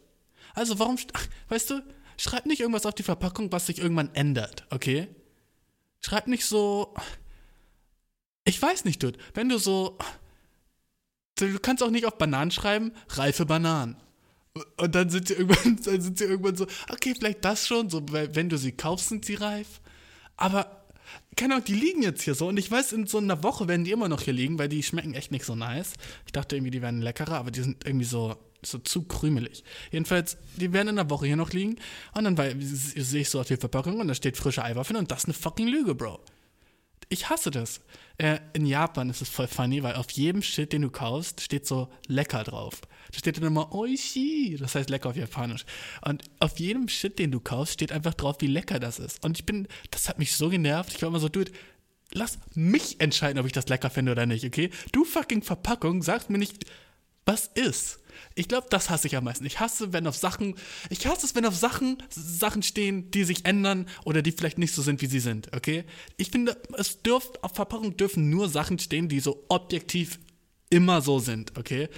Also 0.55 0.79
warum, 0.79 0.97
ach, 1.13 1.27
weißt 1.49 1.71
du, 1.71 1.83
schreib 2.19 2.47
nicht 2.47 2.61
irgendwas 2.61 2.87
auf 2.87 2.95
die 2.95 3.03
Verpackung, 3.03 3.51
was 3.51 3.67
sich 3.67 3.79
irgendwann 3.79 4.15
ändert, 4.15 4.65
okay? 4.71 5.09
Schreib 6.05 6.27
nicht 6.27 6.45
so, 6.45 6.95
ich 8.45 8.61
weiß 8.61 8.85
nicht, 8.85 9.03
Dude, 9.03 9.19
wenn 9.35 9.49
du 9.49 9.59
so, 9.59 9.99
du 11.37 11.59
kannst 11.61 11.83
auch 11.83 11.91
nicht 11.91 12.07
auf 12.07 12.19
Bananen 12.19 12.51
schreiben, 12.51 12.93
reife 13.09 13.47
Bananen. 13.47 13.97
Und 14.77 14.95
dann 14.95 15.09
sind 15.09 15.29
sie 15.29 15.35
irgendwann, 15.35 15.77
dann 15.85 16.01
sind 16.01 16.19
sie 16.19 16.25
irgendwann 16.25 16.57
so, 16.57 16.67
okay, 16.91 17.15
vielleicht 17.17 17.45
das 17.45 17.67
schon, 17.67 17.89
so, 17.89 18.03
wenn 18.11 18.49
du 18.49 18.59
sie 18.59 18.73
kaufst, 18.73 19.09
sind 19.09 19.25
sie 19.25 19.35
reif. 19.35 19.81
Aber, 20.37 20.85
keine 21.37 21.55
Ahnung, 21.55 21.67
die 21.67 21.75
liegen 21.75 22.03
jetzt 22.03 22.23
hier 22.23 22.35
so 22.35 22.49
und 22.49 22.59
ich 22.59 22.71
weiß, 22.71 22.93
in 22.93 23.07
so 23.07 23.19
einer 23.19 23.43
Woche 23.43 23.69
werden 23.69 23.85
die 23.85 23.93
immer 23.93 24.09
noch 24.09 24.23
hier 24.23 24.35
liegen, 24.35 24.59
weil 24.59 24.69
die 24.69 24.83
schmecken 24.83 25.15
echt 25.15 25.31
nicht 25.31 25.45
so 25.45 25.55
nice. 25.55 25.95
Ich 26.27 26.33
dachte 26.33 26.57
irgendwie, 26.57 26.71
die 26.71 26.83
wären 26.83 27.01
leckerer, 27.01 27.37
aber 27.37 27.51
die 27.51 27.63
sind 27.63 27.87
irgendwie 27.87 28.07
so, 28.07 28.37
so 28.65 28.79
zu 28.79 29.03
krümelig. 29.03 29.65
Jedenfalls, 29.91 30.37
die 30.57 30.73
werden 30.73 30.89
in 30.89 30.99
einer 30.99 31.11
Woche 31.11 31.27
hier 31.27 31.37
noch 31.37 31.53
liegen 31.53 31.77
und 32.15 32.25
dann 32.25 32.37
sehe 32.61 33.23
ich 33.23 33.31
so 33.31 33.41
auf 33.41 33.49
die 33.49 33.57
Verpackung 33.57 34.01
und 34.01 34.09
da 34.09 34.15
steht 34.15 34.37
frische 34.37 34.65
Eiwaffeln 34.65 34.99
und 34.99 35.11
das 35.11 35.21
ist 35.21 35.25
eine 35.27 35.35
fucking 35.35 35.69
Lüge, 35.69 35.95
Bro. 35.95 36.21
Ich 37.09 37.29
hasse 37.29 37.51
das. 37.51 37.81
Äh, 38.17 38.39
in 38.55 38.65
Japan 38.65 39.11
ist 39.11 39.21
es 39.21 39.29
voll 39.29 39.47
funny, 39.47 39.83
weil 39.83 39.97
auf 39.97 40.11
jedem 40.13 40.41
Shit, 40.41 40.73
den 40.73 40.83
du 40.83 40.91
kaufst, 40.91 41.43
steht 41.43 41.67
so 41.67 41.89
lecker 42.07 42.43
drauf. 42.43 42.81
Da 43.11 43.19
steht 43.19 43.37
dann 43.37 43.45
immer 43.45 43.75
Oishi, 43.75 44.57
das 44.59 44.75
heißt 44.75 44.89
lecker 44.89 45.11
auf 45.11 45.17
Japanisch. 45.17 45.67
Und 46.07 46.23
auf 46.39 46.59
jedem 46.59 46.89
Shit, 46.89 47.19
den 47.19 47.31
du 47.31 47.41
kaufst, 47.41 47.75
steht 47.75 47.93
einfach 47.93 48.15
drauf, 48.15 48.37
wie 48.41 48.47
lecker 48.47 48.81
das 48.81 48.99
ist. 48.99 49.23
Und 49.25 49.39
ich 49.39 49.45
bin, 49.45 49.69
das 49.91 50.09
hat 50.09 50.19
mich 50.19 50.35
so 50.35 50.49
genervt. 50.49 50.95
Ich 50.95 51.03
war 51.03 51.11
immer 51.11 51.21
so, 51.21 51.29
dude, 51.29 51.53
lass 52.13 52.39
mich 52.55 53.01
entscheiden, 53.01 53.39
ob 53.39 53.47
ich 53.47 53.53
das 53.53 53.69
lecker 53.69 53.91
finde 53.91 54.13
oder 54.13 54.25
nicht, 54.25 54.47
okay? 54.47 54.71
Du 54.93 55.05
fucking 55.05 55.43
Verpackung 55.43 56.03
sagst 56.03 56.31
mir 56.31 56.39
nicht, 56.39 56.65
was 57.27 57.49
ist. 57.49 57.99
Ich 58.35 58.49
glaube, 58.49 58.67
das 58.71 58.91
hasse 58.91 59.07
ich 59.07 59.17
am 59.17 59.25
meisten. 59.25 59.45
Ich 59.45 59.61
hasse, 59.61 59.93
wenn 59.93 60.07
auf 60.07 60.17
Sachen, 60.17 60.55
ich 60.91 61.07
hasse 61.07 61.27
es, 61.27 61.35
wenn 61.35 61.47
auf 61.47 61.57
Sachen 61.57 62.03
Sachen 62.11 62.63
stehen, 62.63 63.11
die 63.11 63.25
sich 63.25 63.45
ändern 63.45 63.87
oder 64.05 64.23
die 64.23 64.33
vielleicht 64.33 64.59
nicht 64.59 64.75
so 64.75 64.83
sind, 64.83 65.03
wie 65.03 65.07
sie 65.07 65.21
sind, 65.21 65.55
okay? 65.55 65.85
Ich 66.17 66.31
finde, 66.31 66.61
es 66.77 67.03
dürft, 67.03 67.43
auf 67.45 67.55
Verpackung 67.55 67.97
dürfen 67.97 68.31
nur 68.31 68.49
Sachen 68.49 68.79
stehen, 68.79 69.09
die 69.09 69.21
so 69.21 69.45
objektiv 69.49 70.19
immer 70.71 71.03
so 71.03 71.19
sind, 71.19 71.59
okay? 71.59 71.89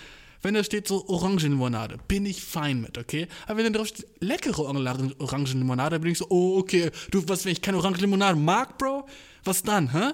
Wenn 0.42 0.52
da 0.52 0.62
steht 0.62 0.86
so 0.86 1.08
Orangenlimonade, 1.08 1.96
bin 2.06 2.26
ich 2.26 2.42
fein 2.42 2.82
mit, 2.82 2.98
okay? 2.98 3.28
Aber 3.46 3.56
wenn 3.58 3.72
da 3.72 3.78
drauf 3.78 3.88
steht 3.88 4.06
leckere 4.20 4.58
Orang- 4.58 5.14
Orangenlimonade, 5.18 5.98
bin 6.00 6.12
ich 6.12 6.18
so, 6.18 6.26
oh, 6.28 6.58
okay, 6.58 6.90
du, 7.10 7.26
was, 7.28 7.46
wenn 7.46 7.52
ich 7.52 7.62
keine 7.62 7.78
Orangenlimonade 7.78 8.38
mag, 8.38 8.76
Bro? 8.76 9.08
Was 9.44 9.62
dann, 9.62 9.92
hä? 9.92 10.12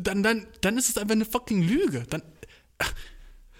Dann, 0.00 0.24
dann, 0.24 0.48
dann 0.62 0.76
ist 0.76 0.88
es 0.88 0.98
einfach 0.98 1.14
eine 1.14 1.24
fucking 1.24 1.62
Lüge. 1.62 2.04
Dann, 2.10 2.22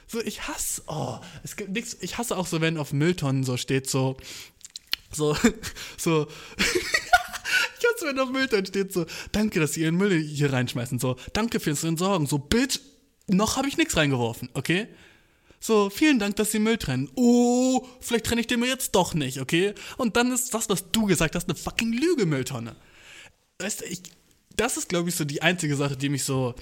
so, 0.07 0.21
ich 0.21 0.47
hasse, 0.47 0.83
oh, 0.87 1.19
es 1.43 1.57
gibt 1.57 1.71
nichts, 1.71 1.97
ich 2.01 2.19
hasse 2.19 2.37
auch 2.37 2.47
so, 2.47 2.61
wenn 2.61 2.79
auf 2.79 2.93
Mülltonnen 2.93 3.45
so 3.45 3.57
steht, 3.57 3.91
so, 3.91 4.17
so, 5.13 5.37
so, 5.97 6.27
ich 6.59 7.87
hasse, 7.87 8.07
wenn 8.07 8.19
auf 8.19 8.31
Mülltonnen 8.31 8.67
steht, 8.67 8.93
so, 8.93 9.07
danke, 9.33 9.61
dass 9.61 9.73
Sie 9.73 9.83
Ihren 9.83 9.97
Müll 9.97 10.21
hier 10.23 10.53
reinschmeißen, 10.53 10.99
so, 10.99 11.17
danke 11.33 11.61
fürs 11.61 11.83
Entsorgen, 11.85 12.27
so, 12.27 12.39
bitch, 12.39 12.81
noch 13.29 13.57
habe 13.57 13.69
ich 13.69 13.77
nichts 13.77 13.97
reingeworfen, 13.97 14.49
okay? 14.55 14.89
So, 15.59 15.91
vielen 15.91 16.19
Dank, 16.19 16.37
dass 16.37 16.53
Sie 16.53 16.61
Müll 16.61 16.77
trennen. 16.77 17.11
Oh, 17.17 17.85
vielleicht 18.01 18.27
trenne 18.27 18.41
ich 18.41 18.47
den 18.47 18.61
Müll 18.61 18.69
jetzt 18.69 18.95
doch 18.95 19.15
nicht, 19.15 19.41
okay? 19.41 19.75
Und 19.97 20.17
dann 20.17 20.31
ist 20.31 20.55
das, 20.55 20.69
was 20.69 20.93
du 20.93 21.07
gesagt 21.07 21.35
hast, 21.35 21.49
eine 21.49 21.57
fucking 21.57 21.93
Lüge, 21.93 22.27
Mülltonne. 22.27 22.77
Weißt 23.59 23.81
du, 23.81 23.87
ich, 23.87 24.03
das 24.55 24.77
ist, 24.77 24.89
glaube 24.89 25.09
ich, 25.09 25.17
so 25.17 25.25
die 25.25 25.43
einzige 25.43 25.75
Sache, 25.75 25.97
die 25.97 26.09
mich 26.09 26.25
so, 26.25 26.55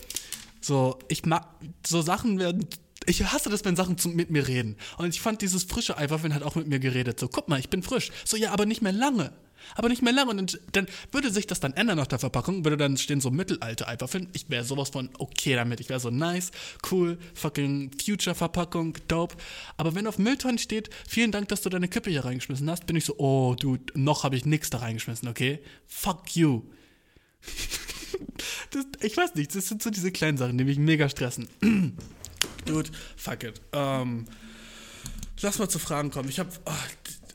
so, 0.61 0.99
ich 1.09 1.27
mag, 1.27 1.47
so 1.87 2.01
Sachen 2.01 2.39
werden 2.39 2.67
Ich 3.07 3.25
hasse 3.25 3.51
das, 3.51 3.65
wenn 3.65 3.77
Sachen 3.77 3.99
zum, 3.99 4.15
mit 4.15 4.31
mir 4.31 4.47
reden. 4.49 4.77
Und 4.99 5.11
ich 5.11 5.21
fand 5.21 5.43
dieses 5.43 5.65
frische 5.65 5.97
Eiffeln 5.99 6.35
hat 6.35 6.43
auch 6.43 6.55
mit 6.55 6.67
mir 6.67 6.79
geredet. 6.79 7.21
So, 7.21 7.29
guck 7.29 7.49
mal, 7.49 7.61
ich 7.61 7.69
bin 7.69 7.83
frisch. 7.83 8.11
So, 8.25 8.37
ja, 8.37 8.53
aber 8.53 8.67
nicht 8.67 8.83
mehr 8.83 8.93
lange. 8.93 9.33
Aber 9.75 9.89
nicht 9.89 10.03
mehr 10.03 10.13
lange. 10.13 10.31
Und 10.31 10.61
dann, 10.73 10.87
würde 11.13 11.31
sich 11.31 11.47
das 11.47 11.61
dann 11.61 11.73
ändern 11.75 11.97
nach 11.97 12.07
der 12.07 12.19
Verpackung. 12.19 12.65
Würde 12.65 12.77
dann 12.77 12.97
stehen 12.97 13.21
so 13.21 13.31
Mittelalter 13.31 13.89
Eiffeln. 13.89 14.29
Ich 14.33 14.49
wäre 14.51 14.65
sowas 14.65 14.91
von 14.91 15.11
okay 15.19 15.55
damit. 15.55 15.81
Ich 15.81 15.89
wäre 15.89 16.01
so 16.01 16.11
nice, 16.11 16.51
cool, 16.91 17.19
fucking 17.35 17.91
Future-Verpackung, 18.05 18.99
dope. 19.09 19.37
Aber 19.77 19.95
wenn 19.95 20.07
auf 20.07 20.19
Mülltonnen 20.19 20.59
steht, 20.59 20.91
vielen 21.09 21.33
Dank, 21.33 21.49
dass 21.49 21.63
du 21.63 21.71
deine 21.71 21.89
Kippe 21.89 22.11
hier 22.11 22.25
reingeschmissen 22.25 22.69
hast, 22.71 22.87
bin 22.87 22.97
ich 22.97 23.05
so, 23.05 23.17
oh, 23.19 23.55
dude, 23.59 23.99
noch 23.99 24.25
habe 24.25 24.37
ich 24.37 24.45
nichts 24.45 24.71
da 24.71 24.79
reingeschmissen, 24.79 25.29
okay? 25.29 25.61
Fuck 25.87 26.37
you. 26.37 26.63
Das, 28.71 28.87
ich 29.03 29.17
weiß 29.17 29.35
nicht, 29.35 29.55
das 29.55 29.69
sind 29.69 29.83
so 29.83 29.91
diese 29.91 30.13
kleinen 30.13 30.39
Sachen, 30.39 30.57
die 30.57 30.65
mich 30.65 30.79
mega 30.79 31.09
stressen. 31.09 31.49
Dude, 32.65 32.91
fuck 33.17 33.45
it. 33.45 33.61
Ähm, 33.73 34.27
lass 35.41 35.59
mal 35.59 35.69
zu 35.69 35.79
Fragen 35.79 36.11
kommen. 36.11 36.29
Ich 36.29 36.39
habe, 36.39 36.51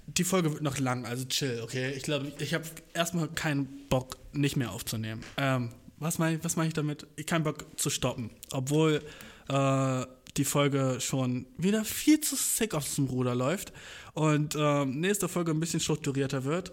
die 0.07 0.23
Folge 0.23 0.51
wird 0.53 0.63
noch 0.63 0.79
lang, 0.79 1.05
also 1.05 1.25
chill, 1.25 1.61
okay? 1.63 1.91
Ich 1.91 2.03
glaube, 2.03 2.31
ich 2.39 2.53
habe 2.53 2.65
erstmal 2.93 3.27
keinen 3.27 3.87
Bock, 3.89 4.17
nicht 4.33 4.55
mehr 4.55 4.71
aufzunehmen. 4.71 5.23
Ähm, 5.37 5.71
was 5.97 6.17
meine 6.17 6.37
ich, 6.37 6.43
was 6.43 6.55
mein 6.55 6.67
ich 6.67 6.73
damit? 6.73 7.07
Ich 7.15 7.25
keinen 7.25 7.43
Bock 7.43 7.65
zu 7.77 7.89
stoppen, 7.89 8.31
obwohl 8.51 9.03
äh, 9.49 10.05
die 10.37 10.45
Folge 10.45 10.97
schon 10.99 11.45
wieder 11.57 11.83
viel 11.83 12.21
zu 12.21 12.35
sick 12.35 12.73
aus 12.73 12.95
dem 12.95 13.05
Ruder 13.05 13.35
läuft 13.35 13.73
und 14.13 14.55
ähm, 14.57 14.99
nächste 14.99 15.27
Folge 15.27 15.51
ein 15.51 15.59
bisschen 15.59 15.79
strukturierter 15.79 16.45
wird 16.45 16.71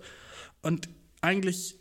und 0.63 0.89
eigentlich 1.21 1.77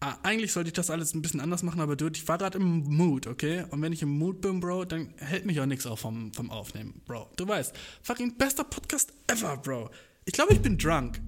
ah, 0.00 0.16
eigentlich 0.22 0.52
sollte 0.52 0.68
ich 0.68 0.74
das 0.74 0.90
alles 0.90 1.14
ein 1.14 1.22
bisschen 1.22 1.40
anders 1.40 1.62
machen, 1.62 1.80
aber 1.80 1.96
dude, 1.96 2.16
ich 2.16 2.26
war 2.28 2.38
gerade 2.38 2.58
im 2.58 2.84
Mood, 2.84 3.26
okay? 3.26 3.64
Und 3.70 3.82
wenn 3.82 3.92
ich 3.92 4.02
im 4.02 4.10
Mood 4.10 4.40
bin, 4.40 4.60
Bro, 4.60 4.86
dann 4.86 5.14
hält 5.18 5.46
mich 5.46 5.60
auch 5.60 5.66
nichts 5.66 5.86
auf 5.86 6.00
vom, 6.00 6.32
vom 6.32 6.50
Aufnehmen, 6.50 7.00
Bro. 7.06 7.30
Du 7.36 7.46
weißt, 7.46 7.74
fucking 8.02 8.36
bester 8.36 8.64
Podcast 8.64 9.12
ever, 9.26 9.56
Bro. 9.56 9.90
Ich 10.24 10.32
glaube, 10.32 10.52
ich 10.52 10.60
bin 10.60 10.76
drunk. 10.78 11.20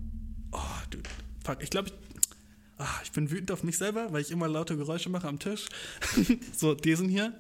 Oh, 0.53 0.59
dude, 0.91 1.09
fuck, 1.45 1.63
ich 1.63 1.71
glaube, 1.71 1.89
ich, 1.89 1.95
ah, 2.79 3.01
ich 3.03 3.13
bin 3.13 3.31
wütend 3.31 3.51
auf 3.51 3.63
mich 3.63 3.79
selber, 3.79 4.13
weil 4.13 4.23
ich 4.23 4.31
immer 4.31 4.49
laute 4.49 4.77
Geräusche 4.77 5.11
mache 5.11 5.29
am 5.29 5.39
Tisch. 5.39 5.67
so, 6.57 6.75
diesen 6.75 7.09
hier. 7.09 7.33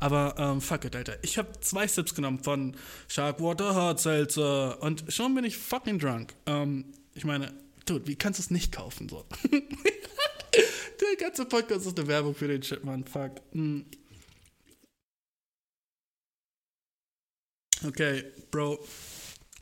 Aber 0.00 0.34
ähm, 0.38 0.60
fuck 0.60 0.84
it, 0.84 0.96
Alter. 0.96 1.18
Ich 1.22 1.38
habe 1.38 1.48
zwei 1.60 1.86
Sips 1.86 2.14
genommen 2.14 2.42
von 2.42 2.76
Sharkwater 3.08 3.74
Hard 3.74 4.00
Seltzer 4.00 4.82
und 4.82 5.04
schon 5.08 5.34
bin 5.34 5.44
ich 5.44 5.56
fucking 5.56 5.98
drunk. 5.98 6.34
Ähm, 6.46 6.86
ich 7.14 7.24
meine, 7.24 7.52
dude, 7.86 8.06
wie 8.06 8.16
kannst 8.16 8.38
du 8.38 8.42
es 8.42 8.50
nicht 8.50 8.72
kaufen 8.72 9.08
so? 9.08 9.24
Der 11.00 11.16
ganze 11.18 11.44
Podcast 11.44 11.86
ist 11.86 11.98
eine 11.98 12.08
Werbung 12.08 12.34
für 12.34 12.48
den 12.48 12.62
Shit, 12.62 12.84
Mann. 12.84 13.04
Fuck. 13.04 13.32
Hm. 13.52 13.86
Okay, 17.86 18.24
Bro, 18.50 18.84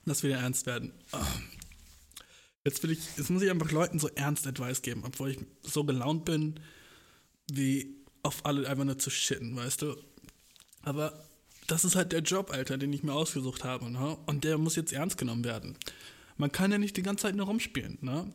lass 0.05 0.23
wieder 0.23 0.39
ernst 0.39 0.67
werden. 0.67 0.93
Jetzt 2.65 2.83
will 2.83 2.93
ich, 2.93 3.01
jetzt 3.17 3.31
muss 3.31 3.43
ich 3.43 3.51
einfach 3.51 3.73
Leuten 3.73 3.99
so 3.99 4.09
ernst 4.09 4.47
Advice 4.47 4.83
geben, 4.83 5.03
obwohl 5.05 5.33
ich 5.33 5.39
so 5.63 5.85
gelaunt 5.85 6.25
bin, 6.25 6.61
wie 7.51 7.97
auf 8.23 8.47
alle 8.47 8.69
einfach 8.69 8.85
nur 8.85 8.99
zu 8.99 9.11
shitten, 9.11 9.55
weißt 9.57 9.83
du? 9.83 9.97
Aber 10.83 11.29
das 11.67 11.85
ist 11.85 11.97
halt 11.97 12.13
der 12.13 12.21
Job, 12.21 12.51
Alter, 12.51 12.79
den 12.79 12.93
ich 12.93 13.03
mir 13.03 13.13
ausgesucht 13.13 13.65
habe, 13.65 13.91
ne? 13.91 14.17
Und 14.27 14.45
der 14.45 14.59
muss 14.59 14.77
jetzt 14.77 14.93
ernst 14.93 15.19
genommen 15.19 15.45
werden. 15.45 15.77
Man 16.37 16.53
kann 16.53 16.73
ja 16.73 16.79
nicht 16.79 16.97
die 16.97 17.03
ganze 17.03 17.23
Zeit 17.23 17.37
nur 17.37 17.47
rumspielen, 17.47 17.99
ne? 18.01 18.33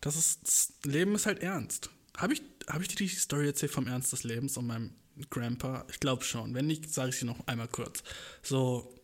Das 0.00 0.16
ist, 0.16 0.46
das 0.46 0.72
Leben 0.84 1.14
ist 1.14 1.26
halt 1.26 1.40
ernst. 1.40 1.90
Habe 2.16 2.32
ich, 2.32 2.42
hab 2.68 2.80
ich 2.80 2.88
dir 2.88 2.96
die 2.96 3.08
Story 3.08 3.46
erzählt 3.46 3.72
vom 3.72 3.86
Ernst 3.86 4.12
des 4.12 4.24
Lebens 4.24 4.56
und 4.56 4.66
meinem 4.66 4.92
Grandpa? 5.30 5.84
Ich 5.88 6.00
glaube 6.00 6.24
schon. 6.24 6.54
Wenn 6.54 6.66
nicht, 6.66 6.92
sage 6.92 7.10
ich 7.10 7.16
sie 7.16 7.26
noch 7.26 7.46
einmal 7.46 7.68
kurz. 7.68 8.02
So, 8.42 8.94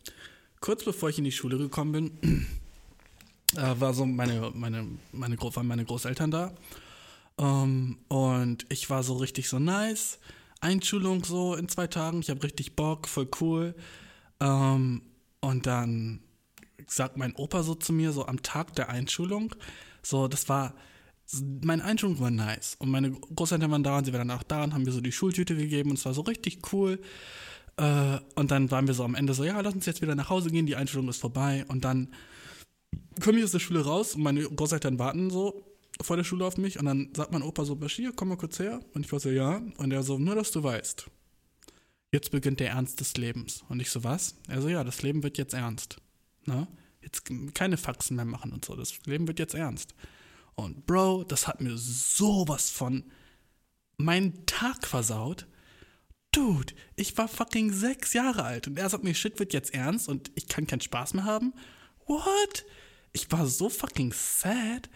kurz 0.60 0.84
bevor 0.84 1.10
ich 1.10 1.18
in 1.18 1.24
die 1.24 1.32
Schule 1.32 1.58
gekommen 1.58 1.92
bin, 2.20 2.46
äh, 3.56 3.80
war 3.80 3.94
so 3.94 4.06
meine, 4.06 4.52
meine, 4.54 4.86
meine, 5.12 5.40
waren 5.40 5.66
meine 5.66 5.84
Großeltern 5.84 6.30
da. 6.30 6.54
Um, 7.36 7.98
und 8.08 8.64
ich 8.68 8.90
war 8.90 9.02
so 9.02 9.16
richtig 9.16 9.48
so 9.48 9.58
nice. 9.58 10.18
Einschulung 10.60 11.24
so 11.24 11.56
in 11.56 11.68
zwei 11.68 11.88
Tagen. 11.88 12.20
Ich 12.20 12.30
habe 12.30 12.42
richtig 12.44 12.76
Bock, 12.76 13.08
voll 13.08 13.28
cool. 13.40 13.74
Um, 14.38 15.02
und 15.40 15.66
dann 15.66 16.20
sagt 16.86 17.16
mein 17.16 17.34
Opa 17.34 17.62
so 17.62 17.74
zu 17.74 17.92
mir, 17.92 18.12
so 18.12 18.26
am 18.26 18.42
Tag 18.42 18.74
der 18.74 18.88
Einschulung, 18.88 19.54
so, 20.02 20.28
das 20.28 20.48
war, 20.48 20.74
meine 21.62 21.84
Einschulung 21.84 22.20
war 22.20 22.30
nice. 22.30 22.76
Und 22.78 22.90
meine 22.90 23.10
Großeltern 23.10 23.70
waren 23.70 23.82
da 23.82 23.98
und 23.98 24.04
sie 24.04 24.12
waren 24.12 24.28
dann 24.28 24.38
auch 24.38 24.42
da 24.42 24.64
und 24.64 24.74
haben 24.74 24.82
mir 24.82 24.92
so 24.92 25.00
die 25.00 25.12
Schultüte 25.12 25.56
gegeben 25.56 25.90
und 25.90 25.98
es 25.98 26.04
war 26.04 26.14
so 26.14 26.22
richtig 26.22 26.72
cool. 26.72 27.00
Äh, 27.76 28.18
und 28.34 28.50
dann 28.50 28.70
waren 28.70 28.86
wir 28.86 28.94
so 28.94 29.04
am 29.04 29.14
Ende 29.14 29.34
so, 29.34 29.44
ja, 29.44 29.60
lass 29.60 29.74
uns 29.74 29.86
jetzt 29.86 30.02
wieder 30.02 30.14
nach 30.14 30.30
Hause 30.30 30.50
gehen, 30.50 30.66
die 30.66 30.76
Einschulung 30.76 31.08
ist 31.08 31.20
vorbei. 31.20 31.64
Und 31.68 31.84
dann 31.84 32.14
komme 33.22 33.38
ich 33.38 33.44
aus 33.44 33.52
der 33.52 33.58
Schule 33.60 33.84
raus 33.84 34.14
und 34.14 34.22
meine 34.22 34.42
Großeltern 34.42 34.98
warten 34.98 35.30
so 35.30 35.64
vor 36.02 36.16
der 36.16 36.24
Schule 36.24 36.44
auf 36.44 36.56
mich 36.56 36.78
und 36.78 36.86
dann 36.86 37.10
sagt 37.14 37.32
mein 37.32 37.42
Opa 37.42 37.64
so, 37.64 37.76
Bashir, 37.76 38.12
komm 38.14 38.28
mal 38.28 38.36
kurz 38.36 38.58
her. 38.58 38.80
Und 38.94 39.06
ich 39.06 39.12
war 39.12 39.20
so, 39.20 39.30
ja. 39.30 39.62
Und 39.78 39.92
er 39.92 40.02
so, 40.02 40.18
nur 40.18 40.34
dass 40.34 40.50
du 40.50 40.62
weißt, 40.62 41.06
jetzt 42.12 42.30
beginnt 42.30 42.60
der 42.60 42.70
Ernst 42.70 43.00
des 43.00 43.16
Lebens. 43.16 43.64
Und 43.68 43.80
ich 43.80 43.90
so, 43.90 44.04
was? 44.04 44.36
Er 44.48 44.60
so, 44.60 44.68
ja, 44.68 44.84
das 44.84 45.02
Leben 45.02 45.22
wird 45.22 45.38
jetzt 45.38 45.54
ernst. 45.54 45.98
Na? 46.46 46.66
Jetzt 47.00 47.24
keine 47.54 47.76
Faxen 47.76 48.16
mehr 48.16 48.24
machen 48.24 48.52
und 48.52 48.64
so. 48.64 48.74
Das 48.74 49.04
Leben 49.06 49.28
wird 49.28 49.38
jetzt 49.38 49.54
ernst. 49.54 49.94
Und 50.54 50.86
Bro, 50.86 51.24
das 51.24 51.46
hat 51.46 51.60
mir 51.60 51.76
sowas 51.76 52.70
von 52.70 53.04
meinen 53.96 54.46
Tag 54.46 54.86
versaut. 54.86 55.46
Dude, 56.32 56.74
ich 56.96 57.16
war 57.16 57.28
fucking 57.28 57.72
sechs 57.72 58.12
Jahre 58.12 58.42
alt 58.42 58.66
und 58.66 58.78
er 58.78 58.88
sagt 58.88 59.04
mir, 59.04 59.14
shit 59.14 59.38
wird 59.38 59.52
jetzt 59.52 59.72
ernst 59.72 60.08
und 60.08 60.32
ich 60.34 60.48
kann 60.48 60.66
keinen 60.66 60.80
Spaß 60.80 61.14
mehr 61.14 61.24
haben. 61.24 61.54
What? 62.06 62.64
Ich 63.12 63.30
war 63.30 63.46
so 63.46 63.68
fucking 63.68 64.12
sad. 64.12 64.88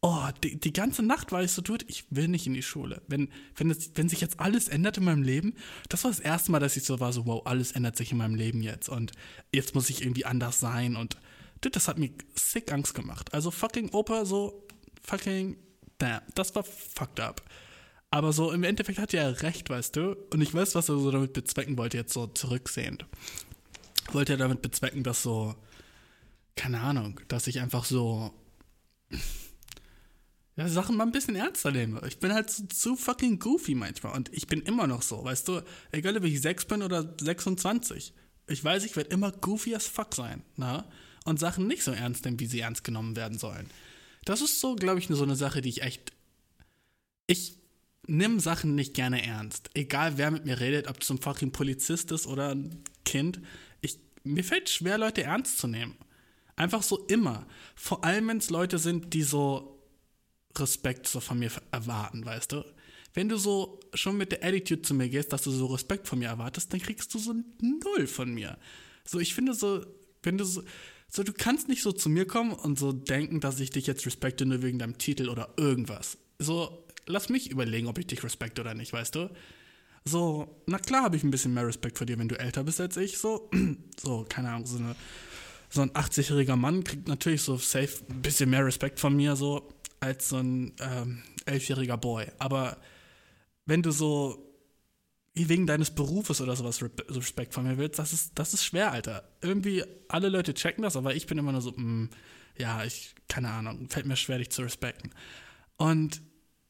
Oh, 0.00 0.28
die, 0.44 0.60
die 0.60 0.72
ganze 0.72 1.02
Nacht 1.02 1.32
war 1.32 1.42
ich 1.42 1.50
so, 1.50 1.60
dude, 1.60 1.84
ich 1.88 2.04
will 2.10 2.28
nicht 2.28 2.46
in 2.46 2.54
die 2.54 2.62
Schule. 2.62 3.02
Wenn, 3.08 3.30
wenn, 3.56 3.68
es, 3.68 3.90
wenn 3.96 4.08
sich 4.08 4.20
jetzt 4.20 4.38
alles 4.38 4.68
ändert 4.68 4.96
in 4.96 5.04
meinem 5.04 5.24
Leben, 5.24 5.54
das 5.88 6.04
war 6.04 6.12
das 6.12 6.20
erste 6.20 6.52
Mal, 6.52 6.60
dass 6.60 6.76
ich 6.76 6.84
so 6.84 7.00
war, 7.00 7.12
so, 7.12 7.26
wow, 7.26 7.44
alles 7.44 7.72
ändert 7.72 7.96
sich 7.96 8.12
in 8.12 8.18
meinem 8.18 8.36
Leben 8.36 8.62
jetzt 8.62 8.88
und 8.88 9.10
jetzt 9.52 9.74
muss 9.74 9.90
ich 9.90 10.02
irgendwie 10.02 10.24
anders 10.24 10.60
sein 10.60 10.94
und 10.94 11.16
dude, 11.60 11.72
das 11.72 11.88
hat 11.88 11.98
mir 11.98 12.10
sick 12.34 12.70
Angst 12.72 12.94
gemacht. 12.94 13.34
Also 13.34 13.50
fucking 13.50 13.90
Opa, 13.90 14.24
so 14.24 14.68
fucking 15.02 15.56
damn, 15.98 16.22
das 16.34 16.54
war 16.54 16.62
fucked 16.62 17.18
up. 17.18 17.42
Aber 18.10 18.32
so 18.32 18.52
im 18.52 18.62
Endeffekt 18.62 18.98
hat 18.98 19.12
er 19.12 19.42
recht, 19.42 19.68
weißt 19.68 19.96
du? 19.96 20.16
Und 20.32 20.40
ich 20.40 20.54
weiß, 20.54 20.74
was 20.74 20.88
er 20.88 20.98
so 20.98 21.10
damit 21.10 21.32
bezwecken 21.32 21.76
wollte, 21.76 21.98
jetzt 21.98 22.14
so 22.14 22.26
zurücksehend. 22.26 23.04
Wollte 24.12 24.34
er 24.34 24.38
damit 24.38 24.62
bezwecken, 24.62 25.02
dass 25.02 25.22
so, 25.22 25.54
keine 26.56 26.80
Ahnung, 26.80 27.20
dass 27.28 27.48
ich 27.48 27.60
einfach 27.60 27.84
so 27.84 28.32
ja, 30.58 30.68
Sachen 30.68 30.96
mal 30.96 31.04
ein 31.04 31.12
bisschen 31.12 31.36
ernster 31.36 31.70
nehme. 31.70 32.02
Ich 32.08 32.18
bin 32.18 32.34
halt 32.34 32.50
zu, 32.50 32.66
zu, 32.66 32.96
fucking 32.96 33.38
goofy 33.38 33.76
manchmal 33.76 34.16
und 34.16 34.28
ich 34.34 34.48
bin 34.48 34.60
immer 34.62 34.88
noch 34.88 35.02
so, 35.02 35.22
weißt 35.22 35.46
du? 35.46 35.62
Egal, 35.92 36.16
ob 36.16 36.24
ich 36.24 36.40
6 36.40 36.64
bin 36.64 36.82
oder 36.82 37.14
26. 37.20 38.12
Ich 38.48 38.64
weiß, 38.64 38.84
ich 38.84 38.96
werde 38.96 39.10
immer 39.10 39.30
goofy 39.30 39.76
as 39.76 39.86
fuck 39.86 40.16
sein, 40.16 40.42
na? 40.56 40.84
Und 41.24 41.38
Sachen 41.38 41.68
nicht 41.68 41.84
so 41.84 41.92
ernst 41.92 42.24
nehmen, 42.24 42.40
wie 42.40 42.46
sie 42.46 42.58
ernst 42.58 42.82
genommen 42.82 43.14
werden 43.14 43.38
sollen. 43.38 43.70
Das 44.24 44.40
ist 44.40 44.58
so, 44.58 44.74
glaube 44.74 44.98
ich, 44.98 45.06
so 45.06 45.22
eine 45.22 45.36
Sache, 45.36 45.60
die 45.60 45.68
ich 45.68 45.82
echt. 45.82 46.12
Ich 47.28 47.58
nimm 48.08 48.40
Sachen 48.40 48.74
nicht 48.74 48.94
gerne 48.94 49.24
ernst. 49.24 49.70
Egal, 49.74 50.18
wer 50.18 50.32
mit 50.32 50.44
mir 50.44 50.58
redet, 50.58 50.88
ob 50.88 51.00
es 51.00 51.10
ein 51.10 51.18
fucking 51.18 51.52
Polizist 51.52 52.10
ist 52.10 52.26
oder 52.26 52.56
ein 52.56 52.82
Kind. 53.04 53.40
Ich, 53.80 54.00
mir 54.24 54.42
fällt 54.42 54.68
schwer, 54.68 54.98
Leute 54.98 55.22
ernst 55.22 55.58
zu 55.58 55.68
nehmen. 55.68 55.96
Einfach 56.56 56.82
so 56.82 57.06
immer. 57.06 57.46
Vor 57.76 58.04
allem, 58.04 58.26
wenn 58.26 58.38
es 58.38 58.50
Leute 58.50 58.78
sind, 58.78 59.14
die 59.14 59.22
so 59.22 59.77
Respekt 60.60 61.06
so 61.08 61.20
von 61.20 61.38
mir 61.38 61.50
erwarten, 61.70 62.24
weißt 62.24 62.52
du? 62.52 62.64
Wenn 63.14 63.28
du 63.28 63.36
so 63.36 63.80
schon 63.94 64.16
mit 64.16 64.32
der 64.32 64.44
Attitude 64.44 64.82
zu 64.82 64.94
mir 64.94 65.08
gehst, 65.08 65.32
dass 65.32 65.42
du 65.42 65.50
so 65.50 65.66
Respekt 65.66 66.06
von 66.06 66.18
mir 66.18 66.28
erwartest, 66.28 66.72
dann 66.72 66.80
kriegst 66.80 67.12
du 67.14 67.18
so 67.18 67.34
Null 67.60 68.06
von 68.06 68.32
mir. 68.32 68.58
So, 69.04 69.18
ich 69.18 69.34
finde 69.34 69.54
so, 69.54 69.84
wenn 70.22 70.38
du 70.38 70.44
so, 70.44 70.62
so, 71.08 71.22
du 71.22 71.32
kannst 71.32 71.68
nicht 71.68 71.82
so 71.82 71.92
zu 71.92 72.10
mir 72.10 72.26
kommen 72.26 72.52
und 72.52 72.78
so 72.78 72.92
denken, 72.92 73.40
dass 73.40 73.60
ich 73.60 73.70
dich 73.70 73.86
jetzt 73.86 74.04
respekte 74.04 74.44
nur 74.44 74.62
wegen 74.62 74.78
deinem 74.78 74.98
Titel 74.98 75.30
oder 75.30 75.54
irgendwas. 75.56 76.18
So, 76.38 76.86
lass 77.06 77.30
mich 77.30 77.50
überlegen, 77.50 77.86
ob 77.86 77.98
ich 77.98 78.06
dich 78.06 78.22
respekte 78.22 78.60
oder 78.60 78.74
nicht, 78.74 78.92
weißt 78.92 79.14
du? 79.14 79.30
So, 80.04 80.62
na 80.66 80.78
klar 80.78 81.02
habe 81.02 81.16
ich 81.16 81.24
ein 81.24 81.30
bisschen 81.30 81.54
mehr 81.54 81.66
Respekt 81.66 81.98
vor 81.98 82.06
dir, 82.06 82.18
wenn 82.18 82.28
du 82.28 82.38
älter 82.38 82.64
bist 82.64 82.80
als 82.80 82.96
ich. 82.96 83.18
So, 83.18 83.50
so 84.00 84.26
keine 84.28 84.50
Ahnung, 84.50 84.66
so, 84.66 84.78
eine, 84.78 84.94
so 85.70 85.82
ein 85.82 85.90
80-jähriger 85.90 86.56
Mann 86.56 86.84
kriegt 86.84 87.08
natürlich 87.08 87.42
so 87.42 87.56
safe 87.56 88.04
ein 88.10 88.22
bisschen 88.22 88.50
mehr 88.50 88.64
Respekt 88.64 89.00
von 89.00 89.16
mir, 89.16 89.34
so, 89.34 89.68
als 90.00 90.28
so 90.28 90.36
ein 90.38 90.72
ähm, 90.80 91.22
11-jähriger 91.46 91.96
Boy. 91.96 92.26
Aber 92.38 92.78
wenn 93.66 93.82
du 93.82 93.90
so 93.90 94.44
wegen 95.34 95.66
deines 95.66 95.90
Berufes 95.90 96.40
oder 96.40 96.56
sowas 96.56 96.82
Respekt 97.10 97.54
von 97.54 97.64
mir 97.64 97.78
willst, 97.78 97.98
das 97.98 98.12
ist, 98.12 98.32
das 98.38 98.54
ist 98.54 98.64
schwer, 98.64 98.92
Alter. 98.92 99.28
Irgendwie 99.40 99.84
alle 100.08 100.28
Leute 100.28 100.54
checken 100.54 100.82
das, 100.82 100.96
aber 100.96 101.14
ich 101.14 101.26
bin 101.26 101.38
immer 101.38 101.52
nur 101.52 101.60
so, 101.60 101.72
mh, 101.72 101.80
mm, 101.82 102.10
ja, 102.58 102.84
ich, 102.84 103.14
keine 103.28 103.50
Ahnung, 103.50 103.88
fällt 103.88 104.06
mir 104.06 104.16
schwer, 104.16 104.38
dich 104.38 104.50
zu 104.50 104.62
respekten. 104.62 105.10
Und 105.76 106.20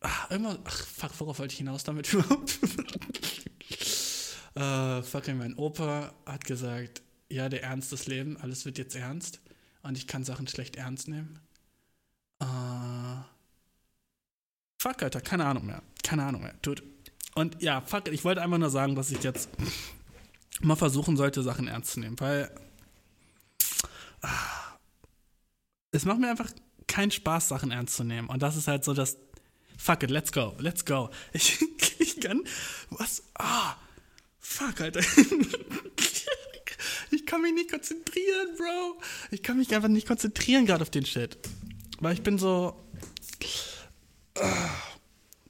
ach, 0.01 0.31
immer, 0.31 0.59
ach, 0.65 0.87
fuck, 0.87 1.19
worauf 1.19 1.39
wollte 1.39 1.53
ich 1.53 1.59
hinaus 1.59 1.85
damit 1.85 2.13
überhaupt? 2.13 2.59
Äh, 4.55 5.03
fucking 5.03 5.39
mein 5.39 5.55
Opa 5.55 6.13
hat 6.27 6.45
gesagt, 6.45 7.03
ja, 7.31 7.49
der 7.49 7.63
Ernst 7.63 7.93
des 7.93 8.07
Lebens, 8.07 8.41
alles 8.41 8.65
wird 8.65 8.77
jetzt 8.79 8.97
ernst 8.97 9.41
und 9.83 9.97
ich 9.97 10.07
kann 10.07 10.25
Sachen 10.25 10.49
schlecht 10.49 10.77
ernst 10.77 11.09
nehmen. 11.09 11.39
Äh, 12.41 12.45
fuck, 14.81 15.03
Alter, 15.03 15.21
keine 15.21 15.47
Ahnung 15.47 15.67
mehr. 15.67 15.83
Keine 16.03 16.25
Ahnung 16.25 16.43
mehr. 16.43 16.61
Tut. 16.63 16.83
Und 17.35 17.61
ja, 17.63 17.81
fuck, 17.81 18.09
ich 18.09 18.25
wollte 18.25 18.43
einfach 18.43 18.59
nur 18.59 18.71
sagen, 18.71 18.95
dass 18.95 19.11
ich 19.11 19.23
jetzt 19.23 19.49
mal 20.61 20.77
versuchen 20.77 21.17
sollte, 21.17 21.43
Sachen 21.43 21.69
ernst 21.69 21.93
zu 21.93 22.01
nehmen, 22.01 22.19
weil 22.21 22.51
ah, 24.23 24.29
es 25.93 26.05
macht 26.05 26.19
mir 26.19 26.31
einfach 26.31 26.51
keinen 26.87 27.11
Spaß, 27.11 27.49
Sachen 27.49 27.71
ernst 27.71 27.97
zu 27.97 28.05
nehmen. 28.05 28.29
Und 28.29 28.43
das 28.43 28.57
ist 28.57 28.67
halt 28.69 28.85
so 28.85 28.95
das 28.95 29.17
Fuck 29.79 30.03
it, 30.03 30.11
let's 30.11 30.33
go, 30.33 30.55
let's 30.59 30.85
go. 30.85 31.09
Ich, 31.33 31.65
ich 32.01 32.21
kann. 32.21 32.43
Was? 32.91 33.23
Ah. 33.35 33.77
Fuck, 34.41 34.81
Alter. 34.81 35.01
Ich 37.11 37.25
kann 37.25 37.41
mich 37.41 37.55
nicht 37.55 37.71
konzentrieren, 37.71 38.55
Bro. 38.57 39.01
Ich 39.31 39.43
kann 39.43 39.57
mich 39.57 39.75
einfach 39.75 39.89
nicht 39.89 40.07
konzentrieren 40.07 40.67
gerade 40.67 40.83
auf 40.83 40.91
den 40.91 41.07
Shit. 41.07 41.39
Weil 42.01 42.15
ich 42.15 42.23
bin 42.23 42.39
so. 42.39 42.75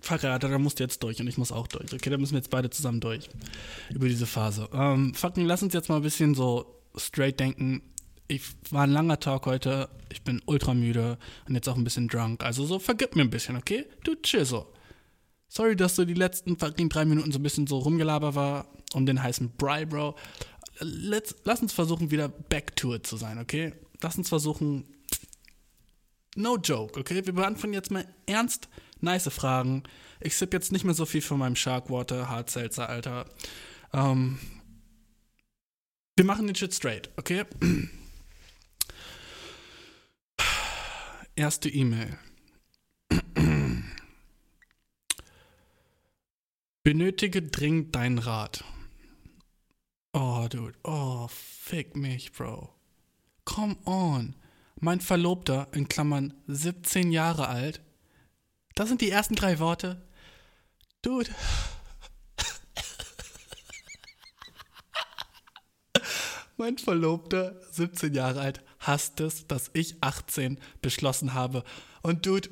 Fuck, 0.01 0.25
Alter, 0.25 0.49
da 0.49 0.59
musst 0.59 0.79
du 0.79 0.85
jetzt 0.85 1.03
durch 1.03 1.21
und 1.21 1.27
ich 1.27 1.37
muss 1.37 1.53
auch 1.53 1.67
durch. 1.67 1.93
Okay, 1.93 2.09
da 2.09 2.17
müssen 2.17 2.33
wir 2.33 2.39
jetzt 2.39 2.51
beide 2.51 2.71
zusammen 2.71 3.01
durch. 3.01 3.29
Über 3.91 4.09
diese 4.09 4.27
Phase. 4.27 4.69
Ähm, 4.73 5.15
fucking, 5.15 5.45
lass 5.45 5.63
uns 5.63 5.75
jetzt 5.75 5.89
mal 5.89 5.97
ein 5.97 6.03
bisschen 6.03 6.35
so 6.35 6.83
straight 6.97 7.39
denken. 7.39 7.83
Ich 8.27 8.43
war 8.71 8.85
ein 8.85 8.91
langer 8.91 9.21
Tag 9.21 9.45
heute. 9.47 9.91
Ich 10.11 10.23
bin 10.23 10.41
ultra 10.47 10.73
müde 10.73 11.19
und 11.47 11.55
jetzt 11.55 11.69
auch 11.69 11.77
ein 11.77 11.85
bisschen 11.85 12.09
drunk. 12.09 12.43
Also 12.43 12.65
so, 12.65 12.79
vergib 12.79 13.17
mir 13.17 13.23
ein 13.23 13.31
bisschen, 13.31 13.57
okay? 13.57 13.85
Du 14.05 14.15
so. 14.45 14.73
Sorry, 15.49 15.77
dass 15.77 15.97
so 15.97 16.05
die 16.05 16.15
letzten 16.15 16.59
fucking 16.59 16.89
drei 16.89 17.05
Minuten 17.05 17.33
so 17.33 17.39
ein 17.39 17.43
bisschen 17.43 17.67
so 17.67 17.79
rumgelabert 17.79 18.35
war 18.35 18.67
um 18.95 19.07
den 19.07 19.23
heißen 19.23 19.51
Bry, 19.57 19.87
Bro. 19.87 20.15
Let's, 20.81 21.35
lass 21.45 21.61
uns 21.61 21.73
versuchen, 21.73 22.11
wieder 22.11 22.29
back 22.29 22.77
to 22.77 22.95
it 22.95 23.07
zu 23.07 23.17
sein, 23.17 23.39
okay? 23.39 23.73
Lass 24.01 24.17
uns 24.17 24.29
versuchen. 24.29 24.85
No 26.39 26.57
joke, 26.57 27.01
okay? 27.01 27.27
Wir 27.27 27.33
beantworten 27.33 27.75
jetzt 27.75 27.91
mal 27.91 28.07
ernst 28.27 28.69
nice 29.01 29.29
Fragen. 29.29 29.83
Ich 30.21 30.37
sipp 30.37 30.53
jetzt 30.53 30.71
nicht 30.71 30.85
mehr 30.85 30.95
so 30.95 31.05
viel 31.05 31.21
von 31.21 31.37
meinem 31.37 31.57
Sharkwater, 31.57 32.29
Hard 32.29 32.57
Alter. 32.79 33.29
Ähm, 33.93 34.39
wir 36.17 36.25
machen 36.25 36.47
den 36.47 36.55
Shit 36.55 36.73
straight, 36.73 37.11
okay? 37.17 37.45
Erste 41.35 41.69
E-Mail. 41.69 42.17
Benötige 46.85 47.43
dringend 47.43 47.97
deinen 47.97 48.19
Rat. 48.19 48.63
Oh, 50.13 50.47
dude. 50.49 50.79
Oh, 50.85 51.27
fick 51.29 51.97
mich, 51.97 52.31
Bro. 52.31 52.73
Come 53.45 53.77
on. 53.85 54.37
Mein 54.81 55.01
Verlobter, 55.01 55.69
in 55.73 55.89
Klammern 55.89 56.35
17 56.47 57.11
Jahre 57.11 57.49
alt. 57.49 57.81
Das 58.75 58.89
sind 58.89 59.01
die 59.01 59.11
ersten 59.11 59.35
drei 59.35 59.59
Worte. 59.59 60.07
Dude. 61.03 61.31
mein 66.57 66.79
Verlobter, 66.79 67.61
17 67.73 68.15
Jahre 68.15 68.41
alt, 68.41 68.63
hasst 68.79 69.21
es, 69.21 69.47
dass 69.47 69.71
ich 69.73 70.03
18 70.03 70.61
beschlossen 70.81 71.35
habe. 71.35 71.65
Und 72.03 72.27
Dude, 72.27 72.51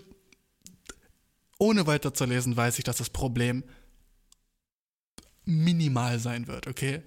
ohne 1.59 1.87
weiterzulesen, 1.87 2.57
weiß 2.57 2.79
ich, 2.79 2.85
dass 2.85 2.97
das 2.99 3.11
Problem 3.11 3.63
minimal 5.45 6.19
sein 6.19 6.49
wird, 6.49 6.67
okay? 6.67 7.03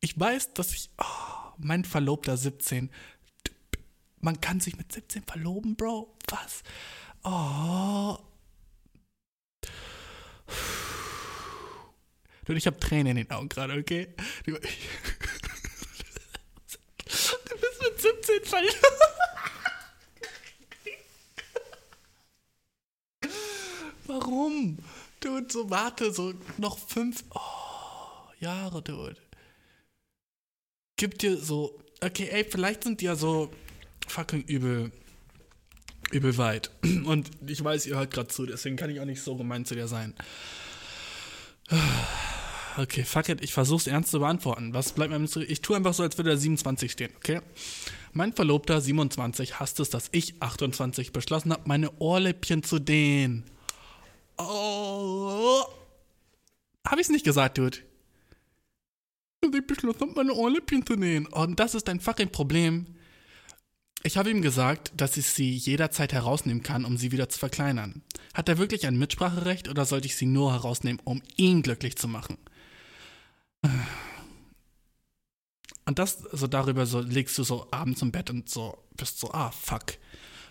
Ich 0.00 0.18
weiß, 0.18 0.54
dass 0.54 0.72
ich, 0.72 0.90
oh, 0.98 1.52
mein 1.58 1.84
Verlobter 1.84 2.36
17, 2.36 2.90
man 4.24 4.40
kann 4.40 4.60
sich 4.60 4.76
mit 4.76 4.90
17 4.90 5.22
verloben, 5.22 5.76
Bro. 5.76 6.16
Was? 6.28 6.62
Oh. 7.22 8.18
Du, 12.44 12.52
ich 12.52 12.66
habe 12.66 12.78
Tränen 12.78 13.16
in 13.16 13.24
den 13.24 13.30
Augen 13.30 13.48
gerade, 13.48 13.74
okay? 13.74 14.08
Du, 14.44 14.52
du 14.52 14.60
bist 14.60 14.92
mit 17.82 18.00
17 18.00 18.44
verloben. 18.44 18.78
Warum? 24.06 24.78
Dude, 25.20 25.50
so 25.50 25.70
warte, 25.70 26.12
so 26.12 26.34
noch 26.58 26.78
fünf 26.78 27.24
oh, 27.30 27.40
Jahre, 28.40 28.82
Dude 28.82 29.16
gibt 30.96 31.22
dir 31.22 31.36
so, 31.36 31.78
okay, 32.02 32.28
ey, 32.30 32.44
vielleicht 32.44 32.84
sind 32.84 33.00
die 33.00 33.06
ja 33.06 33.16
so 33.16 33.50
fucking 34.14 34.44
übel, 34.44 34.92
übel 36.12 36.38
weit. 36.38 36.70
Und 37.04 37.30
ich 37.46 37.62
weiß, 37.62 37.86
ihr 37.86 37.96
hört 37.96 38.12
gerade 38.12 38.28
zu, 38.28 38.46
deswegen 38.46 38.76
kann 38.76 38.90
ich 38.90 39.00
auch 39.00 39.04
nicht 39.04 39.22
so 39.22 39.36
gemein 39.36 39.64
zu 39.64 39.74
dir 39.74 39.88
sein. 39.88 40.14
Okay, 42.76 43.04
fuck 43.04 43.28
it, 43.28 43.40
ich 43.40 43.52
versuch's 43.52 43.86
ernst 43.86 44.10
zu 44.10 44.18
beantworten. 44.18 44.74
Was 44.74 44.94
bleibt 44.94 45.12
mir 45.12 45.24
zurück? 45.26 45.48
Ich 45.48 45.60
tue 45.62 45.76
einfach 45.76 45.94
so, 45.94 46.02
als 46.02 46.18
würde 46.18 46.30
da 46.30 46.36
27 46.36 46.90
stehen, 46.90 47.12
okay? 47.18 47.40
Mein 48.12 48.32
Verlobter 48.32 48.80
27 48.80 49.60
hasst 49.60 49.78
es, 49.78 49.90
dass 49.90 50.08
ich 50.10 50.42
28 50.42 51.12
beschlossen 51.12 51.52
habe, 51.52 51.62
meine 51.66 51.96
Ohrläppchen 52.00 52.64
zu 52.64 52.80
dehnen. 52.80 53.44
Oh. 54.38 55.62
Hab 56.84 56.98
ich's 56.98 57.10
nicht 57.10 57.24
gesagt, 57.24 57.58
Dude? 57.58 57.78
dass 59.40 59.54
ich 59.54 59.66
beschlossen 59.68 60.00
habe, 60.00 60.12
meine 60.16 60.34
Ohrläppchen 60.34 60.84
zu 60.84 60.94
nähen. 60.94 61.26
Und 61.26 61.60
das 61.60 61.76
ist 61.76 61.88
ein 61.88 62.00
fucking 62.00 62.30
Problem. 62.30 62.86
Ich 64.06 64.18
habe 64.18 64.30
ihm 64.30 64.42
gesagt, 64.42 64.92
dass 64.98 65.16
ich 65.16 65.26
sie 65.26 65.50
jederzeit 65.50 66.12
herausnehmen 66.12 66.62
kann, 66.62 66.84
um 66.84 66.98
sie 66.98 67.10
wieder 67.10 67.30
zu 67.30 67.38
verkleinern. 67.38 68.02
Hat 68.34 68.50
er 68.50 68.58
wirklich 68.58 68.86
ein 68.86 68.98
Mitspracherecht 68.98 69.66
oder 69.66 69.86
sollte 69.86 70.06
ich 70.06 70.16
sie 70.16 70.26
nur 70.26 70.52
herausnehmen, 70.52 71.00
um 71.04 71.22
ihn 71.36 71.62
glücklich 71.62 71.96
zu 71.96 72.06
machen? 72.06 72.36
Und 75.86 75.98
das, 75.98 76.18
so 76.32 76.46
darüber 76.46 76.84
so 76.84 77.00
legst 77.00 77.38
du 77.38 77.44
so 77.44 77.66
abends 77.70 78.02
im 78.02 78.12
Bett 78.12 78.28
und 78.28 78.50
so 78.50 78.76
bist 78.94 79.18
so, 79.20 79.32
ah, 79.32 79.50
fuck. 79.50 79.94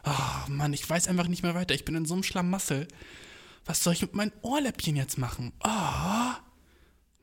Oh, 0.03 0.49
Mann, 0.49 0.73
ich 0.73 0.89
weiß 0.89 1.07
einfach 1.07 1.27
nicht 1.27 1.43
mehr 1.43 1.53
weiter. 1.53 1.75
Ich 1.75 1.85
bin 1.85 1.93
in 1.93 2.05
so 2.05 2.15
einem 2.15 2.23
Schlamassel. 2.23 2.87
Was 3.65 3.83
soll 3.83 3.93
ich 3.93 4.01
mit 4.01 4.15
meinen 4.15 4.33
Ohrläppchen 4.41 4.95
jetzt 4.95 5.19
machen? 5.19 5.53
Oh, 5.63 6.33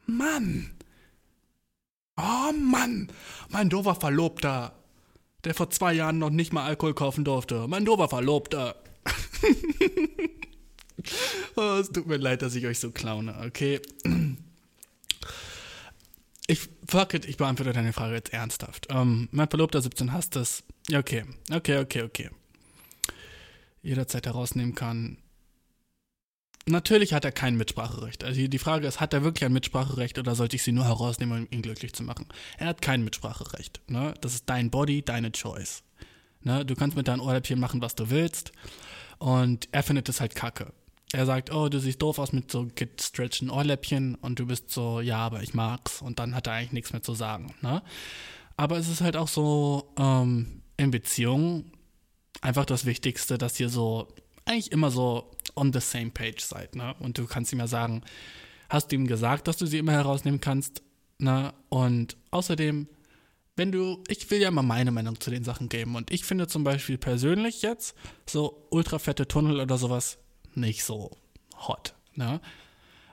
Mann. 0.07 0.77
Oh 2.17 2.53
Mann, 2.53 3.11
mein 3.49 3.69
dover 3.69 3.95
Verlobter, 3.97 4.80
der 5.45 5.55
vor 5.55 5.71
zwei 5.71 5.93
Jahren 5.93 6.19
noch 6.19 6.31
nicht 6.31 6.53
mal 6.53 6.65
Alkohol 6.65 6.95
kaufen 6.95 7.25
durfte. 7.25 7.67
Mein 7.69 7.85
dover 7.85 8.09
Verlobter. 8.09 8.77
oh, 11.57 11.79
es 11.81 11.91
tut 11.91 12.07
mir 12.07 12.17
leid, 12.17 12.43
dass 12.43 12.55
ich 12.55 12.67
euch 12.67 12.79
so 12.79 12.91
klaune, 12.91 13.35
okay? 13.47 13.81
Ich, 16.47 16.69
fuck 16.89 17.15
it, 17.15 17.27
ich 17.27 17.37
beantworte 17.37 17.73
deine 17.73 17.93
Frage 17.93 18.15
jetzt 18.15 18.33
ernsthaft. 18.33 18.89
Ähm, 18.91 19.29
mein 19.31 19.49
Verlobter 19.49 19.81
17 19.81 20.13
hasst 20.13 20.37
es. 20.37 20.65
Ja, 20.89 20.99
okay, 20.99 21.25
okay, 21.53 21.79
okay, 21.79 22.03
okay. 22.03 22.31
Jederzeit 23.83 24.27
herausnehmen 24.27 24.75
kann. 24.75 25.17
Natürlich 26.67 27.15
hat 27.15 27.25
er 27.25 27.33
kein 27.33 27.57
Mitspracherecht. 27.57 28.23
Also 28.23 28.47
die 28.47 28.59
Frage 28.59 28.87
ist, 28.87 29.01
hat 29.01 29.15
er 29.15 29.25
wirklich 29.25 29.45
ein 29.45 29.53
Mitspracherecht 29.53 30.19
oder 30.19 30.35
sollte 30.35 30.57
ich 30.57 30.63
sie 30.63 30.73
nur 30.73 30.85
herausnehmen, 30.85 31.43
um 31.43 31.49
ihn 31.51 31.63
glücklich 31.63 31.95
zu 31.95 32.03
machen? 32.03 32.27
Er 32.59 32.67
hat 32.69 32.83
kein 32.83 33.03
Mitspracherecht. 33.03 33.81
Ne? 33.89 34.15
Das 34.21 34.35
ist 34.35 34.45
dein 34.49 34.71
Body, 34.71 35.03
deine 35.03 35.33
Choice. 35.33 35.83
Ne? 36.43 36.65
Du 36.65 36.75
kannst 36.75 36.97
mit 36.97 37.09
deinen 37.09 37.21
Ohrläppchen 37.21 37.59
machen, 37.59 37.81
was 37.81 37.95
du 37.95 38.11
willst. 38.11 38.53
Und 39.19 39.69
er 39.73 39.83
findet 39.83 40.09
es 40.09 40.21
halt 40.21 40.35
kacke. 40.35 40.73
Er 41.13 41.27
sagt, 41.27 41.53
oh, 41.53 41.69
du 41.69 41.81
siehst 41.81 42.01
doof 42.01 42.19
aus 42.19 42.33
mit 42.33 42.53
so 42.53 42.69
gestretchten 42.75 43.51
Ohrläppchen 43.51 44.15
und 44.15 44.39
du 44.39 44.47
bist 44.47 44.71
so, 44.71 45.01
ja, 45.01 45.19
aber 45.19 45.43
ich 45.43 45.55
mag's. 45.55 46.03
Und 46.03 46.19
dann 46.19 46.35
hat 46.35 46.47
er 46.47 46.53
eigentlich 46.53 46.73
nichts 46.73 46.93
mehr 46.93 47.03
zu 47.03 47.15
sagen. 47.15 47.53
Ne? 47.63 47.83
Aber 48.57 48.77
es 48.77 48.89
ist 48.89 49.01
halt 49.01 49.17
auch 49.17 49.29
so 49.29 49.93
ähm, 49.99 50.63
in 50.77 50.91
Beziehungen 50.91 51.73
einfach 52.43 52.65
das 52.65 52.85
Wichtigste, 52.85 53.39
dass 53.39 53.59
ihr 53.59 53.69
so 53.69 54.09
eigentlich 54.45 54.73
immer 54.73 54.91
so 54.91 55.31
on 55.57 55.73
the 55.73 55.81
same 55.81 56.11
page 56.11 56.41
seid, 56.41 56.77
ne? 56.77 56.95
Und 57.01 57.19
du 57.19 57.27
kannst 57.27 57.53
ihm 57.53 57.59
ja 57.59 57.67
sagen, 57.67 58.03
hast 58.69 58.91
du 58.91 58.97
ihm 58.97 59.07
gesagt, 59.07 59.49
dass 59.49 59.57
du 59.57 59.67
sie 59.67 59.79
immer 59.79 59.93
herausnehmen 59.93 60.41
kannst, 60.41 60.83
ne? 61.19 61.53
Und 61.69 62.17
außerdem, 62.31 62.89
wenn 63.57 63.73
du, 63.73 64.03
ich 64.09 64.31
will 64.31 64.41
ja 64.41 64.51
mal 64.51 64.63
meine 64.63 64.91
Meinung 64.91 65.21
zu 65.21 65.31
den 65.31 65.45
Sachen 65.45 65.69
geben 65.69 65.97
und 65.97 66.11
ich 66.11 66.25
finde 66.25 66.47
zum 66.47 66.65
Beispiel 66.65 66.99
persönlich 66.99 67.63
jetzt 67.63 67.95
so 68.27 68.67
ultra 68.71 68.99
fette 68.99 69.29
Tunnel 69.29 69.61
oder 69.61 69.77
sowas 69.79 70.19
nicht 70.55 70.85
so 70.85 71.11
hot, 71.57 71.95
ne? 72.15 72.41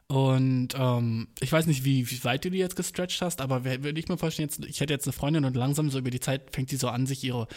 Und 0.08 0.70
ähm, 0.78 1.28
ich 1.42 1.52
weiß 1.52 1.66
nicht, 1.66 1.84
wie, 1.84 2.10
wie 2.10 2.24
weit 2.24 2.46
du 2.46 2.50
die 2.50 2.60
jetzt 2.60 2.78
gestretched 2.78 3.22
hast, 3.22 3.42
aber 3.42 3.66
würde 3.66 4.00
ich 4.00 4.08
mir 4.08 4.18
vorstellen, 4.18 4.48
jetzt, 4.48 4.64
ich 4.64 4.80
hätte 4.80 4.94
jetzt 4.94 5.06
eine 5.06 5.14
Freundin 5.14 5.44
und 5.44 5.56
langsam 5.56 5.90
so 5.90 6.00
über 6.00 6.12
die 6.12 6.22
Zeit 6.22 6.56
fängt 6.56 6.72
die 6.72 6.78
so 6.78 6.88
an, 6.88 7.06
sich 7.06 7.24
ihre 7.26 7.48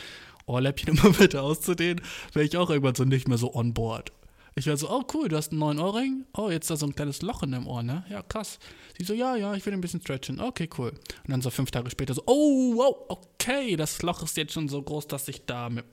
Ohrläppchen 0.46 0.88
immer 0.96 1.18
weiter 1.20 1.42
auszudehnen, 1.42 2.00
wäre 2.32 2.44
ich 2.44 2.56
auch 2.56 2.70
irgendwann 2.70 2.96
so 2.96 3.04
nicht 3.04 3.28
mehr 3.28 3.38
so 3.38 3.54
on 3.54 3.72
board. 3.72 4.12
Ich 4.56 4.66
war 4.66 4.76
so, 4.76 4.90
oh 4.90 5.04
cool, 5.14 5.28
du 5.28 5.36
hast 5.36 5.52
einen 5.52 5.60
neuen 5.60 5.78
Ohrring. 5.78 6.26
Oh, 6.34 6.50
jetzt 6.50 6.70
da 6.70 6.76
so 6.76 6.86
ein 6.86 6.94
kleines 6.94 7.22
Loch 7.22 7.42
in 7.42 7.52
deinem 7.52 7.66
Ohr, 7.66 7.82
ne? 7.82 8.04
Ja, 8.10 8.22
krass. 8.22 8.58
Sie 8.98 9.04
so, 9.04 9.14
ja, 9.14 9.36
ja, 9.36 9.54
ich 9.54 9.64
will 9.64 9.72
ein 9.72 9.80
bisschen 9.80 10.00
stretchen. 10.00 10.40
Okay, 10.40 10.68
cool. 10.76 10.90
Und 10.90 11.30
dann 11.30 11.42
so 11.42 11.50
fünf 11.50 11.70
Tage 11.70 11.90
später 11.90 12.14
so, 12.14 12.22
oh, 12.26 12.74
wow, 12.74 12.96
okay, 13.08 13.76
das 13.76 14.02
Loch 14.02 14.22
ist 14.22 14.36
jetzt 14.36 14.52
schon 14.52 14.68
so 14.68 14.82
groß, 14.82 15.06
dass 15.08 15.28
ich 15.28 15.46
da 15.46 15.70
mit 15.70 15.84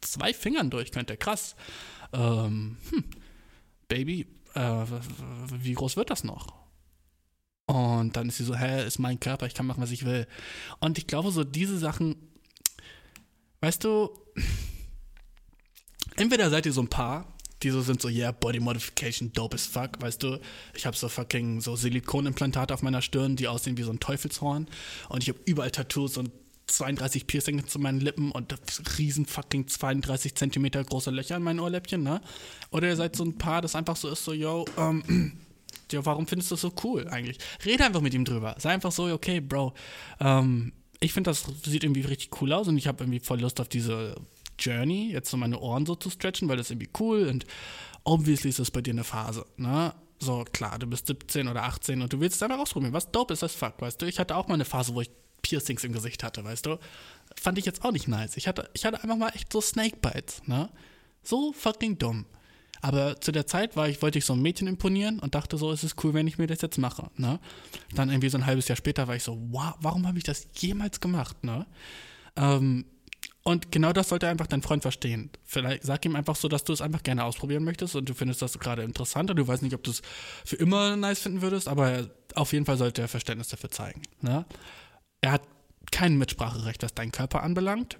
zwei 0.00 0.32
Fingern 0.32 0.70
durch 0.70 0.90
könnte. 0.90 1.16
Krass. 1.16 1.54
Ähm, 2.12 2.78
hm, 2.90 3.04
Baby, 3.88 4.26
äh, 4.54 4.84
wie 5.52 5.74
groß 5.74 5.96
wird 5.96 6.10
das 6.10 6.24
noch? 6.24 6.54
Und 7.66 8.16
dann 8.16 8.28
ist 8.28 8.38
sie 8.38 8.44
so, 8.44 8.54
hä, 8.54 8.86
ist 8.86 8.98
mein 8.98 9.20
Körper, 9.20 9.46
ich 9.46 9.54
kann 9.54 9.66
machen, 9.66 9.82
was 9.82 9.90
ich 9.90 10.06
will. 10.06 10.26
Und 10.80 10.96
ich 10.96 11.06
glaube, 11.06 11.30
so 11.30 11.44
diese 11.44 11.78
Sachen, 11.78 12.16
weißt 13.60 13.84
du, 13.84 14.10
entweder 16.16 16.48
seid 16.48 16.64
ihr 16.64 16.72
so 16.72 16.80
ein 16.80 16.88
Paar, 16.88 17.36
die 17.62 17.70
so 17.70 17.80
sind 17.80 18.00
so, 18.00 18.08
yeah, 18.08 18.32
Body 18.32 18.60
Modification, 18.60 19.32
dope 19.32 19.54
as 19.54 19.66
fuck, 19.66 20.00
weißt 20.00 20.22
du, 20.22 20.38
ich 20.74 20.86
habe 20.86 20.96
so 20.96 21.08
fucking 21.08 21.60
so 21.60 21.76
Silikonimplantate 21.76 22.72
auf 22.72 22.82
meiner 22.82 23.02
Stirn, 23.02 23.36
die 23.36 23.48
aussehen 23.48 23.76
wie 23.76 23.82
so 23.82 23.90
ein 23.90 24.00
Teufelshorn 24.00 24.66
und 25.08 25.22
ich 25.22 25.28
habe 25.28 25.38
überall 25.44 25.70
Tattoos 25.70 26.16
und 26.16 26.30
32 26.68 27.26
Piercings 27.26 27.66
zu 27.66 27.78
meinen 27.78 28.00
Lippen 28.00 28.30
und 28.30 28.54
riesen 28.98 29.26
fucking 29.26 29.66
32 29.68 30.34
Zentimeter 30.34 30.84
große 30.84 31.10
Löcher 31.10 31.36
in 31.36 31.42
meinen 31.42 31.60
Ohrläppchen, 31.60 32.02
ne? 32.02 32.20
Oder 32.70 32.88
ihr 32.88 32.96
seid 32.96 33.16
so 33.16 33.24
ein 33.24 33.38
Paar, 33.38 33.62
das 33.62 33.74
einfach 33.74 33.96
so 33.96 34.08
ist, 34.08 34.24
so, 34.24 34.32
yo, 34.32 34.64
ähm, 34.76 35.32
ja, 35.92 36.04
warum 36.04 36.26
findest 36.26 36.50
du 36.50 36.54
das 36.54 36.62
so 36.62 36.72
cool 36.84 37.08
eigentlich? 37.08 37.38
Rede 37.64 37.84
einfach 37.84 38.00
mit 38.00 38.14
ihm 38.14 38.24
drüber. 38.24 38.54
Sei 38.58 38.70
einfach 38.70 38.92
so, 38.92 39.06
okay, 39.06 39.40
Bro, 39.40 39.74
ähm, 40.20 40.72
ich 41.00 41.12
finde, 41.12 41.30
das 41.30 41.44
sieht 41.64 41.84
irgendwie 41.84 42.02
richtig 42.02 42.40
cool 42.40 42.52
aus 42.52 42.68
und 42.68 42.76
ich 42.76 42.86
habe 42.86 43.04
irgendwie 43.04 43.20
voll 43.20 43.40
Lust 43.40 43.60
auf 43.60 43.68
diese 43.68 44.16
Journey, 44.58 45.10
jetzt 45.12 45.30
so 45.30 45.36
meine 45.36 45.58
Ohren 45.58 45.86
so 45.86 45.94
zu 45.94 46.10
stretchen, 46.10 46.48
weil 46.48 46.56
das 46.56 46.66
ist 46.66 46.70
irgendwie 46.72 46.90
cool 47.00 47.28
und 47.28 47.46
obviously 48.04 48.50
ist 48.50 48.58
das 48.58 48.70
bei 48.70 48.80
dir 48.80 48.92
eine 48.92 49.04
Phase, 49.04 49.46
ne? 49.56 49.94
So, 50.20 50.44
klar, 50.52 50.80
du 50.80 50.86
bist 50.88 51.06
17 51.06 51.46
oder 51.46 51.62
18 51.62 52.02
und 52.02 52.12
du 52.12 52.18
willst 52.18 52.36
es 52.36 52.42
einfach 52.42 52.58
ausprobieren. 52.58 52.92
Was 52.92 53.12
dope 53.12 53.32
ist 53.32 53.42
das 53.42 53.54
fuck, 53.54 53.80
weißt 53.80 54.02
du? 54.02 54.06
Ich 54.06 54.18
hatte 54.18 54.34
auch 54.34 54.48
mal 54.48 54.54
eine 54.54 54.64
Phase, 54.64 54.94
wo 54.94 55.00
ich 55.00 55.10
Piercings 55.42 55.84
im 55.84 55.92
Gesicht 55.92 56.24
hatte, 56.24 56.42
weißt 56.42 56.66
du? 56.66 56.78
Fand 57.40 57.56
ich 57.56 57.64
jetzt 57.64 57.84
auch 57.84 57.92
nicht 57.92 58.08
nice. 58.08 58.36
Ich 58.36 58.48
hatte, 58.48 58.68
ich 58.74 58.84
hatte 58.84 59.00
einfach 59.00 59.16
mal 59.16 59.28
echt 59.28 59.52
so 59.52 59.60
Snakebites, 59.60 60.42
ne? 60.46 60.70
So 61.22 61.52
fucking 61.52 61.98
dumm. 61.98 62.26
Aber 62.80 63.20
zu 63.20 63.32
der 63.32 63.46
Zeit 63.46 63.76
war 63.76 63.88
ich, 63.88 64.02
wollte 64.02 64.18
ich 64.18 64.24
so 64.24 64.34
ein 64.34 64.42
Mädchen 64.42 64.68
imponieren 64.68 65.18
und 65.18 65.34
dachte 65.34 65.56
so, 65.56 65.72
es 65.72 65.84
ist 65.84 66.02
cool, 66.04 66.14
wenn 66.14 66.26
ich 66.26 66.38
mir 66.38 66.46
das 66.46 66.60
jetzt 66.60 66.78
mache. 66.78 67.10
Ne? 67.16 67.40
Dann 67.94 68.08
irgendwie 68.08 68.28
so 68.28 68.38
ein 68.38 68.46
halbes 68.46 68.68
Jahr 68.68 68.76
später 68.76 69.08
war 69.08 69.16
ich 69.16 69.24
so, 69.24 69.38
wow, 69.50 69.74
warum 69.80 70.06
habe 70.06 70.18
ich 70.18 70.24
das 70.24 70.46
jemals 70.54 71.00
gemacht? 71.00 71.42
Ne? 71.42 71.66
Ähm, 72.36 72.84
und 73.48 73.72
genau 73.72 73.94
das 73.94 74.10
sollte 74.10 74.28
einfach 74.28 74.46
dein 74.46 74.60
Freund 74.60 74.82
verstehen. 74.82 75.30
Vielleicht 75.44 75.82
sag 75.82 76.04
ihm 76.04 76.16
einfach 76.16 76.36
so, 76.36 76.48
dass 76.48 76.64
du 76.64 76.72
es 76.74 76.82
einfach 76.82 77.02
gerne 77.02 77.24
ausprobieren 77.24 77.64
möchtest 77.64 77.96
und 77.96 78.06
du 78.06 78.12
findest 78.12 78.42
das 78.42 78.58
gerade 78.58 78.82
interessant 78.82 79.30
und 79.30 79.36
du 79.38 79.48
weißt 79.48 79.62
nicht, 79.62 79.74
ob 79.74 79.82
du 79.82 79.90
es 79.90 80.02
für 80.44 80.56
immer 80.56 80.96
nice 80.96 81.20
finden 81.20 81.40
würdest, 81.40 81.66
aber 81.66 82.10
auf 82.34 82.52
jeden 82.52 82.66
Fall 82.66 82.76
sollte 82.76 83.00
er 83.00 83.08
Verständnis 83.08 83.48
dafür 83.48 83.70
zeigen. 83.70 84.02
Ne? 84.20 84.44
Er 85.22 85.32
hat 85.32 85.42
kein 85.90 86.18
Mitspracherecht, 86.18 86.82
was 86.82 86.92
deinen 86.94 87.10
Körper 87.10 87.42
anbelangt. 87.42 87.98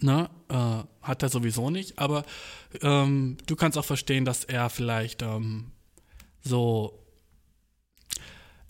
Ne? 0.00 0.28
Äh, 0.48 0.82
hat 1.02 1.22
er 1.22 1.28
sowieso 1.28 1.70
nicht, 1.70 1.98
aber 2.00 2.24
ähm, 2.82 3.36
du 3.46 3.54
kannst 3.54 3.78
auch 3.78 3.84
verstehen, 3.84 4.24
dass 4.24 4.42
er 4.42 4.68
vielleicht 4.68 5.22
ähm, 5.22 5.70
so. 6.42 7.00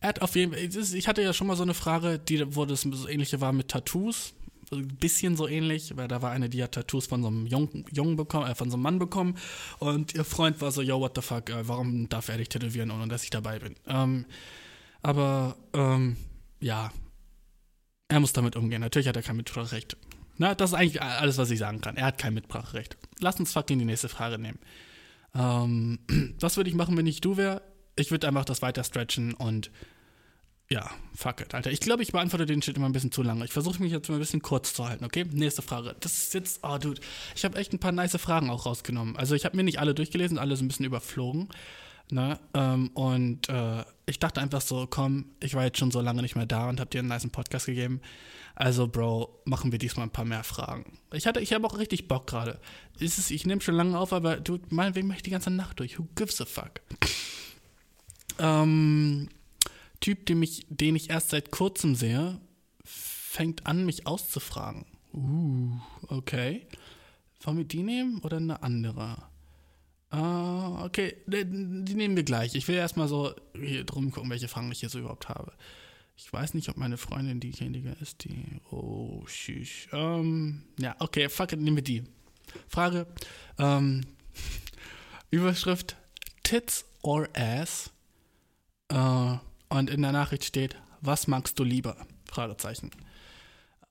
Er 0.00 0.10
hat 0.10 0.20
auf 0.20 0.36
jeden 0.36 0.52
Fall. 0.52 0.62
Ich 0.62 1.08
hatte 1.08 1.22
ja 1.22 1.32
schon 1.32 1.46
mal 1.46 1.56
so 1.56 1.62
eine 1.62 1.72
Frage, 1.72 2.18
die, 2.18 2.54
wo 2.54 2.66
das 2.66 2.82
so 2.82 3.08
ähnliche 3.08 3.40
war 3.40 3.54
mit 3.54 3.68
Tattoos. 3.68 4.34
Ein 4.72 4.88
bisschen 4.88 5.36
so 5.36 5.46
ähnlich, 5.46 5.96
weil 5.96 6.08
da 6.08 6.22
war 6.22 6.30
eine, 6.30 6.48
die 6.48 6.62
hat 6.62 6.72
Tattoos 6.72 7.06
von 7.06 7.22
so 7.22 7.28
einem 7.28 7.46
Jungen, 7.46 7.84
Jungen 7.92 8.16
bekommen, 8.16 8.50
äh, 8.50 8.54
von 8.54 8.70
so 8.70 8.76
einem 8.76 8.82
Mann 8.82 8.98
bekommen. 8.98 9.36
Und 9.78 10.14
ihr 10.14 10.24
Freund 10.24 10.60
war 10.60 10.72
so, 10.72 10.82
yo, 10.82 11.00
what 11.00 11.12
the 11.14 11.22
fuck, 11.22 11.50
äh, 11.50 11.68
warum 11.68 12.08
darf 12.08 12.28
er 12.28 12.38
dich 12.38 12.48
tätowieren, 12.48 12.90
ohne 12.90 13.08
dass 13.08 13.24
ich 13.24 13.30
dabei 13.30 13.58
bin? 13.58 13.74
Ähm, 13.86 14.26
aber, 15.02 15.56
ähm, 15.74 16.16
ja, 16.60 16.90
er 18.08 18.20
muss 18.20 18.32
damit 18.32 18.56
umgehen. 18.56 18.80
Natürlich 18.80 19.08
hat 19.08 19.16
er 19.16 19.22
kein 19.22 19.36
Mitspracherecht. 19.36 19.96
Na, 20.36 20.54
das 20.54 20.70
ist 20.70 20.74
eigentlich 20.74 21.02
alles, 21.02 21.38
was 21.38 21.50
ich 21.50 21.58
sagen 21.58 21.80
kann. 21.80 21.96
Er 21.96 22.06
hat 22.06 22.18
kein 22.18 22.34
Mitspracherecht. 22.34 22.96
Lass 23.20 23.38
uns 23.38 23.52
fucking 23.52 23.78
die 23.78 23.84
nächste 23.84 24.08
Frage 24.08 24.38
nehmen. 24.38 24.58
Ähm, 25.34 25.98
was 26.40 26.56
würde 26.56 26.70
ich 26.70 26.76
machen, 26.76 26.96
wenn 26.96 27.06
ich 27.06 27.20
du 27.20 27.36
wäre? 27.36 27.62
Ich 27.96 28.10
würde 28.10 28.26
einfach 28.26 28.44
das 28.44 28.62
weiter 28.62 28.82
stretchen 28.82 29.34
und 29.34 29.70
ja, 30.74 30.90
fuck 31.14 31.40
it, 31.40 31.54
Alter. 31.54 31.70
Ich 31.70 31.78
glaube, 31.78 32.02
ich 32.02 32.10
beantworte 32.10 32.46
den 32.46 32.60
Shit 32.60 32.76
immer 32.76 32.88
ein 32.88 32.92
bisschen 32.92 33.12
zu 33.12 33.22
lange. 33.22 33.44
Ich 33.44 33.52
versuche 33.52 33.80
mich 33.80 33.92
jetzt 33.92 34.08
mal 34.08 34.16
ein 34.16 34.18
bisschen 34.18 34.42
kurz 34.42 34.74
zu 34.74 34.84
halten, 34.88 35.04
okay? 35.04 35.24
Nächste 35.30 35.62
Frage. 35.62 35.94
Das 36.00 36.18
ist 36.18 36.34
jetzt, 36.34 36.60
oh, 36.64 36.78
dude. 36.78 37.00
Ich 37.36 37.44
habe 37.44 37.56
echt 37.58 37.72
ein 37.72 37.78
paar 37.78 37.92
nice 37.92 38.16
Fragen 38.16 38.50
auch 38.50 38.66
rausgenommen. 38.66 39.16
Also, 39.16 39.36
ich 39.36 39.44
habe 39.44 39.56
mir 39.56 39.62
nicht 39.62 39.78
alle 39.78 39.94
durchgelesen, 39.94 40.36
alle 40.36 40.56
so 40.56 40.64
ein 40.64 40.68
bisschen 40.68 40.84
überflogen. 40.84 41.48
Ne? 42.10 42.40
Ähm, 42.54 42.88
und 42.94 43.48
äh, 43.48 43.84
ich 44.06 44.18
dachte 44.18 44.40
einfach 44.40 44.60
so, 44.62 44.88
komm, 44.90 45.26
ich 45.40 45.54
war 45.54 45.62
jetzt 45.62 45.78
schon 45.78 45.92
so 45.92 46.00
lange 46.00 46.22
nicht 46.22 46.34
mehr 46.34 46.44
da 46.44 46.68
und 46.68 46.80
habe 46.80 46.90
dir 46.90 46.98
einen 46.98 47.08
nice 47.08 47.28
Podcast 47.28 47.66
gegeben. 47.66 48.00
Also, 48.56 48.88
Bro, 48.88 49.42
machen 49.44 49.70
wir 49.70 49.78
diesmal 49.78 50.06
ein 50.06 50.10
paar 50.12 50.24
mehr 50.24 50.42
Fragen. 50.42 50.98
Ich 51.12 51.24
ich 51.26 51.52
habe 51.52 51.66
auch 51.68 51.78
richtig 51.78 52.08
Bock 52.08 52.26
gerade. 52.26 52.58
Ich 52.98 53.46
nehme 53.46 53.60
schon 53.60 53.76
lange 53.76 53.96
auf, 53.96 54.12
aber 54.12 54.38
du, 54.38 54.58
meinetwegen 54.70 55.06
mache 55.06 55.18
ich 55.18 55.22
die 55.22 55.30
ganze 55.30 55.50
Nacht 55.50 55.78
durch. 55.78 56.00
Who 56.00 56.08
gives 56.16 56.40
a 56.40 56.44
fuck? 56.44 56.80
Ähm, 58.40 59.28
Typ, 60.04 60.26
den 60.26 60.42
ich, 60.42 60.66
den 60.68 60.96
ich 60.96 61.08
erst 61.08 61.30
seit 61.30 61.50
kurzem 61.50 61.94
sehe, 61.94 62.38
fängt 62.84 63.66
an, 63.66 63.86
mich 63.86 64.06
auszufragen. 64.06 64.84
Uh, 65.14 65.78
okay. 66.08 66.66
Wollen 67.40 67.56
wir 67.56 67.64
die 67.64 67.82
nehmen 67.82 68.18
oder 68.18 68.36
eine 68.36 68.62
andere? 68.62 69.16
Uh, 70.12 70.84
okay, 70.84 71.16
die, 71.26 71.46
nehmen 71.46 72.16
wir 72.16 72.22
gleich. 72.22 72.54
Ich 72.54 72.68
will 72.68 72.74
erstmal 72.74 73.08
so 73.08 73.34
hier 73.58 73.84
drum 73.84 74.10
gucken, 74.10 74.28
welche 74.28 74.46
Fragen 74.46 74.70
ich 74.70 74.80
hier 74.80 74.90
so 74.90 74.98
überhaupt 74.98 75.30
habe. 75.30 75.54
Ich 76.18 76.30
weiß 76.30 76.52
nicht, 76.52 76.68
ob 76.68 76.76
meine 76.76 76.98
Freundin 76.98 77.40
diejenige 77.40 77.96
ist, 78.02 78.24
die. 78.24 78.60
Oh, 78.70 79.24
schüch. 79.26 79.88
Ähm, 79.92 80.64
ja, 80.78 80.96
okay, 80.98 81.30
fuck 81.30 81.54
it, 81.54 81.60
nehmen 81.60 81.78
wir 81.78 81.82
die. 81.82 82.04
Frage. 82.68 83.06
Ähm, 83.58 84.02
Überschrift: 85.30 85.96
Tits 86.42 86.84
or 87.00 87.26
Ass? 87.32 87.90
Äh, 88.88 89.38
und 89.74 89.90
in 89.90 90.02
der 90.02 90.12
Nachricht 90.12 90.44
steht: 90.44 90.76
Was 91.00 91.26
magst 91.26 91.58
du 91.58 91.64
lieber? 91.64 91.96
Fragezeichen. 92.30 92.90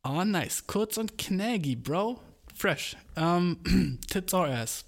Oh, 0.04 0.24
nice. 0.24 0.68
Kurz 0.68 0.98
und 0.98 1.18
knaggy, 1.18 1.76
Bro. 1.76 2.22
Fresh. 2.56 2.98
Ähm, 3.16 4.00
Tits 4.08 4.34
or 4.34 4.48
Ass? 4.48 4.86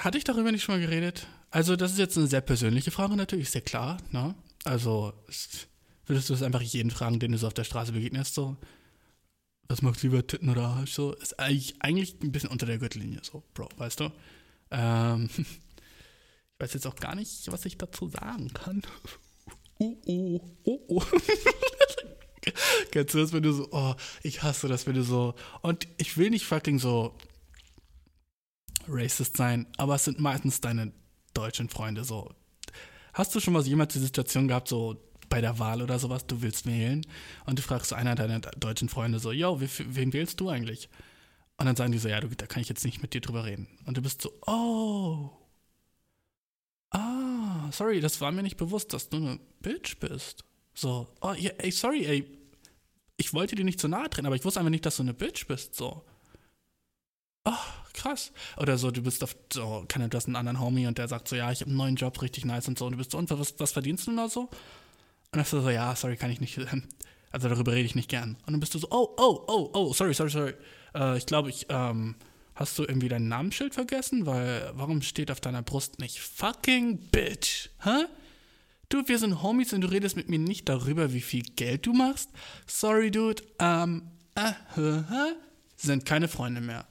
Hatte 0.00 0.18
ich 0.18 0.24
darüber 0.24 0.52
nicht 0.52 0.62
schon 0.62 0.76
mal 0.76 0.86
geredet? 0.86 1.26
Also, 1.50 1.76
das 1.76 1.92
ist 1.92 1.98
jetzt 1.98 2.18
eine 2.18 2.26
sehr 2.26 2.42
persönliche 2.42 2.90
Frage 2.90 3.16
natürlich, 3.16 3.50
sehr 3.50 3.62
klar. 3.62 3.96
Ne? 4.10 4.34
Also, 4.64 5.14
würdest 6.06 6.28
du 6.28 6.34
es 6.34 6.42
einfach 6.42 6.60
jeden 6.60 6.90
fragen, 6.90 7.18
den 7.18 7.32
du 7.32 7.38
so 7.38 7.46
auf 7.46 7.54
der 7.54 7.64
Straße 7.64 7.92
begegnest, 7.92 8.34
so, 8.34 8.56
was 9.66 9.82
magst 9.82 10.02
du 10.02 10.08
lieber, 10.08 10.26
Titten 10.26 10.50
oder 10.50 10.66
Arsch? 10.66 10.92
So, 10.92 11.14
ist 11.14 11.38
eigentlich, 11.38 11.76
eigentlich 11.80 12.20
ein 12.22 12.32
bisschen 12.32 12.50
unter 12.50 12.66
der 12.66 12.78
Gürtellinie, 12.78 13.20
so, 13.22 13.42
Bro, 13.54 13.70
weißt 13.76 14.00
du? 14.00 14.12
Ähm, 14.70 15.30
ich 16.58 16.64
weiß 16.64 16.74
jetzt 16.74 16.86
auch 16.88 16.96
gar 16.96 17.14
nicht, 17.14 17.52
was 17.52 17.64
ich 17.66 17.78
dazu 17.78 18.08
sagen 18.08 18.52
kann. 18.52 18.82
Oh, 19.80 19.96
oh, 20.06 20.40
oh, 20.64 20.80
oh. 20.88 21.02
Kennst 22.90 23.14
du 23.14 23.18
das, 23.18 23.32
wenn 23.32 23.44
du 23.44 23.52
so, 23.52 23.68
oh, 23.70 23.94
ich 24.24 24.42
hasse 24.42 24.66
das, 24.66 24.88
wenn 24.88 24.96
du 24.96 25.04
so, 25.04 25.36
und 25.62 25.86
ich 25.98 26.16
will 26.16 26.30
nicht 26.30 26.46
fucking 26.46 26.80
so 26.80 27.16
racist 28.88 29.36
sein, 29.36 29.68
aber 29.76 29.94
es 29.94 30.04
sind 30.04 30.18
meistens 30.18 30.60
deine 30.60 30.92
deutschen 31.32 31.68
Freunde 31.68 32.02
so. 32.02 32.34
Hast 33.14 33.36
du 33.36 33.38
schon 33.38 33.52
mal 33.52 33.62
jemals 33.62 33.92
die 33.92 34.00
Situation 34.00 34.48
gehabt, 34.48 34.66
so 34.66 35.00
bei 35.28 35.40
der 35.40 35.60
Wahl 35.60 35.80
oder 35.80 36.00
sowas, 36.00 36.26
du 36.26 36.42
willst 36.42 36.66
wählen 36.66 37.06
und 37.46 37.60
du 37.60 37.62
fragst 37.62 37.90
so 37.90 37.94
einer 37.94 38.16
deiner 38.16 38.40
deutschen 38.40 38.88
Freunde 38.88 39.20
so, 39.20 39.30
yo, 39.30 39.60
wen 39.60 40.12
wählst 40.12 40.40
du 40.40 40.48
eigentlich? 40.48 40.88
Und 41.56 41.66
dann 41.66 41.76
sagen 41.76 41.92
die 41.92 41.98
so, 41.98 42.08
ja, 42.08 42.20
du, 42.20 42.26
da 42.26 42.46
kann 42.46 42.62
ich 42.62 42.68
jetzt 42.68 42.84
nicht 42.84 43.00
mit 43.00 43.14
dir 43.14 43.20
drüber 43.20 43.44
reden. 43.44 43.68
Und 43.86 43.96
du 43.96 44.02
bist 44.02 44.22
so, 44.22 44.32
oh. 44.48 45.37
Ah, 46.90 47.70
sorry, 47.72 48.00
das 48.00 48.20
war 48.20 48.32
mir 48.32 48.42
nicht 48.42 48.56
bewusst, 48.56 48.92
dass 48.92 49.08
du 49.08 49.16
eine 49.16 49.40
Bitch 49.60 49.98
bist. 49.98 50.44
So, 50.74 51.08
oh, 51.20 51.32
ja, 51.32 51.50
ey, 51.58 51.70
sorry, 51.70 52.06
ey. 52.06 52.38
Ich 53.16 53.34
wollte 53.34 53.56
dir 53.56 53.64
nicht 53.64 53.80
zu 53.80 53.88
nahe 53.88 54.08
treten, 54.08 54.26
aber 54.26 54.36
ich 54.36 54.44
wusste 54.44 54.60
einfach 54.60 54.70
nicht, 54.70 54.86
dass 54.86 54.96
du 54.96 55.02
eine 55.02 55.14
Bitch 55.14 55.46
bist, 55.46 55.74
so 55.74 56.04
ach, 57.48 57.92
krass. 57.92 58.32
Oder 58.56 58.78
so, 58.78 58.90
du 58.90 59.02
bist 59.02 59.22
auf, 59.24 59.36
so, 59.52 59.84
keine, 59.88 60.08
du 60.08 60.16
hast 60.16 60.26
einen 60.26 60.36
anderen 60.36 60.60
Homie 60.60 60.86
und 60.86 60.98
der 60.98 61.08
sagt 61.08 61.28
so, 61.28 61.36
ja, 61.36 61.50
ich 61.50 61.60
habe 61.60 61.70
einen 61.70 61.78
neuen 61.78 61.96
Job, 61.96 62.20
richtig 62.22 62.44
nice 62.44 62.68
und 62.68 62.78
so. 62.78 62.86
Und 62.86 62.92
du 62.92 62.98
bist 62.98 63.10
so, 63.10 63.18
und 63.18 63.30
was, 63.30 63.58
was 63.58 63.72
verdienst 63.72 64.06
du 64.06 64.14
da 64.14 64.28
so? 64.28 64.42
Und 64.42 64.50
dann 65.32 65.44
du 65.44 65.60
so, 65.60 65.70
ja, 65.70 65.94
sorry, 65.96 66.16
kann 66.16 66.30
ich 66.30 66.40
nicht, 66.40 66.58
also 67.32 67.48
darüber 67.48 67.72
rede 67.72 67.86
ich 67.86 67.94
nicht 67.94 68.10
gern. 68.10 68.36
Und 68.46 68.52
dann 68.52 68.60
bist 68.60 68.74
du 68.74 68.78
so, 68.78 68.88
oh, 68.90 69.14
oh, 69.16 69.44
oh, 69.46 69.70
oh, 69.72 69.92
sorry, 69.92 70.14
sorry, 70.14 70.30
sorry. 70.30 70.54
Äh, 70.94 71.18
ich 71.18 71.26
glaube, 71.26 71.50
ich, 71.50 71.66
ähm, 71.68 72.16
hast 72.58 72.76
du 72.78 72.82
irgendwie 72.82 73.08
dein 73.08 73.28
Namensschild 73.28 73.74
vergessen? 73.74 74.26
Weil, 74.26 74.72
warum 74.74 75.00
steht 75.02 75.30
auf 75.30 75.40
deiner 75.40 75.62
Brust 75.62 76.00
nicht 76.00 76.18
fucking 76.18 76.98
Bitch? 77.10 77.70
Hä? 77.84 78.06
Du, 78.88 79.06
wir 79.06 79.18
sind 79.18 79.42
Homies 79.42 79.72
und 79.72 79.82
du 79.82 79.88
redest 79.88 80.16
mit 80.16 80.28
mir 80.28 80.38
nicht 80.38 80.68
darüber, 80.68 81.12
wie 81.12 81.20
viel 81.20 81.42
Geld 81.42 81.86
du 81.86 81.92
machst? 81.92 82.30
Sorry, 82.66 83.10
Dude, 83.10 83.42
ähm, 83.60 84.02
äh, 84.34 84.50
äh, 84.80 85.34
sind 85.76 86.04
keine 86.04 86.26
Freunde 86.26 86.60
mehr. 86.60 86.86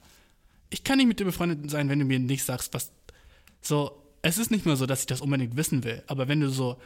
ich 0.70 0.84
kann 0.84 0.98
nicht 0.98 1.06
mit 1.06 1.20
dir 1.20 1.24
befreundet 1.24 1.70
sein, 1.70 1.88
wenn 1.88 1.98
du 1.98 2.04
mir 2.04 2.18
nicht 2.18 2.44
sagst, 2.44 2.72
was. 2.72 2.92
So, 3.60 4.02
es 4.22 4.38
ist 4.38 4.50
nicht 4.50 4.64
nur 4.64 4.76
so, 4.76 4.86
dass 4.86 5.00
ich 5.00 5.06
das 5.06 5.20
unbedingt 5.20 5.56
wissen 5.56 5.84
will, 5.84 6.02
aber 6.06 6.28
wenn 6.28 6.40
du 6.40 6.48
so, 6.48 6.80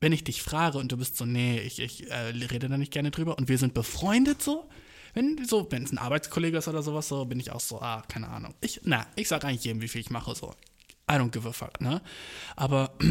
wenn 0.00 0.12
ich 0.12 0.24
dich 0.24 0.42
frage 0.42 0.78
und 0.78 0.90
du 0.90 0.96
bist 0.96 1.16
so, 1.16 1.24
nee, 1.24 1.60
ich, 1.60 1.78
ich 1.78 2.10
äh, 2.10 2.30
rede 2.50 2.68
da 2.68 2.78
nicht 2.78 2.92
gerne 2.92 3.10
drüber 3.10 3.38
und 3.38 3.48
wir 3.48 3.58
sind 3.58 3.74
befreundet 3.74 4.42
so, 4.42 4.68
wenn 5.14 5.44
so, 5.44 5.66
wenn 5.70 5.84
es 5.84 5.92
ein 5.92 5.98
Arbeitskollege 5.98 6.58
ist 6.58 6.68
oder 6.68 6.82
sowas, 6.82 7.08
so 7.08 7.24
bin 7.24 7.38
ich 7.38 7.52
auch 7.52 7.60
so, 7.60 7.80
ah, 7.80 8.02
keine 8.08 8.28
Ahnung. 8.28 8.54
Ich, 8.60 8.80
na, 8.84 9.06
ich 9.16 9.28
sag 9.28 9.44
eigentlich 9.44 9.64
jedem, 9.64 9.82
wie 9.82 9.88
viel 9.88 10.00
ich 10.00 10.10
mache, 10.10 10.34
so. 10.34 10.54
I 11.10 11.14
don't 11.14 11.30
give 11.30 11.46
a 11.46 11.52
fuck, 11.52 11.80
ne? 11.80 12.00
Aber 12.56 12.94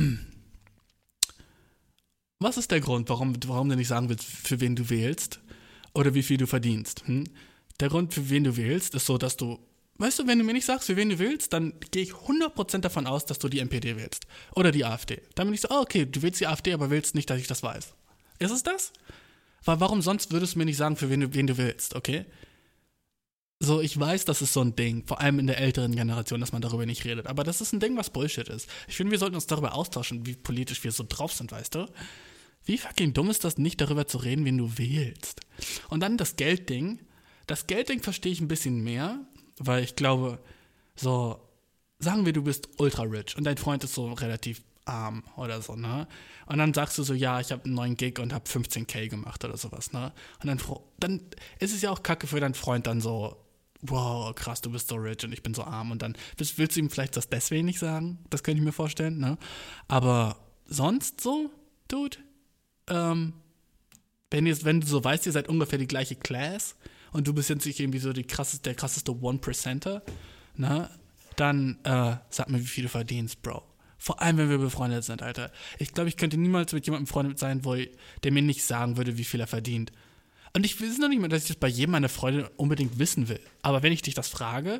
was 2.39 2.57
ist 2.57 2.71
der 2.71 2.79
Grund, 2.79 3.09
warum, 3.09 3.35
warum 3.45 3.69
du 3.69 3.75
nicht 3.75 3.87
sagen 3.87 4.09
willst, 4.09 4.25
für 4.25 4.59
wen 4.59 4.75
du 4.75 4.89
wählst 4.89 5.39
oder 5.93 6.15
wie 6.15 6.23
viel 6.23 6.37
du 6.37 6.47
verdienst? 6.47 7.03
Hm? 7.05 7.25
Der 7.79 7.89
Grund, 7.89 8.13
für 8.13 8.29
wen 8.29 8.43
du 8.43 8.57
wählst, 8.57 8.95
ist 8.95 9.05
so, 9.05 9.17
dass 9.17 9.37
du, 9.37 9.59
weißt 9.97 10.19
du, 10.19 10.27
wenn 10.27 10.39
du 10.39 10.43
mir 10.43 10.53
nicht 10.53 10.65
sagst, 10.65 10.87
für 10.87 10.95
wen 10.95 11.09
du 11.09 11.19
wählst, 11.19 11.53
dann 11.53 11.73
gehe 11.91 12.03
ich 12.03 12.13
100% 12.13 12.79
davon 12.79 13.05
aus, 13.05 13.25
dass 13.25 13.37
du 13.37 13.47
die 13.47 13.59
NPD 13.59 13.95
wählst 13.95 14.25
oder 14.55 14.71
die 14.71 14.85
AfD. 14.85 15.21
Dann 15.35 15.47
bin 15.47 15.53
ich 15.53 15.61
so, 15.61 15.67
oh, 15.69 15.81
okay, 15.81 16.05
du 16.05 16.21
wählst 16.23 16.39
die 16.39 16.47
AfD, 16.47 16.73
aber 16.73 16.89
willst 16.89 17.13
nicht, 17.13 17.29
dass 17.29 17.39
ich 17.39 17.47
das 17.47 17.61
weiß. 17.61 17.93
Ist 18.39 18.51
es 18.51 18.63
das? 18.63 18.91
Weil 19.63 19.79
warum 19.79 20.01
sonst 20.01 20.31
würdest 20.31 20.55
du 20.55 20.59
mir 20.59 20.65
nicht 20.65 20.77
sagen, 20.77 20.95
für 20.95 21.09
wen 21.09 21.21
du, 21.21 21.33
wen 21.33 21.47
du 21.47 21.57
willst, 21.57 21.95
okay? 21.95 22.25
So, 23.59 23.79
ich 23.79 23.99
weiß, 23.99 24.25
das 24.25 24.41
ist 24.41 24.53
so 24.53 24.61
ein 24.61 24.75
Ding, 24.75 25.05
vor 25.05 25.21
allem 25.21 25.37
in 25.37 25.45
der 25.45 25.59
älteren 25.59 25.95
Generation, 25.95 26.39
dass 26.39 26.51
man 26.51 26.63
darüber 26.63 26.87
nicht 26.87 27.05
redet. 27.05 27.27
Aber 27.27 27.43
das 27.43 27.61
ist 27.61 27.73
ein 27.73 27.79
Ding, 27.79 27.95
was 27.95 28.09
Bullshit 28.09 28.49
ist. 28.49 28.67
Ich 28.87 28.95
finde, 28.95 29.11
wir 29.11 29.19
sollten 29.19 29.35
uns 29.35 29.45
darüber 29.45 29.75
austauschen, 29.75 30.25
wie 30.25 30.33
politisch 30.33 30.83
wir 30.83 30.91
so 30.91 31.05
drauf 31.07 31.31
sind, 31.33 31.51
weißt 31.51 31.75
du? 31.75 31.85
Wie 32.65 32.79
fucking 32.79 33.13
dumm 33.13 33.29
ist 33.29 33.43
das, 33.43 33.59
nicht 33.59 33.79
darüber 33.79 34.07
zu 34.07 34.17
reden, 34.17 34.45
wen 34.45 34.57
du 34.57 34.77
wählst? 34.79 35.41
Und 35.89 35.99
dann 35.99 36.17
das 36.17 36.37
Geldding. 36.37 36.99
Das 37.45 37.67
Geldding 37.67 38.01
verstehe 38.01 38.31
ich 38.31 38.41
ein 38.41 38.47
bisschen 38.47 38.83
mehr, 38.83 39.19
weil 39.59 39.83
ich 39.83 39.95
glaube, 39.95 40.39
so, 40.95 41.39
sagen 41.99 42.25
wir, 42.25 42.33
du 42.33 42.41
bist 42.41 42.67
ultra 42.77 43.03
rich 43.03 43.37
und 43.37 43.43
dein 43.43 43.57
Freund 43.57 43.83
ist 43.83 43.93
so 43.93 44.11
relativ 44.13 44.63
arm 44.85 45.23
oder 45.37 45.61
so, 45.61 45.75
ne? 45.75 46.07
Und 46.45 46.57
dann 46.57 46.73
sagst 46.73 46.97
du 46.97 47.03
so, 47.03 47.13
ja, 47.13 47.39
ich 47.39 47.51
habe 47.51 47.65
einen 47.65 47.73
neuen 47.73 47.97
Gig 47.97 48.19
und 48.19 48.33
habe 48.33 48.45
15k 48.49 49.09
gemacht 49.09 49.43
oder 49.45 49.57
sowas, 49.57 49.93
ne? 49.93 50.11
Und 50.41 50.47
dann, 50.47 50.59
dann 50.99 51.21
ist 51.59 51.73
es 51.73 51.81
ja 51.81 51.91
auch 51.91 52.03
kacke 52.03 52.27
für 52.27 52.39
deinen 52.39 52.53
Freund 52.53 52.87
dann 52.87 53.01
so, 53.01 53.37
wow, 53.81 54.33
krass, 54.35 54.61
du 54.61 54.71
bist 54.71 54.89
so 54.89 54.95
rich 54.95 55.23
und 55.23 55.33
ich 55.33 55.43
bin 55.43 55.53
so 55.53 55.63
arm. 55.63 55.91
Und 55.91 56.01
dann 56.01 56.15
willst, 56.37 56.57
willst 56.57 56.75
du 56.75 56.81
ihm 56.81 56.89
vielleicht 56.89 57.17
das 57.17 57.29
deswegen 57.29 57.65
nicht 57.65 57.79
sagen? 57.79 58.19
Das 58.29 58.43
könnte 58.43 58.59
ich 58.59 58.65
mir 58.65 58.71
vorstellen, 58.71 59.19
ne? 59.19 59.37
Aber 59.87 60.37
sonst 60.65 61.21
so, 61.21 61.51
Dude, 61.87 62.17
ähm, 62.87 63.33
wenn, 64.29 64.45
ihr, 64.45 64.63
wenn 64.63 64.81
du 64.81 64.87
so 64.87 65.03
weißt, 65.03 65.25
ihr 65.25 65.31
seid 65.31 65.49
ungefähr 65.49 65.79
die 65.79 65.87
gleiche 65.87 66.15
Class 66.15 66.75
und 67.11 67.27
du 67.27 67.33
bist 67.33 67.49
jetzt 67.49 67.65
nicht 67.65 67.79
irgendwie 67.79 67.99
so 67.99 68.13
die 68.13 68.23
krasseste, 68.23 68.63
der 68.63 68.75
krasseste 68.75 69.19
One-Percenter, 69.19 70.03
ne? 70.55 70.89
Dann 71.37 71.79
äh, 71.83 72.17
sag 72.29 72.49
mir, 72.49 72.59
wie 72.59 72.65
viel 72.65 72.83
du 72.83 72.89
verdienst, 72.89 73.41
Bro. 73.41 73.63
Vor 74.03 74.19
allem, 74.19 74.37
wenn 74.37 74.49
wir 74.49 74.57
befreundet 74.57 75.03
sind, 75.03 75.21
Alter. 75.21 75.51
Ich 75.77 75.93
glaube, 75.93 76.09
ich 76.09 76.17
könnte 76.17 76.35
niemals 76.35 76.73
mit 76.73 76.87
jemandem 76.87 77.05
befreundet 77.05 77.37
sein, 77.37 77.63
wo 77.63 77.75
der 77.75 78.31
mir 78.31 78.41
nicht 78.41 78.63
sagen 78.63 78.97
würde, 78.97 79.15
wie 79.19 79.23
viel 79.23 79.39
er 79.39 79.45
verdient. 79.45 79.91
Und 80.53 80.65
ich 80.65 80.81
weiß 80.81 80.97
noch 80.97 81.07
nicht 81.07 81.21
mal, 81.21 81.27
dass 81.27 81.43
ich 81.43 81.49
das 81.49 81.57
bei 81.57 81.67
jedem 81.67 81.91
meiner 81.91 82.09
Freunde 82.09 82.49
unbedingt 82.57 82.97
wissen 82.97 83.29
will. 83.29 83.39
Aber 83.61 83.83
wenn 83.83 83.93
ich 83.93 84.01
dich 84.01 84.15
das 84.15 84.27
frage 84.27 84.79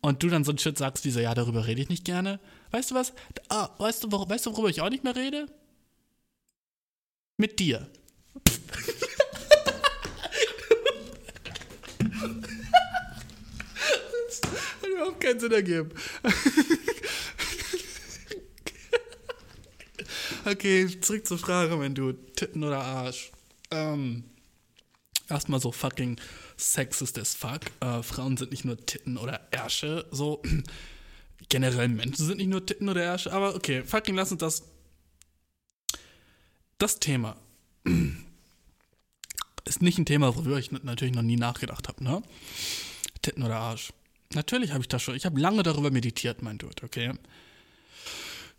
und 0.00 0.22
du 0.22 0.28
dann 0.28 0.44
so 0.44 0.52
ein 0.52 0.58
Shit 0.58 0.78
sagst, 0.78 1.04
wie 1.04 1.10
so, 1.10 1.18
ja, 1.18 1.34
darüber 1.34 1.66
rede 1.66 1.82
ich 1.82 1.88
nicht 1.88 2.04
gerne, 2.04 2.38
weißt 2.70 2.92
du 2.92 2.94
was? 2.94 3.12
Ah, 3.48 3.70
weißt, 3.78 4.04
du, 4.04 4.08
weißt 4.12 4.46
du, 4.46 4.52
worüber 4.52 4.68
ich 4.68 4.80
auch 4.80 4.88
nicht 4.88 5.02
mehr 5.02 5.16
rede? 5.16 5.46
Mit 7.38 7.58
dir. 7.58 7.90
das 14.28 14.40
hat 14.44 14.88
überhaupt 14.88 15.20
keinen 15.20 15.40
Sinn 15.40 15.50
ergeben. 15.50 15.90
okay, 20.44 21.00
zurück 21.00 21.26
zur 21.26 21.38
Frage, 21.38 21.76
mein 21.76 21.94
Dude. 21.94 22.18
Titten 22.34 22.64
oder 22.64 22.82
Arsch? 22.82 23.30
Ähm 23.70 24.24
erstmal 25.30 25.60
so 25.60 25.72
fucking 25.72 26.20
sexist 26.56 27.18
as 27.18 27.34
fuck. 27.34 27.60
Äh, 27.80 28.02
Frauen 28.02 28.36
sind 28.36 28.50
nicht 28.50 28.64
nur 28.64 28.84
Titten 28.84 29.16
oder 29.16 29.48
Ärsche, 29.50 30.06
so. 30.10 30.42
Generell 31.48 31.88
Menschen 31.88 32.26
sind 32.26 32.38
nicht 32.38 32.48
nur 32.48 32.64
Titten 32.64 32.88
oder 32.88 33.02
Ärsche, 33.02 33.32
aber 33.32 33.54
okay, 33.54 33.82
fucking 33.82 34.14
lass 34.14 34.30
uns 34.30 34.40
das. 34.40 34.62
Das 36.78 37.00
Thema 37.00 37.36
ist 39.64 39.82
nicht 39.82 39.98
ein 39.98 40.06
Thema, 40.06 40.36
worüber 40.36 40.58
ich 40.58 40.70
natürlich 40.70 41.14
noch 41.14 41.22
nie 41.22 41.36
nachgedacht 41.36 41.88
habe, 41.88 42.04
ne? 42.04 42.22
Titten 43.22 43.42
oder 43.42 43.56
Arsch. 43.56 43.92
Natürlich 44.32 44.72
habe 44.72 44.82
ich 44.82 44.88
das 44.88 45.02
schon. 45.02 45.16
Ich 45.16 45.26
habe 45.26 45.40
lange 45.40 45.62
darüber 45.62 45.90
meditiert, 45.90 46.42
mein 46.42 46.58
Dude, 46.58 46.84
okay? 46.84 47.12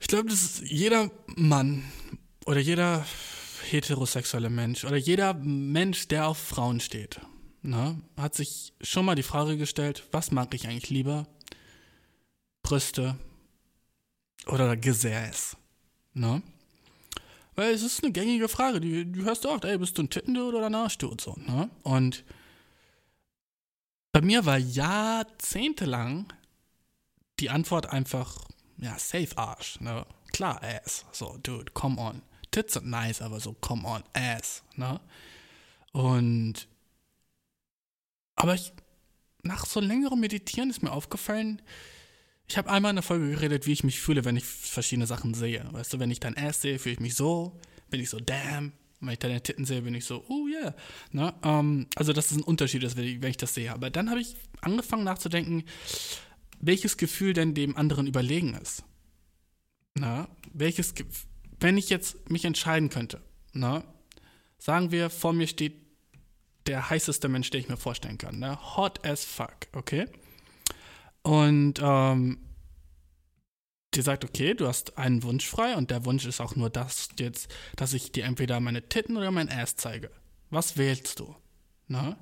Ich 0.02 0.08
glaube, 0.08 0.30
das 0.30 0.42
ist 0.42 0.62
jeder 0.70 1.12
Mann 1.28 1.84
oder 2.46 2.60
jeder 2.60 3.06
heterosexuelle 3.70 4.50
Mensch 4.50 4.84
oder 4.84 4.98
jeder 4.98 5.36
Mensch, 5.36 6.08
der 6.08 6.28
auf 6.28 6.38
Frauen 6.38 6.80
steht, 6.80 7.22
ne, 7.62 8.02
hat 8.18 8.36
sich 8.36 8.74
schon 8.82 9.06
mal 9.06 9.16
die 9.16 9.24
Frage 9.24 9.58
gestellt, 9.58 10.04
was 10.12 10.32
mag 10.32 10.54
ich 10.54 10.68
eigentlich 10.68 10.90
lieber? 10.90 11.28
Brüste 12.64 13.16
oder 14.48 14.76
Gesäß? 14.76 15.56
Ne? 16.14 16.42
Weil 17.56 17.74
es 17.74 17.84
ist 17.84 18.04
eine 18.04 18.12
gängige 18.12 18.50
Frage, 18.50 18.82
die, 18.82 19.06
die 19.06 19.24
hörst 19.24 19.46
du 19.46 19.50
oft, 19.50 19.66
ey, 19.66 19.78
bist 19.78 19.98
du 19.98 20.04
ein 20.04 20.10
Tittendude 20.10 20.58
oder 20.58 20.66
ein 20.66 20.76
Arschdude? 20.76 21.24
So, 21.24 21.36
ne? 21.38 21.70
Und 21.84 22.26
bei 24.12 24.22
mir 24.22 24.46
war 24.46 24.58
jahrzehntelang 24.58 26.34
die 27.40 27.50
Antwort 27.50 27.88
einfach, 27.88 28.48
ja, 28.82 28.98
safe 28.98 29.38
Arsch, 29.38 29.80
ne? 29.80 30.06
Klar, 30.34 30.62
Ass. 30.64 31.06
So, 31.12 31.38
dude, 31.44 31.72
come 31.74 32.00
on. 32.02 32.22
Tits 32.52 32.74
sind 32.74 32.88
nice, 32.88 33.22
aber 33.22 33.40
so, 33.40 33.54
come 33.54 33.88
on, 33.88 34.04
ass, 34.14 34.64
ne? 34.76 35.00
Und, 35.94 36.68
aber 38.36 38.56
ich, 38.56 38.74
nach 39.44 39.66
so 39.66 39.80
längerem 39.80 40.20
Meditieren 40.20 40.70
ist 40.70 40.84
mir 40.84 40.92
aufgefallen, 40.92 41.62
ich 42.48 42.58
habe 42.58 42.70
einmal 42.70 42.90
in 42.90 42.98
der 42.98 43.04
Folge 43.04 43.30
geredet, 43.30 43.66
wie 43.66 43.72
ich 43.72 43.86
mich 43.86 44.02
fühle, 44.02 44.26
wenn 44.26 44.36
ich 44.36 44.44
verschiedene 44.44 45.08
Sachen 45.08 45.34
sehe. 45.34 45.66
Weißt 45.72 45.94
du, 45.94 46.00
wenn 46.00 46.12
ich 46.12 46.20
dein 46.20 46.38
Ass 46.38 46.62
sehe, 46.62 46.80
fühle 46.80 46.94
ich 46.94 47.00
mich 47.00 47.16
so, 47.16 47.58
bin 47.90 48.02
ich 48.02 48.10
so, 48.10 48.20
damn. 48.20 48.74
Und 49.00 49.08
wenn 49.08 49.14
ich 49.14 49.20
deine 49.20 49.42
Titten 49.42 49.64
sehe, 49.64 49.82
bin 49.82 49.96
ich 49.96 50.04
so, 50.04 50.26
oh 50.28 50.48
yeah. 50.48 50.76
Ne? 51.12 51.34
Um, 51.44 51.88
also, 51.96 52.12
das 52.12 52.32
ist 52.32 52.38
ein 52.38 52.44
Unterschied, 52.44 52.84
wenn 52.98 53.30
ich 53.30 53.38
das 53.38 53.54
sehe. 53.54 53.72
Aber 53.72 53.90
dann 53.90 54.10
habe 54.10 54.20
ich 54.20 54.36
angefangen 54.60 55.06
nachzudenken, 55.06 55.64
welches 56.62 56.98
Gefühl 56.98 57.34
denn 57.34 57.54
dem 57.54 57.76
anderen 57.76 58.08
überlegen 58.08 58.54
ist. 58.54 58.84
Na, 59.96 60.30
welches, 60.54 60.94
wenn 61.60 61.78
ich 61.78 61.90
jetzt 61.90 62.30
mich 62.30 62.46
entscheiden 62.46 62.90
könnte, 62.90 63.22
ne, 63.54 63.84
sagen 64.58 64.92
wir, 64.92 65.10
vor 65.10 65.34
mir 65.34 65.48
steht 65.48 65.76
der 66.68 66.90
heißeste 66.90 67.28
Mensch, 67.28 67.50
den 67.50 67.62
ich 67.62 67.70
mir 67.70 67.78
vorstellen 67.78 68.18
kann, 68.18 68.40
ne, 68.40 68.58
hot 68.78 69.06
as 69.06 69.26
fuck, 69.26 69.68
okay? 69.74 70.06
Und 71.24 71.80
ähm, 71.82 72.40
die 73.94 74.02
sagt, 74.02 74.24
okay, 74.24 74.54
du 74.54 74.68
hast 74.68 74.98
einen 74.98 75.24
Wunsch 75.24 75.46
frei 75.46 75.76
und 75.76 75.92
der 75.92 76.06
Wunsch 76.06 76.26
ist 76.26 76.40
auch 76.40 76.56
nur 76.56 76.70
das 76.70 77.10
jetzt, 77.20 77.54
dass 77.76 77.94
ich 77.94 78.12
dir 78.12 78.24
entweder 78.24 78.60
meine 78.60 78.88
Titten 78.88 79.18
oder 79.18 79.32
mein 79.32 79.50
Ass 79.50 79.76
zeige. 79.76 80.12
Was 80.50 80.78
wählst 80.78 81.20
du? 81.20 81.36
Ne? 81.88 82.16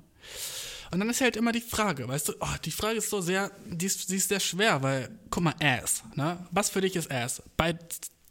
Und 0.90 0.98
dann 0.98 1.08
ist 1.08 1.20
halt 1.20 1.36
immer 1.36 1.52
die 1.52 1.60
Frage, 1.60 2.08
weißt 2.08 2.30
du, 2.30 2.32
oh, 2.40 2.56
die 2.64 2.72
Frage 2.72 2.98
ist 2.98 3.10
so 3.10 3.20
sehr, 3.20 3.52
die 3.66 3.86
ist, 3.86 4.10
die 4.10 4.16
ist 4.16 4.28
sehr 4.28 4.40
schwer, 4.40 4.82
weil, 4.82 5.08
guck 5.30 5.44
mal, 5.44 5.54
Ass, 5.60 6.02
ne? 6.16 6.44
Was 6.50 6.70
für 6.70 6.80
dich 6.80 6.96
ist 6.96 7.10
Ass? 7.10 7.42
Bei 7.56 7.78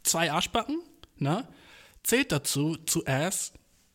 zwei 0.02 0.30
Arschbacken 0.30 0.82
ne, 1.16 1.46
zählt 2.02 2.32
dazu 2.32 2.76
zuerst 2.86 3.54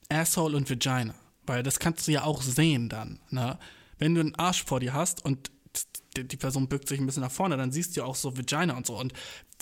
Asshole 0.09 0.55
und 0.55 0.69
Vagina. 0.69 1.13
Weil 1.45 1.63
das 1.63 1.79
kannst 1.79 2.07
du 2.07 2.11
ja 2.11 2.23
auch 2.23 2.41
sehen 2.41 2.89
dann. 2.89 3.19
Ne? 3.29 3.59
Wenn 3.99 4.15
du 4.15 4.21
einen 4.21 4.35
Arsch 4.35 4.63
vor 4.63 4.79
dir 4.79 4.93
hast 4.93 5.23
und 5.23 5.51
die 6.15 6.37
Person 6.37 6.67
bückt 6.67 6.87
sich 6.87 6.99
ein 6.99 7.05
bisschen 7.05 7.23
nach 7.23 7.31
vorne, 7.31 7.57
dann 7.57 7.71
siehst 7.71 7.95
du 7.95 8.01
ja 8.01 8.05
auch 8.05 8.15
so 8.15 8.37
Vagina 8.37 8.75
und 8.75 8.87
so. 8.87 8.97
Und 8.97 9.13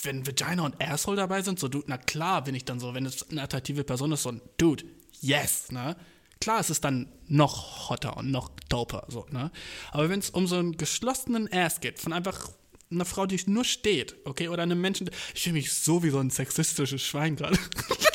wenn 0.02 0.26
Vagina 0.26 0.62
und 0.62 0.80
Asshole 0.80 1.16
dabei 1.16 1.42
sind, 1.42 1.58
so, 1.58 1.68
du, 1.68 1.82
na 1.86 1.98
klar 1.98 2.44
bin 2.44 2.54
ich 2.54 2.64
dann 2.64 2.78
so, 2.78 2.94
wenn 2.94 3.06
es 3.06 3.28
eine 3.28 3.42
attraktive 3.42 3.84
Person 3.84 4.12
ist, 4.12 4.22
so 4.22 4.30
ein 4.30 4.40
Dude, 4.56 4.84
yes, 5.20 5.72
ne? 5.72 5.96
Klar 6.44 6.60
ist 6.60 6.68
es 6.68 6.82
dann 6.82 7.08
noch 7.26 7.88
hotter 7.88 8.18
und 8.18 8.30
noch 8.30 8.50
doper, 8.68 9.06
so, 9.08 9.24
ne? 9.30 9.50
Aber 9.92 10.10
wenn 10.10 10.18
es 10.18 10.28
um 10.28 10.46
so 10.46 10.56
einen 10.56 10.76
geschlossenen 10.76 11.50
Ass 11.50 11.80
geht, 11.80 11.98
von 11.98 12.12
einfach 12.12 12.50
einer 12.90 13.06
Frau, 13.06 13.24
die 13.24 13.40
nur 13.46 13.64
steht, 13.64 14.14
okay, 14.26 14.48
oder 14.48 14.62
einem 14.62 14.78
Menschen, 14.78 15.08
ich 15.34 15.42
fühle 15.42 15.54
mich 15.54 15.72
so 15.72 16.02
wie 16.02 16.10
so 16.10 16.18
ein 16.18 16.28
sexistisches 16.28 17.00
Schwein 17.00 17.36
gerade. 17.36 17.58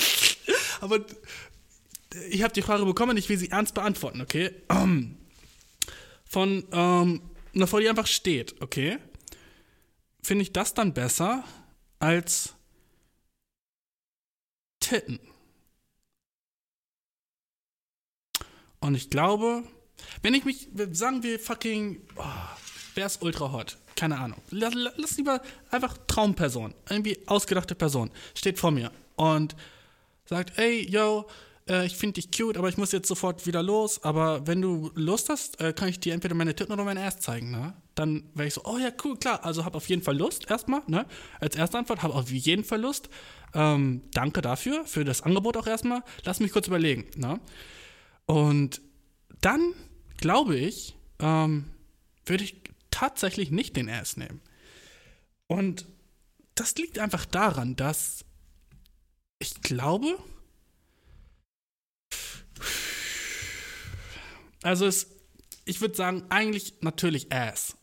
Aber 0.79 1.03
ich 2.29 2.43
habe 2.43 2.53
die 2.53 2.61
Frage 2.61 2.85
bekommen 2.85 3.09
und 3.13 3.17
ich 3.17 3.29
will 3.29 3.37
sie 3.39 3.49
ernst 3.49 3.73
beantworten, 3.73 4.21
okay? 4.21 4.51
Von 6.25 6.67
ähm, 6.71 7.21
einer 7.55 7.65
Frau, 7.65 7.79
die 7.79 7.89
einfach 7.89 8.05
steht, 8.05 8.61
okay? 8.61 8.99
Finde 10.21 10.43
ich 10.43 10.53
das 10.53 10.75
dann 10.75 10.93
besser 10.93 11.43
als 11.97 12.53
Titten? 14.79 15.19
Und 18.79 18.95
ich 18.95 19.09
glaube, 19.09 19.63
wenn 20.21 20.33
ich 20.33 20.45
mich, 20.45 20.69
sagen 20.91 21.23
wir 21.23 21.39
fucking, 21.39 22.01
oh, 22.15 22.23
wer 22.95 23.05
ist 23.05 23.21
ultra 23.21 23.51
hot? 23.51 23.77
Keine 23.95 24.17
Ahnung. 24.17 24.41
Lass, 24.51 24.73
lass 24.73 25.17
lieber 25.17 25.41
einfach 25.71 25.97
Traumperson, 26.07 26.73
irgendwie 26.89 27.17
ausgedachte 27.27 27.75
Person, 27.75 28.11
steht 28.33 28.59
vor 28.59 28.71
mir 28.71 28.91
und 29.15 29.55
sagt, 30.25 30.57
ey, 30.57 30.89
yo, 30.89 31.25
äh, 31.69 31.85
ich 31.85 31.95
finde 31.95 32.21
dich 32.21 32.31
cute, 32.31 32.57
aber 32.57 32.69
ich 32.69 32.77
muss 32.77 32.91
jetzt 32.91 33.07
sofort 33.07 33.45
wieder 33.45 33.61
los. 33.61 34.03
Aber 34.03 34.47
wenn 34.47 34.61
du 34.61 34.91
Lust 34.95 35.29
hast, 35.29 35.59
äh, 35.61 35.73
kann 35.73 35.89
ich 35.89 35.99
dir 35.99 36.13
entweder 36.13 36.35
meine 36.35 36.55
Titten 36.55 36.73
oder 36.73 36.83
meine 36.83 37.03
Ass 37.03 37.19
zeigen, 37.19 37.51
ne? 37.51 37.73
Dann 37.95 38.23
wäre 38.33 38.47
ich 38.47 38.53
so, 38.53 38.61
oh 38.63 38.77
ja, 38.77 38.91
cool, 39.03 39.17
klar. 39.17 39.43
Also 39.43 39.65
hab 39.65 39.75
auf 39.75 39.87
jeden 39.89 40.01
Fall 40.01 40.17
Lust 40.17 40.49
erstmal, 40.49 40.81
ne? 40.87 41.05
Als 41.39 41.55
erste 41.55 41.77
Antwort, 41.77 42.01
hab 42.01 42.15
auf 42.15 42.29
jeden 42.29 42.63
Fall 42.63 42.81
Lust. 42.81 43.09
Ähm, 43.53 44.01
danke 44.13 44.41
dafür, 44.41 44.85
für 44.85 45.03
das 45.03 45.21
Angebot 45.21 45.57
auch 45.57 45.67
erstmal. 45.67 46.03
Lass 46.23 46.39
mich 46.39 46.51
kurz 46.51 46.67
überlegen, 46.67 47.07
ne? 47.15 47.39
Und 48.29 48.81
dann, 49.41 49.73
glaube 50.17 50.55
ich, 50.55 50.95
ähm, 51.17 51.65
würde 52.27 52.43
ich 52.43 52.61
tatsächlich 52.91 53.49
nicht 53.49 53.75
den 53.75 53.89
Ass 53.89 54.17
nehmen. 54.17 54.39
Und 55.47 55.87
das 56.53 56.75
liegt 56.75 56.99
einfach 56.99 57.25
daran, 57.25 57.75
dass 57.75 58.25
ich 59.39 59.61
glaube, 59.61 60.19
also 64.61 64.85
es, 64.85 65.07
ich 65.65 65.81
würde 65.81 65.95
sagen, 65.95 66.23
eigentlich 66.29 66.75
natürlich 66.81 67.31
Ass. 67.31 67.77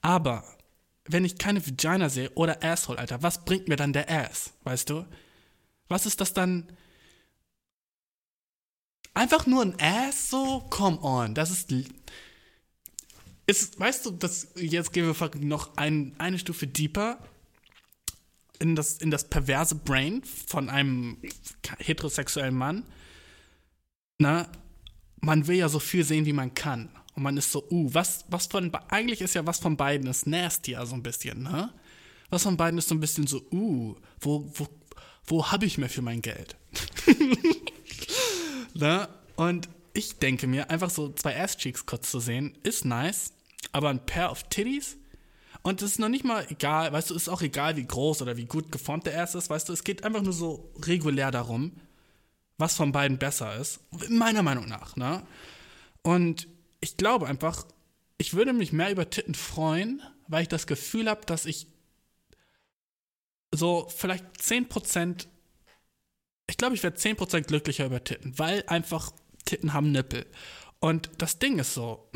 Aber 0.00 0.42
wenn 1.04 1.24
ich 1.24 1.38
keine 1.38 1.64
Vagina 1.64 2.08
sehe 2.08 2.32
oder 2.32 2.64
Asshole, 2.64 2.98
Alter, 2.98 3.22
was 3.22 3.44
bringt 3.44 3.68
mir 3.68 3.76
dann 3.76 3.92
der 3.92 4.10
Ass, 4.10 4.52
weißt 4.64 4.90
du? 4.90 5.06
Was 5.86 6.06
ist 6.06 6.20
das 6.20 6.34
dann? 6.34 6.76
Einfach 9.16 9.46
nur 9.46 9.62
ein 9.62 9.74
Ass 9.80 10.28
so? 10.28 10.60
Come 10.68 11.00
on, 11.00 11.34
das 11.34 11.50
ist 11.50 11.72
ist, 13.46 13.80
weißt 13.80 14.04
du, 14.04 14.10
das, 14.10 14.48
jetzt 14.56 14.92
gehen 14.92 15.06
wir 15.06 15.30
noch 15.40 15.74
ein, 15.78 16.14
eine 16.18 16.38
Stufe 16.38 16.66
deeper 16.66 17.18
in 18.58 18.76
das, 18.76 18.98
in 18.98 19.10
das 19.10 19.30
perverse 19.30 19.74
Brain 19.74 20.22
von 20.46 20.68
einem 20.68 21.16
heterosexuellen 21.78 22.54
Mann. 22.54 22.84
Na, 24.18 24.50
man 25.22 25.46
will 25.46 25.56
ja 25.56 25.70
so 25.70 25.78
viel 25.78 26.04
sehen, 26.04 26.26
wie 26.26 26.34
man 26.34 26.52
kann. 26.52 26.90
Und 27.14 27.22
man 27.22 27.38
ist 27.38 27.50
so, 27.50 27.66
uh, 27.70 27.88
was, 27.94 28.26
was 28.28 28.46
von, 28.48 28.74
eigentlich 28.90 29.22
ist 29.22 29.34
ja 29.34 29.46
was 29.46 29.60
von 29.60 29.78
beiden 29.78 30.08
ist 30.08 30.26
nasty, 30.26 30.76
so 30.84 30.94
ein 30.94 31.02
bisschen, 31.02 31.42
ne? 31.42 31.72
Was 32.28 32.42
von 32.42 32.58
beiden 32.58 32.76
ist 32.76 32.88
so 32.88 32.94
ein 32.94 33.00
bisschen 33.00 33.26
so, 33.26 33.40
uh, 33.50 33.96
wo, 34.20 34.50
wo, 34.52 34.68
wo 35.24 35.50
habe 35.50 35.64
ich 35.64 35.78
mehr 35.78 35.88
für 35.88 36.02
mein 36.02 36.20
Geld? 36.20 36.54
ne? 38.80 39.08
Und 39.36 39.68
ich 39.92 40.18
denke 40.18 40.46
mir, 40.46 40.70
einfach 40.70 40.90
so 40.90 41.12
zwei 41.12 41.40
Ass-Cheeks 41.40 41.86
kurz 41.86 42.10
zu 42.10 42.20
sehen, 42.20 42.56
ist 42.62 42.84
nice 42.84 43.32
aber 43.72 43.90
ein 43.90 44.04
Pair 44.04 44.30
of 44.30 44.42
Titties. 44.44 44.96
Und 45.62 45.82
es 45.82 45.92
ist 45.92 45.98
noch 45.98 46.08
nicht 46.08 46.24
mal 46.24 46.46
egal, 46.48 46.92
weißt 46.92 47.10
du, 47.10 47.14
ist 47.14 47.28
auch 47.28 47.42
egal, 47.42 47.76
wie 47.76 47.86
groß 47.86 48.22
oder 48.22 48.36
wie 48.36 48.44
gut 48.44 48.70
geformt 48.70 49.06
der 49.06 49.20
Ass 49.20 49.34
ist, 49.34 49.50
weißt 49.50 49.68
du, 49.68 49.72
es 49.72 49.84
geht 49.84 50.04
einfach 50.04 50.22
nur 50.22 50.32
so 50.32 50.72
regulär 50.82 51.30
darum, 51.30 51.72
was 52.56 52.76
von 52.76 52.92
beiden 52.92 53.18
besser 53.18 53.56
ist, 53.56 53.80
meiner 54.08 54.42
Meinung 54.42 54.66
nach, 54.66 54.96
ne? 54.96 55.26
Und 56.02 56.46
ich 56.80 56.96
glaube 56.96 57.26
einfach, 57.26 57.64
ich 58.16 58.34
würde 58.34 58.52
mich 58.52 58.72
mehr 58.72 58.92
über 58.92 59.10
Titten 59.10 59.34
freuen, 59.34 60.00
weil 60.28 60.42
ich 60.42 60.48
das 60.48 60.66
Gefühl 60.66 61.10
habe, 61.10 61.26
dass 61.26 61.46
ich 61.46 61.66
so 63.52 63.88
vielleicht 63.88 64.24
10%, 64.40 65.26
ich 66.48 66.56
glaube, 66.56 66.74
ich 66.74 66.82
werde 66.82 66.98
10% 66.98 67.42
glücklicher 67.42 67.86
über 67.86 68.02
Titten, 68.02 68.38
weil 68.38 68.64
einfach 68.66 69.12
Titten 69.44 69.72
haben 69.72 69.92
Nippel. 69.92 70.26
Und 70.78 71.10
das 71.18 71.38
Ding 71.38 71.58
ist 71.58 71.74
so, 71.74 72.10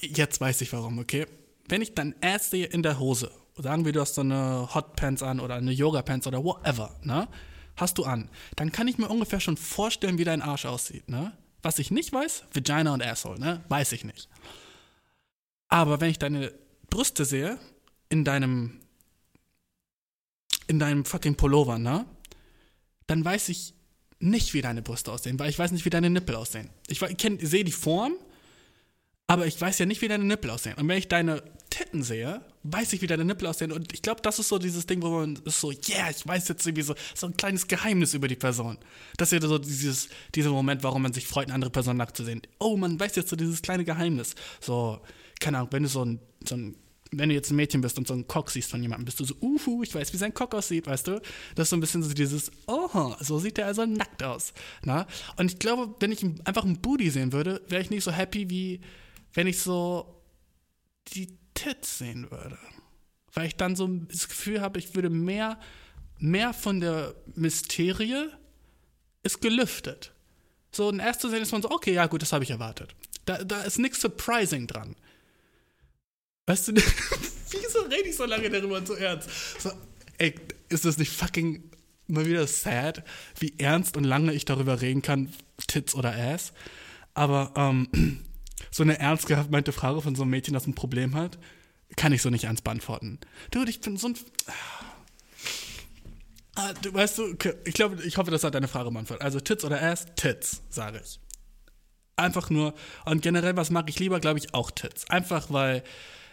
Jetzt 0.00 0.40
weiß 0.40 0.60
ich 0.60 0.72
warum, 0.72 0.98
okay? 0.98 1.26
Wenn 1.68 1.82
ich 1.82 1.94
dann 1.94 2.14
Ass 2.20 2.50
sehe 2.50 2.66
in 2.66 2.82
der 2.82 2.98
Hose, 2.98 3.30
sagen 3.56 3.84
wir, 3.84 3.92
du 3.92 4.00
hast 4.00 4.14
so 4.14 4.20
eine 4.20 4.68
Hotpants 4.74 5.22
an 5.22 5.40
oder 5.40 5.54
eine 5.54 5.72
Yoga-Pants 5.72 6.26
oder 6.26 6.44
whatever, 6.44 6.96
ne? 7.02 7.28
Hast 7.76 7.98
du 7.98 8.04
an, 8.04 8.30
dann 8.56 8.72
kann 8.72 8.88
ich 8.88 8.96
mir 8.98 9.08
ungefähr 9.08 9.40
schon 9.40 9.56
vorstellen, 9.56 10.18
wie 10.18 10.24
dein 10.24 10.42
Arsch 10.42 10.66
aussieht, 10.66 11.08
ne? 11.08 11.32
Was 11.62 11.78
ich 11.78 11.90
nicht 11.90 12.12
weiß, 12.12 12.44
Vagina 12.52 12.92
und 12.94 13.02
Asshole, 13.02 13.40
ne? 13.40 13.64
Weiß 13.68 13.92
ich 13.92 14.04
nicht. 14.04 14.28
Aber 15.68 16.00
wenn 16.00 16.10
ich 16.10 16.18
deine 16.18 16.52
Brüste 16.90 17.24
sehe, 17.24 17.58
in 18.08 18.24
deinem, 18.24 18.80
in 20.68 20.78
deinem 20.78 21.04
fucking 21.04 21.36
Pullover, 21.36 21.78
ne? 21.78 22.06
Dann 23.06 23.24
weiß 23.24 23.48
ich 23.48 23.74
nicht, 24.18 24.54
wie 24.54 24.62
deine 24.62 24.82
Brüste 24.82 25.12
aussehen, 25.12 25.38
weil 25.38 25.50
ich 25.50 25.58
weiß 25.58 25.72
nicht, 25.72 25.84
wie 25.84 25.90
deine 25.90 26.10
Nippel 26.10 26.36
aussehen. 26.36 26.70
Ich, 26.88 27.02
ich 27.02 27.48
sehe 27.48 27.64
die 27.64 27.72
Form, 27.72 28.14
aber 29.26 29.46
ich 29.46 29.60
weiß 29.60 29.78
ja 29.78 29.86
nicht, 29.86 30.00
wie 30.02 30.08
deine 30.08 30.24
Nippel 30.24 30.50
aussehen. 30.50 30.74
Und 30.76 30.88
wenn 30.88 30.98
ich 30.98 31.08
deine 31.08 31.42
Titten 31.70 32.02
sehe, 32.02 32.40
weiß 32.62 32.92
ich, 32.92 33.02
wie 33.02 33.06
deine 33.06 33.24
Nippel 33.24 33.46
aussehen. 33.46 33.72
Und 33.72 33.92
ich 33.92 34.02
glaube, 34.02 34.22
das 34.22 34.38
ist 34.38 34.48
so 34.48 34.58
dieses 34.58 34.86
Ding, 34.86 35.02
wo 35.02 35.10
man 35.10 35.36
ist 35.44 35.60
so, 35.60 35.70
yeah, 35.70 36.10
ich 36.10 36.26
weiß 36.26 36.48
jetzt 36.48 36.66
irgendwie 36.66 36.82
so, 36.82 36.94
so 37.14 37.26
ein 37.26 37.36
kleines 37.36 37.66
Geheimnis 37.66 38.14
über 38.14 38.28
die 38.28 38.36
Person. 38.36 38.78
Das 39.16 39.32
ist 39.32 39.42
ja 39.42 39.48
so 39.48 39.58
dieses, 39.58 40.08
dieser 40.34 40.50
Moment, 40.50 40.82
warum 40.82 41.02
man 41.02 41.12
sich 41.12 41.26
freut, 41.26 41.46
eine 41.46 41.54
andere 41.54 41.70
Person 41.70 41.96
nackt 41.96 42.16
zu 42.16 42.24
sehen. 42.24 42.42
Oh, 42.58 42.76
man 42.76 42.98
weiß 42.98 43.16
jetzt 43.16 43.28
so 43.28 43.36
dieses 43.36 43.62
kleine 43.62 43.84
Geheimnis. 43.84 44.34
So, 44.60 45.00
keine 45.40 45.58
Ahnung, 45.58 45.68
wenn 45.72 45.82
du 45.82 45.88
so 45.88 46.04
ein, 46.04 46.20
so 46.48 46.56
ein 46.56 46.76
wenn 47.12 47.28
du 47.28 47.34
jetzt 47.34 47.50
ein 47.50 47.56
Mädchen 47.56 47.80
bist 47.80 47.98
und 47.98 48.06
so 48.06 48.14
einen 48.14 48.26
Cock 48.26 48.50
siehst 48.50 48.70
von 48.70 48.82
jemandem, 48.82 49.04
bist 49.04 49.20
du 49.20 49.24
so, 49.24 49.34
uhu, 49.40 49.82
ich 49.82 49.94
weiß, 49.94 50.12
wie 50.12 50.16
sein 50.16 50.34
Cock 50.34 50.54
aussieht, 50.54 50.86
weißt 50.86 51.06
du? 51.06 51.20
Das 51.54 51.66
ist 51.66 51.70
so 51.70 51.76
ein 51.76 51.80
bisschen 51.80 52.02
so 52.02 52.12
dieses, 52.12 52.50
oh, 52.66 53.14
so 53.20 53.38
sieht 53.38 53.58
er 53.58 53.66
also 53.66 53.86
nackt 53.86 54.22
aus. 54.22 54.52
Na? 54.82 55.06
Und 55.36 55.52
ich 55.52 55.58
glaube, 55.58 55.94
wenn 56.00 56.12
ich 56.12 56.24
einfach 56.44 56.64
einen 56.64 56.80
Booty 56.80 57.10
sehen 57.10 57.32
würde, 57.32 57.62
wäre 57.68 57.82
ich 57.82 57.90
nicht 57.90 58.04
so 58.04 58.10
happy 58.10 58.50
wie, 58.50 58.80
wenn 59.34 59.46
ich 59.46 59.60
so 59.60 60.22
die 61.08 61.38
Tits 61.54 61.98
sehen 61.98 62.30
würde. 62.30 62.58
Weil 63.32 63.46
ich 63.46 63.56
dann 63.56 63.76
so 63.76 63.86
das 63.86 64.28
Gefühl 64.28 64.60
habe, 64.60 64.78
ich 64.78 64.94
würde 64.94 65.10
mehr, 65.10 65.60
mehr 66.18 66.52
von 66.52 66.80
der 66.80 67.14
Mysterie 67.34 68.30
ist 69.22 69.40
gelüftet. 69.40 70.12
So 70.72 70.90
in 70.90 70.98
erster 70.98 71.30
Sinn 71.30 71.42
ist 71.42 71.52
man 71.52 71.62
so, 71.62 71.70
okay, 71.70 71.92
ja 71.92 72.06
gut, 72.06 72.22
das 72.22 72.32
habe 72.32 72.44
ich 72.44 72.50
erwartet. 72.50 72.94
Da, 73.24 73.42
da 73.42 73.62
ist 73.62 73.78
nichts 73.78 74.00
surprising 74.00 74.66
dran. 74.66 74.96
Weißt 76.46 76.68
du, 76.68 76.72
wieso 77.50 77.80
rede 77.80 78.08
ich 78.08 78.16
so 78.16 78.24
lange 78.24 78.48
darüber 78.48 78.76
und 78.76 78.86
so 78.86 78.94
ernst? 78.94 79.28
So, 79.58 79.70
ey, 80.18 80.34
ist 80.68 80.84
das 80.84 80.96
nicht 80.96 81.12
fucking 81.12 81.70
mal 82.06 82.24
wieder 82.24 82.46
sad, 82.46 83.04
wie 83.38 83.54
ernst 83.58 83.96
und 83.96 84.04
lange 84.04 84.32
ich 84.32 84.44
darüber 84.44 84.80
reden 84.80 85.02
kann, 85.02 85.32
Tits 85.66 85.94
oder 85.94 86.14
Ass? 86.14 86.52
Aber 87.14 87.52
ähm, 87.56 88.24
so 88.70 88.84
eine 88.84 88.98
ernst 88.98 89.26
gemeinte 89.26 89.72
Frage 89.72 90.00
von 90.02 90.14
so 90.14 90.22
einem 90.22 90.30
Mädchen, 90.30 90.54
das 90.54 90.66
ein 90.66 90.74
Problem 90.74 91.14
hat, 91.14 91.38
kann 91.96 92.12
ich 92.12 92.22
so 92.22 92.30
nicht 92.30 92.44
ernst 92.44 92.62
beantworten. 92.62 93.18
Dude, 93.50 93.70
ich 93.70 93.80
bin 93.80 93.96
so 93.96 94.08
ein. 94.08 94.14
Ah, 96.54 96.72
du 96.74 96.92
weißt 96.94 97.18
du, 97.18 97.36
ich 97.64 97.74
glaube, 97.74 98.02
ich 98.02 98.16
hoffe, 98.16 98.30
das 98.30 98.44
hat 98.44 98.54
deine 98.54 98.68
Frage 98.68 98.90
beantwortet. 98.90 99.24
Also 99.24 99.40
Tits 99.40 99.64
oder 99.64 99.82
Ass? 99.82 100.06
Tits, 100.16 100.62
sage 100.70 101.02
ich. 101.04 101.20
Einfach 102.16 102.48
nur, 102.48 102.72
und 103.04 103.20
generell, 103.20 103.56
was 103.56 103.70
mag 103.70 103.90
ich 103.90 103.98
lieber, 103.98 104.20
glaube 104.20 104.38
ich, 104.38 104.54
auch 104.54 104.70
Tits. 104.70 105.08
Einfach 105.10 105.50
weil, 105.50 105.82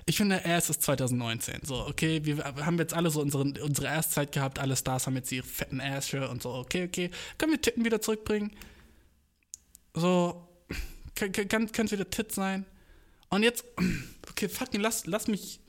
ich 0.05 0.17
finde, 0.17 0.43
Ass 0.45 0.69
ist 0.69 0.81
2019. 0.81 1.61
So, 1.63 1.75
okay, 1.87 2.25
wir 2.25 2.43
haben 2.43 2.77
jetzt 2.77 2.93
alle 2.93 3.09
so 3.09 3.21
unsere, 3.21 3.43
unsere 3.63 3.89
Ass-Zeit 3.89 4.31
gehabt, 4.31 4.59
alle 4.59 4.75
Stars 4.75 5.07
haben 5.07 5.15
jetzt 5.15 5.31
ihre 5.31 5.45
fetten 5.45 5.79
Ass 5.79 6.13
und 6.13 6.41
so, 6.41 6.53
okay, 6.53 6.85
okay. 6.85 7.09
Können 7.37 7.53
wir 7.53 7.61
Titten 7.61 7.85
wieder 7.85 8.01
zurückbringen? 8.01 8.51
So, 9.93 10.47
kann, 11.15 11.69
es 11.73 11.91
wieder 11.91 12.09
Tit 12.09 12.31
sein. 12.31 12.65
Und 13.29 13.43
jetzt, 13.43 13.63
okay, 14.29 14.49
fucking, 14.49 14.81
lass, 14.81 15.05
lass 15.05 15.27
mich 15.27 15.59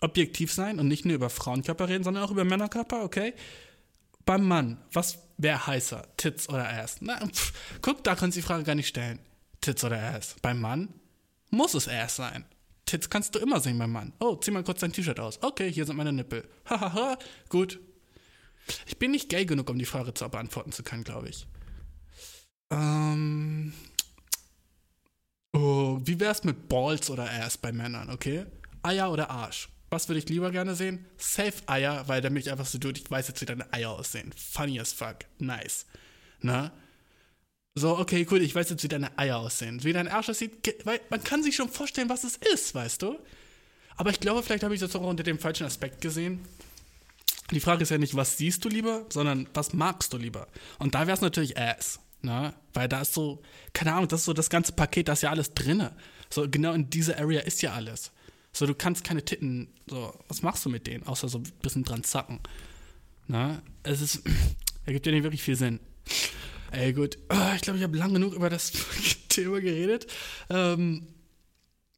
objektiv 0.00 0.52
sein 0.52 0.78
und 0.78 0.88
nicht 0.88 1.04
nur 1.04 1.14
über 1.14 1.30
Frauenkörper 1.30 1.88
reden, 1.88 2.04
sondern 2.04 2.24
auch 2.24 2.30
über 2.30 2.44
Männerkörper, 2.44 3.02
okay? 3.02 3.34
Beim 4.24 4.46
Mann, 4.46 4.78
was 4.92 5.18
wäre 5.36 5.66
heißer, 5.66 6.06
Tits 6.16 6.48
oder 6.48 6.68
Ass? 6.68 6.96
Na, 7.00 7.26
pff, 7.26 7.52
guck, 7.82 8.02
da 8.04 8.14
kannst 8.14 8.36
du 8.36 8.40
die 8.40 8.46
Frage 8.46 8.64
gar 8.64 8.74
nicht 8.74 8.88
stellen. 8.88 9.18
Tits 9.60 9.84
oder 9.84 10.02
Ass? 10.02 10.36
Beim 10.40 10.60
Mann 10.60 10.88
muss 11.50 11.74
es 11.74 11.88
Ass 11.88 12.16
sein. 12.16 12.44
Tits 12.86 13.08
kannst 13.10 13.34
du 13.34 13.38
immer 13.38 13.60
sehen 13.60 13.78
beim 13.78 13.92
Mann. 13.92 14.12
Oh, 14.20 14.36
zieh 14.36 14.50
mal 14.50 14.62
kurz 14.64 14.80
dein 14.80 14.92
T-Shirt 14.92 15.18
aus. 15.20 15.42
Okay, 15.42 15.72
hier 15.72 15.86
sind 15.86 15.96
meine 15.96 16.12
Nippel. 16.12 16.46
Hahaha, 16.66 17.18
gut. 17.48 17.80
Ich 18.86 18.98
bin 18.98 19.10
nicht 19.10 19.28
gay 19.28 19.44
genug, 19.46 19.68
um 19.70 19.78
die 19.78 19.84
Frage 19.84 20.14
zu 20.14 20.28
beantworten 20.28 20.72
zu 20.72 20.82
können, 20.82 21.04
glaube 21.04 21.28
ich. 21.28 21.46
Ähm, 22.70 23.72
Oh, 25.54 26.00
wie 26.02 26.18
wär's 26.18 26.42
mit 26.42 26.68
Balls 26.68 27.10
oder 27.10 27.30
Ass 27.30 27.56
bei 27.56 27.70
Männern, 27.70 28.10
okay? 28.10 28.44
Eier 28.82 29.12
oder 29.12 29.30
Arsch? 29.30 29.68
Was 29.88 30.08
würde 30.08 30.18
ich 30.18 30.28
lieber 30.28 30.50
gerne 30.50 30.74
sehen? 30.74 31.06
Safe 31.16 31.54
Eier, 31.66 32.08
weil 32.08 32.20
der 32.20 32.32
mich 32.32 32.50
einfach 32.50 32.66
so 32.66 32.78
tut, 32.78 32.98
ich 32.98 33.08
weiß 33.08 33.28
jetzt, 33.28 33.40
wie 33.40 33.46
deine 33.46 33.72
Eier 33.72 33.90
aussehen. 33.90 34.32
Funny 34.36 34.80
as 34.80 34.92
fuck. 34.92 35.18
Nice. 35.38 35.86
Na? 36.40 36.72
So, 37.76 37.98
okay, 37.98 38.24
cool, 38.30 38.40
ich 38.40 38.54
weiß 38.54 38.70
jetzt, 38.70 38.84
wie 38.84 38.88
deine 38.88 39.18
Eier 39.18 39.38
aussehen. 39.38 39.82
Wie 39.82 39.92
dein 39.92 40.06
Arsch 40.06 40.28
aussieht, 40.28 40.76
weil 40.84 41.00
man 41.10 41.24
kann 41.24 41.42
sich 41.42 41.56
schon 41.56 41.68
vorstellen, 41.68 42.08
was 42.08 42.22
es 42.22 42.36
ist, 42.36 42.72
weißt 42.74 43.02
du? 43.02 43.18
Aber 43.96 44.10
ich 44.10 44.20
glaube, 44.20 44.42
vielleicht 44.44 44.62
habe 44.62 44.74
ich 44.74 44.80
das 44.80 44.94
auch 44.94 45.02
unter 45.02 45.24
dem 45.24 45.40
falschen 45.40 45.66
Aspekt 45.66 46.00
gesehen. 46.00 46.40
Die 47.50 47.60
Frage 47.60 47.82
ist 47.82 47.90
ja 47.90 47.98
nicht, 47.98 48.14
was 48.14 48.38
siehst 48.38 48.64
du 48.64 48.68
lieber, 48.68 49.06
sondern 49.08 49.48
was 49.54 49.72
magst 49.72 50.12
du 50.12 50.18
lieber? 50.18 50.46
Und 50.78 50.94
da 50.94 51.06
wäre 51.06 51.16
es 51.16 51.20
natürlich 51.20 51.58
Ass. 51.58 51.98
Ne? 52.22 52.54
Weil 52.72 52.88
da 52.88 53.00
ist 53.00 53.12
so, 53.12 53.42
keine 53.72 53.92
Ahnung, 53.92 54.08
das 54.08 54.20
ist 54.20 54.26
so 54.26 54.32
das 54.32 54.50
ganze 54.50 54.72
Paket, 54.72 55.08
da 55.08 55.12
ist 55.12 55.22
ja 55.22 55.30
alles 55.30 55.52
drinne. 55.52 55.96
So, 56.30 56.48
genau 56.48 56.72
in 56.72 56.90
dieser 56.90 57.18
Area 57.18 57.40
ist 57.40 57.60
ja 57.60 57.72
alles. 57.72 58.12
So, 58.52 58.66
du 58.66 58.74
kannst 58.74 59.02
keine 59.02 59.24
Titten, 59.24 59.68
so, 59.88 60.14
was 60.28 60.42
machst 60.42 60.64
du 60.64 60.70
mit 60.70 60.86
denen? 60.86 61.06
Außer 61.06 61.28
so 61.28 61.38
ein 61.38 61.52
bisschen 61.60 61.82
dran 61.82 62.04
zacken. 62.04 62.38
Na, 63.26 63.62
es 63.82 64.00
ist, 64.00 64.22
ergibt 64.86 65.06
ja 65.06 65.12
nicht 65.12 65.24
wirklich 65.24 65.42
viel 65.42 65.56
Sinn. 65.56 65.80
Ey, 66.74 66.92
gut. 66.92 67.18
Ah, 67.28 67.52
Ich 67.54 67.62
glaube, 67.62 67.78
ich 67.78 67.84
habe 67.84 67.96
lang 67.96 68.12
genug 68.12 68.34
über 68.34 68.50
das 68.50 68.72
Thema 69.28 69.60
geredet. 69.60 70.06
Ähm, 70.50 71.06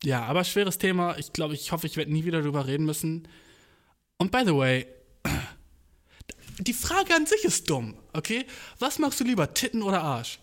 ja, 0.04 0.24
aber 0.24 0.44
schweres 0.44 0.76
Thema. 0.76 1.16
Ich 1.18 1.32
glaube, 1.32 1.54
ich 1.54 1.72
hoffe, 1.72 1.86
ich 1.86 1.96
werde 1.96 2.12
nie 2.12 2.24
wieder 2.24 2.40
darüber 2.40 2.66
reden 2.66 2.84
müssen. 2.84 3.26
Und 4.18 4.30
by 4.30 4.42
the 4.44 4.54
way, 4.54 4.86
die 6.58 6.74
Frage 6.74 7.14
an 7.14 7.24
sich 7.26 7.44
ist 7.44 7.70
dumm, 7.70 7.96
okay? 8.12 8.44
Was 8.78 8.98
magst 8.98 9.18
du 9.20 9.24
lieber, 9.24 9.54
Titten 9.54 9.82
oder 9.82 10.02
Arsch? 10.02 10.40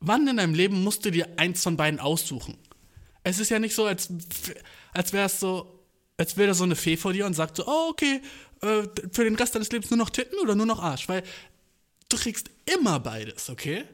Wann 0.00 0.26
in 0.26 0.36
deinem 0.36 0.54
Leben 0.54 0.82
musst 0.82 1.04
du 1.04 1.10
dir 1.10 1.28
eins 1.36 1.62
von 1.62 1.76
beiden 1.76 2.00
aussuchen? 2.00 2.58
Es 3.22 3.38
ist 3.38 3.50
ja 3.50 3.58
nicht 3.58 3.74
so, 3.74 3.84
als, 3.86 4.08
als 4.92 5.12
wäre 5.12 5.26
es 5.26 5.38
so, 5.40 5.84
als 6.16 6.36
wäre 6.36 6.48
da 6.48 6.54
so 6.54 6.64
eine 6.64 6.76
Fee 6.76 6.96
vor 6.96 7.12
dir 7.12 7.26
und 7.26 7.34
sagt 7.34 7.56
so, 7.56 7.66
oh, 7.66 7.90
okay, 7.90 8.20
äh, 8.62 8.82
für 9.12 9.24
den 9.24 9.36
Rest 9.36 9.54
deines 9.54 9.70
Lebens 9.70 9.90
nur 9.90 9.98
noch 9.98 10.10
Titten 10.10 10.38
oder 10.40 10.54
nur 10.54 10.66
noch 10.66 10.82
Arsch? 10.82 11.08
Weil 11.08 11.22
du 12.08 12.16
kriegst 12.16 12.50
immer 12.66 13.00
beides, 13.00 13.50
okay? 13.50 13.84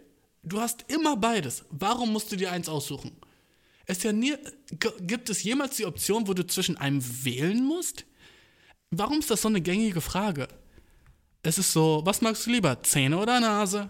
Du 0.43 0.61
hast 0.61 0.85
immer 0.89 1.17
beides. 1.17 1.65
Warum 1.71 2.13
musst 2.13 2.33
du 2.33 2.37
dir 2.37 2.51
eins 2.51 2.69
aussuchen? 2.69 3.13
Es 3.87 4.03
ja 4.03 4.13
nie, 4.13 4.35
gibt 5.01 5.29
es 5.31 5.43
jemals 5.43 5.77
die 5.77 5.87
Option, 5.87 6.27
wo 6.27 6.35
du 6.35 6.47
zwischen 6.47 6.77
einem 6.77 7.03
wählen 7.25 7.65
musst? 7.65 8.05
Warum 8.91 9.19
ist 9.19 9.31
das 9.31 9.43
so 9.43 9.49
eine 9.49 9.61
gängige 9.61 10.01
Frage? 10.01 10.49
Es 11.43 11.59
ist 11.59 11.73
so, 11.73 12.03
was 12.05 12.21
magst 12.21 12.47
du 12.47 12.51
lieber, 12.51 12.83
Zähne 12.83 13.19
oder 13.19 13.41
Nase? 13.41 13.89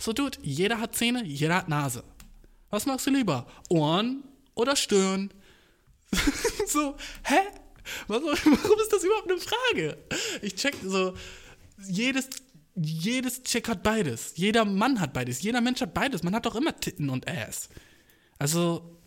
So, 0.00 0.12
Dude, 0.12 0.38
jeder 0.42 0.80
hat 0.80 0.96
Zähne, 0.96 1.24
jeder 1.24 1.56
hat 1.56 1.68
Nase. 1.68 2.02
Was 2.70 2.86
magst 2.86 3.06
du 3.06 3.10
lieber, 3.10 3.46
Ohren 3.68 4.24
oder 4.54 4.74
Stirn? 4.74 5.32
so, 6.66 6.96
hä? 7.24 7.40
Was, 8.08 8.22
warum 8.22 8.80
ist 8.80 8.92
das 8.92 9.04
überhaupt 9.04 9.30
eine 9.30 9.40
Frage? 9.40 9.98
Ich 10.40 10.54
check 10.54 10.74
so, 10.82 11.14
jedes, 11.88 12.28
jedes 12.74 13.42
Chick 13.42 13.68
hat 13.68 13.82
beides. 13.82 14.32
Jeder 14.36 14.64
Mann 14.64 15.00
hat 15.00 15.12
beides. 15.12 15.42
Jeder 15.42 15.60
Mensch 15.60 15.80
hat 15.80 15.94
beides. 15.94 16.22
Man 16.22 16.34
hat 16.34 16.46
doch 16.46 16.54
immer 16.54 16.78
Titten 16.78 17.10
und 17.10 17.28
Ass. 17.28 17.68
Also, 18.38 18.98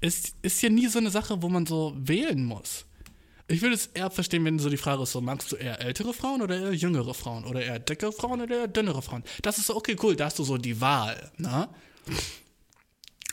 es 0.00 0.34
ist 0.42 0.62
ja 0.62 0.68
nie 0.68 0.88
so 0.88 0.98
eine 0.98 1.10
Sache, 1.10 1.42
wo 1.42 1.48
man 1.48 1.66
so 1.66 1.94
wählen 1.96 2.44
muss. 2.44 2.86
Ich 3.48 3.62
würde 3.62 3.74
es 3.74 3.86
eher 3.86 4.10
verstehen, 4.10 4.44
wenn 4.44 4.58
so 4.58 4.70
die 4.70 4.76
Frage 4.76 5.02
ist 5.02 5.12
so, 5.12 5.20
magst 5.20 5.52
du 5.52 5.56
eher 5.56 5.80
ältere 5.80 6.14
Frauen 6.14 6.42
oder 6.42 6.58
eher 6.58 6.72
jüngere 6.72 7.14
Frauen? 7.14 7.44
Oder 7.44 7.62
eher 7.62 7.78
dickere 7.78 8.12
Frauen 8.12 8.40
oder 8.40 8.56
eher 8.56 8.68
dünnere 8.68 9.02
Frauen? 9.02 9.24
Das 9.42 9.58
ist 9.58 9.66
so, 9.66 9.76
okay, 9.76 9.96
cool, 10.02 10.16
da 10.16 10.26
hast 10.26 10.38
du 10.38 10.44
so 10.44 10.58
die 10.58 10.80
Wahl, 10.80 11.30
ne? 11.36 11.68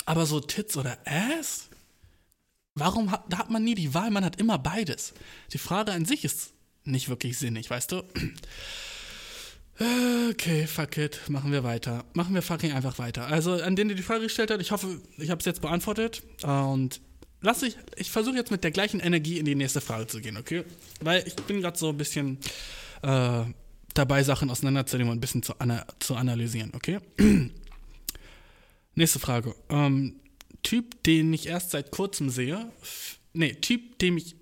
Aber 0.06 0.26
so 0.26 0.40
Tits 0.40 0.76
oder 0.78 0.98
Ass? 1.06 1.70
Warum 2.76 3.12
hat, 3.12 3.26
da 3.30 3.40
hat 3.40 3.50
man 3.50 3.64
nie 3.64 3.76
die 3.76 3.94
Wahl? 3.94 4.12
Man 4.12 4.26
hat 4.26 4.40
immer 4.40 4.58
beides. 4.58 5.14
Die 5.54 5.58
Frage 5.58 5.92
an 5.92 6.06
sich 6.06 6.24
ist 6.24 6.54
nicht 6.84 7.10
wirklich 7.10 7.38
sinnig, 7.38 7.70
weißt 7.70 7.92
du? 7.92 8.04
Okay, 9.80 10.68
fuck 10.68 10.98
it. 10.98 11.22
Machen 11.30 11.54
wir 11.54 11.64
weiter. 11.64 12.04
Machen 12.14 12.36
wir 12.36 12.42
fucking 12.42 12.74
einfach 12.74 13.00
weiter. 13.00 13.28
Also, 13.28 13.54
an 13.54 13.78
den, 13.78 13.88
der 13.88 13.96
die 13.96 14.04
Frage 14.04 14.24
gestellt 14.24 14.52
hat, 14.52 14.60
ich 14.60 14.72
hoffe, 14.72 15.00
ich 15.18 15.30
habe 15.30 15.40
es 15.40 15.46
jetzt 15.46 15.62
beantwortet. 15.62 16.22
Und 16.44 17.00
lass 17.42 17.64
ich, 17.64 17.78
ich 17.96 18.12
versuche 18.12 18.36
jetzt 18.36 18.52
mit 18.52 18.64
der 18.66 18.72
gleichen 18.72 19.00
Energie 19.00 19.40
in 19.40 19.46
die 19.46 19.56
nächste 19.56 19.80
Frage 19.80 20.08
zu 20.08 20.20
gehen, 20.20 20.36
okay? 20.36 20.66
Weil 21.02 21.26
ich 21.26 21.36
bin 21.36 21.62
gerade 21.62 21.78
so 21.78 21.90
ein 21.90 21.98
bisschen 21.98 22.40
äh, 23.04 23.44
dabei, 23.94 24.24
Sachen 24.24 24.50
auseinanderzunehmen 24.50 25.12
und 25.12 25.18
ein 25.18 25.22
bisschen 25.22 25.44
zu, 25.44 25.58
ana 25.60 25.86
zu 26.00 26.16
analysieren, 26.16 26.72
okay? 26.76 27.00
Nächste 28.96 29.20
Frage. 29.20 29.56
Ähm, 29.70 30.20
typ, 30.62 31.04
den 31.04 31.34
ich 31.34 31.48
erst 31.48 31.72
seit 31.72 31.92
kurzem 31.92 32.30
sehe. 32.30 32.70
Nee, 33.32 33.54
Typ, 33.54 33.98
den 34.00 34.18
ich. 34.18 34.36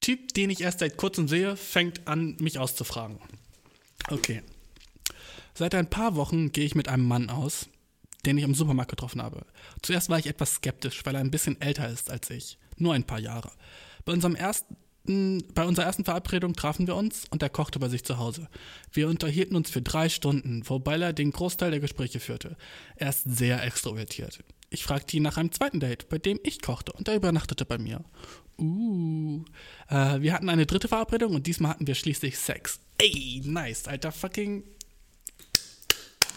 Typ, 0.00 0.34
den 0.34 0.50
ich 0.50 0.62
erst 0.62 0.80
seit 0.80 0.96
kurzem 0.96 1.28
sehe, 1.28 1.56
fängt 1.56 2.08
an, 2.08 2.36
mich 2.40 2.58
auszufragen. 2.58 3.20
Okay. 4.10 4.42
Seit 5.54 5.74
ein 5.74 5.90
paar 5.90 6.16
Wochen 6.16 6.52
gehe 6.52 6.64
ich 6.64 6.74
mit 6.74 6.88
einem 6.88 7.06
Mann 7.06 7.30
aus, 7.30 7.68
den 8.24 8.38
ich 8.38 8.44
im 8.44 8.54
Supermarkt 8.54 8.90
getroffen 8.90 9.22
habe. 9.22 9.44
Zuerst 9.82 10.08
war 10.08 10.18
ich 10.18 10.26
etwas 10.26 10.54
skeptisch, 10.54 11.04
weil 11.04 11.14
er 11.14 11.20
ein 11.20 11.30
bisschen 11.30 11.60
älter 11.60 11.88
ist 11.88 12.10
als 12.10 12.30
ich. 12.30 12.58
Nur 12.76 12.94
ein 12.94 13.04
paar 13.04 13.20
Jahre. 13.20 13.52
Bei 14.04 14.12
unserem 14.12 14.34
ersten 14.34 14.76
bei 15.04 15.64
unserer 15.64 15.86
ersten 15.86 16.04
Verabredung 16.04 16.54
trafen 16.54 16.86
wir 16.86 16.94
uns 16.94 17.24
und 17.30 17.42
er 17.42 17.48
kochte 17.48 17.80
bei 17.80 17.88
sich 17.88 18.04
zu 18.04 18.18
Hause. 18.18 18.48
Wir 18.92 19.08
unterhielten 19.08 19.56
uns 19.56 19.68
für 19.68 19.82
drei 19.82 20.08
Stunden, 20.08 20.62
wobei 20.68 20.96
er 20.96 21.12
den 21.12 21.32
Großteil 21.32 21.72
der 21.72 21.80
Gespräche 21.80 22.20
führte. 22.20 22.56
Er 22.94 23.08
ist 23.08 23.24
sehr 23.24 23.64
extrovertiert. 23.64 24.44
Ich 24.70 24.84
fragte 24.84 25.16
ihn 25.16 25.24
nach 25.24 25.36
einem 25.36 25.50
zweiten 25.50 25.80
Date, 25.80 26.08
bei 26.08 26.18
dem 26.18 26.38
ich 26.44 26.62
kochte 26.62 26.92
und 26.92 27.08
er 27.08 27.16
übernachtete 27.16 27.64
bei 27.64 27.78
mir. 27.78 28.04
Uh. 28.58 29.44
Äh, 29.88 30.20
wir 30.20 30.32
hatten 30.32 30.48
eine 30.48 30.66
dritte 30.66 30.88
Verabredung 30.88 31.34
und 31.34 31.48
diesmal 31.48 31.72
hatten 31.72 31.86
wir 31.86 31.96
schließlich 31.96 32.38
Sex. 32.38 32.78
Ey, 32.98 33.42
nice, 33.44 33.86
alter 33.88 34.12
fucking. 34.12 34.64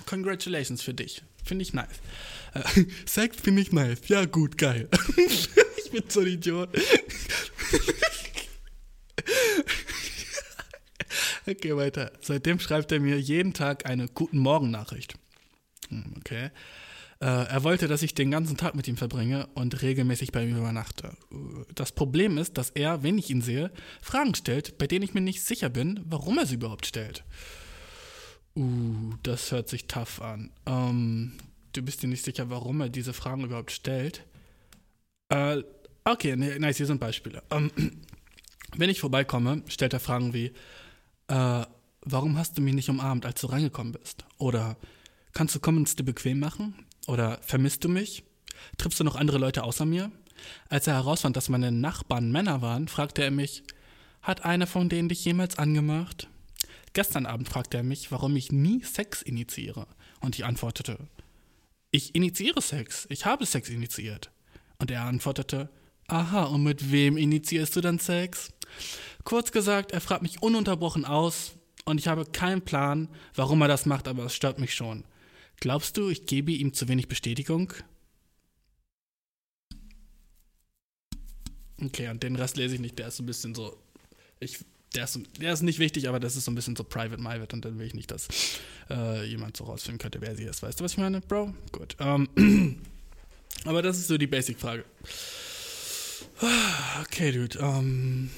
Congratulations 0.06 0.82
für 0.82 0.94
dich. 0.94 1.22
Finde 1.44 1.64
ich 1.64 1.74
nice. 1.74 2.00
Äh, 2.54 2.86
Sex 3.06 3.38
finde 3.42 3.62
ich 3.62 3.72
nice. 3.72 4.08
Ja, 4.08 4.26
gut, 4.26 4.58
geil. 4.58 4.90
ich 5.18 5.92
bin 5.92 6.04
so 6.08 6.22
ein 6.22 6.28
Idiot. 6.28 6.70
okay, 11.48 11.76
weiter. 11.76 12.12
Seitdem 12.22 12.60
schreibt 12.60 12.92
er 12.92 13.00
mir 13.00 13.20
jeden 13.20 13.54
Tag 13.54 13.86
eine 13.86 14.08
Guten 14.08 14.40
Morgen-Nachricht. 14.40 15.16
Hm, 15.90 16.16
Okay. 16.20 16.50
Äh, 17.26 17.48
er 17.48 17.64
wollte, 17.64 17.88
dass 17.88 18.04
ich 18.04 18.14
den 18.14 18.30
ganzen 18.30 18.56
Tag 18.56 18.76
mit 18.76 18.88
ihm 18.88 18.98
verbringe 18.98 19.48
und 19.56 19.82
regelmäßig 19.82 20.32
bei 20.32 20.44
ihm 20.44 20.56
übernachte. 20.56 21.18
Uh, 21.32 21.64
Das 21.74 21.92
Problem 21.92 22.38
ist, 22.38 22.60
dass 22.60 22.70
er, 22.70 23.02
wenn 23.02 23.18
ich 23.18 23.32
ihn 23.32 23.42
sehe, 23.42 23.72
Fragen 24.00 24.36
stellt, 24.36 24.78
bei 24.78 24.86
denen 24.86 25.02
ich 25.02 25.16
mir 25.16 25.22
nicht 25.22 25.42
sicher 25.42 25.70
bin, 25.70 26.02
warum 26.06 26.38
er 26.38 26.46
sie 26.46 26.54
überhaupt 26.54 26.86
stellt. 26.86 27.24
Uh, 28.56 29.16
das 29.24 29.52
hört 29.52 29.70
sich 29.70 29.88
tough 29.88 30.22
an. 30.22 30.52
Ähm, 30.68 31.34
du 31.74 31.82
bist 31.82 32.04
dir 32.04 32.10
nicht 32.10 32.24
sicher, 32.24 32.52
warum 32.52 32.80
er 32.82 32.90
diese 32.90 33.12
Fragen 33.14 33.44
überhaupt 33.44 33.72
stellt? 33.72 34.24
Äh, 35.30 35.64
okay, 36.04 36.36
nice, 36.36 36.78
hier 36.78 36.86
sind 36.86 37.00
Beispiele. 37.00 37.42
Ähm, 37.50 37.72
wenn 38.78 38.92
ich 38.92 39.00
vorbeikomme, 39.00 39.64
stellt 39.68 39.94
er 39.94 40.00
Fragen 40.00 40.36
wie, 40.36 40.52
äh, 41.30 41.66
warum 42.02 42.38
hast 42.38 42.56
du 42.56 42.62
mich 42.62 42.76
nicht 42.76 42.90
umarmt, 42.90 43.26
als 43.26 43.42
du 43.42 43.48
reingekommen 43.48 43.94
bist? 43.94 44.26
Oder 44.38 44.78
kannst 45.34 45.56
du 45.56 45.60
kommen 45.60 45.80
und 45.80 45.88
es 45.88 45.96
dir 45.96 46.04
bequem 46.04 46.38
machen? 46.38 46.86
Oder 47.08 47.40
vermisst 47.42 47.84
du 47.84 47.90
mich? 47.90 48.24
Triffst 48.78 49.00
du 49.00 49.04
noch 49.04 49.16
andere 49.16 49.38
Leute 49.38 49.64
außer 49.64 49.86
mir? 49.86 50.12
Als 50.70 50.88
er 50.88 50.96
herausfand, 50.96 51.36
dass 51.38 51.50
meine 51.50 51.72
Nachbarn 51.72 52.32
Männer 52.32 52.62
waren, 52.62 52.88
fragte 52.88 53.24
er 53.24 53.32
mich, 53.32 53.64
hat 54.22 54.44
einer 54.44 54.68
von 54.68 54.90
denen 54.90 55.10
dich 55.10 55.24
jemals 55.24 55.58
angemacht? 55.58 56.28
Gestern 56.94 57.26
Abend 57.26 57.50
fragte 57.50 57.78
er 57.78 57.84
mich, 57.84 58.12
warum 58.12 58.36
ich 58.36 58.52
nie 58.52 58.84
Sex 58.84 59.22
initiiere. 59.22 59.88
Und 60.22 60.36
ich 60.36 60.46
antwortete, 60.46 60.98
ich 61.92 62.16
initiiere 62.16 62.62
Sex, 62.62 63.06
ich 63.10 63.26
habe 63.26 63.46
Sex 63.46 63.70
initiiert. 63.70 64.32
Und 64.80 64.92
er 64.92 65.04
antwortete, 65.04 65.70
aha, 66.08 66.46
und 66.46 66.64
mit 66.64 66.92
wem 66.92 67.18
initiierst 67.18 67.76
du 67.76 67.82
dann 67.82 68.00
Sex? 68.00 68.52
Kurz 69.24 69.52
gesagt, 69.52 69.92
er 69.92 70.02
fragt 70.02 70.22
mich 70.22 70.42
ununterbrochen 70.42 71.06
aus 71.06 71.54
und 71.86 72.00
ich 72.00 72.08
habe 72.08 72.26
keinen 72.26 72.62
Plan, 72.62 73.10
warum 73.36 73.62
er 73.62 73.68
das 73.68 73.86
macht, 73.86 74.08
aber 74.08 74.26
es 74.26 74.36
stört 74.36 74.60
mich 74.60 74.74
schon. 74.74 75.04
Glaubst 75.60 75.98
du, 75.98 76.10
ich 76.10 76.26
gebe 76.26 76.52
ihm 76.52 76.74
zu 76.74 76.88
wenig 76.88 77.08
Bestätigung? 77.08 77.74
Okay, 81.84 82.10
und 82.10 82.24
den 82.24 82.36
Rest 82.36 82.58
lese 82.58 82.76
ich 82.76 82.82
nicht, 82.82 82.98
der 83.00 83.08
ist 83.08 83.18
so 83.18 83.24
ein 83.24 83.26
bisschen 83.26 83.54
so. 83.54 83.78
Ich, 84.40 84.60
der, 84.94 85.06
ist, 85.06 85.20
der 85.40 85.54
ist 85.54 85.62
nicht 85.62 85.80
wichtig, 85.80 86.08
aber 86.08 86.20
das 86.20 86.36
ist 86.36 86.46
so 86.46 86.52
ein 86.52 86.56
bisschen 86.56 86.76
so 86.76 86.84
private 86.84 87.22
private 87.22 87.56
und 87.56 87.66
dann 87.66 87.80
will 87.80 87.88
ich 87.88 87.94
nicht, 87.94 88.12
dass 88.12 88.28
äh, 88.90 89.26
jemand 89.26 89.58
so 89.58 89.66
rausfinden 89.66 90.00
könnte, 90.00 90.22
wer 90.22 90.36
sie 90.36 90.44
ist. 90.44 90.64
Weißt 90.64 90.80
du, 90.80 90.84
was 90.84 90.94
ich 90.94 90.98
meine, 90.98 91.22
Bro? 91.22 91.54
Gut. 91.72 91.96
Ähm, 92.00 92.30
aber 93.66 93.82
das 93.82 93.98
ist 93.98 94.08
so 94.08 94.18
die 94.18 94.28
Basic-Frage. 94.28 94.86
Okay, 97.02 97.32
Dude. 97.32 97.60
Ähm. 97.60 98.30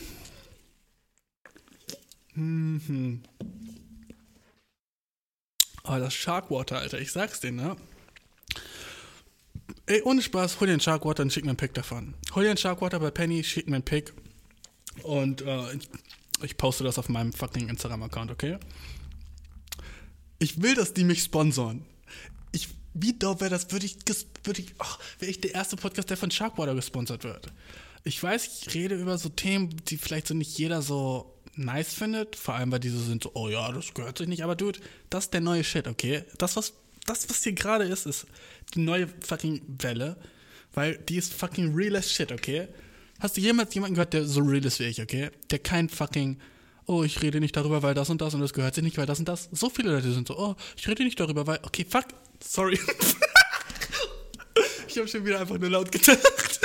Mhm. 2.35 3.21
Oh, 5.89 5.97
das 5.97 6.13
Sharkwater, 6.13 6.79
Alter, 6.79 6.99
ich 6.99 7.11
sag's 7.11 7.39
dir, 7.39 7.51
ne? 7.51 7.77
Ey, 9.85 10.01
ohne 10.01 10.21
Spaß, 10.21 10.59
hol 10.59 10.67
dir 10.67 10.73
einen 10.73 10.81
Sharkwater 10.81 11.23
und 11.23 11.31
schick 11.31 11.45
mir 11.45 11.51
einen 11.51 11.57
Pick 11.57 11.73
davon. 11.73 12.13
Hol 12.35 12.43
dir 12.43 12.49
einen 12.49 12.57
Sharkwater 12.57 12.99
bei 12.99 13.09
Penny, 13.09 13.41
schick 13.43 13.69
mir 13.69 13.77
einen 13.77 13.85
Pick. 13.85 14.13
Und 15.03 15.41
äh, 15.43 15.75
ich, 15.75 15.89
ich 16.43 16.57
poste 16.57 16.83
das 16.83 16.99
auf 16.99 17.07
meinem 17.07 17.31
fucking 17.31 17.69
Instagram-Account, 17.69 18.31
okay? 18.31 18.57
Ich 20.39 20.61
will, 20.61 20.75
dass 20.75 20.93
die 20.93 21.05
mich 21.05 21.23
sponsoren. 21.23 21.85
Ich, 22.51 22.67
wie 22.93 23.13
dope 23.13 23.41
wäre 23.41 23.51
das, 23.51 23.71
würde 23.71 23.85
ich, 23.85 23.95
würde 24.43 24.61
ich, 24.61 24.73
ach, 24.79 24.99
wäre 25.19 25.31
ich 25.31 25.39
der 25.39 25.53
erste 25.53 25.77
Podcast, 25.77 26.09
der 26.09 26.17
von 26.17 26.31
Sharkwater 26.31 26.75
gesponsert 26.75 27.23
wird. 27.23 27.47
Ich 28.03 28.21
weiß, 28.21 28.61
ich 28.61 28.73
rede 28.73 28.95
über 28.95 29.17
so 29.17 29.29
Themen, 29.29 29.69
die 29.85 29.97
vielleicht 29.97 30.27
so 30.27 30.33
nicht 30.33 30.57
jeder 30.57 30.81
so 30.81 31.36
nice 31.57 31.93
findet, 31.93 32.35
vor 32.35 32.55
allem 32.55 32.71
weil 32.71 32.79
diese 32.79 32.99
sind 32.99 33.23
so, 33.23 33.31
oh 33.33 33.49
ja, 33.49 33.71
das 33.71 33.93
gehört 33.93 34.17
sich 34.17 34.27
nicht, 34.27 34.43
aber 34.43 34.55
dude, 34.55 34.79
das 35.09 35.25
ist 35.25 35.33
der 35.33 35.41
neue 35.41 35.63
Shit, 35.63 35.87
okay? 35.87 36.23
Das, 36.37 36.55
was, 36.55 36.73
das, 37.05 37.29
was 37.29 37.43
hier 37.43 37.53
gerade 37.53 37.85
ist, 37.85 38.05
ist 38.05 38.27
die 38.73 38.79
neue 38.79 39.07
fucking 39.25 39.61
Welle. 39.79 40.17
Weil 40.73 40.97
die 40.97 41.17
ist 41.17 41.33
fucking 41.33 41.73
real 41.73 41.95
as 41.95 42.11
shit, 42.11 42.31
okay? 42.31 42.67
Hast 43.19 43.35
du 43.35 43.41
jemals 43.41 43.73
jemanden 43.73 43.95
gehört, 43.95 44.13
der 44.13 44.25
so 44.25 44.41
real 44.41 44.63
ist 44.63 44.79
wie 44.79 44.83
ich, 44.83 45.01
okay? 45.01 45.31
Der 45.49 45.57
kein 45.57 45.89
fucking, 45.89 46.37
oh, 46.85 47.03
ich 47.03 47.21
rede 47.23 47.39
nicht 47.39 47.55
darüber, 47.55 47.81
weil 47.81 47.95
das 47.95 48.11
und 48.11 48.21
das 48.21 48.35
und 48.35 48.41
das 48.41 48.53
gehört 48.53 48.75
sich 48.75 48.83
nicht, 48.83 48.97
weil 48.97 49.07
das 49.07 49.17
und 49.17 49.27
das. 49.27 49.49
So 49.51 49.71
viele 49.71 49.91
Leute 49.91 50.11
sind 50.11 50.27
so, 50.27 50.37
oh, 50.37 50.55
ich 50.75 50.87
rede 50.87 51.03
nicht 51.03 51.19
darüber, 51.19 51.47
weil, 51.47 51.59
okay, 51.63 51.83
fuck, 51.89 52.05
sorry. 52.43 52.77
ich 54.87 54.97
habe 54.97 55.07
schon 55.07 55.25
wieder 55.25 55.39
einfach 55.39 55.57
nur 55.57 55.71
laut 55.71 55.91
gedacht. 55.91 56.59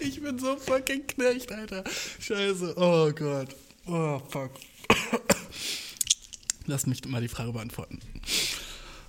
Ich 0.00 0.20
bin 0.20 0.38
so 0.38 0.56
fucking 0.56 1.06
knecht, 1.06 1.52
Alter. 1.52 1.84
Scheiße, 2.20 2.74
oh 2.76 3.12
Gott. 3.12 3.54
Oh, 3.86 4.20
fuck. 4.28 4.52
Lass 6.66 6.86
mich 6.86 7.04
mal 7.06 7.20
die 7.20 7.28
Frage 7.28 7.52
beantworten. 7.52 8.00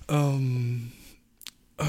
Ähm, 0.08 0.92
äh, 1.78 1.84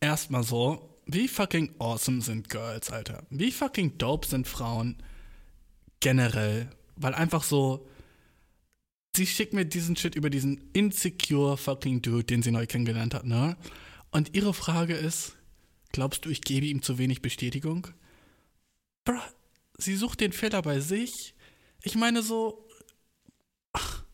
erstmal 0.00 0.42
so, 0.42 0.96
wie 1.06 1.28
fucking 1.28 1.74
awesome 1.78 2.20
sind 2.20 2.48
Girls, 2.50 2.90
Alter? 2.90 3.22
Wie 3.30 3.52
fucking 3.52 3.96
dope 3.96 4.26
sind 4.26 4.46
Frauen 4.46 4.96
generell? 6.00 6.68
Weil 6.96 7.14
einfach 7.14 7.44
so, 7.44 7.88
sie 9.16 9.26
schickt 9.26 9.54
mir 9.54 9.64
diesen 9.64 9.96
Shit 9.96 10.16
über 10.16 10.30
diesen 10.30 10.70
insecure 10.72 11.56
fucking 11.56 12.02
Dude, 12.02 12.24
den 12.24 12.42
sie 12.42 12.50
neu 12.50 12.66
kennengelernt 12.66 13.14
hat, 13.14 13.24
ne? 13.24 13.56
Und 14.10 14.34
ihre 14.34 14.52
Frage 14.52 14.94
ist, 14.94 15.37
glaubst 15.92 16.24
du, 16.24 16.30
ich 16.30 16.40
gebe 16.42 16.66
ihm 16.66 16.82
zu 16.82 16.98
wenig 16.98 17.22
Bestätigung? 17.22 17.88
Bruh, 19.04 19.20
sie 19.78 19.96
sucht 19.96 20.20
den 20.20 20.32
Fehler 20.32 20.62
bei 20.62 20.80
sich. 20.80 21.34
Ich 21.82 21.94
meine 21.94 22.22
so, 22.22 22.66
ach, 23.72 24.04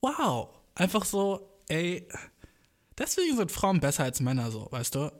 wow. 0.00 0.48
Einfach 0.74 1.04
so, 1.04 1.60
ey, 1.68 2.06
deswegen 2.96 3.36
sind 3.36 3.52
Frauen 3.52 3.80
besser 3.80 4.04
als 4.04 4.20
Männer, 4.20 4.50
so, 4.50 4.68
weißt 4.70 4.94
du? 4.94 5.12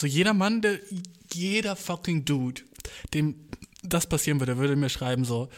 So 0.00 0.06
jeder 0.06 0.34
Mann, 0.34 0.62
der, 0.62 0.80
jeder 1.32 1.76
fucking 1.76 2.24
Dude, 2.24 2.62
dem 3.14 3.48
das 3.82 4.08
passieren 4.08 4.40
würde, 4.40 4.56
würde 4.58 4.76
mir 4.76 4.88
schreiben 4.88 5.24
so, 5.24 5.48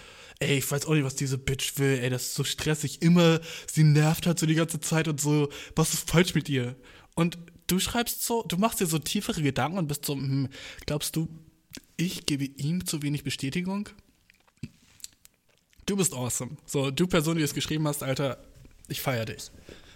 ey, 0.41 0.59
ich 0.59 0.71
weiß 0.71 0.87
auch 0.87 0.95
nicht, 0.95 1.05
was 1.05 1.17
diese 1.17 1.39
Bitch 1.39 1.79
will, 1.79 1.99
ey, 1.99 2.11
das 2.11 2.25
ist 2.25 2.35
so 2.35 2.45
stressig, 2.45 3.03
immer, 3.03 3.41
sie 3.71 3.85
nervt 3.85 4.27
halt 4.27 4.39
so 4.39 4.47
die 4.47 4.55
ganze 4.55 4.81
Zeit 4.81 5.09
und 5.09 5.21
so, 5.21 5.51
was 5.77 5.95
ist 5.95 6.11
falsch 6.11 6.35
mit 6.35 6.49
ihr? 6.49 6.77
Und 7.15 7.39
du 7.67 7.79
schreibst 7.79 8.25
so, 8.25 8.43
du 8.43 8.57
machst 8.57 8.81
dir 8.81 8.87
so 8.87 8.99
tiefere 8.99 9.43
Gedanken 9.43 9.79
und 9.79 9.89
bist 9.89 10.05
so, 10.05 10.15
hm, 10.15 10.49
glaubst 10.87 11.17
du, 11.17 11.29
ich 11.97 12.27
gebe 12.27 12.45
ihm 12.45 12.87
zu 12.87 13.03
wenig 13.03 13.25
Bestätigung? 13.25 13.89
Du 15.87 15.97
bist 15.97 16.15
awesome. 16.15 16.57
So, 16.67 16.91
du 16.91 17.07
Person, 17.07 17.37
die 17.37 17.43
es 17.43 17.55
geschrieben 17.55 17.87
hast, 17.87 18.03
Alter, 18.03 18.43
ich 18.89 19.01
feier 19.01 19.25
dich. 19.27 19.51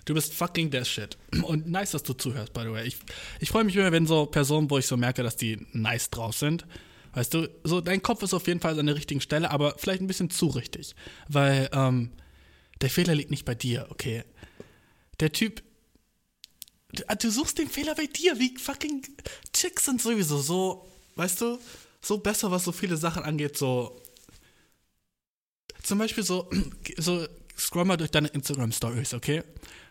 Du 0.04 0.14
bist 0.14 0.32
fucking 0.32 0.70
der 0.70 0.84
Shit. 0.84 1.18
Und 1.42 1.66
nice, 1.66 1.90
dass 1.90 2.02
du 2.02 2.14
zuhörst, 2.14 2.52
by 2.52 2.62
the 2.62 2.72
way. 2.72 2.86
Ich, 2.86 2.96
ich 3.40 3.50
freue 3.50 3.64
mich 3.64 3.76
immer, 3.76 3.92
wenn 3.92 4.06
so 4.06 4.26
Personen, 4.26 4.70
wo 4.70 4.78
ich 4.78 4.86
so 4.86 4.96
merke, 4.96 5.22
dass 5.22 5.36
die 5.36 5.66
nice 5.72 6.10
drauf 6.10 6.34
sind. 6.34 6.66
Weißt 7.12 7.34
du, 7.34 7.48
so 7.64 7.80
dein 7.80 8.02
Kopf 8.02 8.22
ist 8.22 8.34
auf 8.34 8.46
jeden 8.46 8.60
Fall 8.60 8.78
an 8.78 8.86
der 8.86 8.94
richtigen 8.94 9.20
Stelle, 9.20 9.50
aber 9.50 9.74
vielleicht 9.76 10.00
ein 10.00 10.06
bisschen 10.06 10.30
zu 10.30 10.46
richtig. 10.46 10.94
Weil 11.28 11.68
ähm, 11.72 12.12
der 12.80 12.90
Fehler 12.90 13.14
liegt 13.14 13.30
nicht 13.30 13.44
bei 13.44 13.54
dir, 13.54 13.86
okay? 13.90 14.24
Der 15.20 15.32
Typ. 15.32 15.62
Du, 16.92 17.02
du 17.20 17.30
suchst 17.30 17.58
den 17.58 17.68
Fehler 17.68 17.94
bei 17.94 18.06
dir, 18.06 18.38
wie 18.38 18.56
fucking 18.56 19.02
Chicks 19.52 19.84
sind 19.84 20.00
sowieso 20.00 20.38
so, 20.38 20.88
weißt 21.16 21.40
du, 21.42 21.58
so 22.00 22.18
besser, 22.18 22.50
was 22.50 22.64
so 22.64 22.72
viele 22.72 22.96
Sachen 22.96 23.22
angeht, 23.22 23.58
so. 23.58 24.00
Zum 25.82 25.98
Beispiel 25.98 26.24
so, 26.24 26.48
so 26.96 27.26
scroll 27.58 27.84
mal 27.84 27.96
durch 27.96 28.10
deine 28.10 28.28
Instagram-Stories, 28.28 29.14
okay? 29.14 29.42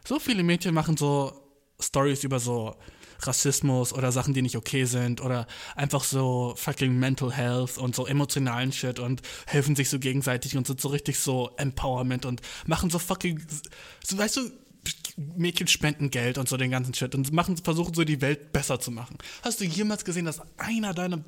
So 0.06 0.20
viele 0.20 0.41
Mädchen 0.43 0.74
machen 0.74 0.98
so 0.98 1.34
Stories 1.80 2.24
über 2.24 2.39
so 2.39 2.76
Rassismus 3.22 3.93
oder 3.93 4.12
Sachen, 4.12 4.34
die 4.34 4.41
nicht 4.41 4.56
okay 4.56 4.86
sind 4.86 5.22
oder 5.22 5.48
einfach 5.76 6.04
so 6.04 6.54
fucking 6.56 6.98
Mental 6.98 7.32
Health 7.32 7.78
und 7.78 7.95
so 7.95 8.06
emotionalen 8.06 8.72
Shit 8.72 9.00
und 9.00 9.22
helfen 9.48 9.76
sich 9.76 9.89
so 9.89 10.00
gegenseitig 10.00 10.56
und 10.56 10.68
sind 10.68 10.80
so 10.80 10.89
richtig 10.89 11.20
so 11.20 11.52
Empowerment 11.58 12.26
und 12.26 12.41
machen 12.66 12.89
so 12.89 13.00
fucking, 13.00 13.43
so, 14.04 14.18
weißt 14.18 14.38
du, 14.38 14.52
Mädchen 15.18 15.68
spenden 15.68 16.11
Geld 16.11 16.38
und 16.38 16.47
so 16.47 16.57
den 16.57 16.72
ganzen 16.72 16.93
Shit 16.93 17.15
und 17.15 17.34
machen, 17.34 17.57
versuchen 17.57 17.93
so 17.93 18.03
die 18.03 18.22
Welt 18.22 18.53
besser 18.53 18.80
zu 18.80 18.91
machen. 18.91 19.18
Hast 19.41 19.59
du 19.59 19.65
jemals 19.65 20.05
gesehen, 20.05 20.26
dass 20.26 20.41
einer 20.57 20.93
deiner 20.93 21.24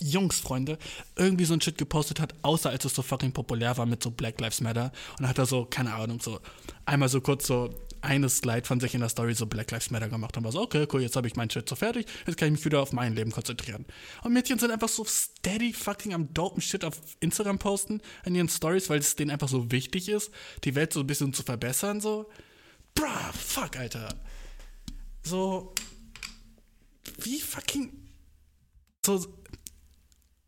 Jungsfreunde 0.00 0.78
irgendwie 1.14 1.44
so 1.44 1.54
ein 1.54 1.60
Shit 1.60 1.78
gepostet 1.78 2.20
hat, 2.20 2.34
außer 2.42 2.70
als 2.70 2.84
es 2.84 2.94
so 2.94 3.02
fucking 3.02 3.32
populär 3.32 3.76
war 3.76 3.86
mit 3.86 4.02
so 4.02 4.10
Black 4.10 4.40
Lives 4.40 4.60
Matter. 4.60 4.92
Und 5.18 5.28
hat 5.28 5.38
er 5.38 5.46
so, 5.46 5.66
keine 5.66 5.94
Ahnung, 5.94 6.20
so 6.20 6.40
einmal 6.84 7.08
so 7.08 7.20
kurz 7.20 7.46
so 7.46 7.72
eine 8.00 8.28
Slide 8.28 8.64
von 8.64 8.80
sich 8.80 8.94
in 8.94 9.00
der 9.00 9.08
Story 9.08 9.34
so 9.34 9.46
Black 9.46 9.70
Lives 9.70 9.90
Matter 9.90 10.08
gemacht 10.08 10.36
und 10.36 10.44
war 10.44 10.52
so, 10.52 10.60
okay, 10.60 10.86
cool, 10.92 11.02
jetzt 11.02 11.16
habe 11.16 11.26
ich 11.26 11.36
meinen 11.36 11.50
Shit 11.50 11.68
so 11.68 11.76
fertig, 11.76 12.06
jetzt 12.26 12.36
kann 12.36 12.48
ich 12.48 12.52
mich 12.52 12.64
wieder 12.64 12.80
auf 12.80 12.92
mein 12.92 13.14
Leben 13.14 13.30
konzentrieren. 13.30 13.86
Und 14.22 14.32
Mädchen 14.32 14.58
sind 14.58 14.70
einfach 14.70 14.88
so 14.88 15.04
steady 15.04 15.72
fucking 15.72 16.12
am 16.12 16.32
dopen 16.34 16.60
Shit 16.60 16.84
auf 16.84 16.98
Instagram 17.20 17.58
posten 17.58 18.00
in 18.24 18.34
ihren 18.34 18.48
Stories, 18.48 18.90
weil 18.90 18.98
es 18.98 19.16
denen 19.16 19.30
einfach 19.30 19.48
so 19.48 19.70
wichtig 19.70 20.08
ist, 20.08 20.30
die 20.64 20.74
Welt 20.74 20.92
so 20.92 21.00
ein 21.00 21.06
bisschen 21.06 21.32
zu 21.32 21.42
verbessern, 21.42 22.00
so. 22.00 22.28
Bruh, 22.94 23.32
fuck, 23.32 23.76
Alter. 23.76 24.08
So, 25.22 25.74
wie 27.18 27.40
fucking, 27.40 27.92
so, 29.04 29.26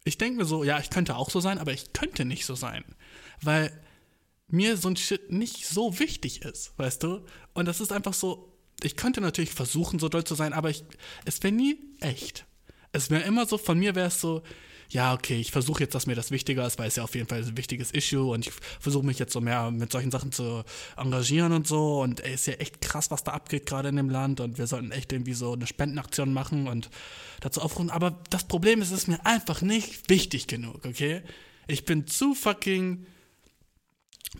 ich 0.05 0.19
denke 0.19 0.39
mir 0.39 0.45
so, 0.45 0.65
ja, 0.65 0.79
ich 0.79 0.91
könnte 0.91 1.17
auch 1.17 1.31
so 1.31 1.41
sein, 1.41 1.59
aber 1.59 1.73
ich 1.73 1.93
könnte 1.93 2.25
nicht 2.25 2.47
so 2.47 2.55
sein. 2.55 2.85
Weil 3.41 3.83
mir 4.49 4.77
so 4.77 4.89
ein 4.89 4.97
Shit 4.97 5.33
nicht 5.33 5.67
so 5.67 5.99
wichtig 5.99 6.43
ist, 6.43 6.79
weißt 6.79 7.03
du? 7.03 7.25
Und 7.55 7.67
das 7.67 7.81
ist 7.81 7.93
einfach 7.93 8.15
so, 8.15 8.57
ich 8.83 8.97
könnte 8.97 9.21
natürlich 9.21 9.51
versuchen, 9.51 9.99
so 9.99 10.09
doll 10.09 10.25
zu 10.25 10.35
sein, 10.35 10.53
aber 10.53 10.71
ich, 10.71 10.85
es 11.25 11.43
wäre 11.43 11.53
nie 11.53 11.79
echt. 12.01 12.47
Es 12.93 13.11
wäre 13.11 13.23
immer 13.23 13.47
so, 13.47 13.59
von 13.59 13.79
mir 13.79 13.95
wäre 13.95 14.09
es 14.09 14.21
so, 14.21 14.43
ja, 14.91 15.15
okay, 15.15 15.41
ich 15.41 15.51
versuche 15.51 15.83
jetzt, 15.83 15.95
dass 15.95 16.07
mir 16.07 16.15
das 16.15 16.31
wichtiger 16.31 16.67
ist, 16.67 16.79
weil 16.79 16.89
es 16.89 16.97
ja 16.97 17.05
auf 17.05 17.15
jeden 17.15 17.29
Fall 17.29 17.43
ein 17.43 17.57
wichtiges 17.57 17.93
Issue 17.93 18.31
und 18.31 18.47
ich 18.47 18.53
versuche 18.81 19.05
mich 19.05 19.19
jetzt 19.19 19.33
so 19.33 19.41
mehr 19.41 19.71
mit 19.71 19.93
solchen 19.93 20.11
Sachen 20.11 20.33
zu 20.33 20.63
engagieren 20.97 21.53
und 21.53 21.67
so 21.67 22.01
und 22.03 22.21
ey, 22.21 22.35
ist 22.35 22.47
ja 22.47 22.55
echt 22.55 22.81
krass, 22.81 23.11
was 23.11 23.25
da 23.25 23.33
abgeht 23.33 23.67
gerade 23.67 23.89
in 23.89 23.97
dem 23.97 24.11
Land 24.11 24.41
und 24.41 24.59
wir 24.59 24.67
sollten 24.67 24.93
echt 24.93 25.13
irgendwie 25.13 25.35
so 25.35 25.53
eine 25.53 25.67
Spendenaktion 25.67 26.33
machen 26.33 26.69
und 26.69 26.91
dazu 27.41 27.61
aufrufen. 27.61 27.91
Aber 27.91 28.23
das 28.31 28.45
Problem 28.45 28.81
ist, 28.81 28.93
es 28.93 29.03
ist 29.03 29.09
mir 29.09 29.25
einfach 29.27 29.63
nicht 29.63 30.09
wichtig 30.09 30.47
genug, 30.47 30.85
okay? 30.85 31.23
Ich 31.67 31.85
bin 31.85 32.07
zu 32.07 32.35
fucking 32.35 33.07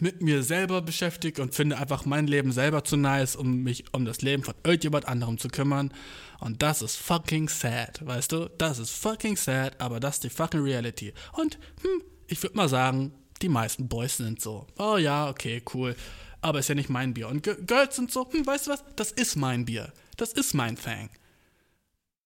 mit 0.01 0.23
mir 0.23 0.43
selber 0.43 0.83
beschäftigt 0.83 1.39
und 1.39 1.55
finde 1.55 1.79
einfach 1.79 2.05
mein 2.05 2.27
Leben 2.27 2.53
selber 2.53 2.85
zu 2.85 2.97
nice, 2.97 3.37
um 3.37 3.63
mich 3.63 3.85
um 3.93 4.05
das 4.05 4.23
Leben 4.23 4.43
von 4.43 4.55
irgendjemand 4.65 5.09
anderem 5.09 5.39
zu 5.39 5.49
kümmern. 5.49 5.93
Und 6.41 6.63
das 6.63 6.83
ist 6.83 6.97
fucking 6.97 7.49
sad, 7.49 8.05
weißt 8.05 8.33
du? 8.33 8.51
Das 8.59 8.79
ist 8.79 8.91
fucking 8.91 9.37
sad, 9.37 9.81
aber 9.81 10.01
das 10.01 10.17
ist 10.17 10.25
die 10.25 10.31
fucking 10.31 10.61
Reality. 10.61 11.13
Und, 11.33 11.59
hm, 11.83 12.03
ich 12.27 12.43
würde 12.43 12.57
mal 12.57 12.69
sagen, 12.69 13.13
die 13.43 13.49
meisten 13.49 13.89
Boys 13.89 14.17
sind 14.17 14.41
so. 14.41 14.67
Oh 14.79 14.97
ja, 14.97 15.29
okay, 15.29 15.63
cool. 15.75 15.97
Aber 16.41 16.59
ist 16.59 16.69
ja 16.69 16.75
nicht 16.75 16.91
mein 16.91 17.15
Bier. 17.15 17.29
Und 17.29 17.43
G 17.43 17.55
Girls 17.67 17.97
sind 17.97 18.13
so, 18.13 18.31
hm, 18.31 18.47
weißt 18.47 18.67
du 18.67 18.71
was? 18.73 18.85
Das 18.97 19.13
ist 19.13 19.37
mein 19.37 19.65
Bier. 19.65 19.93
Das 20.17 20.33
ist 20.33 20.55
mein 20.55 20.77
Thing. 20.77 21.11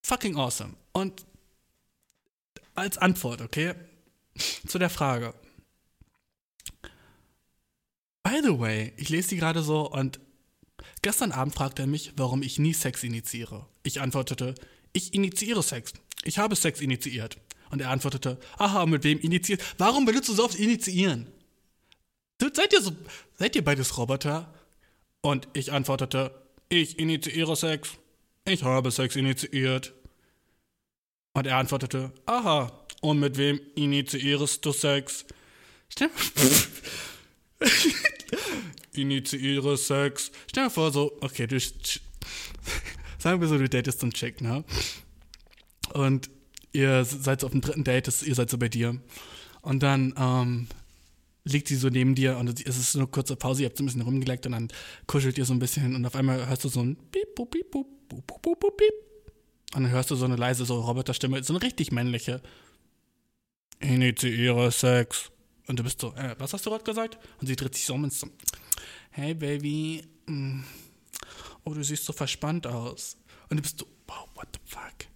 Fucking 0.02 0.36
awesome. 0.36 0.74
Und 0.92 1.24
als 2.74 2.98
Antwort, 2.98 3.40
okay? 3.40 3.74
Zu 4.66 4.78
der 4.78 4.90
Frage. 4.90 5.34
By 8.22 8.40
the 8.42 8.58
way, 8.58 8.92
ich 8.96 9.08
lese 9.08 9.30
die 9.30 9.36
gerade 9.36 9.62
so 9.62 9.90
und 9.90 10.20
gestern 11.02 11.32
Abend 11.32 11.54
fragte 11.54 11.82
er 11.82 11.88
mich, 11.88 12.12
warum 12.16 12.42
ich 12.42 12.58
nie 12.58 12.74
Sex 12.74 13.02
initiiere. 13.02 13.66
Ich 13.82 14.00
antwortete, 14.00 14.54
ich 14.92 15.14
initiiere 15.14 15.62
Sex. 15.62 15.92
Ich 16.24 16.38
habe 16.38 16.56
Sex 16.56 16.80
initiiert. 16.80 17.38
Und 17.70 17.80
er 17.80 17.90
antwortete, 17.90 18.38
aha, 18.58 18.84
mit 18.86 19.04
wem 19.04 19.18
initiiert? 19.20 19.62
Warum 19.78 20.04
benutzt 20.04 20.28
du 20.28 20.34
so 20.34 20.44
oft 20.44 20.56
initiieren? 20.56 21.28
Seid 22.40 22.72
ihr 22.72 22.82
so, 22.82 22.92
seid 23.38 23.54
ihr 23.54 23.64
beides 23.64 23.96
Roboter? 23.96 24.52
Und 25.20 25.48
ich 25.52 25.72
antwortete, 25.72 26.34
ich 26.68 26.98
initiiere 26.98 27.56
Sex. 27.56 27.90
Ich 28.44 28.64
habe 28.64 28.90
Sex 28.90 29.14
initiiert. 29.16 29.92
Und 31.32 31.46
er 31.46 31.58
antwortete, 31.58 32.12
aha, 32.26 32.72
und 33.02 33.20
mit 33.20 33.36
wem 33.36 33.60
initiierst 33.76 34.64
du 34.64 34.72
Sex? 34.72 35.24
Stimmt. 35.88 36.12
Initiiere 38.94 39.76
Sex. 39.76 40.30
Stell 40.48 40.64
dir 40.64 40.70
vor, 40.70 40.90
so, 40.92 41.16
okay, 41.20 41.46
du. 41.46 41.58
Sagen 43.18 43.40
wir 43.40 43.48
so, 43.48 43.58
du 43.58 43.68
datest 43.68 44.02
einen 44.02 44.12
Chick, 44.12 44.40
ne? 44.40 44.64
Und 45.92 46.30
ihr 46.72 47.04
seid 47.04 47.40
so 47.40 47.46
auf 47.46 47.52
dem 47.52 47.60
dritten 47.60 47.84
Date, 47.84 48.08
ihr 48.22 48.34
seid 48.34 48.50
so 48.50 48.58
bei 48.58 48.68
dir. 48.68 49.00
Und 49.62 49.82
dann 49.82 50.14
ähm, 50.16 50.68
liegt 51.44 51.68
sie 51.68 51.76
so 51.76 51.88
neben 51.88 52.14
dir 52.14 52.38
und 52.38 52.48
es 52.48 52.78
ist 52.78 52.92
so 52.92 52.98
eine 52.98 53.08
kurze 53.08 53.36
Pause, 53.36 53.62
ihr 53.62 53.68
habt 53.68 53.76
so 53.76 53.82
ein 53.82 53.86
bisschen 53.86 54.02
rumgeleckt 54.02 54.46
und 54.46 54.52
dann 54.52 54.68
kuschelt 55.06 55.38
ihr 55.38 55.44
so 55.44 55.52
ein 55.52 55.58
bisschen 55.58 55.94
und 55.94 56.06
auf 56.06 56.14
einmal 56.14 56.46
hörst 56.48 56.64
du 56.64 56.68
so 56.68 56.80
ein 56.80 56.96
Piep, 56.96 57.34
Piep, 57.34 57.50
Piep, 57.50 57.70
Piep, 57.70 57.86
Piep, 58.08 58.42
Piep, 58.42 58.76
Piep. 58.76 58.94
Und 59.74 59.84
dann 59.84 59.92
hörst 59.92 60.10
du 60.10 60.16
so 60.16 60.24
eine 60.24 60.36
leise 60.36 60.64
so 60.64 60.80
Roboterstimme, 60.80 61.42
so 61.44 61.52
eine 61.52 61.62
richtig 61.62 61.92
männliche. 61.92 62.42
Initiiere 63.78 64.72
Sex. 64.72 65.30
Und 65.68 65.78
du 65.78 65.84
bist 65.84 66.00
so, 66.00 66.12
äh, 66.14 66.34
was 66.38 66.52
hast 66.52 66.66
du 66.66 66.70
gerade 66.70 66.82
gesagt? 66.82 67.18
Und 67.40 67.46
sie 67.46 67.54
dreht 67.54 67.74
sich 67.74 67.84
so 67.84 67.94
um 67.94 68.02
und 68.02 68.12
so, 68.12 68.26
hey 69.10 69.34
Baby, 69.34 70.04
mm, 70.26 70.60
oh, 71.64 71.74
du 71.74 71.82
siehst 71.82 72.04
so 72.04 72.12
verspannt 72.12 72.66
aus. 72.66 73.16
Und 73.48 73.56
du 73.56 73.62
bist 73.62 73.78
so, 73.78 73.86
wow, 74.06 74.28
what 74.34 74.48
the 74.52 74.60
fuck? 74.64 75.08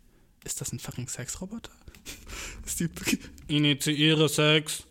Ist 0.44 0.60
das 0.60 0.72
ein 0.72 0.78
fucking 0.78 1.08
Sexroboter? 1.08 1.72
ist 2.66 2.80
die, 2.80 2.88
initiiere 3.48 4.28
Sex. 4.28 4.84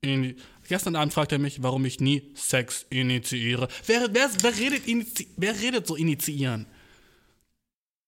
Ini 0.00 0.36
Gestern 0.68 0.96
Abend 0.96 1.14
fragt 1.14 1.32
er 1.32 1.38
mich, 1.38 1.62
warum 1.62 1.86
ich 1.86 1.98
nie 1.98 2.30
Sex 2.34 2.84
initiiere. 2.90 3.68
Wer, 3.86 4.12
wer, 4.12 4.30
wer, 4.42 4.58
redet, 4.58 4.86
inizi 4.86 5.26
wer 5.38 5.58
redet 5.58 5.86
so 5.86 5.96
initiieren? 5.96 6.66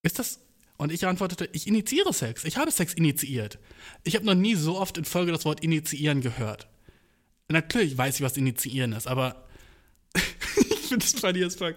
Ist 0.03 0.19
das. 0.19 0.39
Und 0.77 0.91
ich 0.91 1.05
antwortete, 1.05 1.49
ich 1.53 1.65
initiiere 1.65 2.13
Sex. 2.13 2.43
Ich 2.43 2.57
habe 2.57 2.71
Sex 2.71 2.93
initiiert. 2.93 3.57
Ich 4.03 4.15
habe 4.15 4.25
noch 4.25 4.35
nie 4.35 4.53
so 4.53 4.77
oft 4.77 4.99
in 4.99 5.05
Folge 5.05 5.31
das 5.31 5.43
Wort 5.43 5.63
initiieren 5.63 6.21
gehört. 6.21 6.67
Natürlich 7.49 7.97
weiß 7.97 8.15
ich, 8.15 8.21
was 8.21 8.37
initiieren 8.37 8.93
ist, 8.93 9.07
aber 9.07 9.47
finde 10.91 11.05
es 11.05 11.19
funny 11.19 11.43
as 11.43 11.55
fuck. 11.55 11.75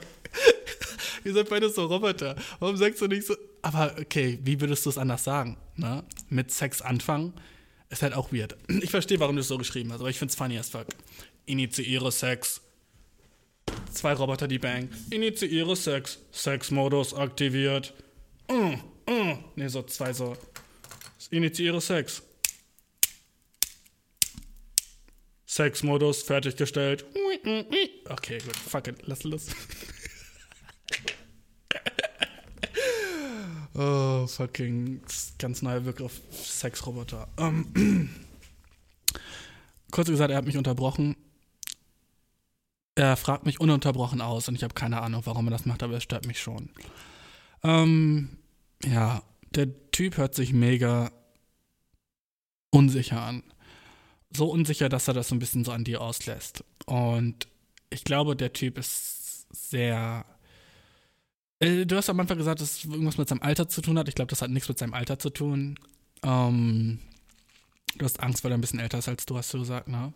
Ihr 1.25 1.33
seid 1.33 1.49
beide 1.49 1.71
so 1.71 1.87
Roboter. 1.87 2.37
Warum 2.59 2.77
sagst 2.77 3.01
du 3.01 3.07
nicht 3.07 3.27
so. 3.27 3.37
Aber 3.63 3.95
okay, 4.01 4.39
wie 4.43 4.61
würdest 4.61 4.85
du 4.85 4.91
es 4.91 4.99
anders 4.99 5.25
sagen? 5.25 5.57
Ne? 5.77 6.03
Mit 6.29 6.51
Sex 6.51 6.83
anfangen 6.83 7.33
ist 7.91 8.03
halt 8.03 8.15
auch 8.15 8.33
weird. 8.33 8.57
Ich 8.83 8.91
verstehe, 8.91 9.21
warum 9.21 9.37
du 9.37 9.41
es 9.41 9.49
so 9.49 9.57
geschrieben 9.57 9.93
hast, 9.93 10.01
aber 10.01 10.11
ich 10.11 10.19
finde 10.19 10.33
es 10.33 10.37
funny 10.37 10.59
as 10.59 10.69
fuck. 10.69 10.87
Initiiere 11.47 12.11
Sex. 12.11 12.61
Zwei 13.93 14.13
Roboter, 14.13 14.49
die 14.49 14.59
bang. 14.59 14.89
Initiiere 15.11 15.77
Sex. 15.77 16.19
Sex-Modus 16.33 17.15
aktiviert. 17.15 17.95
Uh, 18.51 18.75
uh. 19.09 19.37
Ne, 19.55 19.71
so 19.71 19.83
zwei 19.83 20.13
so. 20.13 20.37
Initiiere 21.31 21.81
Sex. 21.81 22.23
Sex-Modus 25.55 26.23
fertiggestellt. 26.23 27.05
Okay, 28.09 28.39
gut. 28.39 28.57
Fuck 28.57 28.89
it. 28.89 29.07
Lass 29.07 29.23
los. 29.23 29.47
oh, 33.75 34.27
fucking. 34.27 35.01
Ganz 35.39 35.63
neuer 35.63 35.79
Begriff. 35.79 36.21
Sexroboter. 36.33 37.29
Ähm. 37.39 38.11
Kurz 39.93 40.09
gesagt, 40.09 40.33
er 40.33 40.39
hat 40.39 40.47
mich 40.47 40.57
unterbrochen. 40.57 41.15
Er 42.97 43.17
fragt 43.17 43.47
mich 43.47 43.61
ununterbrochen 43.61 44.21
aus 44.21 44.49
und 44.49 44.57
ich 44.57 44.65
habe 44.65 44.75
keine 44.75 45.03
Ahnung, 45.03 45.23
warum 45.25 45.47
er 45.47 45.53
das 45.53 45.67
macht, 45.67 45.85
aber 45.85 45.95
es 45.99 46.03
stört 46.03 46.27
mich 46.27 46.41
schon. 46.41 46.71
Ähm, 47.63 48.39
ja, 48.85 49.23
der 49.51 49.69
Typ 49.93 50.17
hört 50.17 50.35
sich 50.35 50.53
mega 50.53 51.13
unsicher 52.71 53.23
an. 53.23 53.45
So 54.37 54.51
unsicher, 54.51 54.89
dass 54.89 55.09
er 55.09 55.15
das 55.15 55.29
so 55.29 55.35
ein 55.35 55.39
bisschen 55.39 55.65
so 55.65 55.73
an 55.73 55.85
dir 55.85 56.01
auslässt. 56.01 56.65
Und 56.87 57.47
ich 57.91 58.05
glaube, 58.05 58.37
der 58.37 58.53
Typ 58.53 58.79
ist 58.79 59.47
sehr. 59.53 60.25
Äh, 61.61 61.87
Du 61.87 61.97
hast 61.97 62.11
am 62.11 62.21
Anfang 62.21 62.39
gesagt, 62.39 62.61
dass 62.61 62.79
es 62.79 62.85
irgendwas 62.85 63.19
mit 63.19 63.29
seinem 63.29 63.43
Alter 63.43 63.69
zu 63.69 63.81
tun 63.81 63.99
hat. 63.99 64.09
Ich 64.09 64.15
glaube, 64.15 64.31
das 64.31 64.43
hat 64.43 64.51
nichts 64.51 64.69
mit 64.69 64.79
seinem 64.79 64.95
Alter 64.95 65.19
zu 65.19 65.31
tun. 65.31 65.79
Ähm, 66.23 66.99
du 67.97 68.05
hast 68.05 68.21
Angst, 68.21 68.43
weil 68.43 68.53
er 68.53 68.59
ein 68.59 68.61
bisschen 68.61 68.81
älter 68.81 68.99
ist 68.99 69.09
als 69.09 69.27
du, 69.27 69.37
hast 69.37 69.55
du 69.55 69.61
gesagt, 69.61 69.89
ne? 69.89 70.13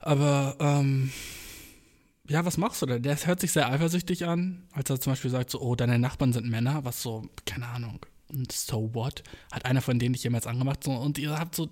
Aber, 0.00 0.56
ähm, 0.60 1.10
ja, 2.28 2.44
was 2.44 2.58
machst 2.58 2.82
du 2.82 2.86
da? 2.86 2.98
Der 2.98 3.16
hört 3.26 3.40
sich 3.40 3.52
sehr 3.52 3.70
eifersüchtig 3.70 4.26
an, 4.26 4.66
als 4.72 4.90
er 4.90 5.00
zum 5.00 5.12
Beispiel 5.12 5.30
sagt, 5.30 5.50
so, 5.50 5.60
oh, 5.60 5.74
deine 5.74 5.98
Nachbarn 5.98 6.32
sind 6.32 6.48
Männer, 6.48 6.84
was 6.84 7.02
so, 7.02 7.26
keine 7.46 7.66
Ahnung, 7.68 8.00
und 8.28 8.52
so 8.52 8.94
what? 8.94 9.22
Hat 9.52 9.64
einer 9.64 9.80
von 9.82 9.98
denen 9.98 10.14
dich 10.14 10.24
jemals 10.24 10.46
angemacht? 10.46 10.84
So, 10.84 10.92
und 10.92 11.18
ihr 11.18 11.38
habt 11.38 11.54
so, 11.54 11.70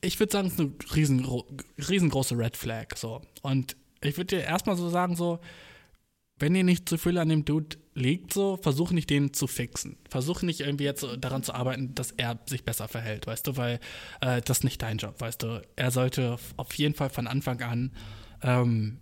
ich 0.00 0.18
würde 0.18 0.32
sagen, 0.32 0.48
es 0.48 0.54
ist 0.54 0.60
eine 0.60 0.72
riesengro 0.94 1.46
riesengroße 1.88 2.36
Red 2.36 2.56
Flag, 2.56 2.96
so. 2.96 3.20
Und 3.42 3.76
ich 4.02 4.16
würde 4.16 4.36
dir 4.36 4.42
erstmal 4.42 4.76
so 4.76 4.88
sagen, 4.88 5.16
so, 5.16 5.40
wenn 6.38 6.54
dir 6.54 6.64
nicht 6.64 6.88
zu 6.88 6.96
viel 6.96 7.18
an 7.18 7.28
dem 7.28 7.44
Dude 7.44 7.76
liegt, 7.94 8.32
so, 8.32 8.56
versuch 8.56 8.92
nicht 8.92 9.10
den 9.10 9.34
zu 9.34 9.46
fixen. 9.46 9.98
Versuch 10.08 10.42
nicht 10.42 10.60
irgendwie 10.60 10.84
jetzt 10.84 11.06
daran 11.18 11.42
zu 11.42 11.54
arbeiten, 11.54 11.94
dass 11.94 12.12
er 12.12 12.38
sich 12.46 12.64
besser 12.64 12.88
verhält, 12.88 13.26
weißt 13.26 13.46
du, 13.46 13.56
weil 13.56 13.78
äh, 14.22 14.40
das 14.40 14.58
ist 14.58 14.64
nicht 14.64 14.80
dein 14.80 14.96
Job, 14.96 15.20
weißt 15.20 15.42
du. 15.42 15.62
Er 15.76 15.90
sollte 15.90 16.38
auf 16.56 16.72
jeden 16.74 16.94
Fall 16.94 17.10
von 17.10 17.26
Anfang 17.26 17.60
an 17.60 17.92
ähm, 18.42 19.00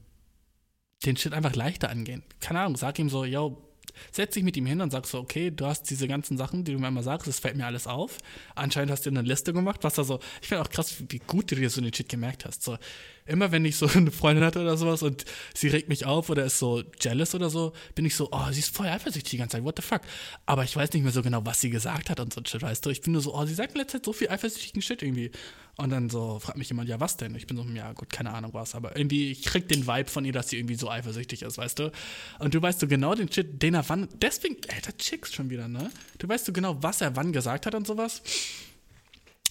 den 1.07 1.17
Shit 1.17 1.33
einfach 1.33 1.55
leichter 1.55 1.91
angehen. 1.91 2.25
Keine 2.41 2.61
Ahnung, 2.61 2.77
sag 2.77 2.99
ihm 2.99 3.09
so, 3.09 3.25
yo, 3.25 3.68
setz 4.13 4.35
dich 4.35 4.43
mit 4.43 4.57
ihm 4.57 4.67
hin 4.67 4.81
und 4.81 4.91
sag 4.91 5.07
so, 5.07 5.19
okay, 5.19 5.51
du 5.51 5.67
hast 5.67 5.85
diese 5.91 6.09
ganzen 6.09 6.37
Sachen, 6.37 6.65
die 6.65 6.73
du 6.73 6.79
mir 6.79 6.89
immer 6.89 7.03
sagst, 7.03 7.27
das 7.27 7.39
fällt 7.39 7.57
mir 7.57 7.67
alles 7.67 7.87
auf. 7.87 8.19
Anscheinend 8.55 8.91
hast 8.91 9.07
du 9.07 9.11
eine 9.11 9.23
Liste 9.23 9.53
gemacht, 9.53 9.81
was 9.83 9.95
da 9.95 10.05
so, 10.05 10.21
ich 10.41 10.49
finde 10.49 10.63
auch 10.63 10.71
krass, 10.71 11.03
wie 11.09 11.21
gut 11.27 11.51
du 11.51 11.57
dir 11.57 11.71
so 11.71 11.81
den 11.81 11.93
Shit 11.93 12.09
gemerkt 12.09 12.45
hast. 12.45 12.63
So, 12.63 12.79
immer 13.27 13.53
wenn 13.53 13.65
ich 13.65 13.77
so 13.77 13.87
eine 13.95 14.11
Freundin 14.11 14.45
hatte 14.45 14.61
oder 14.61 14.77
sowas 14.77 15.03
und 15.03 15.25
sie 15.55 15.69
regt 15.69 15.89
mich 15.89 16.07
auf 16.07 16.31
oder 16.31 16.45
ist 16.45 16.59
so 16.59 16.83
jealous 17.01 17.35
oder 17.35 17.51
so, 17.51 17.73
bin 17.95 18.05
ich 18.05 18.15
so, 18.15 18.29
oh, 18.33 18.51
sie 18.51 18.61
ist 18.61 18.75
voll 18.75 18.87
eifersüchtig 18.87 19.31
die 19.31 19.37
ganze 19.39 19.57
Zeit, 19.57 19.65
what 19.65 19.77
the 19.77 19.83
fuck. 19.83 20.03
Aber 20.47 20.65
ich 20.65 20.75
weiß 20.75 20.93
nicht 20.93 21.03
mehr 21.03 21.13
so 21.13 21.23
genau, 21.23 21.45
was 21.45 21.61
sie 21.61 21.71
gesagt 21.71 22.11
hat 22.11 22.21
und 22.21 22.33
so 22.33 22.41
Shit, 22.45 22.63
weißt 22.63 22.85
du. 22.87 22.91
Ich 22.91 23.03
bin 23.03 23.13
nur 23.13 23.23
so, 23.23 23.35
oh, 23.35 23.45
sie 23.45 23.55
sagt 23.55 23.73
in 23.73 23.79
letzter 23.79 23.99
Zeit 23.99 24.05
so 24.07 24.13
viel 24.13 24.29
eifersüchtigen 24.29 24.83
Shit 24.83 25.03
irgendwie. 25.03 25.31
Und 25.81 25.91
dann 25.91 26.11
so 26.11 26.41
fragt 26.41 26.59
mich 26.59 26.69
jemand, 26.69 26.89
ja, 26.89 26.99
was 26.99 27.17
denn? 27.17 27.37
Ich 27.37 27.47
bin 27.47 27.57
so, 27.57 27.63
ja, 27.63 27.93
gut, 27.93 28.11
keine 28.11 28.35
Ahnung 28.35 28.53
was, 28.53 28.75
aber 28.75 28.97
irgendwie, 28.97 29.31
ich 29.31 29.45
krieg 29.45 29.69
den 29.69 29.87
Vibe 29.87 30.11
von 30.11 30.25
ihr, 30.25 30.33
dass 30.33 30.49
sie 30.49 30.57
irgendwie 30.57 30.75
so 30.75 30.91
eifersüchtig 30.91 31.43
ist, 31.43 31.57
weißt 31.57 31.79
du? 31.79 31.93
Und 32.41 32.53
du 32.53 32.61
weißt 32.61 32.81
so 32.81 32.89
genau 32.89 33.15
den 33.15 33.31
Shit, 33.31 33.63
den 33.63 33.75
er 33.75 33.89
wann, 33.89 34.09
deswegen, 34.21 34.57
alter, 34.75 34.97
Chicks 34.99 35.33
schon 35.33 35.51
wieder, 35.51 35.69
ne? 35.69 35.93
Du 36.19 36.29
weißt 36.29 36.47
so 36.47 36.53
genau, 36.53 36.83
was 36.83 37.01
er 37.01 37.15
wann 37.15 37.33
gesagt 37.33 37.65
hat 37.65 37.77
und 37.77 37.87
sowas. 37.87 38.23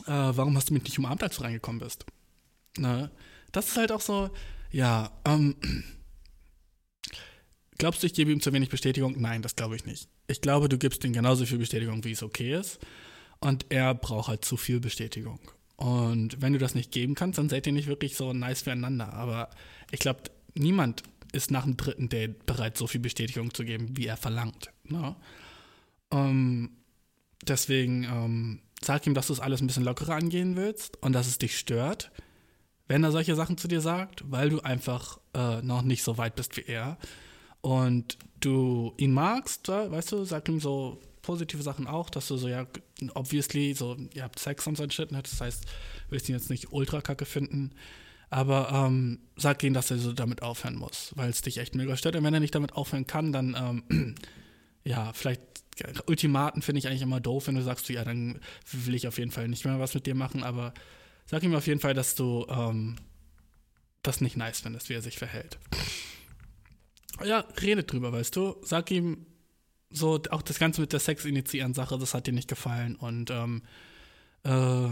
Äh, 0.05 0.11
warum 0.11 0.57
hast 0.57 0.69
du 0.69 0.73
mich 0.73 0.83
nicht 0.83 0.99
umarmt, 0.99 1.23
als 1.23 1.37
du 1.37 1.43
reingekommen 1.43 1.79
bist? 1.79 2.05
Ne? 2.77 3.09
Das 3.53 3.69
ist 3.69 3.77
halt 3.77 3.93
auch 3.93 4.01
so, 4.01 4.29
ja, 4.69 5.09
ähm, 5.23 5.55
glaubst 7.77 8.03
du, 8.03 8.07
ich 8.07 8.13
gebe 8.13 8.33
ihm 8.33 8.41
zu 8.41 8.51
wenig 8.51 8.67
Bestätigung? 8.67 9.15
Nein, 9.17 9.43
das 9.43 9.55
glaube 9.55 9.77
ich 9.77 9.85
nicht. 9.85 10.09
Ich 10.27 10.41
glaube, 10.41 10.67
du 10.67 10.77
gibst 10.77 11.05
ihm 11.05 11.13
genauso 11.13 11.45
viel 11.45 11.57
Bestätigung, 11.57 12.03
wie 12.03 12.11
es 12.11 12.21
okay 12.21 12.53
ist. 12.53 12.79
Und 13.39 13.67
er 13.69 13.93
braucht 13.95 14.27
halt 14.27 14.43
zu 14.43 14.57
viel 14.57 14.81
Bestätigung. 14.81 15.39
Und 15.77 16.41
wenn 16.41 16.53
du 16.53 16.59
das 16.59 16.75
nicht 16.75 16.91
geben 16.91 17.15
kannst, 17.15 17.37
dann 17.37 17.49
seid 17.49 17.67
ihr 17.67 17.73
nicht 17.73 17.87
wirklich 17.87 18.15
so 18.15 18.33
nice 18.33 18.63
füreinander. 18.63 19.13
Aber 19.13 19.49
ich 19.91 19.99
glaube, 19.99 20.23
niemand 20.55 21.03
ist 21.31 21.51
nach 21.51 21.63
dem 21.63 21.77
dritten 21.77 22.09
Date 22.09 22.45
bereit, 22.45 22.77
so 22.77 22.87
viel 22.87 23.01
Bestätigung 23.01 23.53
zu 23.53 23.63
geben, 23.63 23.95
wie 23.95 24.07
er 24.07 24.17
verlangt. 24.17 24.71
Ne? 24.85 25.15
Ähm, 26.11 26.71
deswegen 27.47 28.03
ähm, 28.03 28.61
sag 28.81 29.05
ihm, 29.05 29.13
dass 29.13 29.27
du 29.27 29.33
es 29.33 29.39
alles 29.39 29.61
ein 29.61 29.67
bisschen 29.67 29.83
lockerer 29.83 30.15
angehen 30.15 30.55
willst 30.55 31.01
und 31.03 31.13
dass 31.13 31.27
es 31.27 31.37
dich 31.37 31.57
stört, 31.57 32.11
wenn 32.87 33.03
er 33.03 33.11
solche 33.11 33.35
Sachen 33.35 33.57
zu 33.57 33.67
dir 33.67 33.81
sagt, 33.81 34.23
weil 34.31 34.49
du 34.49 34.61
einfach 34.61 35.19
äh, 35.33 35.61
noch 35.61 35.83
nicht 35.83 36.03
so 36.03 36.17
weit 36.17 36.35
bist 36.35 36.57
wie 36.57 36.65
er. 36.65 36.97
Und 37.61 38.17
du 38.39 38.93
ihn 38.97 39.11
magst, 39.11 39.69
äh, 39.69 39.91
weißt 39.91 40.11
du, 40.11 40.23
sag 40.23 40.47
ihm 40.49 40.59
so 40.59 41.01
positive 41.21 41.61
Sachen 41.61 41.85
auch, 41.85 42.09
dass 42.09 42.27
du 42.29 42.37
so, 42.37 42.47
ja, 42.47 42.65
obviously, 43.13 43.73
so, 43.73 43.97
ihr 44.13 44.23
habt 44.23 44.39
Sex 44.39 44.67
und 44.67 44.77
so 44.77 44.83
ein 44.83 44.91
Shit, 44.91 45.11
ne? 45.11 45.21
das 45.21 45.39
heißt, 45.39 45.63
du 45.63 45.69
willst 46.11 46.29
ihn 46.29 46.35
jetzt 46.35 46.49
nicht 46.49 46.71
ultra 46.71 47.01
kacke 47.01 47.25
finden, 47.25 47.71
aber 48.29 48.71
ähm, 48.73 49.19
sag 49.35 49.63
ihm, 49.63 49.73
dass 49.73 49.91
er 49.91 49.97
so 49.97 50.13
damit 50.13 50.41
aufhören 50.41 50.75
muss, 50.75 51.13
weil 51.15 51.29
es 51.29 51.41
dich 51.41 51.59
echt 51.59 51.75
mega 51.75 51.95
stört. 51.95 52.15
Und 52.15 52.23
wenn 52.23 52.33
er 52.33 52.39
nicht 52.39 52.55
damit 52.55 52.73
aufhören 52.73 53.07
kann, 53.07 53.31
dann, 53.31 53.83
ähm, 53.89 54.15
ja, 54.83 55.13
vielleicht 55.13 55.41
Ultimaten 56.07 56.61
finde 56.61 56.79
ich 56.79 56.87
eigentlich 56.87 57.03
immer 57.03 57.19
doof, 57.19 57.47
wenn 57.47 57.55
du 57.55 57.61
sagst, 57.61 57.87
ja, 57.89 58.03
dann 58.03 58.39
will 58.71 58.95
ich 58.95 59.07
auf 59.07 59.19
jeden 59.19 59.31
Fall 59.31 59.47
nicht 59.47 59.63
mehr 59.63 59.79
was 59.79 59.93
mit 59.93 60.07
dir 60.07 60.15
machen, 60.15 60.43
aber 60.43 60.73
sag 61.27 61.43
ihm 61.43 61.53
auf 61.53 61.67
jeden 61.67 61.79
Fall, 61.79 61.93
dass 61.93 62.15
du 62.15 62.47
ähm, 62.49 62.95
das 64.01 64.21
nicht 64.21 64.37
nice 64.37 64.61
findest, 64.61 64.89
wie 64.89 64.93
er 64.93 65.01
sich 65.01 65.17
verhält. 65.17 65.59
Ja, 67.23 67.45
redet 67.61 67.91
drüber, 67.91 68.11
weißt 68.11 68.35
du. 68.35 68.57
Sag 68.63 68.91
ihm 68.91 69.25
so, 69.89 70.21
auch 70.31 70.41
das 70.41 70.59
Ganze 70.59 70.81
mit 70.81 70.93
der 70.93 70.99
Sex 70.99 71.25
initiieren 71.25 71.73
Sache, 71.73 71.97
das 71.97 72.13
hat 72.13 72.27
dir 72.27 72.33
nicht 72.33 72.49
gefallen 72.49 72.95
und 72.95 73.29
ähm, 73.31 73.63
äh, 74.43 74.89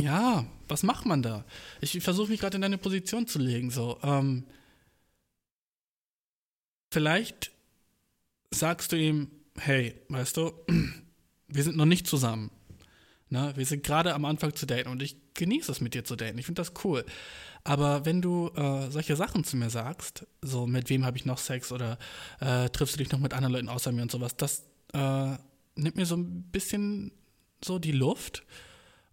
ja, 0.00 0.46
was 0.68 0.82
macht 0.82 1.06
man 1.06 1.22
da? 1.22 1.44
Ich 1.80 2.00
versuche 2.00 2.30
mich 2.30 2.40
gerade 2.40 2.56
in 2.56 2.62
deine 2.62 2.78
Position 2.78 3.26
zu 3.26 3.38
legen, 3.38 3.70
so, 3.70 3.98
ähm, 4.02 4.46
vielleicht 6.90 7.50
sagst 8.50 8.92
du 8.92 8.96
ihm, 8.96 9.30
hey, 9.56 10.00
weißt 10.08 10.36
du, 10.36 10.52
wir 11.48 11.62
sind 11.62 11.76
noch 11.76 11.86
nicht 11.86 12.06
zusammen. 12.06 12.50
Ne? 13.32 13.50
Wir 13.56 13.64
sind 13.64 13.82
gerade 13.82 14.12
am 14.12 14.26
Anfang 14.26 14.54
zu 14.54 14.66
daten 14.66 14.90
und 14.90 15.02
ich 15.02 15.16
genieße 15.32 15.72
es 15.72 15.80
mit 15.80 15.94
dir 15.94 16.04
zu 16.04 16.16
daten. 16.16 16.36
Ich 16.36 16.44
finde 16.44 16.60
das 16.60 16.74
cool. 16.84 17.02
Aber 17.64 18.04
wenn 18.04 18.20
du 18.20 18.48
äh, 18.54 18.90
solche 18.90 19.16
Sachen 19.16 19.42
zu 19.42 19.56
mir 19.56 19.70
sagst, 19.70 20.26
so 20.42 20.66
mit 20.66 20.90
wem 20.90 21.06
habe 21.06 21.16
ich 21.16 21.24
noch 21.24 21.38
Sex 21.38 21.72
oder 21.72 21.98
äh, 22.40 22.68
triffst 22.68 22.94
du 22.94 22.98
dich 22.98 23.10
noch 23.10 23.20
mit 23.20 23.32
anderen 23.32 23.54
Leuten 23.54 23.68
außer 23.70 23.90
mir 23.90 24.02
und 24.02 24.10
sowas, 24.10 24.36
das 24.36 24.64
äh, 24.92 25.36
nimmt 25.76 25.96
mir 25.96 26.04
so 26.04 26.16
ein 26.16 26.42
bisschen 26.50 27.10
so 27.64 27.78
die 27.78 27.92
Luft 27.92 28.44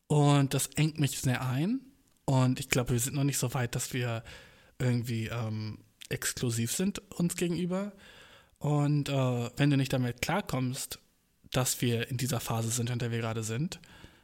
und 0.07 0.53
das 0.53 0.67
engt 0.75 0.99
mich 0.99 1.21
sehr 1.21 1.45
ein. 1.45 1.79
Und 2.25 2.59
ich 2.59 2.67
glaube, 2.67 2.91
wir 2.91 2.99
sind 2.99 3.15
noch 3.15 3.23
nicht 3.23 3.37
so 3.37 3.53
weit, 3.53 3.73
dass 3.73 3.93
wir 3.93 4.23
irgendwie 4.79 5.27
ähm, 5.27 5.77
exklusiv 6.09 6.73
sind 6.73 6.99
uns 7.13 7.37
gegenüber. 7.37 7.93
Und 8.57 9.07
äh, 9.07 9.49
wenn 9.55 9.69
du 9.69 9.77
nicht 9.77 9.93
damit 9.93 10.21
klarkommst, 10.21 10.99
dass 11.51 11.81
wir 11.81 12.09
in 12.09 12.17
dieser 12.17 12.41
Phase 12.41 12.69
sind, 12.69 12.89
in 12.89 12.99
der 12.99 13.11
wir 13.11 13.19
gerade 13.19 13.43
sind, 13.43 13.79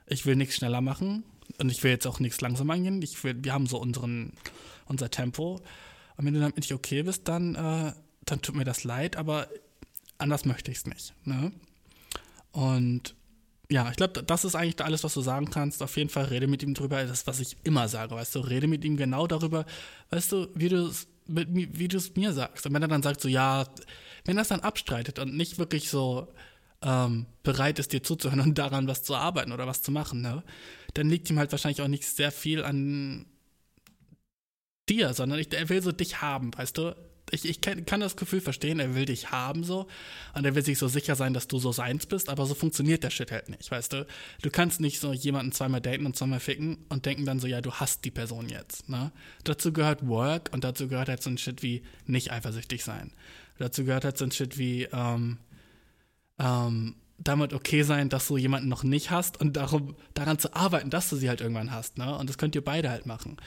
ich 0.08 0.26
will 0.26 0.36
nichts 0.36 0.56
schneller 0.56 0.82
machen 0.82 1.24
und 1.60 1.72
ich 1.72 1.84
will 1.84 1.92
jetzt 1.92 2.08
auch 2.08 2.20
nichts 2.20 2.42
langsam 2.42 2.70
angehen. 2.70 3.02
Ich 3.02 3.24
will, 3.24 3.44
wir 3.44 3.54
haben 3.54 3.68
so 3.68 3.80
unseren, 3.80 4.34
unser 4.86 5.10
Tempo. 5.10 5.62
Und 6.18 6.26
wenn 6.26 6.34
du 6.34 6.40
damit 6.40 6.58
nicht 6.58 6.74
okay 6.74 7.04
bist, 7.04 7.28
dann 7.28 7.56
äh, 7.56 7.94
dann 8.26 8.42
tut 8.42 8.56
mir 8.56 8.66
das 8.66 8.84
leid, 8.84 9.16
aber 9.16 9.48
anders 10.18 10.46
möchte 10.46 10.72
ich 10.72 10.78
es 10.80 10.86
nicht. 10.86 11.14
Ne? 11.24 11.52
Und 12.52 13.16
ja, 13.70 13.90
ich 13.90 13.96
glaube, 13.96 14.24
das 14.24 14.46
ist 14.46 14.56
eigentlich 14.56 14.84
alles, 14.84 15.04
was 15.04 15.14
du 15.14 15.22
sagen 15.22 15.50
kannst. 15.50 15.82
Auf 15.82 15.98
jeden 15.98 16.10
Fall 16.10 16.26
rede 16.26 16.48
mit 16.48 16.62
ihm 16.62 16.74
drüber. 16.74 17.02
Das 17.02 17.20
ist, 17.20 17.28
was 17.28 17.40
ich 17.40 17.58
immer 17.64 17.88
sage, 17.88 18.16
weißt 18.16 18.36
du. 18.36 18.40
Rede 18.40 18.68
mit 18.68 18.84
ihm 18.86 18.98
genau 18.98 19.26
darüber, 19.28 19.66
weißt 20.12 20.32
du, 20.32 20.48
wie 20.56 20.70
du 20.70 20.88
es 20.88 21.08
wie 21.28 21.88
du 21.88 21.98
es 21.98 22.16
mir 22.16 22.34
sagst. 22.34 22.68
Und 22.68 22.74
wenn 22.74 22.84
er 22.84 22.88
dann 22.88 23.02
sagt 23.02 23.20
so, 23.20 23.28
ja, 23.28 23.66
wenn 24.26 24.38
er 24.38 24.44
es 24.44 24.50
dann 24.50 24.60
abstreitet 24.60 25.18
und 25.18 25.36
nicht 25.36 25.58
wirklich 25.58 25.90
so 25.90 26.28
ähm, 26.82 27.26
bereit 27.44 27.80
ist, 27.80 27.94
dir 27.94 28.04
zuzuhören 28.04 28.40
und 28.40 28.58
daran 28.58 28.88
was 28.88 29.04
zu 29.04 29.16
arbeiten 29.16 29.52
oder 29.52 29.68
was 29.68 29.82
zu 29.82 29.92
machen, 29.92 30.22
ne, 30.22 30.44
dann 30.94 31.10
liegt 31.10 31.30
ihm 31.30 31.40
halt 31.40 31.52
wahrscheinlich 31.52 31.82
auch 31.82 31.88
nicht 31.88 32.06
sehr 32.06 32.32
viel 32.32 32.64
an 32.64 33.26
dir, 34.90 35.14
sondern 35.14 35.40
ich, 35.40 35.52
er 35.54 35.70
will 35.70 35.82
so 35.82 35.92
dich 35.92 36.22
haben, 36.22 36.52
weißt 36.56 36.78
du? 36.78 36.96
ich, 37.32 37.46
ich 37.46 37.62
kann, 37.62 37.86
kann, 37.86 38.00
das 38.00 38.16
Gefühl 38.16 38.42
verstehen, 38.42 38.80
er 38.80 38.96
will 38.96 39.06
dich 39.06 39.32
haben 39.32 39.64
so 39.64 39.88
und 40.34 40.46
er 40.46 40.56
will 40.56 40.64
sich 40.64 40.78
so 40.78 40.88
sicher 40.88 41.16
sein, 41.16 41.34
dass 41.34 41.48
du 41.48 41.58
so 41.60 41.72
seins 41.72 42.06
bist, 42.06 42.30
aber 42.30 42.46
so 42.46 42.54
funktioniert 42.54 43.04
der 43.04 43.10
Shit 43.10 43.32
halt 43.32 43.50
nicht, 43.50 43.70
weißt 43.70 43.94
du? 43.94 44.08
Du 44.42 44.50
kannst 44.50 44.80
nicht 44.80 45.00
so 45.00 45.14
jemanden 45.14 45.52
zweimal 45.52 45.82
daten 45.82 46.06
und 46.06 46.16
zweimal 46.16 46.40
ficken 46.40 46.86
und 46.90 47.06
denken 47.06 47.26
dann 47.26 47.40
so, 47.40 47.48
ja, 47.48 47.62
du 47.62 47.72
hast 47.74 48.06
die 48.06 48.12
Person 48.12 48.50
jetzt, 48.50 48.90
ne? 48.90 49.12
Dazu 49.44 49.74
gehört 49.74 50.08
Work 50.08 50.50
und 50.54 50.64
dazu 50.64 50.88
gehört 50.88 51.10
halt 51.10 51.24
so 51.24 51.30
ein 51.30 51.38
Shit 51.38 51.64
wie 51.64 51.84
nicht 52.06 52.32
eifersüchtig 52.32 52.84
sein. 52.84 53.12
Dazu 53.58 53.86
gehört 53.86 54.04
halt 54.04 54.18
so 54.18 54.26
ein 54.26 54.32
Shit 54.32 54.58
wie, 54.58 54.88
ähm, 54.92 55.38
ähm, 56.40 56.96
damit 57.18 57.54
okay 57.54 57.84
sein, 57.84 58.10
dass 58.10 58.28
du 58.28 58.38
jemanden 58.38 58.68
noch 58.68 58.84
nicht 58.84 59.10
hast 59.12 59.40
und 59.40 59.56
darum, 59.56 59.96
daran 60.14 60.38
zu 60.38 60.54
arbeiten, 60.54 60.90
dass 60.90 61.10
du 61.10 61.16
sie 61.16 61.30
halt 61.30 61.42
irgendwann 61.42 61.72
hast, 61.72 61.98
ne? 61.98 62.18
Und 62.18 62.30
das 62.30 62.38
könnt 62.38 62.56
ihr 62.56 62.64
beide 62.64 62.90
halt 62.90 63.06
machen. 63.06 63.38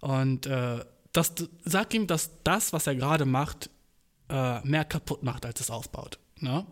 Und 0.00 0.46
äh, 0.46 0.84
das, 1.12 1.32
sag 1.64 1.94
ihm, 1.94 2.06
dass 2.06 2.30
das, 2.42 2.72
was 2.72 2.86
er 2.86 2.94
gerade 2.94 3.24
macht, 3.24 3.70
äh, 4.28 4.60
mehr 4.66 4.84
kaputt 4.84 5.22
macht, 5.22 5.46
als 5.46 5.60
es 5.60 5.70
aufbaut. 5.70 6.18
Ne? 6.40 6.66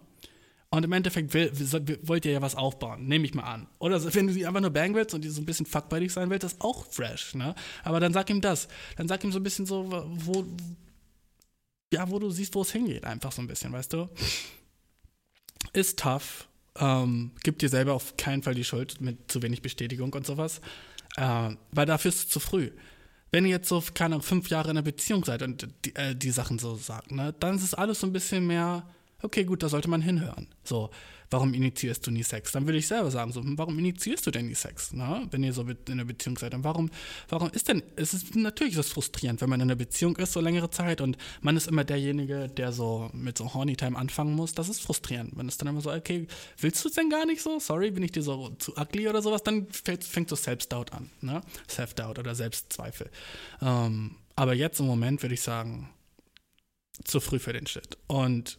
Und 0.70 0.84
im 0.84 0.92
Endeffekt 0.92 1.34
will, 1.34 1.52
wollt 2.02 2.24
ihr 2.24 2.32
ja 2.32 2.42
was 2.42 2.54
aufbauen, 2.54 3.06
nehme 3.06 3.24
ich 3.24 3.34
mal 3.34 3.42
an. 3.42 3.66
Oder 3.78 4.02
wenn 4.14 4.28
du 4.28 4.32
sie 4.32 4.46
einfach 4.46 4.60
nur 4.60 4.70
bang 4.70 4.94
willst 4.94 5.14
und 5.14 5.22
die 5.22 5.28
so 5.28 5.42
ein 5.42 5.46
bisschen 5.46 5.66
fuckbuddig 5.66 6.12
sein 6.12 6.30
willst, 6.30 6.44
das 6.44 6.52
ist 6.54 6.60
auch 6.60 6.86
fresh, 6.86 7.34
ne? 7.34 7.54
Aber 7.82 8.00
dann 8.00 8.12
sag 8.12 8.30
ihm 8.30 8.40
das. 8.40 8.68
Dann 8.96 9.08
sag 9.08 9.22
ihm 9.24 9.32
so 9.32 9.40
ein 9.40 9.42
bisschen 9.42 9.66
so, 9.66 9.90
wo, 9.90 10.44
ja, 11.92 12.08
wo 12.08 12.18
du 12.18 12.30
siehst, 12.30 12.54
wo 12.54 12.62
es 12.62 12.70
hingeht, 12.70 13.04
einfach 13.04 13.32
so 13.32 13.42
ein 13.42 13.48
bisschen, 13.48 13.72
weißt 13.72 13.92
du? 13.92 14.08
Ist 15.72 15.98
tough. 15.98 16.48
Ähm, 16.78 17.32
gib 17.42 17.58
dir 17.58 17.68
selber 17.68 17.94
auf 17.94 18.16
keinen 18.16 18.42
Fall 18.42 18.54
die 18.54 18.64
Schuld 18.64 19.00
mit 19.00 19.30
zu 19.30 19.42
wenig 19.42 19.62
Bestätigung 19.62 20.12
und 20.12 20.26
sowas. 20.26 20.60
Äh, 21.16 21.50
weil 21.72 21.86
dafür 21.86 22.10
ist 22.10 22.18
es 22.18 22.28
zu 22.28 22.40
früh 22.40 22.70
wenn 23.32 23.44
ihr 23.44 23.52
jetzt 23.52 23.68
so, 23.68 23.82
keine 23.94 24.20
fünf 24.20 24.48
Jahre 24.48 24.70
in 24.70 24.76
einer 24.76 24.82
Beziehung 24.82 25.24
seid 25.24 25.42
und 25.42 25.68
die, 25.84 25.94
äh, 25.94 26.14
die 26.14 26.30
Sachen 26.30 26.58
so 26.58 26.76
sagt, 26.76 27.12
ne, 27.12 27.34
dann 27.38 27.56
ist 27.56 27.62
es 27.62 27.74
alles 27.74 28.00
so 28.00 28.06
ein 28.06 28.12
bisschen 28.12 28.46
mehr, 28.46 28.84
okay, 29.22 29.44
gut, 29.44 29.62
da 29.62 29.68
sollte 29.68 29.88
man 29.88 30.02
hinhören. 30.02 30.48
So, 30.64 30.90
warum 31.30 31.54
initiierst 31.54 32.06
du 32.06 32.10
nie 32.10 32.22
Sex? 32.22 32.52
Dann 32.52 32.66
würde 32.66 32.78
ich 32.78 32.86
selber 32.86 33.10
sagen, 33.10 33.32
so, 33.32 33.42
warum 33.44 33.78
initiierst 33.78 34.26
du 34.26 34.30
denn 34.30 34.48
nie 34.48 34.54
Sex, 34.54 34.92
ne? 34.92 35.26
wenn 35.30 35.44
ihr 35.44 35.52
so 35.52 35.62
in 35.62 35.78
einer 35.86 36.04
Beziehung 36.04 36.36
seid? 36.36 36.54
Und 36.54 36.64
warum, 36.64 36.90
warum 37.28 37.50
ist 37.50 37.68
denn, 37.68 37.82
es 37.96 38.14
ist 38.14 38.34
natürlich 38.34 38.74
ist 38.74 38.86
es 38.86 38.92
frustrierend, 38.92 39.40
wenn 39.40 39.48
man 39.48 39.60
in 39.60 39.68
einer 39.68 39.76
Beziehung 39.76 40.16
ist, 40.16 40.32
so 40.32 40.40
längere 40.40 40.70
Zeit 40.70 41.00
und 41.00 41.16
man 41.40 41.56
ist 41.56 41.68
immer 41.68 41.84
derjenige, 41.84 42.48
der 42.48 42.72
so 42.72 43.10
mit 43.12 43.38
so 43.38 43.54
Horny 43.54 43.76
Time 43.76 43.96
anfangen 43.96 44.34
muss. 44.34 44.54
Das 44.54 44.68
ist 44.68 44.82
frustrierend. 44.82 45.36
Man 45.36 45.48
ist 45.48 45.60
dann 45.60 45.68
immer 45.68 45.80
so, 45.80 45.92
okay, 45.92 46.26
willst 46.58 46.84
du 46.84 46.88
es 46.88 46.94
denn 46.94 47.10
gar 47.10 47.26
nicht 47.26 47.42
so? 47.42 47.58
Sorry, 47.60 47.90
bin 47.92 48.02
ich 48.02 48.12
dir 48.12 48.22
so 48.22 48.50
zu 48.58 48.76
ugly 48.76 49.08
oder 49.08 49.22
sowas? 49.22 49.42
Dann 49.42 49.68
fängt, 49.70 50.28
so 50.28 50.36
Self-Doubt 50.36 50.92
an, 50.92 51.10
ne? 51.20 51.40
Self-Doubt 51.68 52.18
oder 52.18 52.34
Selbstzweifel. 52.34 53.10
Ähm, 53.62 54.16
aber 54.36 54.54
jetzt 54.54 54.80
im 54.80 54.86
Moment 54.86 55.22
würde 55.22 55.34
ich 55.34 55.42
sagen, 55.42 55.90
zu 57.04 57.20
früh 57.20 57.38
für 57.38 57.52
den 57.52 57.66
Shit. 57.66 57.98
Und 58.06 58.58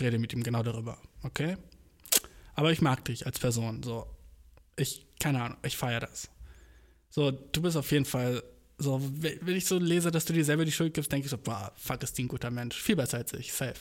rede 0.00 0.18
mit 0.18 0.32
ihm 0.32 0.42
genau 0.42 0.62
darüber, 0.62 0.98
okay? 1.22 1.56
Aber 2.54 2.72
ich 2.72 2.80
mag 2.80 3.04
dich 3.04 3.26
als 3.26 3.38
Person, 3.38 3.82
so. 3.82 4.06
Ich, 4.76 5.06
keine 5.20 5.42
Ahnung, 5.42 5.58
ich 5.62 5.76
feiere 5.76 6.00
das. 6.00 6.28
So, 7.10 7.30
du 7.30 7.62
bist 7.62 7.76
auf 7.76 7.90
jeden 7.92 8.04
Fall, 8.04 8.42
so, 8.76 9.00
wenn 9.20 9.54
ich 9.54 9.66
so 9.66 9.78
lese, 9.78 10.10
dass 10.10 10.24
du 10.24 10.32
dir 10.32 10.44
selber 10.44 10.64
die 10.64 10.72
Schuld 10.72 10.94
gibst, 10.94 11.12
denke 11.12 11.26
ich 11.26 11.30
so, 11.30 11.38
boah, 11.38 11.72
fuck, 11.76 12.02
ist 12.02 12.18
die 12.18 12.24
ein 12.24 12.28
guter 12.28 12.50
Mensch. 12.50 12.76
Viel 12.76 12.96
besser 12.96 13.18
als 13.18 13.32
ich, 13.34 13.52
safe. 13.52 13.74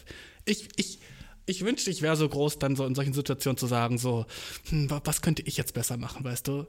Ich, 0.45 0.69
ich, 0.75 0.99
ich 1.45 1.65
wünschte, 1.65 1.89
ich 1.89 2.01
wäre 2.01 2.15
so 2.15 2.29
groß, 2.29 2.59
dann 2.59 2.75
so 2.75 2.85
in 2.85 2.95
solchen 2.95 3.13
Situationen 3.13 3.57
zu 3.57 3.67
sagen, 3.67 3.97
so, 3.97 4.25
hm, 4.69 4.89
was 5.03 5.21
könnte 5.21 5.41
ich 5.43 5.57
jetzt 5.57 5.73
besser 5.73 5.97
machen, 5.97 6.23
weißt 6.23 6.47
du? 6.47 6.67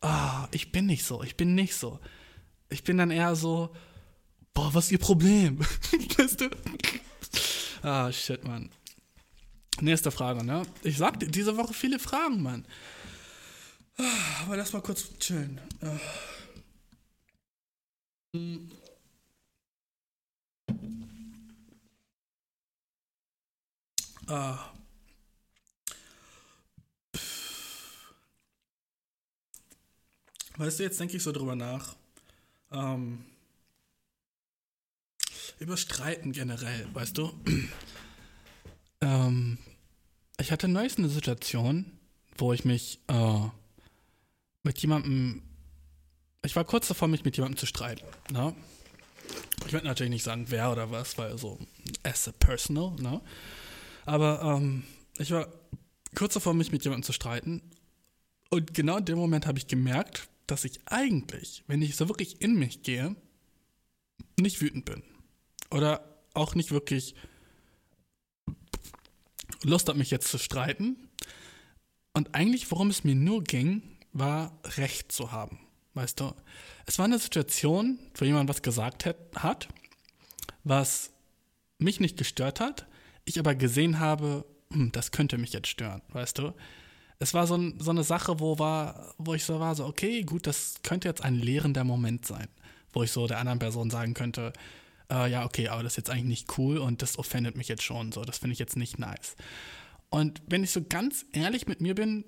Ah, 0.00 0.44
oh, 0.44 0.48
ich 0.52 0.72
bin 0.72 0.86
nicht 0.86 1.04
so, 1.04 1.22
ich 1.22 1.36
bin 1.36 1.54
nicht 1.54 1.74
so. 1.74 2.00
Ich 2.68 2.82
bin 2.82 2.98
dann 2.98 3.10
eher 3.10 3.36
so, 3.36 3.74
boah, 4.54 4.72
was 4.74 4.86
ist 4.86 4.92
ihr 4.92 4.98
Problem? 4.98 5.60
weißt 6.16 6.40
du? 6.40 6.50
Ah, 7.82 8.10
shit, 8.12 8.44
Mann. 8.44 8.70
Nächste 9.80 10.10
Frage, 10.10 10.44
ne? 10.44 10.62
Ich 10.82 10.96
sagte 10.96 11.26
diese 11.28 11.56
Woche 11.56 11.74
viele 11.74 11.98
Fragen, 11.98 12.42
Mann. 12.42 12.66
Aber 14.44 14.56
lass 14.56 14.72
mal 14.72 14.82
kurz 14.82 15.18
chillen. 15.18 15.60
Ah. 24.28 24.70
Weißt 30.56 30.78
du, 30.78 30.82
jetzt 30.84 30.98
denke 30.98 31.16
ich 31.16 31.22
so 31.22 31.32
drüber 31.32 31.54
nach. 31.54 31.96
Ähm, 32.72 33.24
über 35.58 35.76
Streiten 35.76 36.32
generell, 36.32 36.86
weißt 36.92 37.18
du? 37.18 37.32
Ähm, 39.02 39.58
ich 40.38 40.52
hatte 40.52 40.68
neulich 40.68 40.96
eine 40.96 41.10
Situation, 41.10 41.84
wo 42.38 42.54
ich 42.54 42.64
mich 42.64 42.98
äh, 43.08 43.40
mit 44.62 44.78
jemandem. 44.78 45.42
Ich 46.42 46.56
war 46.56 46.64
kurz 46.64 46.88
davor, 46.88 47.06
mich 47.06 47.22
mit 47.22 47.36
jemandem 47.36 47.58
zu 47.58 47.66
streiten. 47.66 48.06
Ne? 48.32 48.54
Ich 49.66 49.74
werde 49.74 49.86
natürlich 49.86 50.10
nicht 50.10 50.22
sagen, 50.22 50.46
wer 50.48 50.72
oder 50.72 50.90
was, 50.90 51.18
weil 51.18 51.36
so 51.36 51.58
as 52.04 52.26
a 52.26 52.32
personal, 52.32 52.92
ne? 52.92 53.20
Aber 54.06 54.40
ähm, 54.40 54.84
ich 55.18 55.30
war 55.30 55.46
kurz 56.14 56.32
davor, 56.32 56.54
mich 56.54 56.72
mit 56.72 56.84
jemandem 56.84 57.04
zu 57.04 57.12
streiten. 57.12 57.60
Und 58.48 58.72
genau 58.72 58.96
in 58.96 59.04
dem 59.04 59.18
Moment 59.18 59.46
habe 59.46 59.58
ich 59.58 59.66
gemerkt, 59.66 60.28
dass 60.46 60.64
ich 60.64 60.80
eigentlich, 60.86 61.64
wenn 61.66 61.82
ich 61.82 61.96
so 61.96 62.08
wirklich 62.08 62.40
in 62.40 62.54
mich 62.54 62.82
gehe, 62.82 63.14
nicht 64.38 64.60
wütend 64.60 64.84
bin. 64.84 65.02
Oder 65.70 66.04
auch 66.34 66.54
nicht 66.54 66.70
wirklich 66.70 67.14
Lust 69.62 69.88
hat, 69.88 69.96
mich 69.96 70.10
jetzt 70.10 70.28
zu 70.28 70.38
streiten. 70.38 70.96
Und 72.12 72.34
eigentlich, 72.34 72.70
worum 72.70 72.88
es 72.88 73.04
mir 73.04 73.14
nur 73.14 73.42
ging, 73.42 73.82
war 74.12 74.58
Recht 74.76 75.12
zu 75.12 75.32
haben. 75.32 75.58
Weißt 75.94 76.20
du? 76.20 76.34
Es 76.84 76.98
war 76.98 77.06
eine 77.06 77.18
Situation, 77.18 77.98
wo 78.14 78.24
jemand 78.24 78.48
was 78.48 78.62
gesagt 78.62 79.06
hat, 79.06 79.68
was 80.62 81.10
mich 81.78 82.00
nicht 82.00 82.16
gestört 82.16 82.60
hat, 82.60 82.86
ich 83.24 83.38
aber 83.38 83.54
gesehen 83.54 83.98
habe, 83.98 84.44
hm, 84.72 84.92
das 84.92 85.10
könnte 85.10 85.38
mich 85.38 85.52
jetzt 85.52 85.68
stören, 85.68 86.02
weißt 86.10 86.38
du? 86.38 86.54
Es 87.18 87.32
war 87.32 87.46
so, 87.46 87.56
ein, 87.56 87.80
so, 87.80 87.90
eine 87.90 88.04
Sache, 88.04 88.40
wo, 88.40 88.58
war, 88.58 89.14
wo 89.16 89.34
ich 89.34 89.44
so 89.44 89.58
war, 89.58 89.74
so, 89.74 89.86
okay, 89.86 90.22
gut, 90.22 90.46
das 90.46 90.76
könnte 90.82 91.08
jetzt 91.08 91.24
ein 91.24 91.34
lehrender 91.34 91.84
Moment 91.84 92.26
sein, 92.26 92.48
wo 92.92 93.02
ich 93.02 93.10
so 93.10 93.26
der 93.26 93.38
anderen 93.38 93.58
Person 93.58 93.90
sagen 93.90 94.12
könnte, 94.12 94.52
äh, 95.10 95.30
ja, 95.30 95.44
okay, 95.44 95.68
aber 95.68 95.82
das 95.82 95.92
ist 95.92 95.96
jetzt 95.96 96.10
eigentlich 96.10 96.24
nicht 96.24 96.58
cool 96.58 96.78
und 96.78 97.02
das 97.02 97.18
offendet 97.18 97.56
mich 97.56 97.68
jetzt 97.68 97.82
schon 97.82 98.12
so. 98.12 98.22
Das 98.22 98.38
finde 98.38 98.52
ich 98.54 98.58
jetzt 98.58 98.76
nicht 98.76 98.98
nice. 98.98 99.36
Und 100.10 100.42
wenn 100.46 100.64
ich 100.64 100.70
so 100.70 100.82
ganz 100.82 101.26
ehrlich 101.32 101.66
mit 101.66 101.80
mir 101.80 101.94
bin, 101.94 102.24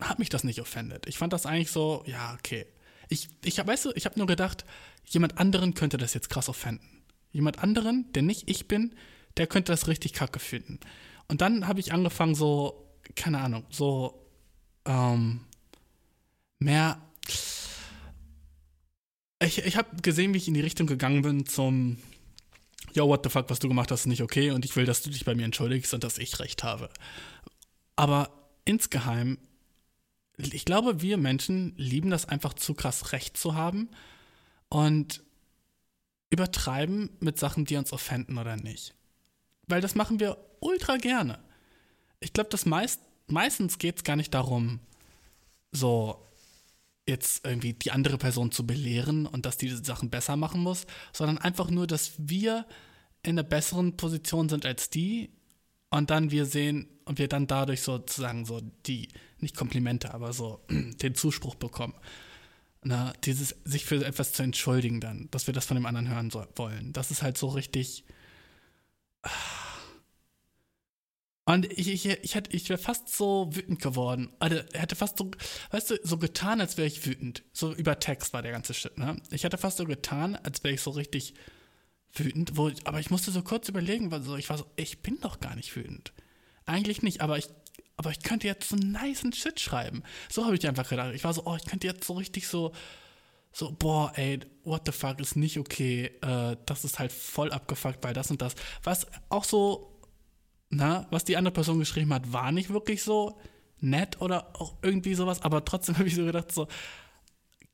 hat 0.00 0.18
mich 0.18 0.28
das 0.28 0.44
nicht 0.44 0.60
offendet. 0.60 1.06
Ich 1.06 1.18
fand 1.18 1.32
das 1.32 1.46
eigentlich 1.46 1.70
so, 1.70 2.02
ja, 2.06 2.34
okay. 2.34 2.66
Ich, 3.08 3.28
ich 3.44 3.58
hab, 3.58 3.66
weißt 3.66 3.86
du, 3.86 3.92
ich 3.94 4.06
habe 4.06 4.18
nur 4.18 4.26
gedacht, 4.26 4.64
jemand 5.06 5.38
anderen 5.38 5.74
könnte 5.74 5.98
das 5.98 6.14
jetzt 6.14 6.30
krass 6.30 6.48
offenden. 6.48 7.02
Jemand 7.30 7.58
anderen, 7.60 8.10
der 8.12 8.22
nicht 8.22 8.48
ich 8.48 8.68
bin, 8.68 8.94
der 9.36 9.46
könnte 9.46 9.72
das 9.72 9.88
richtig 9.88 10.12
kacke 10.12 10.38
finden. 10.38 10.80
Und 11.28 11.40
dann 11.40 11.66
habe 11.66 11.80
ich 11.80 11.92
angefangen, 11.92 12.34
so, 12.34 12.94
keine 13.14 13.40
Ahnung, 13.40 13.64
so 13.70 14.26
ähm, 14.84 15.40
mehr. 16.58 17.00
Ich, 19.42 19.58
ich 19.64 19.76
habe 19.76 19.96
gesehen, 20.02 20.34
wie 20.34 20.38
ich 20.38 20.48
in 20.48 20.54
die 20.54 20.60
Richtung 20.60 20.86
gegangen 20.86 21.22
bin 21.22 21.46
zum 21.46 21.98
yo, 22.94 23.08
what 23.08 23.20
the 23.24 23.30
fuck, 23.30 23.48
was 23.50 23.58
du 23.58 23.68
gemacht 23.68 23.90
hast, 23.90 24.00
ist 24.00 24.06
nicht 24.06 24.22
okay 24.22 24.50
und 24.50 24.64
ich 24.64 24.76
will, 24.76 24.84
dass 24.84 25.02
du 25.02 25.10
dich 25.10 25.24
bei 25.24 25.34
mir 25.34 25.44
entschuldigst 25.44 25.92
und 25.94 26.04
dass 26.04 26.18
ich 26.18 26.38
recht 26.38 26.62
habe. 26.64 26.88
Aber 27.96 28.30
insgeheim, 28.64 29.38
ich 30.36 30.64
glaube, 30.64 31.02
wir 31.02 31.16
Menschen 31.16 31.74
lieben 31.76 32.10
das 32.10 32.26
einfach 32.26 32.54
zu 32.54 32.74
krass, 32.74 33.12
recht 33.12 33.36
zu 33.36 33.54
haben 33.54 33.90
und 34.68 35.22
übertreiben 36.30 37.10
mit 37.20 37.38
Sachen, 37.38 37.64
die 37.64 37.76
uns 37.76 37.92
offenden 37.92 38.38
oder 38.38 38.56
nicht. 38.56 38.94
Weil 39.66 39.80
das 39.80 39.94
machen 39.94 40.18
wir 40.18 40.38
ultra 40.60 40.96
gerne. 40.96 41.38
Ich 42.20 42.32
glaube, 42.32 42.56
meist, 42.64 43.00
meistens 43.26 43.78
geht 43.78 43.98
es 43.98 44.04
gar 44.04 44.16
nicht 44.16 44.32
darum, 44.32 44.80
so 45.72 46.26
jetzt 47.06 47.44
irgendwie 47.44 47.72
die 47.72 47.90
andere 47.90 48.18
Person 48.18 48.52
zu 48.52 48.66
belehren 48.66 49.26
und 49.26 49.46
dass 49.46 49.56
die 49.56 49.68
Sachen 49.68 50.10
besser 50.10 50.36
machen 50.36 50.60
muss, 50.60 50.86
sondern 51.12 51.38
einfach 51.38 51.70
nur, 51.70 51.86
dass 51.86 52.12
wir 52.18 52.66
in 53.22 53.38
einer 53.38 53.42
besseren 53.42 53.96
Position 53.96 54.48
sind 54.48 54.66
als 54.66 54.90
die 54.90 55.30
und 55.90 56.10
dann 56.10 56.30
wir 56.30 56.46
sehen 56.46 56.88
und 57.04 57.18
wir 57.18 57.28
dann 57.28 57.46
dadurch 57.46 57.82
sozusagen 57.82 58.44
so 58.44 58.60
die, 58.86 59.08
nicht 59.38 59.56
Komplimente, 59.56 60.14
aber 60.14 60.32
so 60.32 60.64
den 60.70 61.14
Zuspruch 61.14 61.54
bekommen. 61.54 61.94
Na, 62.84 63.12
dieses, 63.24 63.56
sich 63.64 63.84
für 63.84 64.04
etwas 64.04 64.32
zu 64.32 64.42
entschuldigen 64.42 65.00
dann, 65.00 65.28
dass 65.30 65.46
wir 65.46 65.54
das 65.54 65.66
von 65.66 65.76
dem 65.76 65.86
anderen 65.86 66.08
hören 66.08 66.30
so, 66.30 66.44
wollen. 66.56 66.92
Das 66.92 67.10
ist 67.12 67.22
halt 67.22 67.38
so 67.38 67.48
richtig. 67.48 68.04
Und 71.44 71.66
ich, 71.72 71.88
ich, 71.88 72.06
ich, 72.06 72.34
hätte, 72.36 72.54
ich 72.54 72.68
wäre 72.68 72.78
fast 72.78 73.08
so 73.08 73.48
wütend 73.50 73.82
geworden. 73.82 74.32
Also, 74.38 74.58
er 74.72 74.80
hätte 74.80 74.94
fast 74.94 75.18
so, 75.18 75.30
weißt 75.72 75.90
du, 75.90 75.98
so 76.04 76.16
getan, 76.18 76.60
als 76.60 76.76
wäre 76.76 76.86
ich 76.86 77.04
wütend. 77.04 77.42
So 77.52 77.74
über 77.74 77.98
Text 77.98 78.32
war 78.32 78.42
der 78.42 78.52
ganze 78.52 78.74
Shit, 78.74 78.96
ne? 78.96 79.20
Ich 79.30 79.42
hätte 79.42 79.58
fast 79.58 79.78
so 79.78 79.84
getan, 79.84 80.36
als 80.36 80.62
wäre 80.62 80.74
ich 80.74 80.80
so 80.80 80.90
richtig 80.90 81.34
wütend. 82.12 82.56
Wo, 82.56 82.70
aber 82.84 83.00
ich 83.00 83.10
musste 83.10 83.32
so 83.32 83.42
kurz 83.42 83.68
überlegen, 83.68 84.12
weil 84.12 84.22
so, 84.22 84.36
ich 84.36 84.50
war 84.50 84.58
so, 84.58 84.66
ich 84.76 85.02
bin 85.02 85.18
doch 85.20 85.40
gar 85.40 85.56
nicht 85.56 85.74
wütend. 85.74 86.12
Eigentlich 86.64 87.02
nicht, 87.02 87.20
aber 87.20 87.38
ich, 87.38 87.48
aber 87.96 88.12
ich 88.12 88.22
könnte 88.22 88.46
jetzt 88.46 88.68
so 88.68 88.76
nice 88.76 89.24
Shit 89.34 89.58
schreiben. 89.58 90.04
So 90.30 90.44
habe 90.44 90.54
ich 90.54 90.68
einfach 90.68 90.88
gedacht. 90.88 91.12
Ich 91.14 91.24
war 91.24 91.34
so, 91.34 91.42
oh, 91.44 91.56
ich 91.56 91.64
könnte 91.64 91.88
jetzt 91.88 92.04
so 92.04 92.12
richtig 92.12 92.46
so, 92.46 92.72
so, 93.50 93.72
boah, 93.72 94.12
ey, 94.14 94.38
what 94.62 94.82
the 94.86 94.92
fuck, 94.92 95.18
ist 95.18 95.34
nicht 95.34 95.58
okay. 95.58 96.06
Äh, 96.22 96.56
das 96.66 96.84
ist 96.84 97.00
halt 97.00 97.10
voll 97.10 97.50
abgefuckt, 97.50 98.02
weil 98.04 98.14
das 98.14 98.30
und 98.30 98.40
das. 98.40 98.54
Was 98.84 99.08
auch 99.28 99.44
so 99.44 99.91
na, 100.72 101.06
was 101.10 101.24
die 101.24 101.36
andere 101.36 101.52
Person 101.52 101.78
geschrieben 101.78 102.12
hat, 102.14 102.32
war 102.32 102.50
nicht 102.50 102.70
wirklich 102.70 103.02
so 103.02 103.38
nett 103.80 104.20
oder 104.20 104.58
auch 104.58 104.74
irgendwie 104.80 105.14
sowas, 105.14 105.42
aber 105.42 105.64
trotzdem 105.64 105.96
habe 105.98 106.08
ich 106.08 106.14
so 106.14 106.24
gedacht, 106.24 106.50
so, 106.50 106.66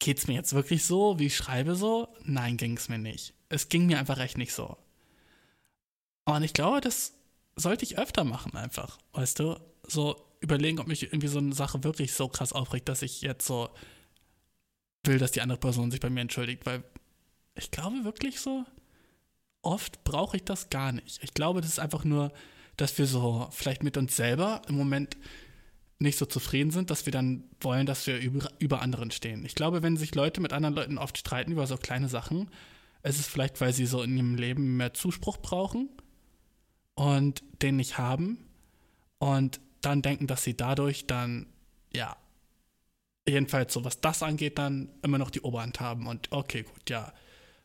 geht's 0.01 0.27
mir 0.27 0.35
jetzt 0.35 0.53
wirklich 0.53 0.85
so, 0.85 1.19
wie 1.19 1.27
ich 1.27 1.37
schreibe 1.37 1.77
so? 1.77 2.09
Nein, 2.25 2.57
ging 2.57 2.77
es 2.77 2.89
mir 2.89 2.99
nicht. 2.99 3.35
Es 3.49 3.69
ging 3.69 3.87
mir 3.87 3.99
einfach 3.99 4.19
echt 4.19 4.37
nicht 4.37 4.53
so. 4.53 4.77
Und 6.25 6.43
ich 6.43 6.53
glaube, 6.53 6.81
das 6.81 7.15
sollte 7.57 7.85
ich 7.85 7.99
öfter 7.99 8.25
machen 8.25 8.55
einfach, 8.57 8.99
weißt 9.13 9.39
du? 9.39 9.61
So 9.87 10.21
überlegen, 10.41 10.81
ob 10.81 10.89
mich 10.89 11.05
irgendwie 11.05 11.29
so 11.29 11.39
eine 11.39 11.55
Sache 11.55 11.85
wirklich 11.85 12.13
so 12.13 12.29
krass 12.29 12.53
aufregt, 12.53 12.89
dass 12.89 13.03
ich 13.03 13.23
jetzt 13.23 13.47
so 13.47 13.71
will, 15.05 15.19
dass 15.19 15.33
die 15.33 15.41
andere 15.41 15.59
Person 15.59 15.91
sich 15.91 16.01
bei 16.01 16.11
mir 16.11 16.21
entschuldigt, 16.21 16.67
weil 16.67 16.83
ich 17.55 17.71
glaube 17.71 18.05
wirklich 18.05 18.41
so, 18.41 18.65
oft 19.63 20.03
brauche 20.05 20.37
ich 20.37 20.45
das 20.45 20.69
gar 20.69 20.93
nicht. 20.93 21.23
Ich 21.23 21.33
glaube, 21.33 21.61
das 21.61 21.71
ist 21.71 21.79
einfach 21.79 22.05
nur 22.05 22.33
dass 22.79 22.97
wir 22.97 23.07
so 23.07 23.49
vielleicht 23.51 23.83
mit 23.83 23.97
uns 23.99 24.17
selber 24.17 24.63
im 24.69 24.77
Moment 24.77 25.17
nicht 25.99 26.17
so 26.17 26.27
zufrieden 26.27 26.71
sind, 26.71 26.91
dass 26.91 27.07
wir 27.07 27.13
dann 27.13 27.45
wollen, 27.61 27.87
dass 27.87 28.07
wir 28.07 28.19
über, 28.19 28.51
über 28.59 28.81
anderen 28.83 29.11
stehen. 29.11 29.45
Ich 29.45 29.55
glaube, 29.55 29.83
wenn 29.83 29.97
sich 29.97 30.15
Leute 30.15 30.41
mit 30.41 30.53
anderen 30.53 30.75
Leuten 30.75 30.97
oft 30.97 31.19
streiten 31.19 31.53
über 31.53 31.67
so 31.67 31.77
kleine 31.77 32.09
Sachen, 32.09 32.49
ist 33.03 33.19
es 33.19 33.27
vielleicht, 33.27 33.61
weil 33.61 33.73
sie 33.73 33.87
so 33.87 34.03
in 34.03 34.17
ihrem 34.17 34.37
Leben 34.37 34.77
mehr 34.77 34.95
Zuspruch 34.95 35.39
brauchen 35.39 35.89
und 36.95 37.43
den 37.63 37.77
nicht 37.77 37.99
haben 37.99 38.47
und 39.19 39.61
dann 39.81 40.03
denken, 40.03 40.29
dass 40.29 40.45
sie 40.45 40.57
dadurch 40.57 41.07
dann, 41.07 41.47
ja, 41.93 42.17
jedenfalls 43.29 43.75
so 43.75 43.85
was 43.85 44.01
das 44.01 44.23
angeht, 44.23 44.59
dann 44.59 44.89
immer 45.03 45.19
noch 45.19 45.31
die 45.31 45.41
Oberhand 45.41 45.81
haben 45.81 46.07
und 46.07 46.31
okay, 46.31 46.63
gut, 46.63 46.89
ja, 46.89 47.13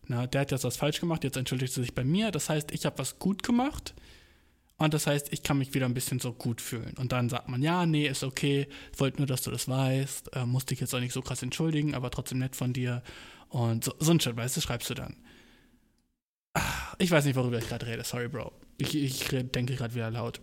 na, 0.08 0.28
der 0.28 0.42
hat 0.42 0.52
jetzt 0.52 0.64
was 0.64 0.78
falsch 0.78 1.00
gemacht, 1.00 1.24
jetzt 1.24 1.38
entschuldigt 1.38 1.78
er 1.78 1.84
sich 1.84 1.96
bei 1.96 2.04
mir, 2.04 2.32
das 2.32 2.50
heißt, 2.50 2.72
ich 2.72 2.86
habe 2.86 2.98
was 2.98 3.20
gut 3.20 3.44
gemacht, 3.44 3.94
und 4.78 4.94
das 4.94 5.08
heißt, 5.08 5.32
ich 5.32 5.44
kann 5.44 5.60
mich 5.60 5.74
wieder 5.74 5.86
ein 5.86 5.94
bisschen 5.94 6.20
so 6.20 6.34
gut 6.34 6.60
fühlen. 6.60 6.96
Und 6.98 7.12
dann 7.12 7.30
sagt 7.30 7.48
man, 7.48 7.62
ja, 7.62 7.86
nee, 7.86 8.08
ist 8.08 8.24
okay, 8.24 8.68
ich 8.92 9.00
wollte 9.00 9.18
nur, 9.18 9.28
dass 9.28 9.44
du 9.44 9.52
das 9.52 9.68
weißt, 9.68 10.36
äh, 10.36 10.46
musste 10.46 10.74
ich 10.74 10.80
jetzt 10.80 10.94
auch 10.96 11.00
nicht 11.00 11.14
so 11.14 11.22
krass 11.22 11.44
entschuldigen, 11.44 11.94
aber 11.94 12.10
trotzdem 12.10 12.40
nett 12.40 12.56
von 12.56 12.74
dir. 12.74 13.04
Und 13.50 13.84
so, 13.84 13.94
so 14.00 14.12
ein 14.12 14.20
Shit, 14.20 14.36
weißt 14.36 14.58
du, 14.58 14.62
schreibst 14.62 14.90
du 14.90 14.96
dann. 14.96 15.16
Ach, 16.54 16.96
ich 16.98 17.12
weiß 17.12 17.26
nicht, 17.26 17.36
worüber 17.36 17.60
ich 17.60 17.68
gerade 17.68 17.86
rede, 17.86 18.04
sorry, 18.04 18.28
Bro. 18.28 18.52
Ich, 18.78 18.96
ich 18.96 19.28
denke 19.28 19.76
gerade 19.76 19.94
wieder 19.94 20.10
laut. 20.10 20.42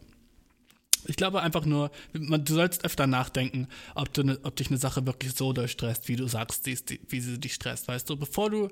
Ich 1.06 1.16
glaube 1.16 1.42
einfach 1.42 1.64
nur, 1.64 1.90
man, 2.12 2.44
du 2.44 2.54
sollst 2.54 2.84
öfter 2.84 3.06
nachdenken, 3.06 3.68
ob, 3.94 4.12
du 4.12 4.22
ne, 4.22 4.38
ob 4.42 4.56
dich 4.56 4.68
eine 4.68 4.78
Sache 4.78 5.06
wirklich 5.06 5.34
so 5.34 5.52
durchstresst, 5.52 6.08
wie 6.08 6.16
du 6.16 6.26
sagst, 6.28 6.66
wie, 6.66 6.78
wie 7.08 7.20
sie 7.20 7.38
dich 7.40 7.54
stresst, 7.54 7.88
weißt 7.88 8.08
du, 8.08 8.16
bevor 8.16 8.50
du 8.50 8.68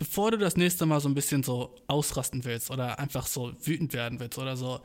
bevor 0.00 0.30
du 0.30 0.38
das 0.38 0.56
nächste 0.56 0.86
Mal 0.86 0.98
so 0.98 1.10
ein 1.10 1.14
bisschen 1.14 1.42
so 1.42 1.76
ausrasten 1.86 2.46
willst 2.46 2.70
oder 2.70 2.98
einfach 2.98 3.26
so 3.26 3.52
wütend 3.62 3.92
werden 3.92 4.18
willst 4.18 4.38
oder 4.38 4.56
so 4.56 4.80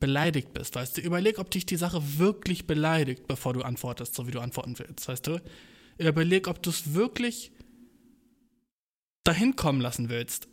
beleidigt 0.00 0.54
bist, 0.54 0.74
weißt 0.74 0.96
du, 0.96 1.00
überleg, 1.02 1.38
ob 1.38 1.50
dich 1.50 1.66
die 1.66 1.76
Sache 1.76 2.00
wirklich 2.18 2.66
beleidigt, 2.66 3.28
bevor 3.28 3.52
du 3.52 3.60
antwortest, 3.60 4.14
so 4.14 4.26
wie 4.26 4.30
du 4.30 4.40
antworten 4.40 4.78
willst, 4.78 5.06
weißt 5.06 5.26
du? 5.26 5.40
Überleg, 5.98 6.48
ob 6.48 6.62
du 6.62 6.70
es 6.70 6.94
wirklich 6.94 7.52
dahin 9.22 9.54
kommen 9.54 9.82
lassen 9.82 10.08
willst, 10.08 10.48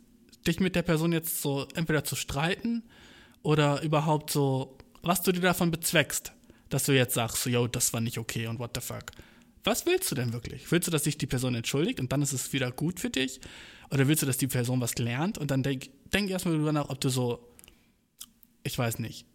dich 0.46 0.60
mit 0.60 0.76
der 0.76 0.82
Person 0.82 1.12
jetzt 1.12 1.40
so 1.40 1.66
entweder 1.74 2.04
zu 2.04 2.14
streiten 2.14 2.82
oder 3.42 3.80
überhaupt 3.80 4.30
so, 4.30 4.76
was 5.00 5.22
du 5.22 5.32
dir 5.32 5.40
davon 5.40 5.70
bezweckst, 5.70 6.34
dass 6.68 6.84
du 6.84 6.92
jetzt 6.92 7.14
sagst, 7.14 7.42
so, 7.42 7.48
yo, 7.48 7.66
das 7.66 7.94
war 7.94 8.02
nicht 8.02 8.18
okay 8.18 8.46
und 8.46 8.58
what 8.58 8.72
the 8.74 8.82
fuck. 8.82 9.06
Was 9.64 9.86
willst 9.86 10.10
du 10.10 10.14
denn 10.14 10.32
wirklich? 10.32 10.70
Willst 10.70 10.88
du, 10.88 10.90
dass 10.90 11.04
sich 11.04 11.18
die 11.18 11.26
Person 11.26 11.54
entschuldigt 11.54 12.00
und 12.00 12.10
dann 12.12 12.22
ist 12.22 12.32
es 12.32 12.52
wieder 12.52 12.70
gut 12.72 12.98
für 12.98 13.10
dich? 13.10 13.40
Oder 13.90 14.08
willst 14.08 14.22
du, 14.22 14.26
dass 14.26 14.38
die 14.38 14.48
Person 14.48 14.80
was 14.80 14.96
lernt? 14.98 15.38
Und 15.38 15.50
dann 15.50 15.62
denk, 15.62 15.90
denk 16.12 16.30
erstmal 16.30 16.54
darüber 16.54 16.72
nach, 16.72 16.88
ob 16.88 17.00
du 17.00 17.08
so, 17.08 17.46
ich 18.64 18.76
weiß 18.76 18.98
nicht, 18.98 19.26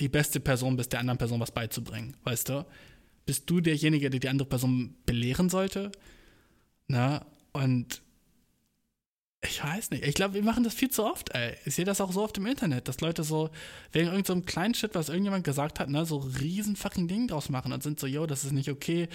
die 0.00 0.08
beste 0.08 0.40
Person 0.40 0.76
bist, 0.76 0.92
der 0.92 1.00
anderen 1.00 1.18
Person 1.18 1.40
was 1.40 1.52
beizubringen, 1.52 2.16
weißt 2.24 2.48
du? 2.48 2.66
Bist 3.24 3.48
du 3.48 3.60
derjenige, 3.60 4.10
der 4.10 4.20
die 4.20 4.28
andere 4.28 4.48
Person 4.48 4.96
belehren 5.06 5.48
sollte? 5.48 5.92
Na, 6.88 7.24
und 7.52 8.01
ich 9.44 9.62
weiß 9.62 9.90
nicht. 9.90 10.04
Ich 10.04 10.14
glaube, 10.14 10.34
wir 10.34 10.42
machen 10.42 10.62
das 10.62 10.74
viel 10.74 10.90
zu 10.90 11.04
oft, 11.04 11.34
ey. 11.34 11.56
Ich 11.64 11.74
sehe 11.74 11.84
das 11.84 12.00
auch 12.00 12.12
so 12.12 12.22
oft 12.22 12.38
im 12.38 12.46
Internet, 12.46 12.86
dass 12.86 13.00
Leute 13.00 13.24
so 13.24 13.50
wegen 13.90 14.06
irgendeinem 14.06 14.40
so 14.40 14.46
kleinen 14.46 14.74
Shit, 14.74 14.94
was 14.94 15.08
irgendjemand 15.08 15.44
gesagt 15.44 15.80
hat, 15.80 15.88
ne, 15.88 16.06
so 16.06 16.18
riesen 16.18 16.76
fucking 16.76 17.08
Ding 17.08 17.26
draus 17.26 17.48
machen 17.48 17.72
und 17.72 17.82
sind 17.82 17.98
so, 17.98 18.06
yo, 18.06 18.26
das 18.26 18.44
ist 18.44 18.52
nicht 18.52 18.70
okay. 18.70 19.08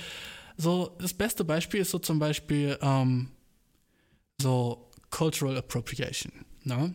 So, 0.57 0.95
das 0.99 1.13
beste 1.13 1.45
Beispiel 1.45 1.81
ist 1.81 1.91
so 1.91 1.99
zum 1.99 2.19
Beispiel, 2.19 2.77
ähm, 2.81 3.29
so 4.41 4.91
Cultural 5.09 5.57
Appropriation, 5.57 6.31
ne? 6.63 6.93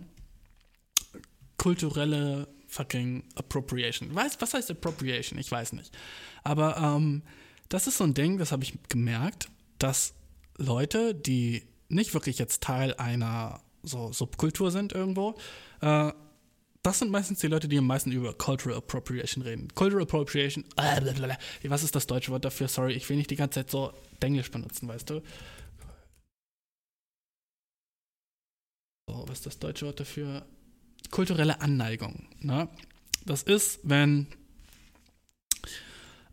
Kulturelle 1.57 2.49
fucking 2.67 3.25
Appropriation. 3.35 4.15
Weiß, 4.15 4.37
was 4.41 4.55
heißt 4.55 4.71
Appropriation? 4.71 5.39
Ich 5.39 5.51
weiß 5.51 5.73
nicht. 5.73 5.97
Aber 6.43 6.77
ähm, 6.77 7.23
das 7.69 7.87
ist 7.87 7.99
so 7.99 8.05
ein 8.05 8.15
Ding, 8.15 8.39
das 8.39 8.53
habe 8.53 8.65
ich 8.65 8.75
gemerkt, 8.89 9.49
dass 9.79 10.15
Leute, 10.59 11.15
die 11.15 11.63
nicht 11.93 12.15
wirklich 12.15 12.39
jetzt 12.39 12.63
Teil 12.63 12.95
einer 12.95 13.61
so 13.83 14.13
Subkultur 14.13 14.71
sind 14.71 14.93
irgendwo, 14.93 15.35
äh, 15.81 16.13
das 16.83 16.99
sind 16.99 17.13
meistens 17.13 17.39
die 17.39 17.47
Leute, 17.47 17.69
die 17.69 17.79
am 17.79 17.87
meisten 17.87 18.11
über 18.11 18.35
Cultural 18.35 18.79
Appropriation 18.79 19.43
reden. 19.45 19.69
Cultural 19.75 20.03
Appropriation, 20.03 20.65
äh, 20.77 21.37
was 21.69 21.85
ist 21.85 21.95
das 21.95 22.07
deutsche 22.09 22.33
Wort 22.33 22.45
dafür? 22.45 22.67
Sorry, 22.67 22.95
ich 22.95 23.09
will 23.09 23.17
nicht 23.17 23.31
die 23.31 23.37
ganze 23.37 23.61
Zeit 23.61 23.71
so 23.71 23.93
Englisch 24.21 24.51
benutzen, 24.51 24.89
weißt 24.89 25.11
du? 25.11 25.23
oh, 29.13 29.25
was 29.27 29.39
ist 29.39 29.47
das 29.47 29.59
deutsche 29.59 29.87
Wort 29.87 30.01
dafür? 30.01 30.45
Kulturelle 31.11 31.61
Anneigung. 31.61 32.27
Ne? 32.41 32.69
Das 33.25 33.43
ist, 33.43 33.81
wenn 33.83 34.27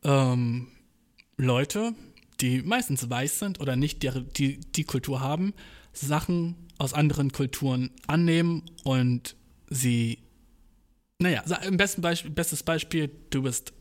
ähm, 0.04 0.72
Leute, 1.38 1.94
die 2.42 2.62
meistens 2.62 3.10
weiß 3.10 3.40
sind 3.40 3.60
oder 3.60 3.76
nicht 3.76 4.04
die, 4.04 4.12
die, 4.38 4.60
die 4.60 4.84
Kultur 4.84 5.20
haben, 5.20 5.54
Sachen 5.94 6.56
aus 6.78 6.94
anderen 6.94 7.32
Kulturen 7.32 7.92
annehmen 8.08 8.64
und 8.84 9.36
sie, 9.70 10.20
naja, 11.20 11.44
im 11.64 11.78
besten 11.78 12.02
Beispiel, 12.02 12.32
bestes 12.32 12.64
Beispiel, 12.64 13.12
du 13.30 13.44
bist 13.44 13.74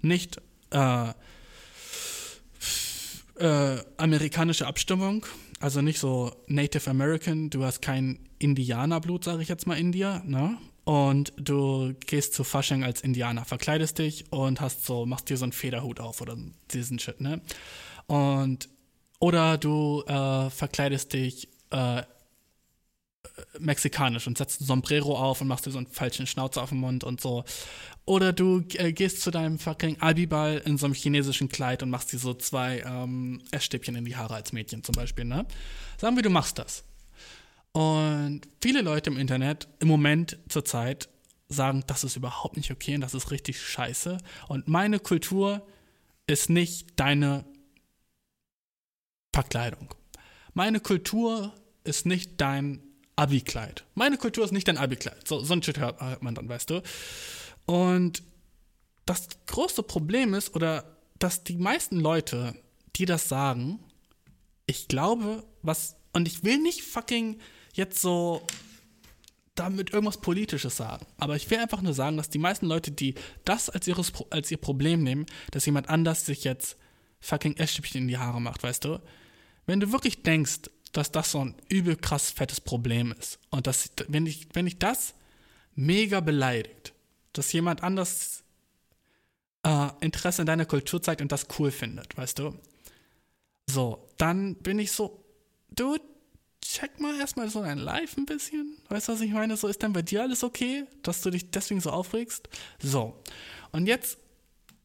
nicht 0.00 0.40
äh, 0.70 1.12
äh, 3.38 3.78
amerikanische 3.96 4.66
Abstimmung, 4.66 5.26
also 5.60 5.82
nicht 5.82 5.98
so 5.98 6.32
Native 6.46 6.88
American, 6.90 7.50
du 7.50 7.64
hast 7.64 7.82
kein 7.82 8.18
Indianerblut, 8.38 9.24
sage 9.24 9.42
ich 9.42 9.48
jetzt 9.48 9.66
mal 9.66 9.78
in 9.78 9.92
dir, 9.92 10.22
ne? 10.24 10.58
Und 10.84 11.34
du 11.36 11.94
gehst 12.06 12.32
zu 12.32 12.44
Fasching 12.44 12.82
als 12.82 13.02
Indianer, 13.02 13.44
verkleidest 13.44 13.98
dich 13.98 14.32
und 14.32 14.62
hast 14.62 14.86
so, 14.86 15.04
machst 15.04 15.28
dir 15.28 15.36
so 15.36 15.44
einen 15.44 15.52
Federhut 15.52 16.00
auf 16.00 16.22
oder 16.22 16.34
diesen 16.72 16.98
Shit, 16.98 17.20
ne? 17.20 17.42
Und 18.08 18.68
oder 19.20 19.58
du 19.58 20.02
äh, 20.06 20.50
verkleidest 20.50 21.12
dich 21.12 21.48
äh, 21.70 22.02
mexikanisch 23.58 24.26
und 24.26 24.38
setzt 24.38 24.60
ein 24.60 24.64
Sombrero 24.64 25.16
auf 25.16 25.40
und 25.40 25.48
machst 25.48 25.66
dir 25.66 25.70
so 25.70 25.78
einen 25.78 25.86
falschen 25.86 26.26
Schnauzer 26.26 26.62
auf 26.62 26.70
den 26.70 26.78
Mund 26.78 27.04
und 27.04 27.20
so. 27.20 27.44
Oder 28.04 28.32
du 28.32 28.64
äh, 28.74 28.92
gehst 28.92 29.20
zu 29.20 29.30
deinem 29.30 29.58
fucking 29.58 30.00
Albiball 30.00 30.62
in 30.64 30.78
so 30.78 30.86
einem 30.86 30.94
chinesischen 30.94 31.48
Kleid 31.48 31.82
und 31.82 31.90
machst 31.90 32.12
dir 32.12 32.18
so 32.18 32.34
zwei 32.34 32.80
ähm, 32.80 33.42
Essstäbchen 33.50 33.96
in 33.96 34.04
die 34.04 34.16
Haare 34.16 34.34
als 34.34 34.52
Mädchen 34.52 34.82
zum 34.82 34.94
Beispiel, 34.94 35.24
ne? 35.24 35.46
Sagen 35.98 36.16
wir, 36.16 36.22
du 36.22 36.30
machst 36.30 36.58
das. 36.58 36.84
Und 37.72 38.42
viele 38.62 38.80
Leute 38.80 39.10
im 39.10 39.18
Internet 39.18 39.68
im 39.78 39.88
Moment 39.88 40.38
zur 40.48 40.64
Zeit 40.64 41.08
sagen, 41.48 41.84
das 41.86 42.04
ist 42.04 42.16
überhaupt 42.16 42.56
nicht 42.56 42.70
okay 42.70 42.94
und 42.94 43.02
das 43.02 43.14
ist 43.14 43.30
richtig 43.30 43.60
scheiße. 43.60 44.18
Und 44.48 44.68
meine 44.68 44.98
Kultur 44.98 45.66
ist 46.26 46.50
nicht 46.50 46.88
deine 46.96 47.44
Verkleidung. 49.32 49.94
Meine 50.54 50.80
Kultur 50.80 51.52
ist 51.84 52.06
nicht 52.06 52.40
dein 52.40 52.82
Abi-Kleid. 53.16 53.84
Meine 53.94 54.16
Kultur 54.16 54.44
ist 54.44 54.52
nicht 54.52 54.68
dein 54.68 54.78
Abi-Kleid. 54.78 55.26
So, 55.26 55.40
so 55.40 55.52
ein 55.52 55.62
Shit 55.62 55.78
hört, 55.78 56.22
man 56.22 56.34
dann, 56.34 56.48
weißt 56.48 56.70
du. 56.70 56.82
Und 57.66 58.22
das 59.06 59.28
große 59.46 59.82
Problem 59.82 60.34
ist, 60.34 60.54
oder 60.54 60.96
dass 61.18 61.44
die 61.44 61.56
meisten 61.56 61.98
Leute, 61.98 62.54
die 62.96 63.06
das 63.06 63.28
sagen, 63.28 63.80
ich 64.66 64.86
glaube, 64.88 65.44
was, 65.62 65.96
und 66.12 66.28
ich 66.28 66.44
will 66.44 66.58
nicht 66.58 66.82
fucking 66.82 67.40
jetzt 67.74 68.00
so 68.00 68.42
damit 69.54 69.92
irgendwas 69.92 70.20
Politisches 70.20 70.76
sagen, 70.76 71.04
aber 71.16 71.34
ich 71.34 71.50
will 71.50 71.58
einfach 71.58 71.82
nur 71.82 71.94
sagen, 71.94 72.16
dass 72.16 72.30
die 72.30 72.38
meisten 72.38 72.66
Leute, 72.66 72.92
die 72.92 73.14
das 73.44 73.68
als, 73.68 73.88
ihres, 73.88 74.12
als 74.30 74.50
ihr 74.50 74.58
Problem 74.58 75.02
nehmen, 75.02 75.26
dass 75.50 75.66
jemand 75.66 75.88
anders 75.88 76.24
sich 76.26 76.44
jetzt 76.44 76.76
fucking 77.20 77.56
Essstäbchen 77.56 78.02
in 78.02 78.08
die 78.08 78.18
Haare 78.18 78.40
macht, 78.40 78.62
weißt 78.62 78.84
du? 78.84 79.00
Wenn 79.66 79.80
du 79.80 79.92
wirklich 79.92 80.22
denkst, 80.22 80.70
dass 80.92 81.12
das 81.12 81.32
so 81.32 81.44
ein 81.44 81.54
übel 81.68 81.96
krass 81.96 82.30
fettes 82.30 82.60
Problem 82.60 83.14
ist 83.18 83.38
und 83.50 83.66
dass, 83.66 83.90
wenn 84.08 84.26
ich, 84.26 84.48
wenn 84.54 84.66
ich 84.66 84.78
das 84.78 85.14
mega 85.74 86.20
beleidigt, 86.20 86.94
dass 87.32 87.52
jemand 87.52 87.82
anders 87.82 88.42
äh, 89.62 89.88
Interesse 90.00 90.42
in 90.42 90.46
deiner 90.46 90.64
Kultur 90.64 91.02
zeigt 91.02 91.20
und 91.20 91.30
das 91.30 91.46
cool 91.58 91.70
findet, 91.70 92.16
weißt 92.16 92.38
du? 92.38 92.58
So, 93.66 94.08
dann 94.16 94.54
bin 94.56 94.78
ich 94.78 94.92
so, 94.92 95.22
dude, 95.70 96.02
check 96.62 97.00
mal 97.00 97.18
erstmal 97.18 97.50
so 97.50 97.62
dein 97.62 97.78
Live 97.78 98.16
ein 98.16 98.26
bisschen. 98.26 98.78
Weißt 98.88 99.08
du, 99.08 99.12
was 99.12 99.20
ich 99.20 99.30
meine? 99.30 99.56
So, 99.56 99.68
ist 99.68 99.82
dann 99.82 99.92
bei 99.92 100.02
dir 100.02 100.22
alles 100.22 100.42
okay, 100.42 100.86
dass 101.02 101.20
du 101.20 101.30
dich 101.30 101.50
deswegen 101.50 101.80
so 101.80 101.90
aufregst? 101.90 102.48
So, 102.80 103.22
und 103.72 103.86
jetzt, 103.86 104.18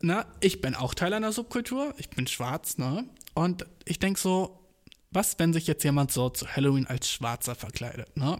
na, 0.03 0.25
ich 0.41 0.59
bin 0.59 0.75
auch 0.75 0.93
Teil 0.93 1.13
einer 1.13 1.31
Subkultur, 1.31 1.93
ich 1.97 2.09
bin 2.09 2.27
schwarz, 2.27 2.77
ne? 2.77 3.07
Und 3.35 3.65
ich 3.85 3.99
denke 3.99 4.19
so, 4.19 4.59
was, 5.11 5.39
wenn 5.39 5.53
sich 5.53 5.65
jetzt 5.65 5.85
jemand 5.85 6.11
so 6.11 6.29
zu 6.29 6.45
Halloween 6.45 6.85
als 6.87 7.09
Schwarzer 7.09 7.55
verkleidet, 7.55 8.17
ne? 8.17 8.37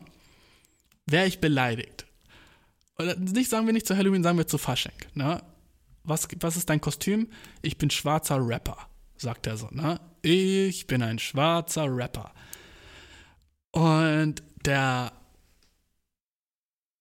Wäre 1.06 1.26
ich 1.26 1.40
beleidigt? 1.40 2.06
Oder 3.00 3.16
nicht 3.16 3.50
sagen 3.50 3.66
wir 3.66 3.72
nicht 3.72 3.88
zu 3.88 3.96
Halloween, 3.96 4.24
sagen 4.24 4.38
wir 4.38 4.46
zu 4.46 4.58
Fasching, 4.58 4.92
ne? 5.14 5.42
Was, 6.04 6.28
was 6.42 6.58
ist 6.58 6.70
dein 6.70 6.82
Kostüm? 6.82 7.30
Ich 7.62 7.78
bin 7.78 7.90
schwarzer 7.90 8.46
Rapper, 8.46 8.78
sagt 9.16 9.48
er 9.48 9.56
so, 9.56 9.70
ne? 9.72 10.02
Ich 10.22 10.86
bin 10.86 11.02
ein 11.02 11.18
schwarzer 11.18 11.86
Rapper. 11.88 12.34
Und 13.72 14.44
der 14.66 15.14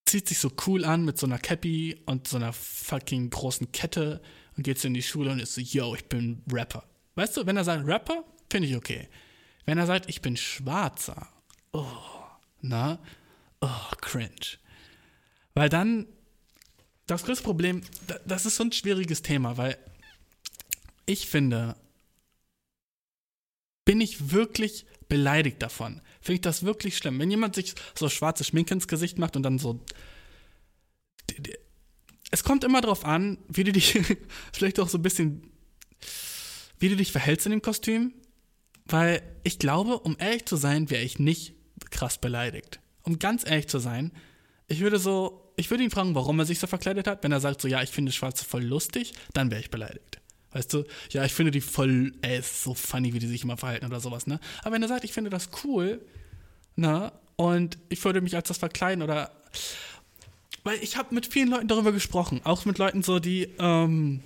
zieht 0.06 0.28
sich 0.28 0.38
so 0.38 0.52
cool 0.68 0.84
an 0.84 1.04
mit 1.04 1.18
so 1.18 1.26
einer 1.26 1.40
Cappy 1.40 2.00
und 2.06 2.28
so 2.28 2.36
einer 2.36 2.52
fucking 2.52 3.30
großen 3.30 3.72
Kette 3.72 4.22
und 4.56 4.62
geht 4.62 4.84
in 4.84 4.94
die 4.94 5.02
Schule 5.02 5.30
und 5.30 5.40
ist 5.40 5.54
so, 5.54 5.60
yo, 5.60 5.94
ich 5.94 6.04
bin 6.06 6.42
Rapper. 6.50 6.84
Weißt 7.14 7.36
du, 7.36 7.46
wenn 7.46 7.56
er 7.56 7.64
sagt 7.64 7.86
Rapper, 7.86 8.24
finde 8.50 8.68
ich 8.68 8.76
okay. 8.76 9.08
Wenn 9.64 9.78
er 9.78 9.86
sagt, 9.86 10.08
ich 10.08 10.20
bin 10.20 10.36
Schwarzer, 10.36 11.28
oh, 11.72 11.86
na, 12.60 12.98
oh, 13.60 13.96
cringe. 14.00 14.58
Weil 15.54 15.68
dann, 15.68 16.06
das 17.06 17.24
größte 17.24 17.44
Problem, 17.44 17.82
das 18.24 18.46
ist 18.46 18.56
so 18.56 18.64
ein 18.64 18.72
schwieriges 18.72 19.22
Thema, 19.22 19.56
weil 19.56 19.76
ich 21.06 21.28
finde, 21.28 21.76
bin 23.84 24.00
ich 24.00 24.30
wirklich 24.30 24.86
beleidigt 25.08 25.60
davon. 25.60 26.00
Finde 26.20 26.36
ich 26.36 26.40
das 26.40 26.62
wirklich 26.62 26.96
schlimm. 26.96 27.18
Wenn 27.18 27.30
jemand 27.30 27.54
sich 27.54 27.74
so 27.94 28.08
schwarze 28.08 28.44
Schminke 28.44 28.74
ins 28.74 28.88
Gesicht 28.88 29.18
macht 29.18 29.36
und 29.36 29.42
dann 29.42 29.58
so. 29.58 29.84
Es 32.32 32.42
kommt 32.42 32.64
immer 32.64 32.80
darauf 32.80 33.04
an, 33.04 33.38
wie 33.48 33.62
du 33.62 33.70
dich, 33.70 34.00
vielleicht 34.52 34.80
auch 34.80 34.88
so 34.88 34.98
ein 34.98 35.02
bisschen, 35.02 35.48
wie 36.80 36.88
du 36.88 36.96
dich 36.96 37.12
verhältst 37.12 37.46
in 37.46 37.52
dem 37.52 37.62
Kostüm. 37.62 38.14
Weil 38.86 39.22
ich 39.44 39.60
glaube, 39.60 40.00
um 40.00 40.16
ehrlich 40.18 40.46
zu 40.46 40.56
sein, 40.56 40.90
wäre 40.90 41.04
ich 41.04 41.20
nicht 41.20 41.54
krass 41.90 42.18
beleidigt. 42.18 42.80
Um 43.02 43.20
ganz 43.20 43.46
ehrlich 43.46 43.68
zu 43.68 43.78
sein, 43.78 44.10
ich 44.66 44.80
würde 44.80 44.98
so, 44.98 45.52
ich 45.56 45.70
würde 45.70 45.84
ihn 45.84 45.90
fragen, 45.90 46.14
warum 46.14 46.38
er 46.40 46.46
sich 46.46 46.58
so 46.58 46.66
verkleidet 46.66 47.06
hat. 47.06 47.22
Wenn 47.22 47.30
er 47.30 47.40
sagt 47.40 47.60
so, 47.60 47.68
ja, 47.68 47.82
ich 47.82 47.90
finde 47.90 48.10
Schwarze 48.10 48.44
voll 48.44 48.64
lustig, 48.64 49.12
dann 49.34 49.50
wäre 49.50 49.60
ich 49.60 49.70
beleidigt. 49.70 50.20
Weißt 50.52 50.72
du, 50.72 50.84
ja, 51.10 51.24
ich 51.24 51.32
finde 51.32 51.50
die 51.50 51.60
voll, 51.60 52.12
ey, 52.22 52.38
ist 52.38 52.62
so 52.62 52.74
funny, 52.74 53.12
wie 53.12 53.18
die 53.18 53.26
sich 53.26 53.44
immer 53.44 53.56
verhalten 53.56 53.86
oder 53.86 54.00
sowas, 54.00 54.26
ne? 54.26 54.38
Aber 54.62 54.74
wenn 54.74 54.82
er 54.82 54.88
sagt, 54.88 55.04
ich 55.04 55.12
finde 55.12 55.30
das 55.30 55.48
cool, 55.64 56.04
ne? 56.76 57.12
Und 57.36 57.78
ich 57.88 58.04
würde 58.04 58.20
mich 58.20 58.36
als 58.36 58.48
das 58.48 58.58
verkleiden 58.58 59.02
oder. 59.02 59.30
Weil 60.64 60.78
ich 60.82 60.96
habe 60.96 61.14
mit 61.14 61.26
vielen 61.26 61.48
Leuten 61.48 61.68
darüber 61.68 61.92
gesprochen, 61.92 62.40
auch 62.44 62.64
mit 62.64 62.78
Leuten 62.78 63.02
so, 63.02 63.18
die, 63.18 63.48
ähm, 63.58 64.20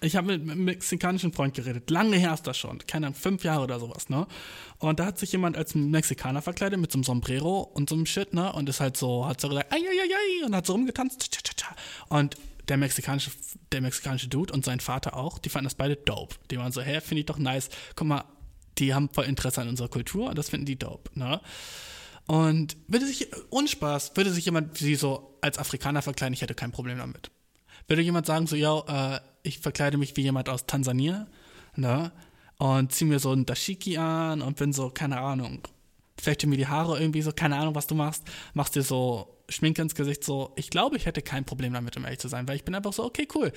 ich 0.00 0.16
habe 0.16 0.38
mit 0.38 0.42
einem 0.42 0.64
mexikanischen 0.64 1.32
Freund 1.32 1.54
geredet. 1.54 1.90
Lange 1.90 2.16
her 2.16 2.34
ist 2.34 2.46
das 2.46 2.56
schon. 2.56 2.78
Keine 2.86 3.12
fünf 3.12 3.44
Jahre 3.44 3.64
oder 3.64 3.78
sowas, 3.78 4.08
ne? 4.08 4.26
Und 4.78 5.00
da 5.00 5.06
hat 5.06 5.18
sich 5.18 5.32
jemand 5.32 5.56
als 5.56 5.74
Mexikaner 5.74 6.42
verkleidet 6.42 6.78
mit 6.78 6.92
so 6.92 6.96
einem 6.96 7.04
Sombrero 7.04 7.60
und 7.60 7.88
so 7.88 7.96
einem 7.96 8.06
Shit, 8.06 8.34
ne? 8.34 8.52
Und 8.52 8.68
ist 8.68 8.80
halt 8.80 8.96
so, 8.96 9.26
hat 9.26 9.40
so 9.40 9.48
gesagt, 9.48 9.72
ai, 9.72 9.76
ai, 9.76 9.80
ai, 9.80 10.46
und 10.46 10.54
hat 10.54 10.66
so 10.66 10.72
rumgetanzt. 10.72 11.38
Und 12.08 12.36
der 12.68 12.76
mexikanische, 12.76 13.30
der 13.72 13.80
mexikanische 13.80 14.28
Dude 14.28 14.52
und 14.52 14.64
sein 14.64 14.80
Vater 14.80 15.16
auch, 15.16 15.38
die 15.38 15.48
fanden 15.48 15.66
das 15.66 15.74
beide 15.74 15.96
dope. 15.96 16.34
Die 16.50 16.58
waren 16.58 16.72
so, 16.72 16.82
hey, 16.82 17.00
finde 17.00 17.20
ich 17.20 17.26
doch 17.26 17.38
nice. 17.38 17.68
Guck 17.94 18.08
mal, 18.08 18.24
die 18.78 18.92
haben 18.92 19.08
voll 19.08 19.24
Interesse 19.24 19.62
an 19.62 19.68
unserer 19.68 19.88
Kultur 19.88 20.28
und 20.28 20.36
das 20.36 20.50
finden 20.50 20.66
die 20.66 20.78
dope, 20.78 21.10
ne? 21.18 21.40
Und 22.26 22.76
würde 22.88 23.06
sich, 23.06 23.28
Unspaß, 23.50 24.16
würde 24.16 24.30
sich 24.30 24.44
jemand 24.44 24.82
wie 24.82 24.96
so 24.96 25.38
als 25.40 25.58
Afrikaner 25.58 26.02
verkleiden, 26.02 26.34
ich 26.34 26.42
hätte 26.42 26.54
kein 26.54 26.72
Problem 26.72 26.98
damit. 26.98 27.30
Würde 27.86 28.02
jemand 28.02 28.26
sagen, 28.26 28.46
so, 28.46 28.56
ja, 28.56 29.14
äh, 29.14 29.20
ich 29.42 29.60
verkleide 29.60 29.96
mich 29.96 30.16
wie 30.16 30.22
jemand 30.22 30.48
aus 30.48 30.66
Tansania, 30.66 31.28
ne? 31.76 32.10
Und 32.58 32.92
zieh 32.92 33.04
mir 33.04 33.18
so 33.18 33.32
ein 33.32 33.46
Dashiki 33.46 33.98
an 33.98 34.42
und 34.42 34.56
bin 34.56 34.72
so, 34.72 34.90
keine 34.90 35.20
Ahnung, 35.20 35.60
flechte 36.18 36.46
mir 36.46 36.56
die 36.56 36.66
Haare 36.66 36.98
irgendwie 36.98 37.22
so, 37.22 37.30
keine 37.30 37.56
Ahnung, 37.56 37.74
was 37.74 37.86
du 37.86 37.94
machst, 37.94 38.24
machst 38.54 38.74
dir 38.74 38.82
so 38.82 39.36
Schminke 39.48 39.82
ins 39.82 39.94
Gesicht, 39.94 40.24
so, 40.24 40.52
ich 40.56 40.70
glaube, 40.70 40.96
ich 40.96 41.06
hätte 41.06 41.22
kein 41.22 41.44
Problem 41.44 41.72
damit, 41.74 41.96
um 41.96 42.04
ehrlich 42.04 42.18
zu 42.18 42.28
sein, 42.28 42.48
weil 42.48 42.56
ich 42.56 42.64
bin 42.64 42.74
einfach 42.74 42.92
so, 42.92 43.04
okay, 43.04 43.28
cool. 43.34 43.52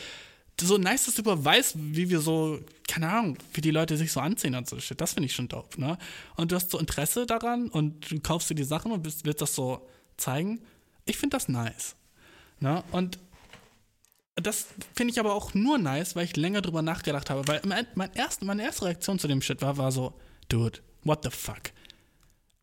So 0.62 0.78
nice, 0.78 1.06
dass 1.06 1.16
du 1.16 1.22
überhaupt 1.22 1.46
weißt, 1.46 1.76
wie 1.78 2.10
wir 2.10 2.20
so, 2.20 2.60
keine 2.88 3.10
Ahnung, 3.10 3.38
wie 3.54 3.62
die 3.62 3.72
Leute 3.72 3.96
sich 3.98 4.12
so 4.12 4.20
anziehen 4.20 4.56
und 4.56 4.68
so 4.68 4.80
shit. 4.80 5.00
Das 5.00 5.14
finde 5.14 5.28
ich 5.28 5.34
schon 5.34 5.48
dope, 5.48 5.80
ne? 5.80 5.98
Und 6.36 6.52
du 6.52 6.56
hast 6.56 6.72
so 6.72 6.80
Interesse 6.80 7.26
daran 7.26 7.70
und 7.70 8.12
du 8.12 8.20
kaufst 8.20 8.50
dir 8.50 8.56
die 8.56 8.64
Sachen 8.64 8.92
und 8.92 9.06
willst, 9.06 9.26
willst 9.26 9.42
das 9.42 9.56
so 9.56 9.88
zeigen. 10.18 10.62
Ich 11.06 11.18
finde 11.18 11.38
das 11.38 11.48
nice. 11.48 11.96
Ne? 12.60 12.84
Und 12.92 13.20
das 14.36 14.68
finde 14.96 15.12
ich 15.12 15.20
aber 15.20 15.34
auch 15.34 15.54
nur 15.54 15.78
nice, 15.78 16.16
weil 16.16 16.26
ich 16.26 16.36
länger 16.36 16.62
drüber 16.62 16.82
nachgedacht 16.82 17.30
habe. 17.30 17.48
Weil 17.48 17.62
mein 17.96 18.12
erst, 18.14 18.44
meine 18.44 18.64
erste 18.64 18.86
Reaktion 18.86 19.20
zu 19.20 19.28
dem 19.28 19.42
Shit 19.42 19.62
war, 19.62 19.78
war 19.78 19.92
so, 19.92 20.14
dude, 20.50 20.80
what 21.04 21.24
the 21.24 21.30
fuck? 21.30 21.72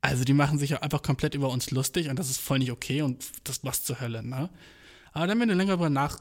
Also 0.01 0.25
die 0.25 0.35
machen 0.35 0.59
sich 0.59 0.71
ja 0.71 0.83
einfach 0.83 1.03
komplett 1.03 1.35
über 1.35 1.51
uns 1.51 1.71
lustig 1.71 2.09
und 2.09 2.19
das 2.19 2.31
ist 2.31 2.41
voll 2.41 2.61
nicht 2.61 2.71
okay 2.71 3.03
und 3.03 3.25
das 3.45 3.65
was 3.65 3.83
zur 3.83 4.01
Hölle, 4.01 4.23
ne? 4.23 4.51
Aber 5.13 5.27
dann, 5.27 5.41
wenn 5.41 5.49
du 5.49 5.55
länger 5.55 5.73
darüber 5.73 5.91
nach 5.91 6.21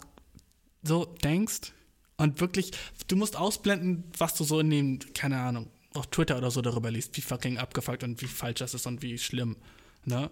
so 0.87 1.05
denkst 1.23 1.71
und 2.17 2.39
wirklich, 2.39 2.71
du 3.07 3.15
musst 3.15 3.35
ausblenden, 3.35 4.05
was 4.17 4.35
du 4.35 4.43
so 4.43 4.59
in 4.59 4.69
dem, 4.69 4.99
keine 5.13 5.39
Ahnung, 5.39 5.69
auf 5.93 6.07
Twitter 6.07 6.37
oder 6.37 6.51
so 6.51 6.61
darüber 6.61 6.91
liest, 6.91 7.15
wie 7.17 7.21
fucking 7.21 7.57
abgefuckt 7.57 8.03
und 8.03 8.21
wie 8.21 8.27
falsch 8.27 8.59
das 8.59 8.73
ist 8.73 8.85
und 8.85 9.01
wie 9.01 9.17
schlimm, 9.17 9.57
ne? 10.05 10.29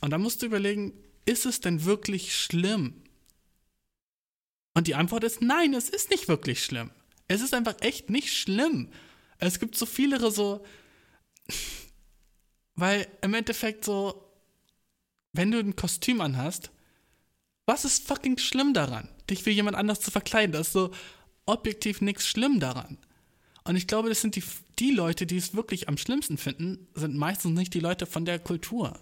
Und 0.00 0.10
dann 0.10 0.22
musst 0.22 0.42
du 0.42 0.46
überlegen, 0.46 0.92
ist 1.24 1.46
es 1.46 1.60
denn 1.60 1.84
wirklich 1.84 2.36
schlimm? 2.36 3.02
Und 4.74 4.86
die 4.86 4.94
Antwort 4.94 5.24
ist 5.24 5.42
nein, 5.42 5.74
es 5.74 5.88
ist 5.88 6.10
nicht 6.10 6.28
wirklich 6.28 6.64
schlimm. 6.64 6.90
Es 7.26 7.40
ist 7.40 7.52
einfach 7.52 7.74
echt 7.80 8.10
nicht 8.10 8.32
schlimm. 8.32 8.90
Es 9.38 9.58
gibt 9.58 9.76
so 9.76 9.86
viele 9.86 10.30
so 10.30 10.64
weil 12.74 13.08
im 13.22 13.34
Endeffekt 13.34 13.84
so, 13.84 14.32
wenn 15.32 15.50
du 15.50 15.58
ein 15.58 15.76
Kostüm 15.76 16.20
anhast, 16.20 16.70
was 17.66 17.84
ist 17.84 18.06
fucking 18.06 18.38
schlimm 18.38 18.72
daran, 18.72 19.08
dich 19.30 19.44
wie 19.46 19.50
jemand 19.50 19.76
anders 19.76 20.00
zu 20.00 20.10
verkleiden? 20.10 20.52
Da 20.52 20.60
ist 20.60 20.72
so 20.72 20.90
objektiv 21.46 22.00
nichts 22.00 22.26
schlimm 22.26 22.60
daran. 22.60 22.98
Und 23.64 23.76
ich 23.76 23.86
glaube, 23.86 24.08
das 24.08 24.20
sind 24.20 24.36
die, 24.36 24.42
die 24.78 24.92
Leute, 24.92 25.26
die 25.26 25.36
es 25.36 25.54
wirklich 25.54 25.88
am 25.88 25.98
schlimmsten 25.98 26.38
finden, 26.38 26.88
sind 26.94 27.16
meistens 27.16 27.58
nicht 27.58 27.74
die 27.74 27.80
Leute 27.80 28.06
von 28.06 28.24
der 28.24 28.38
Kultur. 28.38 28.98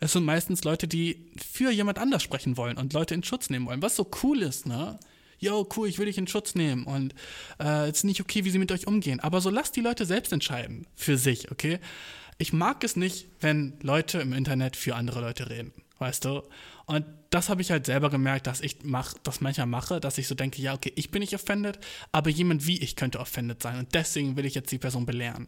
Es 0.00 0.12
sind 0.12 0.24
meistens 0.24 0.64
Leute, 0.64 0.88
die 0.88 1.30
für 1.36 1.70
jemand 1.70 1.98
anders 1.98 2.22
sprechen 2.22 2.56
wollen 2.56 2.78
und 2.78 2.92
Leute 2.92 3.14
in 3.14 3.22
Schutz 3.22 3.50
nehmen 3.50 3.66
wollen, 3.66 3.82
was 3.82 3.96
so 3.96 4.10
cool 4.22 4.42
ist, 4.42 4.66
ne? 4.66 4.98
Yo, 5.38 5.66
cool, 5.74 5.88
ich 5.88 5.98
will 5.98 6.04
dich 6.04 6.18
in 6.18 6.26
Schutz 6.26 6.54
nehmen 6.54 6.84
und 6.84 7.14
äh, 7.58 7.88
es 7.88 7.98
ist 7.98 8.04
nicht 8.04 8.20
okay, 8.20 8.44
wie 8.44 8.50
sie 8.50 8.58
mit 8.58 8.72
euch 8.72 8.86
umgehen. 8.86 9.20
Aber 9.20 9.40
so 9.40 9.48
lasst 9.48 9.74
die 9.74 9.80
Leute 9.80 10.04
selbst 10.04 10.32
entscheiden 10.34 10.86
für 10.96 11.16
sich, 11.16 11.50
okay? 11.50 11.80
ich 12.40 12.54
mag 12.54 12.82
es 12.84 12.96
nicht, 12.96 13.28
wenn 13.40 13.74
Leute 13.82 14.18
im 14.18 14.32
Internet 14.32 14.74
für 14.74 14.96
andere 14.96 15.20
Leute 15.20 15.50
reden, 15.50 15.72
weißt 15.98 16.24
du? 16.24 16.42
Und 16.90 17.06
das 17.30 17.48
habe 17.48 17.62
ich 17.62 17.70
halt 17.70 17.86
selber 17.86 18.10
gemerkt, 18.10 18.48
dass 18.48 18.60
ich 18.60 18.78
mach, 18.82 19.14
das 19.22 19.40
manchmal 19.40 19.68
mache, 19.68 20.00
dass 20.00 20.18
ich 20.18 20.26
so 20.26 20.34
denke, 20.34 20.60
ja, 20.60 20.74
okay, 20.74 20.92
ich 20.96 21.12
bin 21.12 21.20
nicht 21.20 21.36
offended, 21.36 21.78
aber 22.10 22.30
jemand 22.30 22.66
wie 22.66 22.80
ich 22.80 22.96
könnte 22.96 23.20
offended 23.20 23.62
sein 23.62 23.78
und 23.78 23.94
deswegen 23.94 24.36
will 24.36 24.44
ich 24.44 24.56
jetzt 24.56 24.72
die 24.72 24.78
Person 24.78 25.06
belehren. 25.06 25.46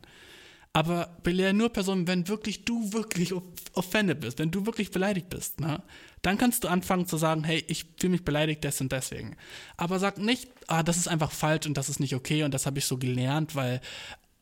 Aber 0.72 1.18
belehre 1.24 1.52
nur 1.52 1.70
Personen, 1.70 2.06
wenn 2.06 2.28
wirklich 2.28 2.64
du 2.64 2.92
wirklich 2.92 3.34
offended 3.72 4.20
bist, 4.20 4.38
wenn 4.38 4.52
du 4.52 4.66
wirklich 4.66 4.92
beleidigt 4.92 5.30
bist, 5.30 5.60
ne? 5.60 5.82
Dann 6.22 6.38
kannst 6.38 6.62
du 6.62 6.68
anfangen 6.68 7.08
zu 7.08 7.16
sagen, 7.16 7.42
hey, 7.42 7.64
ich 7.66 7.86
fühle 7.98 8.12
mich 8.12 8.24
beleidigt 8.24 8.62
des 8.62 8.80
und 8.80 8.92
deswegen. 8.92 9.36
Aber 9.76 9.98
sag 9.98 10.18
nicht, 10.18 10.48
ah, 10.68 10.84
das 10.84 10.96
ist 10.96 11.08
einfach 11.08 11.32
falsch 11.32 11.66
und 11.66 11.76
das 11.76 11.88
ist 11.88 11.98
nicht 11.98 12.14
okay 12.14 12.44
und 12.44 12.54
das 12.54 12.66
habe 12.66 12.78
ich 12.78 12.84
so 12.84 12.98
gelernt, 12.98 13.56
weil 13.56 13.80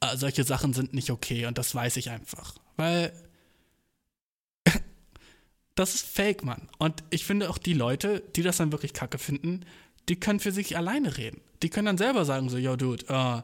äh, 0.02 0.18
solche 0.18 0.44
Sachen 0.44 0.74
sind 0.74 0.92
nicht 0.92 1.10
okay 1.10 1.46
und 1.46 1.56
das 1.56 1.74
weiß 1.74 1.96
ich 1.96 2.10
einfach. 2.10 2.56
Weil 2.76 3.14
Das 5.80 5.94
ist 5.94 6.06
fake, 6.06 6.44
Mann. 6.44 6.68
Und 6.76 7.02
ich 7.08 7.24
finde 7.24 7.48
auch 7.48 7.56
die 7.56 7.72
Leute, 7.72 8.22
die 8.36 8.42
das 8.42 8.58
dann 8.58 8.70
wirklich 8.70 8.92
kacke 8.92 9.16
finden, 9.16 9.64
die 10.10 10.20
können 10.20 10.38
für 10.38 10.52
sich 10.52 10.76
alleine 10.76 11.16
reden. 11.16 11.40
Die 11.62 11.70
können 11.70 11.86
dann 11.86 11.96
selber 11.96 12.26
sagen 12.26 12.50
so, 12.50 12.58
yo, 12.58 12.76
Dude, 12.76 13.06
äh, 13.08 13.40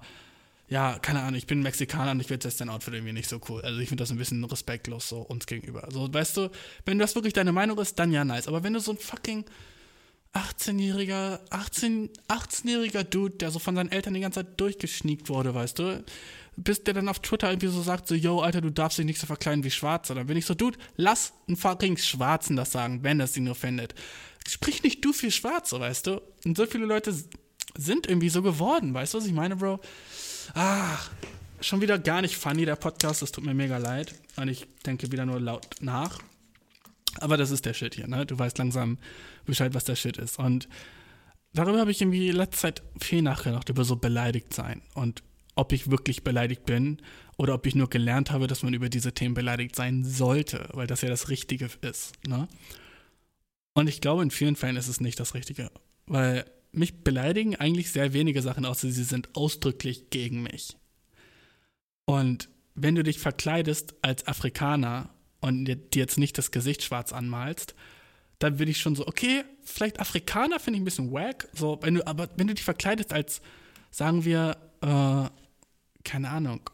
ja, 0.68 0.98
keine 0.98 1.20
Ahnung, 1.22 1.36
ich 1.36 1.46
bin 1.46 1.62
Mexikaner 1.62 2.10
und 2.10 2.20
ich 2.20 2.26
finde 2.26 2.46
jetzt 2.46 2.60
dein 2.60 2.68
Outfit 2.68 2.92
irgendwie 2.92 3.14
nicht 3.14 3.30
so 3.30 3.40
cool. 3.48 3.62
Also 3.62 3.80
ich 3.80 3.88
finde 3.88 4.02
das 4.02 4.10
ein 4.10 4.18
bisschen 4.18 4.44
respektlos 4.44 5.08
so 5.08 5.20
uns 5.20 5.46
gegenüber. 5.46 5.84
Also 5.84 6.12
weißt 6.12 6.36
du, 6.36 6.50
wenn 6.84 6.98
das 6.98 7.14
wirklich 7.14 7.32
deine 7.32 7.52
Meinung 7.52 7.78
ist, 7.78 7.98
dann 7.98 8.12
ja 8.12 8.22
nice. 8.22 8.48
Aber 8.48 8.62
wenn 8.62 8.74
du 8.74 8.80
so 8.80 8.92
ein 8.92 8.98
fucking 8.98 9.46
18-jähriger, 10.34 11.40
18, 11.48 12.10
18-jähriger 12.28 13.04
Dude, 13.04 13.36
der 13.36 13.50
so 13.50 13.58
von 13.58 13.76
seinen 13.76 13.90
Eltern 13.90 14.12
die 14.12 14.20
ganze 14.20 14.40
Zeit 14.44 14.60
durchgeschniegt 14.60 15.30
wurde, 15.30 15.54
weißt 15.54 15.78
du, 15.78 16.04
bis 16.56 16.82
der 16.82 16.94
dann 16.94 17.08
auf 17.08 17.20
Twitter 17.20 17.50
irgendwie 17.50 17.68
so 17.68 17.82
sagt, 17.82 18.08
so, 18.08 18.14
yo, 18.14 18.40
Alter, 18.40 18.60
du 18.60 18.70
darfst 18.70 18.98
dich 18.98 19.04
nicht 19.04 19.20
so 19.20 19.26
verkleiden 19.26 19.62
wie 19.64 19.70
Schwarzer. 19.70 20.14
Dann 20.14 20.26
bin 20.26 20.36
ich 20.36 20.46
so, 20.46 20.54
Dude, 20.54 20.78
lass 20.96 21.34
einen 21.46 21.56
fucking 21.56 21.96
Schwarzen 21.98 22.56
das 22.56 22.72
sagen, 22.72 23.02
wenn 23.02 23.18
das 23.18 23.36
ihn 23.36 23.48
offendet. 23.48 23.94
Sprich 24.48 24.82
nicht 24.82 25.04
du 25.04 25.12
für 25.12 25.30
Schwarze, 25.30 25.78
weißt 25.78 26.06
du? 26.06 26.22
Und 26.44 26.56
so 26.56 26.66
viele 26.66 26.86
Leute 26.86 27.14
sind 27.76 28.06
irgendwie 28.08 28.30
so 28.30 28.42
geworden, 28.42 28.94
weißt 28.94 29.14
du, 29.14 29.18
was 29.18 29.26
ich 29.26 29.32
meine, 29.32 29.56
Bro? 29.56 29.80
Ach, 30.54 31.10
schon 31.60 31.80
wieder 31.80 31.98
gar 31.98 32.22
nicht 32.22 32.36
funny, 32.36 32.64
der 32.64 32.76
Podcast, 32.76 33.22
das 33.22 33.32
tut 33.32 33.44
mir 33.44 33.54
mega 33.54 33.76
leid. 33.76 34.14
Und 34.36 34.48
ich 34.48 34.66
denke 34.86 35.10
wieder 35.12 35.26
nur 35.26 35.40
laut 35.40 35.66
nach. 35.80 36.20
Aber 37.20 37.36
das 37.36 37.50
ist 37.50 37.64
der 37.66 37.74
Shit 37.74 37.94
hier, 37.94 38.06
ne? 38.06 38.26
Du 38.26 38.38
weißt 38.38 38.58
langsam 38.58 38.98
Bescheid, 39.46 39.74
was 39.74 39.84
der 39.84 39.96
Shit 39.96 40.16
ist. 40.18 40.38
Und 40.38 40.68
darüber 41.52 41.80
habe 41.80 41.90
ich 41.90 42.00
irgendwie 42.00 42.30
letzte 42.30 42.58
Zeit 42.58 42.82
viel 43.00 43.22
nachgedacht, 43.22 43.68
über 43.68 43.84
so 43.84 43.96
beleidigt 43.96 44.54
sein. 44.54 44.82
Und 44.94 45.22
ob 45.56 45.72
ich 45.72 45.90
wirklich 45.90 46.22
beleidigt 46.22 46.64
bin 46.64 46.98
oder 47.36 47.54
ob 47.54 47.66
ich 47.66 47.74
nur 47.74 47.90
gelernt 47.90 48.30
habe, 48.30 48.46
dass 48.46 48.62
man 48.62 48.74
über 48.74 48.88
diese 48.88 49.12
Themen 49.12 49.34
beleidigt 49.34 49.74
sein 49.74 50.04
sollte, 50.04 50.68
weil 50.74 50.86
das 50.86 51.00
ja 51.00 51.08
das 51.08 51.28
Richtige 51.28 51.68
ist, 51.80 52.12
ne? 52.26 52.46
Und 53.74 53.88
ich 53.88 54.00
glaube, 54.00 54.22
in 54.22 54.30
vielen 54.30 54.56
Fällen 54.56 54.76
ist 54.76 54.88
es 54.88 55.00
nicht 55.00 55.20
das 55.20 55.34
Richtige, 55.34 55.70
weil 56.06 56.46
mich 56.72 57.02
beleidigen 57.02 57.56
eigentlich 57.56 57.90
sehr 57.90 58.12
wenige 58.12 58.40
Sachen, 58.40 58.64
außer 58.64 58.88
sie 58.88 59.04
sind 59.04 59.34
ausdrücklich 59.36 60.08
gegen 60.10 60.42
mich. 60.42 60.76
Und 62.06 62.48
wenn 62.74 62.94
du 62.94 63.02
dich 63.02 63.18
verkleidest 63.18 63.94
als 64.02 64.26
Afrikaner 64.26 65.10
und 65.40 65.64
dir 65.66 65.78
jetzt 65.94 66.18
nicht 66.18 66.38
das 66.38 66.50
Gesicht 66.50 66.82
schwarz 66.84 67.12
anmalst, 67.12 67.74
dann 68.38 68.56
bin 68.58 68.68
ich 68.68 68.78
schon 68.78 68.94
so, 68.94 69.06
okay, 69.06 69.44
vielleicht 69.62 70.00
Afrikaner 70.00 70.60
finde 70.60 70.76
ich 70.76 70.82
ein 70.82 70.84
bisschen 70.84 71.12
wack, 71.12 71.48
so, 71.52 71.78
wenn 71.82 71.94
du, 71.94 72.06
aber 72.06 72.28
wenn 72.36 72.46
du 72.46 72.54
dich 72.54 72.64
verkleidest 72.64 73.12
als, 73.12 73.40
sagen 73.90 74.24
wir, 74.24 74.56
äh, 74.82 75.45
keine 76.06 76.30
Ahnung, 76.30 76.70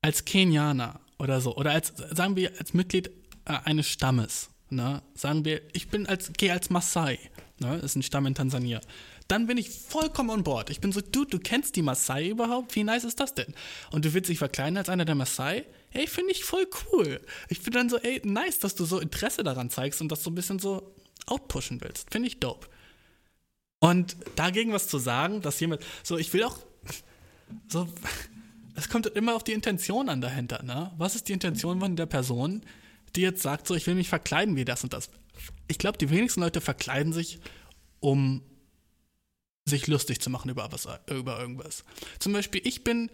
als 0.00 0.24
Kenianer 0.24 1.00
oder 1.18 1.40
so, 1.40 1.56
oder 1.56 1.72
als, 1.72 1.92
sagen 2.12 2.36
wir, 2.36 2.52
als 2.58 2.72
Mitglied 2.72 3.08
äh, 3.44 3.58
eines 3.64 3.88
Stammes, 3.88 4.50
ne, 4.70 5.02
sagen 5.14 5.44
wir, 5.44 5.60
ich 5.72 5.88
bin 5.88 6.06
als, 6.06 6.32
gehe 6.32 6.52
als 6.52 6.70
Maasai, 6.70 7.18
ne, 7.58 7.76
ist 7.78 7.96
ein 7.96 8.02
Stamm 8.02 8.26
in 8.26 8.34
Tansania, 8.34 8.80
dann 9.28 9.46
bin 9.46 9.56
ich 9.56 9.70
vollkommen 9.70 10.30
on 10.30 10.44
board. 10.44 10.68
Ich 10.68 10.80
bin 10.80 10.92
so, 10.92 11.00
Dude, 11.00 11.30
du 11.30 11.38
kennst 11.38 11.76
die 11.76 11.82
Maasai 11.82 12.28
überhaupt? 12.28 12.76
Wie 12.76 12.84
nice 12.84 13.04
ist 13.04 13.20
das 13.20 13.34
denn? 13.34 13.54
Und 13.90 14.04
du 14.04 14.12
willst 14.12 14.28
dich 14.28 14.38
verkleiden 14.38 14.76
als 14.76 14.90
einer 14.90 15.06
der 15.06 15.14
Maasai? 15.14 15.64
Ey, 15.92 16.06
finde 16.06 16.32
ich 16.32 16.44
voll 16.44 16.68
cool. 16.92 17.20
Ich 17.48 17.62
bin 17.62 17.72
dann 17.72 17.88
so, 17.88 17.96
ey, 17.96 18.20
nice, 18.24 18.58
dass 18.58 18.74
du 18.74 18.84
so 18.84 19.00
Interesse 19.00 19.42
daran 19.42 19.70
zeigst 19.70 20.02
und 20.02 20.12
das 20.12 20.22
so 20.22 20.30
ein 20.30 20.34
bisschen 20.34 20.58
so 20.58 20.94
outpushen 21.26 21.80
willst. 21.80 22.10
Finde 22.10 22.28
ich 22.28 22.38
dope. 22.38 22.68
Und 23.80 24.16
dagegen 24.36 24.72
was 24.72 24.88
zu 24.88 24.98
sagen, 24.98 25.40
dass 25.40 25.60
jemand, 25.60 25.82
so, 26.02 26.16
ich 26.18 26.32
will 26.32 26.44
auch, 26.44 26.58
so, 27.68 27.88
es 28.74 28.88
kommt 28.88 29.06
immer 29.06 29.34
auf 29.34 29.44
die 29.44 29.52
Intention 29.52 30.08
an 30.08 30.20
dahinter, 30.20 30.62
ne? 30.62 30.92
Was 30.96 31.14
ist 31.14 31.28
die 31.28 31.32
Intention 31.32 31.80
von 31.80 31.96
der 31.96 32.06
Person, 32.06 32.62
die 33.16 33.20
jetzt 33.20 33.42
sagt, 33.42 33.66
so, 33.66 33.74
ich 33.74 33.86
will 33.86 33.94
mich 33.94 34.08
verkleiden 34.08 34.56
wie 34.56 34.64
das 34.64 34.82
und 34.84 34.92
das? 34.92 35.10
Ich 35.68 35.78
glaube, 35.78 35.98
die 35.98 36.10
wenigsten 36.10 36.40
Leute 36.40 36.60
verkleiden 36.60 37.12
sich, 37.12 37.40
um 38.00 38.42
sich 39.66 39.86
lustig 39.86 40.20
zu 40.20 40.30
machen 40.30 40.50
über, 40.50 40.70
was, 40.70 40.86
über 41.10 41.40
irgendwas. 41.40 41.84
Zum 42.18 42.32
Beispiel, 42.32 42.60
ich 42.64 42.84
bin 42.84 43.10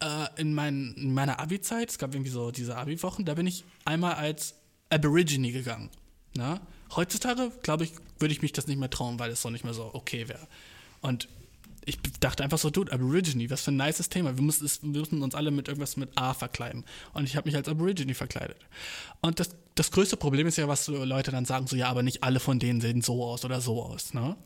äh, 0.00 0.40
in, 0.40 0.54
mein, 0.54 0.94
in 0.96 1.12
meiner 1.12 1.38
Abi-Zeit, 1.38 1.90
es 1.90 1.98
gab 1.98 2.14
irgendwie 2.14 2.30
so 2.30 2.50
diese 2.50 2.76
Abi-Wochen, 2.76 3.24
da 3.24 3.34
bin 3.34 3.46
ich 3.46 3.64
einmal 3.84 4.14
als 4.14 4.54
Aborigine 4.90 5.52
gegangen. 5.52 5.90
Ne? 6.34 6.60
Heutzutage, 6.96 7.52
glaube 7.62 7.84
ich, 7.84 7.92
würde 8.18 8.32
ich 8.32 8.42
mich 8.42 8.52
das 8.52 8.66
nicht 8.66 8.78
mehr 8.78 8.90
trauen, 8.90 9.18
weil 9.18 9.30
es 9.30 9.42
so 9.42 9.50
nicht 9.50 9.64
mehr 9.64 9.74
so 9.74 9.90
okay 9.94 10.28
wäre. 10.28 10.46
Und 11.00 11.28
ich 11.84 11.98
dachte 12.20 12.44
einfach 12.44 12.58
so, 12.58 12.70
dude, 12.70 12.92
Aborigine, 12.92 13.50
was 13.50 13.62
für 13.62 13.72
ein 13.72 13.76
nices 13.76 14.08
Thema. 14.08 14.36
Wir 14.36 14.42
müssen, 14.42 14.68
wir 14.92 15.00
müssen 15.00 15.22
uns 15.22 15.34
alle 15.34 15.50
mit 15.50 15.68
irgendwas 15.68 15.96
mit 15.96 16.10
A 16.16 16.32
verkleiden. 16.34 16.84
Und 17.12 17.24
ich 17.24 17.36
habe 17.36 17.48
mich 17.48 17.56
als 17.56 17.68
Aborigine 17.68 18.14
verkleidet. 18.14 18.58
Und 19.20 19.40
das, 19.40 19.50
das 19.74 19.90
größte 19.90 20.16
Problem 20.16 20.46
ist 20.46 20.58
ja, 20.58 20.68
was 20.68 20.86
Leute 20.86 21.30
dann 21.30 21.44
sagen, 21.44 21.66
so, 21.66 21.76
ja, 21.76 21.88
aber 21.88 22.02
nicht 22.02 22.22
alle 22.22 22.40
von 22.40 22.58
denen 22.58 22.80
sehen 22.80 23.02
so 23.02 23.24
aus 23.24 23.44
oder 23.44 23.60
so 23.60 23.82
aus, 23.82 24.14
ne? 24.14 24.36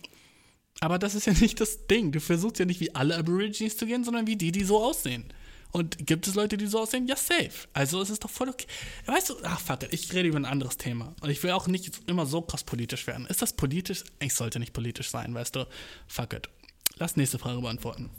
Aber 0.81 0.99
das 0.99 1.15
ist 1.15 1.27
ja 1.27 1.33
nicht 1.41 1.61
das 1.61 1.87
Ding. 1.87 2.13
Du 2.13 2.21
versuchst 2.21 2.59
ja 2.59 2.65
nicht 2.65 2.81
wie 2.81 2.95
alle 2.95 3.17
Aborigines 3.17 3.77
zu 3.77 3.87
gehen, 3.87 4.05
sondern 4.05 4.27
wie 4.27 4.37
die, 4.37 4.53
die 4.53 4.65
so 4.65 4.83
aussehen. 4.83 5.25
Und 5.73 6.07
gibt 6.07 6.27
es 6.27 6.35
Leute, 6.35 6.57
die 6.57 6.67
so 6.67 6.81
aussehen? 6.81 7.07
Ja, 7.07 7.17
safe. 7.17 7.69
Also 7.75 8.01
es 8.01 8.09
ist 8.09 8.25
doch 8.25 8.31
voll 8.31 8.49
okay. 8.49 8.67
Weißt 9.05 9.29
du, 9.29 9.35
ach 9.43 9.61
fuck 9.61 9.83
it, 9.83 9.93
ich 9.93 10.11
rede 10.15 10.29
über 10.29 10.39
ein 10.39 10.47
anderes 10.47 10.79
Thema. 10.79 11.15
Und 11.21 11.29
ich 11.29 11.43
will 11.43 11.51
auch 11.51 11.67
nicht 11.67 12.01
immer 12.07 12.25
so 12.25 12.41
krass 12.41 12.65
politisch 12.65 13.07
werden. 13.07 13.27
Ist 13.27 13.43
das 13.43 13.53
politisch? 13.53 14.05
Ich 14.21 14.33
sollte 14.33 14.59
nicht 14.59 14.73
politisch 14.73 15.11
sein, 15.11 15.35
weißt 15.35 15.57
du. 15.57 15.67
Fuck 16.07 16.33
it. 16.33 16.49
Lass 16.99 17.17
nächste 17.17 17.39
Frage 17.39 17.61
beantworten. 17.61 18.11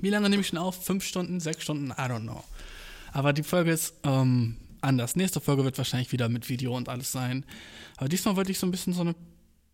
Wie 0.00 0.10
lange 0.10 0.28
nehme 0.28 0.42
ich 0.42 0.48
schon 0.48 0.58
auf? 0.58 0.84
Fünf 0.84 1.04
Stunden, 1.04 1.40
sechs 1.40 1.62
Stunden? 1.62 1.90
I 1.90 2.02
don't 2.02 2.22
know. 2.22 2.44
Aber 3.12 3.32
die 3.32 3.42
Folge 3.42 3.72
ist 3.72 3.94
ähm, 4.04 4.56
anders. 4.80 5.16
Nächste 5.16 5.40
Folge 5.40 5.64
wird 5.64 5.78
wahrscheinlich 5.78 6.12
wieder 6.12 6.28
mit 6.28 6.48
Video 6.48 6.76
und 6.76 6.88
alles 6.88 7.10
sein. 7.10 7.44
Aber 7.96 8.08
diesmal 8.08 8.36
wollte 8.36 8.52
ich 8.52 8.58
so 8.58 8.66
ein 8.66 8.70
bisschen 8.70 8.92
so, 8.92 9.00
eine, 9.00 9.14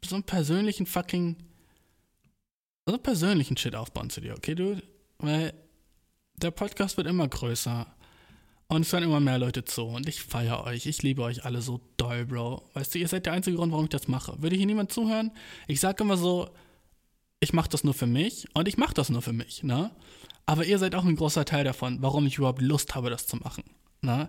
so 0.05 0.15
einen 0.15 0.25
persönlichen 0.25 0.87
fucking 0.87 1.37
so 2.87 2.99
persönlichen 2.99 3.57
Shit 3.57 3.75
aufbauen 3.75 4.11
zu 4.11 4.21
dir, 4.21 4.35
okay, 4.35 4.55
du? 4.55 4.81
Weil 5.19 5.55
der 6.37 6.51
Podcast 6.51 6.97
wird 6.97 7.07
immer 7.07 7.27
größer. 7.27 7.87
Und 8.67 8.83
es 8.83 8.93
hören 8.93 9.05
immer 9.05 9.21
mehr 9.21 9.39
Leute 9.39 9.65
zu. 9.65 9.85
Und 9.85 10.09
ich 10.09 10.23
feiere 10.23 10.65
euch. 10.65 10.87
Ich 10.87 11.03
liebe 11.03 11.23
euch 11.23 11.45
alle 11.45 11.63
so 11.63 11.81
doll, 11.97 12.25
Bro. 12.27 12.63
Weißt 12.75 12.95
du, 12.95 12.99
ihr 12.99 13.09
seid 13.09 13.27
der 13.27 13.33
einzige 13.33 13.57
Grund, 13.57 13.73
warum 13.73 13.85
ich 13.85 13.91
das 13.91 14.09
mache. 14.09 14.41
Würde 14.43 14.57
hier 14.57 14.67
niemand 14.67 14.93
zuhören? 14.93 15.33
Ich 15.69 15.81
sage 15.81 16.03
immer 16.03 16.17
so, 16.17 16.51
ich 17.45 17.53
mache 17.53 17.69
das 17.69 17.85
nur 17.85 17.95
für 17.95 18.07
mich. 18.07 18.49
Und 18.55 18.67
ich 18.67 18.77
mache 18.77 18.95
das 18.95 19.11
nur 19.11 19.23
für 19.23 19.33
mich, 19.33 19.63
ne? 19.63 19.91
Aber 20.47 20.65
ihr 20.65 20.79
seid 20.79 20.95
auch 20.95 21.05
ein 21.05 21.17
großer 21.17 21.45
Teil 21.45 21.65
davon, 21.65 21.99
warum 22.01 22.27
ich 22.27 22.39
überhaupt 22.39 22.61
Lust 22.61 22.95
habe, 22.95 23.11
das 23.11 23.27
zu 23.27 23.37
machen, 23.37 23.63
ne? 24.01 24.29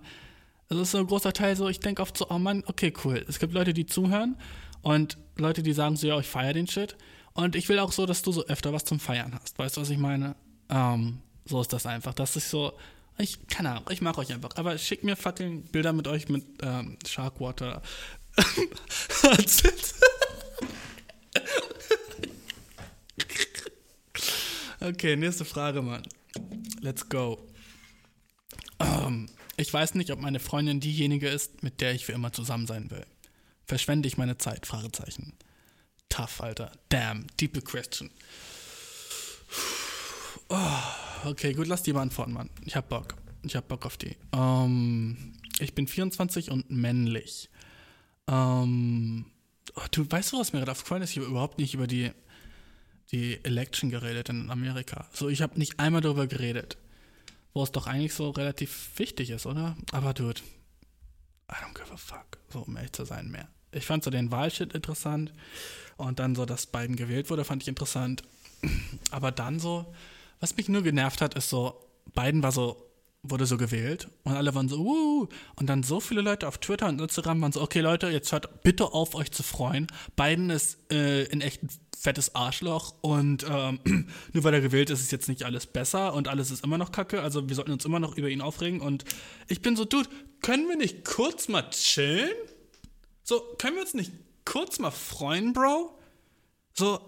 Es 0.70 0.78
ist 0.78 0.92
so 0.92 0.98
ein 0.98 1.08
großer 1.08 1.34
Teil 1.34 1.56
so, 1.56 1.68
ich 1.68 1.80
denke 1.80 2.02
oft 2.02 2.18
so, 2.18 2.28
oh 2.30 2.40
Mann, 2.40 2.64
okay, 2.68 2.92
cool. 3.04 3.24
Es 3.28 3.40
gibt 3.40 3.54
Leute, 3.54 3.74
die 3.74 3.86
zuhören 3.86 4.36
und 4.82 5.18
Leute, 5.36 5.62
die 5.62 5.74
sagen 5.74 5.96
so, 5.96 6.08
ja, 6.08 6.20
ich 6.20 6.28
feiere 6.28 6.54
den 6.54 6.68
Shit. 6.68 6.96
Und 7.34 7.56
ich 7.56 7.70
will 7.70 7.80
auch 7.80 7.92
so, 7.92 8.06
dass 8.06 8.22
du 8.22 8.32
so 8.32 8.46
öfter 8.46 8.74
was 8.74 8.84
zum 8.86 9.00
Feiern 9.00 9.38
hast. 9.40 9.60
Weißt 9.60 9.78
du, 9.78 9.82
was 9.82 9.90
ich 9.90 9.98
meine? 9.98 10.36
Ähm, 10.70 11.20
so 11.46 11.62
ist 11.62 11.72
das 11.72 11.86
einfach. 11.86 12.14
Das 12.14 12.36
ist 12.36 12.50
so, 12.50 12.74
ich, 13.18 13.46
keine 13.48 13.72
Ahnung, 13.72 13.84
ich 13.90 14.02
mag 14.02 14.18
euch 14.18 14.34
einfach. 14.34 14.52
Aber 14.56 14.78
schickt 14.78 15.04
mir 15.04 15.16
fucking 15.16 15.64
Bilder 15.64 15.94
mit 15.94 16.08
euch 16.08 16.30
mit 16.30 16.46
ähm, 16.64 16.98
Sharkwater. 17.06 17.82
okay, 24.82 25.16
nächste 25.16 25.46
Frage, 25.46 25.82
Mann. 25.82 26.04
Let's 26.82 27.08
go. 27.10 27.48
Ähm, 28.80 29.30
ich 29.58 29.74
weiß 29.74 29.96
nicht, 29.96 30.12
ob 30.12 30.20
meine 30.20 30.40
Freundin 30.40 30.80
diejenige 30.80 31.30
ist, 31.30 31.64
mit 31.64 31.82
der 31.82 31.94
ich 31.94 32.06
für 32.06 32.12
immer 32.12 32.34
zusammen 32.34 32.68
sein 32.68 32.92
will. 32.92 33.06
Verschwende 33.66 34.08
ich 34.08 34.18
meine 34.18 34.38
Zeit? 34.38 34.66
Fragezeichen 34.66 35.34
tough, 36.16 36.42
Alter. 36.42 36.72
Damn, 36.90 37.28
deep 37.40 37.64
question. 37.66 38.10
Oh, 40.50 41.30
okay, 41.30 41.54
gut, 41.54 41.68
lass 41.68 41.84
die 41.84 41.94
beantworten, 41.94 42.34
Mann. 42.34 42.50
Ich 42.66 42.76
hab 42.76 42.90
Bock. 42.90 43.16
Ich 43.44 43.56
hab 43.56 43.68
Bock 43.68 43.86
auf 43.86 43.98
die. 43.98 44.16
Um, 44.32 45.34
ich 45.60 45.76
bin 45.76 45.88
24 45.88 46.52
und 46.52 46.70
männlich. 46.72 47.50
Um, 48.28 49.26
oh, 49.76 49.82
du 49.92 50.10
weißt 50.10 50.34
du, 50.34 50.40
was 50.40 50.54
mir 50.54 50.60
gerade 50.60 50.72
aufgefallen 50.72 51.04
ist? 51.04 51.12
Ich 51.12 51.18
habe 51.18 51.28
überhaupt 51.28 51.58
nicht 51.58 51.74
über 51.74 51.88
die, 51.88 52.12
die 53.12 53.44
Election 53.44 53.90
geredet 53.90 54.30
in 54.30 54.50
Amerika. 54.50 55.08
So, 55.14 55.30
ich 55.30 55.42
habe 55.42 55.60
nicht 55.60 55.80
einmal 55.80 56.02
darüber 56.02 56.28
geredet. 56.28 56.78
Wo 57.54 57.64
es 57.64 57.72
doch 57.72 57.88
eigentlich 57.88 58.14
so 58.14 58.32
relativ 58.32 58.92
wichtig 58.98 59.30
ist, 59.30 59.46
oder? 59.46 59.78
Aber 59.92 60.14
dude, 60.14 60.42
I 61.50 61.56
don't 61.56 61.74
give 61.74 61.92
a 61.94 61.98
fuck. 61.98 62.38
So, 62.50 62.60
um 62.62 62.76
ehrlich 62.76 62.92
zu 62.92 63.06
sein, 63.06 63.30
mehr. 63.30 63.48
Ich 63.72 63.86
fand 63.86 64.04
so 64.04 64.10
den 64.10 64.32
Wahlshit 64.32 64.74
interessant. 64.74 65.32
Und 65.98 66.20
dann 66.20 66.36
so, 66.36 66.46
dass 66.46 66.66
Biden 66.66 66.96
gewählt 66.96 67.30
wurde, 67.30 67.46
fand 67.46 67.62
ich 67.62 67.70
interessant. 67.70 68.24
Aber 69.12 69.32
dann 69.32 69.60
so, 69.60 69.94
was 70.40 70.58
mich 70.58 70.68
nur 70.68 70.84
genervt 70.84 71.22
hat, 71.22 71.36
ist 71.36 71.50
so, 71.50 71.82
Biden 72.14 72.44
war 72.44 72.52
so 72.52 72.86
wurde 73.30 73.46
so 73.46 73.58
gewählt 73.58 74.10
und 74.24 74.34
alle 74.34 74.54
waren 74.56 74.70
so, 74.70 74.78
uh, 74.78 75.28
und 75.56 75.68
dann 75.68 75.84
so 75.84 76.00
viele 76.00 76.22
Leute 76.22 76.48
auf 76.48 76.58
Twitter 76.58 76.88
und 76.88 77.02
Instagram 77.02 77.42
waren 77.42 77.52
so, 77.52 77.62
okay 77.62 77.82
Leute, 77.82 78.08
jetzt 78.10 78.32
hört 78.32 78.64
bitte 78.64 78.94
auf, 78.94 79.16
euch 79.16 79.32
zu 79.32 79.44
freuen. 79.44 79.88
Biden 80.16 80.50
ist 80.50 80.92
äh, 80.92 81.24
in 81.26 81.42
echt 81.42 81.64
ein 81.64 81.70
fettes 81.98 82.36
Arschloch 82.36 82.96
und 83.02 83.46
ähm, 83.50 83.80
nur 84.34 84.44
weil 84.44 84.54
er 84.54 84.62
gewählt 84.62 84.90
ist, 84.90 85.02
ist 85.02 85.12
jetzt 85.12 85.28
nicht 85.28 85.44
alles 85.44 85.66
besser 85.66 86.14
und 86.14 86.28
alles 86.28 86.52
ist 86.52 86.64
immer 86.64 86.78
noch 86.78 86.92
kacke, 86.92 87.22
also 87.22 87.48
wir 87.48 87.56
sollten 87.56 87.72
uns 87.72 87.86
immer 87.86 88.00
noch 88.00 88.16
über 88.16 88.30
ihn 88.30 88.42
aufregen 88.42 88.82
und 88.82 89.06
ich 89.48 89.62
bin 89.62 89.76
so, 89.76 89.86
Dude, 89.86 90.10
können 90.42 90.68
wir 90.68 90.78
nicht 90.78 91.04
kurz 91.06 91.48
mal 91.48 91.70
chillen? 91.72 92.32
So, 93.24 93.42
können 93.58 93.76
wir 93.76 93.82
uns 93.82 93.96
nicht 93.96 94.12
kurz 94.46 94.78
mal 94.80 94.92
freuen, 94.92 95.54
Bro? 95.54 95.98
So, 96.74 97.00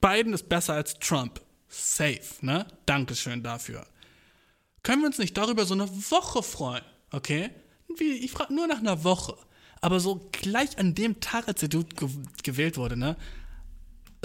Biden 0.00 0.32
ist 0.34 0.48
besser 0.48 0.74
als 0.74 0.98
Trump. 0.98 1.40
Safe, 1.68 2.20
ne? 2.40 2.66
Dankeschön 2.86 3.42
dafür. 3.42 3.86
Können 4.82 5.02
wir 5.02 5.06
uns 5.06 5.18
nicht 5.18 5.36
darüber 5.36 5.64
so 5.64 5.74
eine 5.74 5.88
Woche 6.10 6.42
freuen, 6.42 6.84
okay? 7.10 7.50
Ich 7.98 8.30
frage 8.30 8.54
nur 8.54 8.66
nach 8.66 8.78
einer 8.78 9.04
Woche. 9.04 9.36
Aber 9.80 10.00
so 10.00 10.28
gleich 10.32 10.78
an 10.78 10.94
dem 10.94 11.20
Tag, 11.20 11.48
als 11.48 11.60
der 11.60 11.68
Dude 11.68 11.94
ge 11.94 12.08
gewählt 12.42 12.76
wurde, 12.76 12.96
ne? 12.96 13.16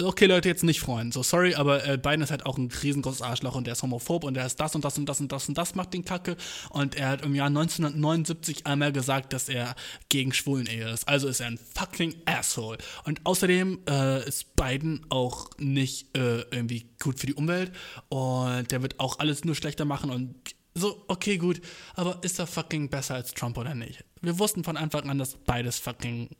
Okay, 0.02 0.26
Leute, 0.26 0.48
jetzt 0.48 0.64
nicht 0.64 0.80
freuen. 0.80 1.12
So, 1.12 1.22
sorry, 1.22 1.54
aber 1.54 1.86
äh, 1.86 1.96
Biden 1.96 2.22
ist 2.22 2.32
halt 2.32 2.46
auch 2.46 2.58
ein 2.58 2.68
riesengroßes 2.68 3.22
Arschloch 3.22 3.54
und 3.54 3.68
der 3.68 3.74
ist 3.74 3.82
homophob 3.84 4.24
und 4.24 4.36
er 4.36 4.44
ist 4.44 4.58
das 4.58 4.74
und 4.74 4.84
das 4.84 4.98
und 4.98 5.06
das 5.08 5.20
und 5.20 5.30
das 5.30 5.48
und 5.48 5.56
das 5.56 5.76
macht 5.76 5.94
den 5.94 6.04
Kacke. 6.04 6.36
Und 6.70 6.96
er 6.96 7.10
hat 7.10 7.22
im 7.22 7.36
Jahr 7.36 7.46
1979 7.46 8.66
einmal 8.66 8.90
gesagt, 8.90 9.32
dass 9.32 9.48
er 9.48 9.76
gegen 10.08 10.32
Schwulen-Ehe 10.32 10.90
ist. 10.90 11.06
Also 11.06 11.28
ist 11.28 11.38
er 11.38 11.46
ein 11.46 11.60
fucking 11.76 12.16
Asshole. 12.24 12.78
Und 13.04 13.20
außerdem 13.24 13.82
äh, 13.88 14.26
ist 14.26 14.56
Biden 14.56 15.06
auch 15.10 15.50
nicht 15.58 16.16
äh, 16.16 16.40
irgendwie 16.50 16.88
gut 17.00 17.20
für 17.20 17.26
die 17.26 17.34
Umwelt 17.34 17.70
und 18.08 18.72
der 18.72 18.82
wird 18.82 18.98
auch 18.98 19.20
alles 19.20 19.44
nur 19.44 19.54
schlechter 19.54 19.84
machen 19.84 20.10
und 20.10 20.34
so, 20.76 21.04
okay, 21.06 21.38
gut, 21.38 21.60
aber 21.94 22.18
ist 22.22 22.40
er 22.40 22.48
fucking 22.48 22.90
besser 22.90 23.14
als 23.14 23.32
Trump 23.32 23.56
oder 23.58 23.76
nicht? 23.76 24.04
Wir 24.22 24.40
wussten 24.40 24.64
von 24.64 24.76
Anfang 24.76 25.08
an, 25.08 25.18
dass 25.18 25.36
beides 25.36 25.78
fucking 25.78 26.30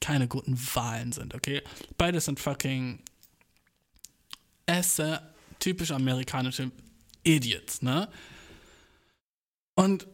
keine 0.00 0.28
guten 0.28 0.58
Wahlen 0.74 1.12
sind, 1.12 1.34
okay? 1.34 1.62
Beides 1.96 2.26
sind 2.26 2.40
fucking 2.40 3.00
Esse, 4.66 5.22
typisch 5.58 5.90
amerikanische 5.90 6.70
Idiots, 7.24 7.82
ne? 7.82 8.08
Und 9.74 10.06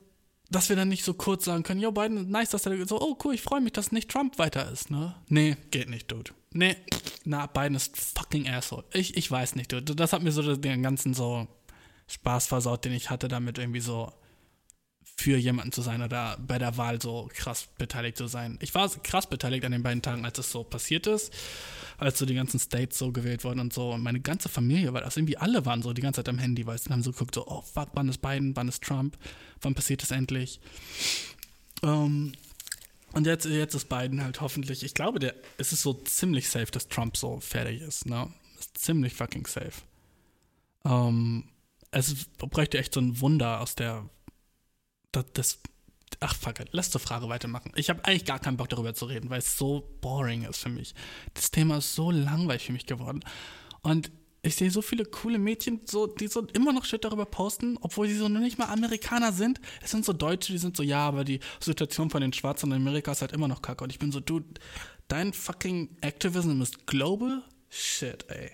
dass 0.51 0.69
wir 0.69 0.77
dann 0.77 0.89
nicht 0.89 1.05
so 1.05 1.15
kurz 1.15 1.47
sagen 1.47 1.63
können, 1.63 1.81
yo, 1.81 1.91
Biden, 1.91 2.31
nice, 2.31 2.51
dass 2.51 2.67
er 2.67 2.87
so, 2.87 3.01
oh 3.01 3.19
cool, 3.25 3.35
ich 3.35 3.43
freue 3.43 3.61
mich, 3.61 3.73
dass 3.73 3.93
nicht 3.93 4.11
Trump 4.11 4.39
weiter 4.39 4.71
ist, 4.71 4.91
ne? 4.91 5.15
Nee, 5.29 5.57
geht 5.71 5.89
nicht, 5.89 6.11
Dude. 6.11 6.33
Nee, 6.53 6.77
na, 7.25 7.47
Biden 7.47 7.75
ist 7.75 7.97
fucking 7.97 8.49
asshole. 8.49 8.85
Ich, 8.93 9.17
ich 9.17 9.31
weiß 9.31 9.57
nicht, 9.57 9.73
Dude. 9.73 9.95
Das 9.95 10.13
hat 10.13 10.23
mir 10.23 10.33
so 10.33 10.57
den 10.57 10.83
ganzen 10.83 11.15
so 11.15 11.49
Spaß 12.07 12.47
versaut, 12.47 12.85
den 12.85 12.93
ich 12.93 13.11
hatte, 13.11 13.29
damit 13.29 13.59
irgendwie 13.59 13.81
so 13.81 14.13
für 15.17 15.37
jemanden 15.37 15.73
zu 15.73 15.81
sein 15.81 16.03
oder 16.03 16.37
bei 16.47 16.59
der 16.59 16.77
Wahl 16.77 17.01
so 17.01 17.31
krass 17.33 17.69
beteiligt 17.79 18.19
zu 18.19 18.27
sein. 18.27 18.59
Ich 18.61 18.75
war 18.75 18.89
krass 19.03 19.29
beteiligt 19.29 19.65
an 19.65 19.73
den 19.73 19.83
beiden 19.83 20.03
Tagen, 20.03 20.25
als 20.25 20.39
es 20.39 20.51
so 20.51 20.65
passiert 20.65 21.07
ist, 21.07 21.33
als 21.99 22.19
so 22.19 22.27
die 22.27 22.35
ganzen 22.35 22.59
States 22.59 22.99
so 22.99 23.13
gewählt 23.13 23.45
wurden 23.45 23.61
und 23.61 23.73
so. 23.73 23.93
Und 23.93 24.03
meine 24.03 24.21
ganze 24.21 24.49
Familie, 24.49 24.93
weil 24.93 25.05
also 25.05 25.21
irgendwie 25.21 25.37
alle 25.37 25.65
waren 25.67 25.83
so 25.83 25.93
die 25.93 26.03
ganze 26.03 26.19
Zeit 26.19 26.29
am 26.29 26.39
Handy, 26.39 26.67
weil 26.67 26.79
sie 26.79 26.91
haben 26.91 27.03
so 27.03 27.13
geguckt, 27.13 27.35
so, 27.35 27.47
oh 27.47 27.63
fuck, 27.63 27.91
wann 27.95 28.09
ist 28.09 28.21
Biden, 28.21 28.57
wann 28.57 28.69
ist 28.69 28.83
Trump, 28.83 29.17
wann 29.63 29.75
passiert 29.75 30.03
es 30.03 30.11
endlich? 30.11 30.61
Um, 31.83 32.33
und 33.13 33.27
jetzt, 33.27 33.47
jetzt 33.47 33.75
ist 33.75 33.89
Biden 33.89 34.23
halt 34.23 34.41
hoffentlich, 34.41 34.83
ich 34.83 34.95
glaube, 34.95 35.21
der, 35.21 35.35
es 35.59 35.73
ist 35.73 35.83
so 35.83 35.93
ziemlich 35.93 36.49
safe, 36.49 36.73
dass 36.73 36.89
Trump 36.89 37.17
so 37.17 37.39
fertig 37.39 37.81
ist, 37.83 38.07
ne? 38.07 38.29
Ist 38.59 38.77
ziemlich 38.79 39.15
fucking 39.15 39.47
safe. 39.47 39.83
Um, 40.83 41.49
es 41.93 42.27
bräuchte 42.39 42.79
echt 42.79 42.95
so 42.95 43.01
ein 43.01 43.21
Wunder 43.21 43.61
aus 43.61 43.77
der 43.77 44.09
das, 45.15 45.27
das 45.33 45.59
ach 46.21 46.35
fuck 46.35 46.57
lass 46.73 46.91
zur 46.91 47.01
Frage 47.01 47.29
weitermachen. 47.29 47.73
Ich 47.77 47.91
habe 47.91 48.05
eigentlich 48.05 48.25
gar 48.25 48.39
keinen 48.39 48.57
Bock 48.57 48.69
darüber 48.69 48.95
zu 48.95 49.07
reden, 49.07 49.31
weil 49.31 49.39
es 49.39 49.57
so 49.57 49.97
boring 50.01 50.45
ist 50.45 50.59
für 50.59 50.69
mich. 50.69 50.95
Das 51.35 51.51
Thema 51.51 51.79
ist 51.79 51.95
so 51.95 52.11
langweilig 52.11 52.67
für 52.67 52.73
mich 52.73 52.87
geworden. 52.87 53.21
Und 53.83 54.11
ich 54.43 54.57
sehe 54.57 54.71
so 54.71 54.83
viele 54.83 55.07
coole 55.07 55.39
Mädchen, 55.39 55.81
so, 55.87 56.07
die 56.07 56.27
so 56.27 56.47
immer 56.53 56.73
noch 56.73 56.85
Shit 56.85 57.05
darüber 57.05 57.25
posten, 57.25 57.79
obwohl 57.81 58.09
sie 58.09 58.17
so 58.17 58.29
noch 58.29 58.41
nicht 58.41 58.59
mal 58.59 58.67
Amerikaner 58.67 59.33
sind. 59.33 59.59
Es 59.83 59.91
sind 59.91 60.05
so 60.05 60.13
Deutsche, 60.13 60.53
die 60.53 60.59
sind 60.59 60.77
so, 60.77 60.83
ja, 60.83 60.99
aber 60.99 61.25
die 61.25 61.41
Situation 61.61 62.11
von 62.11 62.21
den 62.21 62.33
Schwarzen 62.33 62.71
in 62.71 62.77
Amerika 62.77 63.13
ist 63.13 63.23
halt 63.23 63.33
immer 63.33 63.49
noch 63.49 63.63
kacke. 63.63 63.85
Und 63.85 63.91
ich 63.91 63.99
bin 63.99 64.13
so, 64.13 64.21
dude, 64.21 64.47
dein 65.09 65.33
fucking 65.33 65.97
Activism 66.03 66.61
ist 66.61 66.87
global? 66.87 67.43
Shit, 67.71 68.27
ey. 68.29 68.51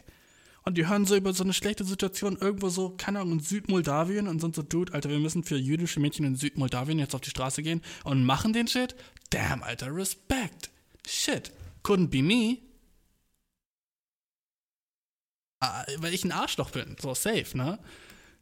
Und 0.71 0.79
die 0.79 0.87
hören 0.87 1.05
so 1.05 1.17
über 1.17 1.33
so 1.33 1.43
eine 1.43 1.53
schlechte 1.53 1.83
Situation 1.83 2.37
irgendwo 2.37 2.69
so, 2.69 2.91
keine 2.91 3.19
Ahnung, 3.19 3.33
in 3.33 3.41
Südmoldawien 3.41 4.29
und 4.29 4.41
sind 4.41 4.55
so, 4.55 4.63
Dude, 4.63 4.95
Alter, 4.95 5.11
wir 5.11 5.19
müssen 5.19 5.43
für 5.43 5.57
jüdische 5.57 5.99
Mädchen 5.99 6.25
in 6.25 6.37
Südmoldawien 6.37 7.01
jetzt 7.01 7.13
auf 7.13 7.23
die 7.23 7.31
Straße 7.31 7.65
gehen 7.65 7.83
und 8.05 8.25
machen 8.25 8.53
den 8.53 8.69
Shit? 8.69 8.95
Damn, 9.31 9.65
Alter, 9.65 9.93
Respekt. 9.93 10.71
Shit. 11.05 11.51
Couldn't 11.83 12.11
be 12.11 12.23
me. 12.23 12.59
Ah, 15.59 15.85
weil 15.97 16.15
ich 16.15 16.23
ein 16.23 16.31
Arschloch 16.31 16.71
bin. 16.71 16.95
So 17.03 17.15
safe, 17.15 17.59
ne? 17.59 17.81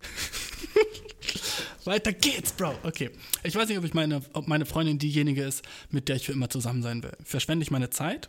Weiter 1.86 2.12
geht's, 2.12 2.52
Bro. 2.52 2.78
Okay. 2.82 3.10
Ich 3.42 3.54
weiß 3.54 3.70
nicht, 3.70 3.78
ob 3.78 3.84
ich 3.84 3.94
meine, 3.94 4.20
ob 4.34 4.48
meine 4.48 4.66
Freundin 4.66 4.98
diejenige 4.98 5.44
ist, 5.44 5.64
mit 5.88 6.10
der 6.10 6.16
ich 6.16 6.26
für 6.26 6.32
immer 6.32 6.50
zusammen 6.50 6.82
sein 6.82 7.02
will. 7.02 7.16
Verschwende 7.24 7.62
ich 7.62 7.70
meine 7.70 7.88
Zeit? 7.88 8.28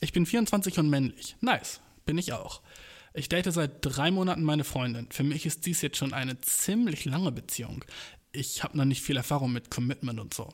Ich 0.00 0.12
bin 0.12 0.24
24 0.24 0.78
und 0.78 0.88
männlich. 0.88 1.34
Nice. 1.40 1.80
Bin 2.06 2.16
ich 2.16 2.32
auch. 2.32 2.62
Ich 3.12 3.28
date 3.28 3.52
seit 3.52 3.78
drei 3.80 4.10
Monaten 4.10 4.44
meine 4.44 4.64
Freundin. 4.64 5.08
Für 5.10 5.24
mich 5.24 5.44
ist 5.44 5.66
dies 5.66 5.82
jetzt 5.82 5.96
schon 5.96 6.12
eine 6.12 6.40
ziemlich 6.40 7.04
lange 7.04 7.32
Beziehung. 7.32 7.84
Ich 8.32 8.62
habe 8.62 8.76
noch 8.76 8.84
nicht 8.84 9.02
viel 9.02 9.16
Erfahrung 9.16 9.52
mit 9.52 9.70
Commitment 9.70 10.20
und 10.20 10.32
so. 10.32 10.48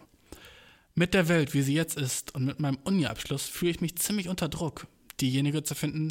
Mit 0.94 1.12
der 1.12 1.28
Welt, 1.28 1.52
wie 1.52 1.60
sie 1.60 1.74
jetzt 1.74 1.98
ist, 1.98 2.34
und 2.34 2.46
mit 2.46 2.58
meinem 2.58 2.78
Uni-Abschluss 2.84 3.46
fühle 3.46 3.72
ich 3.72 3.82
mich 3.82 3.96
ziemlich 3.96 4.28
unter 4.28 4.48
Druck, 4.48 4.86
diejenige 5.20 5.62
zu 5.62 5.74
finden, 5.74 6.08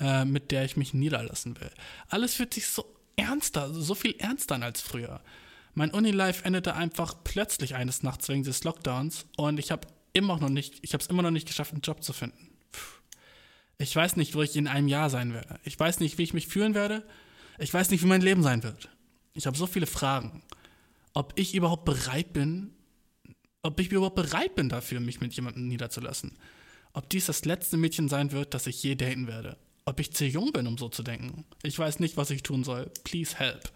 äh, 0.00 0.24
mit 0.24 0.50
der 0.50 0.64
ich 0.64 0.78
mich 0.78 0.94
niederlassen 0.94 1.60
will. 1.60 1.70
Alles 2.08 2.34
fühlt 2.34 2.54
sich 2.54 2.66
so 2.66 2.86
ernster, 3.16 3.74
so 3.74 3.94
viel 3.94 4.14
ernster 4.18 4.54
an 4.54 4.62
als 4.62 4.80
früher. 4.80 5.22
Mein 5.74 5.90
Uni-Life 5.90 6.46
endete 6.46 6.74
einfach 6.74 7.14
plötzlich 7.24 7.74
eines 7.74 8.02
Nachts 8.02 8.30
wegen 8.30 8.42
des 8.42 8.64
Lockdowns 8.64 9.26
und 9.36 9.58
ich 9.58 9.70
habe 9.70 9.86
immer 10.14 10.38
noch 10.38 10.48
nicht, 10.48 10.78
ich 10.82 10.94
habe 10.94 11.02
es 11.02 11.10
immer 11.10 11.22
noch 11.22 11.30
nicht 11.30 11.48
geschafft, 11.48 11.72
einen 11.72 11.82
Job 11.82 12.02
zu 12.02 12.14
finden. 12.14 12.51
Ich 13.82 13.96
weiß 13.96 14.14
nicht, 14.14 14.36
wo 14.36 14.42
ich 14.42 14.54
in 14.54 14.68
einem 14.68 14.86
Jahr 14.86 15.10
sein 15.10 15.34
werde. 15.34 15.58
Ich 15.64 15.78
weiß 15.78 15.98
nicht, 15.98 16.16
wie 16.16 16.22
ich 16.22 16.34
mich 16.34 16.46
fühlen 16.46 16.74
werde. 16.74 17.04
Ich 17.58 17.74
weiß 17.74 17.90
nicht, 17.90 18.02
wie 18.04 18.06
mein 18.06 18.20
Leben 18.20 18.44
sein 18.44 18.62
wird. 18.62 18.88
Ich 19.34 19.46
habe 19.46 19.58
so 19.58 19.66
viele 19.66 19.86
Fragen. 19.86 20.42
Ob 21.14 21.32
ich 21.34 21.52
überhaupt 21.52 21.84
bereit 21.84 22.32
bin, 22.32 22.72
ob 23.60 23.80
ich 23.80 23.90
überhaupt 23.90 24.14
bereit 24.14 24.54
bin 24.54 24.68
dafür, 24.68 25.00
mich 25.00 25.20
mit 25.20 25.34
jemandem 25.34 25.66
niederzulassen. 25.66 26.38
Ob 26.92 27.08
dies 27.10 27.26
das 27.26 27.44
letzte 27.44 27.76
Mädchen 27.76 28.08
sein 28.08 28.30
wird, 28.30 28.54
das 28.54 28.68
ich 28.68 28.80
je 28.84 28.94
daten 28.94 29.26
werde. 29.26 29.56
Ob 29.84 29.98
ich 29.98 30.12
zu 30.12 30.26
jung 30.26 30.52
bin, 30.52 30.68
um 30.68 30.78
so 30.78 30.88
zu 30.88 31.02
denken. 31.02 31.44
Ich 31.64 31.76
weiß 31.76 31.98
nicht, 31.98 32.16
was 32.16 32.30
ich 32.30 32.44
tun 32.44 32.62
soll. 32.62 32.88
Please 33.02 33.36
help. 33.36 33.72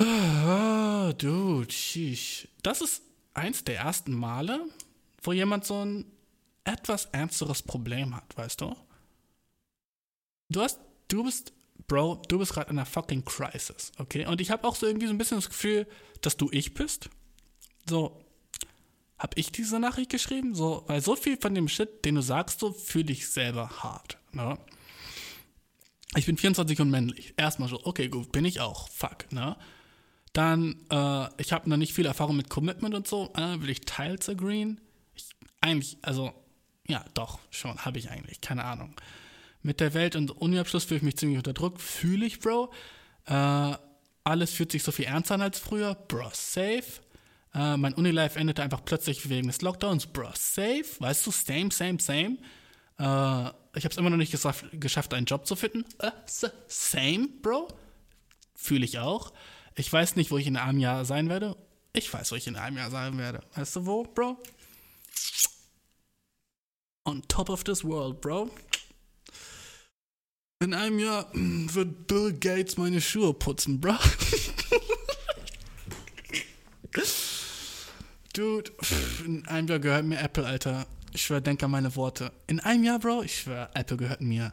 Oh, 0.00 1.12
dude, 1.18 1.70
sheesh. 1.70 2.48
Das 2.62 2.80
ist 2.80 3.02
eins 3.34 3.64
der 3.64 3.80
ersten 3.80 4.14
Male, 4.14 4.64
wo 5.22 5.34
jemand 5.34 5.66
so 5.66 5.84
ein 5.84 6.06
etwas 6.64 7.06
ernsteres 7.06 7.62
Problem 7.62 8.14
hat, 8.14 8.36
weißt 8.36 8.60
du? 8.60 8.76
Du 10.48 10.60
hast, 10.60 10.80
du 11.08 11.24
bist, 11.24 11.52
Bro, 11.86 12.22
du 12.28 12.38
bist 12.38 12.52
gerade 12.52 12.70
in 12.70 12.78
einer 12.78 12.86
fucking 12.86 13.24
Crisis, 13.24 13.92
okay? 13.98 14.26
Und 14.26 14.40
ich 14.40 14.50
habe 14.50 14.66
auch 14.66 14.76
so 14.76 14.86
irgendwie 14.86 15.06
so 15.06 15.12
ein 15.12 15.18
bisschen 15.18 15.38
das 15.38 15.48
Gefühl, 15.48 15.86
dass 16.20 16.36
du 16.36 16.48
ich 16.52 16.74
bist. 16.74 17.08
So, 17.88 18.24
habe 19.18 19.32
ich 19.36 19.52
diese 19.52 19.78
Nachricht 19.78 20.10
geschrieben? 20.10 20.54
So, 20.54 20.84
weil 20.86 21.00
so 21.00 21.14
viel 21.16 21.36
von 21.36 21.54
dem 21.54 21.68
Shit, 21.68 22.04
den 22.04 22.16
du 22.16 22.22
sagst, 22.22 22.60
so 22.60 22.72
fühle 22.72 23.12
ich 23.12 23.28
selber 23.28 23.82
hart, 23.82 24.18
ne? 24.32 24.58
Ich 26.16 26.26
bin 26.26 26.36
24 26.36 26.80
und 26.80 26.90
männlich. 26.90 27.34
Erstmal 27.36 27.68
so, 27.68 27.84
okay, 27.84 28.08
gut, 28.08 28.32
bin 28.32 28.44
ich 28.44 28.60
auch. 28.60 28.88
Fuck, 28.88 29.30
ne? 29.30 29.56
Dann, 30.32 30.80
äh, 30.90 31.28
ich 31.40 31.52
habe 31.52 31.68
noch 31.68 31.76
nicht 31.76 31.92
viel 31.92 32.06
Erfahrung 32.06 32.36
mit 32.36 32.50
Commitment 32.50 32.94
und 32.94 33.06
so. 33.06 33.32
Äh, 33.36 33.60
will 33.60 33.70
ich 33.70 33.82
teils 33.82 34.28
agreeen? 34.28 34.80
Ich, 35.14 35.28
eigentlich, 35.60 35.98
also, 36.02 36.32
ja, 36.90 37.04
doch, 37.14 37.38
schon, 37.50 37.76
habe 37.84 37.98
ich 37.98 38.10
eigentlich, 38.10 38.40
keine 38.40 38.64
Ahnung. 38.64 38.94
Mit 39.62 39.80
der 39.80 39.94
Welt- 39.94 40.16
und 40.16 40.30
Uni-Abschluss 40.30 40.84
fühle 40.84 40.98
ich 40.98 41.02
mich 41.02 41.16
ziemlich 41.16 41.38
unter 41.38 41.52
Druck, 41.52 41.80
fühle 41.80 42.26
ich, 42.26 42.40
Bro. 42.40 42.72
Äh, 43.26 43.74
alles 44.24 44.52
fühlt 44.52 44.72
sich 44.72 44.82
so 44.82 44.92
viel 44.92 45.06
ernster 45.06 45.34
an 45.34 45.42
als 45.42 45.58
früher, 45.58 45.94
Bro, 45.94 46.30
safe. 46.32 46.84
Äh, 47.54 47.76
mein 47.76 47.94
Uni-Life 47.94 48.38
endete 48.38 48.62
einfach 48.62 48.84
plötzlich 48.84 49.28
wegen 49.28 49.48
des 49.48 49.62
Lockdowns, 49.62 50.06
Bro, 50.06 50.30
safe. 50.34 50.86
Weißt 50.98 51.26
du, 51.26 51.30
same, 51.30 51.70
same, 51.70 51.98
same. 52.00 52.38
Äh, 52.98 53.50
ich 53.76 53.84
habe 53.84 53.92
es 53.92 53.96
immer 53.96 54.10
noch 54.10 54.16
nicht 54.16 54.32
geschafft, 54.32 54.66
geschafft, 54.72 55.14
einen 55.14 55.26
Job 55.26 55.46
zu 55.46 55.56
finden. 55.56 55.84
Äh, 55.98 56.10
same, 56.26 57.28
Bro. 57.42 57.68
Fühle 58.54 58.84
ich 58.84 58.98
auch. 58.98 59.32
Ich 59.74 59.92
weiß 59.92 60.16
nicht, 60.16 60.30
wo 60.30 60.38
ich 60.38 60.46
in 60.46 60.56
einem 60.56 60.78
Jahr 60.78 61.04
sein 61.04 61.28
werde. 61.28 61.56
Ich 61.92 62.12
weiß, 62.12 62.32
wo 62.32 62.36
ich 62.36 62.46
in 62.46 62.56
einem 62.56 62.76
Jahr 62.76 62.90
sein 62.90 63.18
werde. 63.18 63.42
Weißt 63.54 63.76
du 63.76 63.86
wo, 63.86 64.04
Bro? 64.04 64.36
On 67.04 67.22
top 67.28 67.48
of 67.50 67.64
this 67.64 67.84
world, 67.84 68.20
bro. 68.20 68.50
In 70.62 70.74
einem 70.74 70.98
Jahr 70.98 71.34
mm, 71.34 71.74
wird 71.74 72.06
Bill 72.06 72.32
Gates 72.32 72.76
meine 72.76 73.00
Schuhe 73.00 73.32
putzen, 73.32 73.80
bro. 73.80 73.94
Dude, 78.32 78.70
in 79.24 79.46
einem 79.46 79.68
Jahr 79.68 79.78
gehört 79.80 80.04
mir 80.04 80.20
Apple, 80.20 80.46
Alter. 80.46 80.86
Ich 81.12 81.22
schwör, 81.22 81.40
denk 81.40 81.62
an 81.62 81.70
meine 81.72 81.96
Worte. 81.96 82.32
In 82.46 82.60
einem 82.60 82.84
Jahr, 82.84 82.98
Bro, 83.00 83.24
ich 83.24 83.40
schwör, 83.40 83.70
Apple 83.74 83.96
gehört 83.96 84.20
mir. 84.20 84.52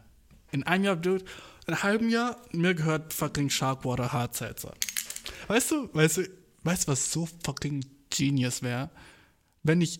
In 0.52 0.64
einem 0.64 0.84
Jahr, 0.84 0.96
Dude, 0.96 1.24
in 1.68 1.74
einem 1.74 1.84
halben 1.84 2.10
Jahr, 2.10 2.42
mir 2.52 2.74
gehört 2.74 3.14
fucking 3.14 3.50
Sharkwater 3.50 4.12
Hard 4.12 4.36
Seltzer. 4.36 4.74
Weißt 5.48 5.72
du, 5.72 5.94
weißt 5.94 6.18
du, 6.18 6.30
weißt 6.64 6.88
du, 6.88 6.92
was 6.92 7.12
so 7.12 7.28
fucking 7.44 7.86
genius 8.10 8.64
wäre? 8.64 8.90
Wenn 9.62 9.82
ich 9.82 10.00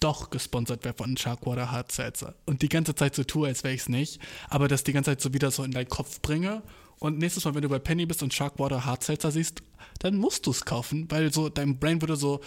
doch 0.00 0.30
gesponsert 0.30 0.84
wäre 0.84 0.94
von 0.94 1.16
Sharkwater 1.16 1.70
Hard 1.70 1.90
Seltzer 1.92 2.34
und 2.44 2.62
die 2.62 2.68
ganze 2.68 2.94
Zeit 2.94 3.14
so 3.14 3.24
tue, 3.24 3.48
als 3.48 3.64
wäre 3.64 3.74
ich 3.74 3.82
es 3.82 3.88
nicht, 3.88 4.20
aber 4.48 4.68
das 4.68 4.84
die 4.84 4.92
ganze 4.92 5.12
Zeit 5.12 5.20
so 5.20 5.32
wieder 5.32 5.50
so 5.50 5.64
in 5.64 5.72
deinen 5.72 5.88
Kopf 5.88 6.20
bringe 6.20 6.62
und 6.98 7.18
nächstes 7.18 7.44
Mal, 7.44 7.54
wenn 7.54 7.62
du 7.62 7.68
bei 7.68 7.78
Penny 7.78 8.06
bist 8.06 8.22
und 8.22 8.32
Sharkwater 8.32 8.84
Hard 8.84 9.02
Seltzer 9.02 9.30
siehst, 9.30 9.62
dann 9.98 10.16
musst 10.16 10.46
du 10.46 10.50
es 10.50 10.64
kaufen, 10.64 11.10
weil 11.10 11.32
so 11.32 11.48
dein 11.48 11.78
Brain 11.78 12.00
würde 12.00 12.16
so 12.16 12.40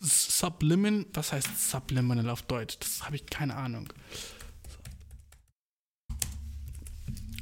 Sublimin, 0.00 1.06
was 1.12 1.32
heißt 1.32 1.70
Subliminal 1.70 2.30
auf 2.30 2.42
Deutsch? 2.42 2.78
Das 2.78 3.04
habe 3.04 3.16
ich 3.16 3.26
keine 3.26 3.56
Ahnung. 3.56 3.92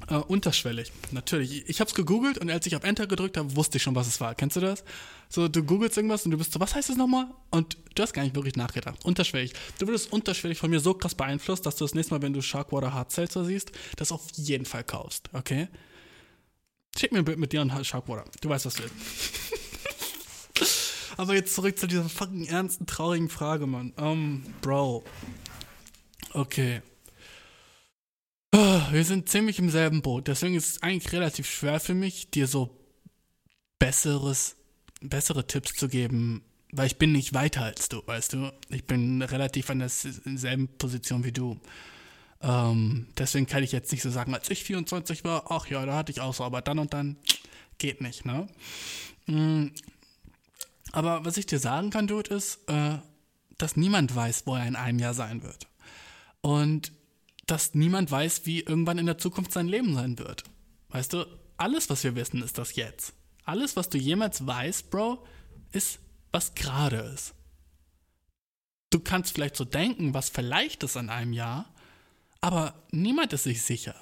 Äh, 0.09 0.15
unterschwellig, 0.15 0.93
natürlich. 1.11 1.69
Ich 1.69 1.81
habe 1.81 1.89
es 1.89 1.95
gegoogelt 1.95 2.39
und 2.39 2.51
als 2.51 2.67
ich 2.67 2.77
auf 2.77 2.85
Enter 2.85 3.07
gedrückt 3.07 3.37
habe, 3.37 3.57
wusste 3.57 3.77
ich 3.77 3.83
schon, 3.83 3.95
was 3.95 4.07
es 4.07 4.21
war. 4.21 4.35
Kennst 4.35 4.57
du 4.57 4.61
das? 4.61 4.85
So, 5.29 5.49
du 5.49 5.65
googelst 5.65 5.97
irgendwas 5.97 6.25
und 6.25 6.31
du 6.31 6.39
bist 6.39 6.53
so, 6.53 6.61
was 6.61 6.75
heißt 6.75 6.89
das 6.89 6.97
nochmal? 6.97 7.27
Und 7.51 7.77
du 7.95 8.03
hast 8.03 8.13
gar 8.13 8.23
nicht 8.23 8.37
wirklich 8.37 8.57
nachgedacht. 8.57 9.05
Unterschwellig. 9.05 9.53
Du 9.79 9.87
würdest 9.87 10.13
unterschwellig 10.13 10.59
von 10.59 10.71
mir 10.71 10.81
so 10.81 10.95
krass 10.95 11.15
beeinflusst, 11.15 11.67
dass 11.67 11.77
du 11.77 11.85
das 11.85 11.95
nächste 11.95 12.15
Mal, 12.15 12.23
wenn 12.23 12.33
du 12.33 12.43
Sharkwater 12.43 12.93
Hard 12.93 13.11
Seltzer 13.11 13.45
siehst, 13.45 13.73
das 13.97 14.13
auf 14.13 14.23
jeden 14.37 14.65
Fall 14.65 14.85
kaufst, 14.85 15.29
okay? 15.33 15.69
Schick 16.97 17.13
mir 17.13 17.19
ein 17.19 17.25
Bild 17.25 17.39
mit 17.39 17.53
dir 17.53 17.61
und 17.61 17.73
Sharkwater. 17.85 18.25
Du 18.41 18.49
weißt, 18.49 18.67
was 18.67 18.75
du 18.75 18.85
willst. 18.85 18.97
Aber 21.19 21.35
jetzt 21.35 21.55
zurück 21.55 21.79
zu 21.79 21.87
dieser 21.87 22.09
fucking 22.09 22.47
ernsten, 22.47 22.87
traurigen 22.87 23.29
Frage, 23.29 23.67
Mann. 23.67 23.93
Um, 23.93 24.43
Bro. 24.61 25.05
Okay. 26.33 26.83
Ah, 28.53 28.89
Wir 28.91 29.05
sind 29.05 29.29
ziemlich 29.29 29.59
im 29.59 29.71
selben 29.71 30.03
Boot. 30.03 30.29
Deswegen 30.29 30.55
ist 30.55 30.71
es 30.71 30.83
eigentlich 30.83 31.13
relativ 31.13 31.49
schwer 31.49 31.81
für 31.81 31.95
mich, 31.95 32.31
dir 32.31 32.47
so 32.47 32.79
besseres, 33.79 34.57
bessere 35.01 35.47
Tipps 35.47 35.75
zu 35.75 35.89
geben, 35.89 36.43
weil 36.73 36.87
ich 36.87 36.99
bin 36.99 37.13
nicht 37.13 37.35
weiter 37.35 37.63
als 37.63 37.89
du, 37.89 38.03
weißt 38.07 38.35
du. 38.35 38.53
Ich 38.71 38.85
bin 38.85 39.23
relativ 39.23 39.71
an 39.71 39.79
derselben 39.79 40.69
Position 40.79 41.25
wie 41.25 41.33
du. 41.33 41.61
Ähm, 42.43 43.09
deswegen 43.17 43.47
kann 43.47 43.63
ich 43.63 43.73
jetzt 43.73 43.93
nicht 43.93 44.03
so 44.03 44.11
sagen, 44.11 44.35
als 44.35 44.51
ich 44.51 44.65
24 44.65 45.25
war, 45.25 45.51
ach 45.51 45.69
ja, 45.69 45.85
da 45.87 45.97
hatte 45.97 46.13
ich 46.13 46.21
auch 46.21 46.35
so, 46.35 46.45
aber 46.45 46.61
dann 46.61 46.79
und 46.79 46.93
dann 46.93 47.17
geht 47.79 48.01
nicht, 48.01 48.25
ne? 48.25 48.47
Mm, 49.27 49.69
aber 50.93 51.25
was 51.25 51.37
ich 51.37 51.47
dir 51.47 51.59
sagen 51.59 51.91
kann, 51.91 52.07
Dude, 52.07 52.35
ist, 52.35 52.61
äh, 52.69 52.99
dass 53.59 53.77
niemand 53.77 54.15
weiß, 54.15 54.47
wo 54.47 54.55
er 54.55 54.67
in 54.67 54.77
einem 54.77 54.99
Jahr 54.99 55.15
sein 55.15 55.43
wird. 55.43 55.67
Und 56.43 56.93
dass 57.47 57.75
niemand 57.75 58.11
weiß, 58.11 58.45
wie 58.45 58.61
irgendwann 58.61 58.99
in 58.99 59.07
der 59.07 59.19
Zukunft 59.19 59.53
sein 59.53 59.69
Leben 59.69 59.95
sein 59.95 60.19
wird. 60.19 60.45
Weißt 60.91 61.13
du, 61.13 61.27
alles, 61.57 61.89
was 61.91 62.05
wir 62.05 62.15
wissen, 62.15 62.43
ist 62.43 62.59
das 62.59 62.77
jetzt. 62.77 63.15
Alles, 63.47 63.77
was 63.77 63.89
du 63.89 63.97
jemals 63.97 64.45
weißt, 64.45 64.91
Bro, 64.91 65.25
ist, 65.73 66.01
was 66.33 66.55
gerade 66.55 66.97
ist. 66.97 67.33
Du 68.91 69.01
kannst 69.01 69.33
vielleicht 69.33 69.57
so 69.57 69.65
denken, 69.65 70.15
was 70.15 70.29
vielleicht 70.29 70.83
ist 70.83 70.97
in 70.97 71.11
einem 71.11 71.33
Jahr, 71.33 71.67
aber 72.41 72.75
niemand 72.91 73.33
ist 73.33 73.45
sich 73.45 73.63
sicher. 73.63 73.95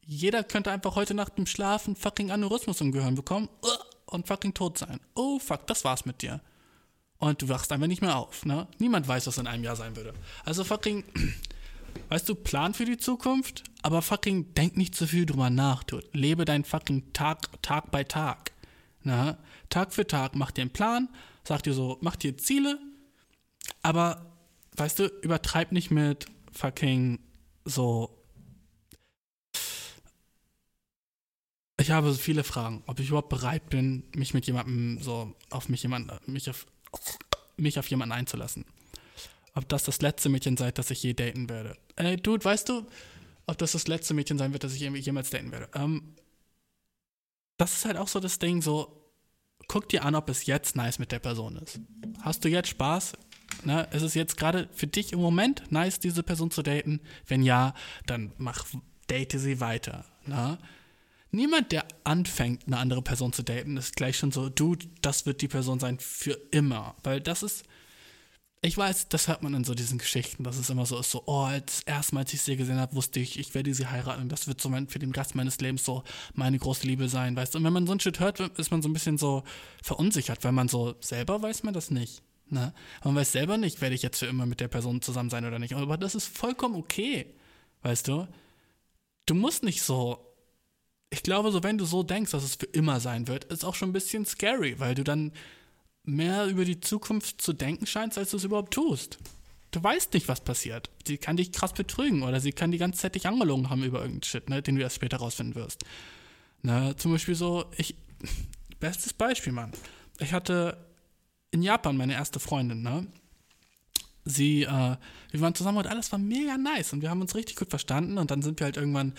Jeder 0.00 0.44
könnte 0.44 0.70
einfach 0.70 0.94
heute 0.94 1.14
Nacht 1.14 1.32
im 1.36 1.46
Schlafen 1.46 1.96
fucking 1.96 2.30
Aneurysmus 2.30 2.80
im 2.80 2.92
Gehirn 2.92 3.16
bekommen 3.16 3.48
uh, 3.64 4.12
und 4.14 4.28
fucking 4.28 4.54
tot 4.54 4.78
sein. 4.78 5.00
Oh 5.14 5.40
fuck, 5.40 5.66
das 5.66 5.84
war's 5.84 6.06
mit 6.06 6.22
dir. 6.22 6.40
Und 7.18 7.42
du 7.42 7.48
wachst 7.48 7.72
einfach 7.72 7.88
nicht 7.88 8.02
mehr 8.02 8.16
auf, 8.16 8.44
ne? 8.44 8.68
Niemand 8.78 9.08
weiß, 9.08 9.26
was 9.26 9.38
in 9.38 9.48
einem 9.48 9.64
Jahr 9.64 9.74
sein 9.74 9.96
würde. 9.96 10.14
Also 10.44 10.62
fucking, 10.62 11.02
weißt 12.08 12.28
du, 12.28 12.36
plan 12.36 12.72
für 12.72 12.84
die 12.84 12.98
Zukunft, 12.98 13.64
aber 13.82 14.00
fucking 14.00 14.54
denk 14.54 14.76
nicht 14.76 14.94
zu 14.94 15.08
viel 15.08 15.26
drüber 15.26 15.50
nach, 15.50 15.82
du. 15.82 16.00
Lebe 16.12 16.44
deinen 16.44 16.64
fucking 16.64 17.12
Tag, 17.12 17.62
Tag 17.62 17.90
bei 17.90 18.04
Tag. 18.04 18.52
Ne? 19.06 19.38
Tag 19.68 19.94
für 19.94 20.04
Tag, 20.04 20.34
mach 20.34 20.50
dir 20.50 20.62
einen 20.62 20.72
Plan, 20.72 21.08
sag 21.44 21.62
dir 21.62 21.74
so, 21.74 21.96
mach 22.00 22.16
dir 22.16 22.36
Ziele, 22.36 22.76
aber, 23.80 24.36
weißt 24.76 24.98
du, 24.98 25.06
übertreib 25.22 25.70
nicht 25.70 25.92
mit 25.92 26.26
fucking 26.50 27.20
so. 27.64 28.20
Ich 31.78 31.92
habe 31.92 32.10
so 32.10 32.18
viele 32.18 32.42
Fragen, 32.42 32.82
ob 32.86 32.98
ich 32.98 33.08
überhaupt 33.10 33.28
bereit 33.28 33.70
bin, 33.70 34.02
mich 34.16 34.34
mit 34.34 34.44
jemandem 34.48 35.00
so 35.00 35.36
auf 35.50 35.68
mich 35.68 35.84
jemand, 35.84 36.10
mich 36.26 36.50
auf, 36.50 36.66
mich 37.56 37.78
auf 37.78 37.88
jemanden 37.88 38.12
einzulassen. 38.12 38.64
Ob 39.54 39.68
das 39.68 39.84
das 39.84 40.00
letzte 40.02 40.28
Mädchen 40.30 40.56
sei, 40.56 40.72
das 40.72 40.90
ich 40.90 41.00
je 41.04 41.14
daten 41.14 41.48
werde. 41.48 41.76
Ey, 41.94 42.16
Dude, 42.16 42.44
weißt 42.44 42.68
du, 42.70 42.84
ob 43.46 43.56
das 43.58 43.70
das 43.70 43.86
letzte 43.86 44.14
Mädchen 44.14 44.36
sein 44.36 44.52
wird, 44.52 44.64
das 44.64 44.74
ich 44.74 44.80
je- 44.80 44.96
jemals 44.96 45.30
daten 45.30 45.52
werde? 45.52 45.68
Ähm, 45.74 46.16
das 47.56 47.74
ist 47.74 47.84
halt 47.84 47.96
auch 47.96 48.08
so 48.08 48.20
das 48.20 48.38
Ding, 48.38 48.62
so, 48.62 49.06
guck 49.68 49.88
dir 49.88 50.04
an, 50.04 50.14
ob 50.14 50.28
es 50.28 50.46
jetzt 50.46 50.76
nice 50.76 50.98
mit 50.98 51.12
der 51.12 51.18
Person 51.18 51.56
ist. 51.56 51.80
Hast 52.22 52.44
du 52.44 52.48
jetzt 52.48 52.68
Spaß? 52.68 53.14
Ne? 53.64 53.88
Ist 53.92 54.02
es 54.02 54.14
jetzt 54.14 54.36
gerade 54.36 54.68
für 54.72 54.86
dich 54.86 55.12
im 55.12 55.20
Moment 55.20 55.70
nice, 55.70 55.98
diese 55.98 56.22
Person 56.22 56.50
zu 56.50 56.62
daten? 56.62 57.00
Wenn 57.26 57.42
ja, 57.42 57.74
dann 58.06 58.32
mach, 58.38 58.64
date 59.08 59.32
sie 59.32 59.60
weiter. 59.60 60.04
Ne? 60.26 60.58
Niemand, 61.30 61.72
der 61.72 61.86
anfängt, 62.04 62.66
eine 62.66 62.78
andere 62.78 63.02
Person 63.02 63.32
zu 63.32 63.42
daten, 63.42 63.76
ist 63.76 63.96
gleich 63.96 64.16
schon 64.16 64.32
so, 64.32 64.48
du, 64.48 64.76
das 65.02 65.26
wird 65.26 65.42
die 65.42 65.48
Person 65.48 65.80
sein 65.80 65.98
für 65.98 66.38
immer. 66.50 66.94
Weil 67.02 67.20
das 67.20 67.42
ist, 67.42 67.64
ich 68.62 68.76
weiß, 68.76 69.08
das 69.08 69.28
hört 69.28 69.42
man 69.42 69.54
in 69.54 69.64
so 69.64 69.74
diesen 69.74 69.98
Geschichten, 69.98 70.42
dass 70.42 70.56
es 70.56 70.70
immer 70.70 70.86
so 70.86 70.98
ist, 70.98 71.10
so, 71.10 71.22
oh, 71.26 71.42
als 71.42 71.82
erstmal, 71.82 72.24
als 72.24 72.32
ich 72.32 72.42
sie 72.42 72.56
gesehen 72.56 72.78
habe, 72.78 72.96
wusste 72.96 73.20
ich, 73.20 73.38
ich 73.38 73.54
werde 73.54 73.72
sie 73.74 73.86
heiraten 73.86 74.22
und 74.22 74.28
das 74.30 74.48
wird 74.48 74.60
so 74.60 74.68
mein, 74.68 74.88
für 74.88 74.98
den 74.98 75.12
Rest 75.12 75.34
meines 75.34 75.60
Lebens 75.60 75.84
so 75.84 76.02
meine 76.34 76.58
große 76.58 76.86
Liebe 76.86 77.08
sein, 77.08 77.36
weißt 77.36 77.54
du. 77.54 77.58
Und 77.58 77.64
wenn 77.64 77.72
man 77.72 77.86
so 77.86 77.92
ein 77.92 78.00
Shit 78.00 78.18
hört, 78.18 78.40
ist 78.40 78.70
man 78.70 78.82
so 78.82 78.88
ein 78.88 78.92
bisschen 78.92 79.18
so 79.18 79.44
verunsichert, 79.82 80.42
weil 80.42 80.52
man 80.52 80.68
so, 80.68 80.94
selber 81.00 81.40
weiß 81.42 81.62
man 81.62 81.74
das 81.74 81.90
nicht. 81.90 82.22
Ne? 82.48 82.72
Man 83.04 83.14
weiß 83.14 83.32
selber 83.32 83.56
nicht, 83.56 83.80
werde 83.80 83.94
ich 83.94 84.02
jetzt 84.02 84.18
für 84.18 84.26
immer 84.26 84.46
mit 84.46 84.60
der 84.60 84.68
Person 84.68 85.02
zusammen 85.02 85.30
sein 85.30 85.44
oder 85.44 85.58
nicht. 85.58 85.74
Aber 85.74 85.96
das 85.96 86.14
ist 86.14 86.26
vollkommen 86.26 86.76
okay, 86.76 87.34
weißt 87.82 88.08
du. 88.08 88.26
Du 89.26 89.34
musst 89.34 89.64
nicht 89.64 89.82
so 89.82 90.26
ich 91.10 91.22
glaube, 91.22 91.50
so 91.52 91.62
wenn 91.62 91.78
du 91.78 91.84
so 91.84 92.02
denkst, 92.02 92.32
dass 92.32 92.42
es 92.42 92.56
für 92.56 92.66
immer 92.66 93.00
sein 93.00 93.28
wird, 93.28 93.44
ist 93.44 93.64
auch 93.64 93.74
schon 93.74 93.90
ein 93.90 93.94
bisschen 93.94 94.26
scary, 94.26 94.78
weil 94.78 94.94
du 94.94 95.04
dann 95.04 95.32
mehr 96.06 96.46
über 96.46 96.64
die 96.64 96.80
Zukunft 96.80 97.42
zu 97.42 97.52
denken 97.52 97.86
scheinst, 97.86 98.16
als 98.16 98.30
du 98.30 98.38
es 98.38 98.44
überhaupt 98.44 98.72
tust. 98.72 99.18
Du 99.72 99.82
weißt 99.82 100.14
nicht, 100.14 100.28
was 100.28 100.40
passiert. 100.40 100.90
Sie 101.06 101.18
kann 101.18 101.36
dich 101.36 101.52
krass 101.52 101.72
betrügen 101.72 102.22
oder 102.22 102.40
sie 102.40 102.52
kann 102.52 102.70
die 102.70 102.78
ganze 102.78 103.00
Zeit 103.00 103.14
dich 103.14 103.26
angelogen 103.26 103.68
haben 103.68 103.82
über 103.82 103.98
irgendeinen 103.98 104.22
Shit, 104.22 104.48
ne, 104.48 104.62
den 104.62 104.76
du 104.76 104.82
erst 104.82 104.96
später 104.96 105.18
rausfinden 105.18 105.54
wirst. 105.54 105.84
Na, 106.62 106.96
zum 106.96 107.12
Beispiel 107.12 107.34
so, 107.34 107.66
ich, 107.76 107.96
bestes 108.80 109.12
Beispiel, 109.12 109.52
Mann. 109.52 109.72
Ich 110.18 110.32
hatte 110.32 110.78
in 111.50 111.62
Japan 111.62 111.96
meine 111.96 112.14
erste 112.14 112.40
Freundin, 112.40 112.82
ne? 112.82 113.06
Sie, 114.24 114.62
äh, 114.62 114.96
wir 115.30 115.40
waren 115.40 115.54
zusammen 115.54 115.78
und 115.78 115.86
alles 115.86 116.10
war 116.10 116.18
mega 116.18 116.56
nice 116.56 116.92
und 116.92 117.02
wir 117.02 117.10
haben 117.10 117.20
uns 117.20 117.34
richtig 117.34 117.56
gut 117.56 117.70
verstanden 117.70 118.18
und 118.18 118.30
dann 118.30 118.42
sind 118.42 118.58
wir 118.58 118.64
halt 118.64 118.76
irgendwann 118.76 119.12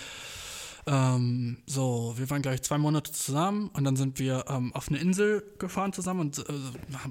ähm, 0.88 1.58
so, 1.66 2.14
wir 2.16 2.30
waren, 2.30 2.42
glaube 2.42 2.56
ich, 2.56 2.62
zwei 2.62 2.78
Monate 2.78 3.12
zusammen 3.12 3.70
und 3.74 3.84
dann 3.84 3.98
sind 3.98 4.20
wir 4.20 4.46
ähm, 4.48 4.74
auf 4.74 4.88
eine 4.88 4.98
Insel 5.00 5.44
gefahren 5.60 5.92
zusammen 5.92 6.22
und 6.22 6.40
äh, 6.40 6.54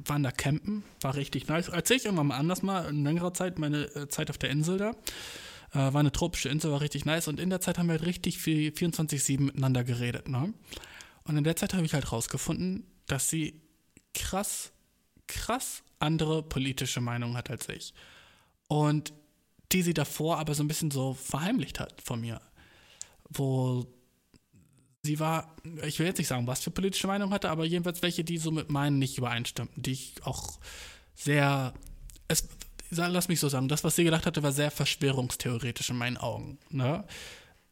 waren 0.07 0.23
da 0.23 0.31
campen. 0.31 0.83
War 1.03 1.15
richtig 1.15 1.47
nice. 1.47 1.69
Erzähl 1.69 1.99
ich 1.99 2.07
irgendwann 2.07 2.29
mal 2.29 2.39
anders 2.39 2.63
mal, 2.63 2.89
in 2.89 3.05
längerer 3.05 3.35
Zeit, 3.35 3.59
meine 3.59 3.85
äh, 3.95 4.09
Zeit 4.09 4.31
auf 4.31 4.39
der 4.39 4.49
Insel 4.49 4.79
da. 4.79 4.91
Äh, 5.73 5.93
war 5.93 6.01
eine 6.01 6.11
tropische 6.11 6.49
Insel, 6.49 6.73
war 6.73 6.81
richtig 6.81 7.05
nice 7.05 7.29
und 7.29 7.39
in 7.39 7.51
der 7.51 7.61
Zeit 7.61 7.77
haben 7.77 7.87
wir 7.89 7.93
halt 7.93 8.07
richtig 8.07 8.39
viel 8.39 8.71
24-7 8.71 9.41
miteinander 9.41 9.85
geredet, 9.85 10.29
ne? 10.29 10.55
Und 11.25 11.37
in 11.37 11.45
der 11.45 11.57
Zeit 11.57 11.75
habe 11.75 11.85
ich 11.85 11.93
halt 11.93 12.13
rausgefunden, 12.13 12.87
dass 13.09 13.29
sie 13.29 13.61
krass, 14.15 14.73
krass 15.27 15.83
andere 15.99 16.43
politische 16.43 17.01
Meinungen 17.01 17.37
hat 17.37 17.51
als 17.51 17.69
ich. 17.69 17.93
Und 18.69 19.13
die 19.73 19.83
sie 19.83 19.95
davor 19.95 20.39
aber 20.39 20.55
so 20.55 20.63
ein 20.63 20.69
bisschen 20.69 20.93
so 20.93 21.15
verheimlicht 21.15 21.81
hat 21.81 22.01
von 22.01 22.21
mir 22.21 22.41
wo 23.31 23.87
sie 25.03 25.21
war, 25.21 25.57
ich 25.85 25.99
will 25.99 26.07
jetzt 26.07 26.19
nicht 26.19 26.29
sagen, 26.29 26.47
was 26.47 26.63
für 26.63 26.71
politische 26.71 27.07
Meinung 27.07 27.31
hatte, 27.31 27.49
aber 27.49 27.65
jedenfalls 27.65 28.03
welche, 28.03 28.25
die 28.25 28.39
so 28.39 28.51
mit 28.51 28.71
meinen 28.71 28.99
nicht 28.99 29.17
übereinstimmten, 29.19 29.83
die 29.83 29.93
ich 29.93 30.15
auch 30.25 30.59
sehr, 31.15 31.73
es, 32.29 32.49
lass 32.91 33.29
mich 33.29 33.41
so 33.41 33.49
sagen, 33.49 33.69
das, 33.69 33.85
was 33.85 33.97
sie 33.97 34.05
gedacht 34.05 34.27
hatte, 34.27 34.43
war 34.43 34.53
sehr 34.53 34.71
verschwörungstheoretisch 34.71 35.91
in 35.91 35.97
meinen 35.97 36.17
Augen. 36.17 36.59
Ne? 36.71 37.05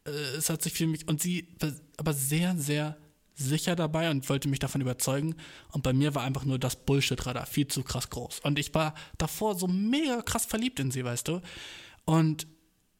Äh, 0.05 0.09
Es 0.37 0.49
hat 0.49 0.61
sich 0.61 0.73
für 0.73 0.87
mich, 0.87 1.07
und 1.07 1.21
sie 1.21 1.47
war 1.59 1.71
aber 1.97 2.13
sehr, 2.13 2.57
sehr 2.57 2.97
sicher 3.35 3.75
dabei 3.75 4.09
und 4.09 4.27
wollte 4.29 4.47
mich 4.47 4.59
davon 4.59 4.81
überzeugen. 4.81 5.35
Und 5.71 5.83
bei 5.83 5.91
mir 5.91 6.15
war 6.15 6.23
einfach 6.23 6.45
nur 6.45 6.57
das 6.57 6.77
Bullshit-Radar 6.77 7.45
viel 7.45 7.67
zu 7.67 7.83
krass 7.83 8.09
groß. 8.09 8.39
Und 8.39 8.57
ich 8.57 8.73
war 8.73 8.95
davor 9.17 9.55
so 9.55 9.67
mega 9.67 10.21
krass 10.21 10.45
verliebt 10.45 10.79
in 10.79 10.89
sie, 10.89 11.03
weißt 11.03 11.27
du? 11.27 11.41
Und 12.05 12.47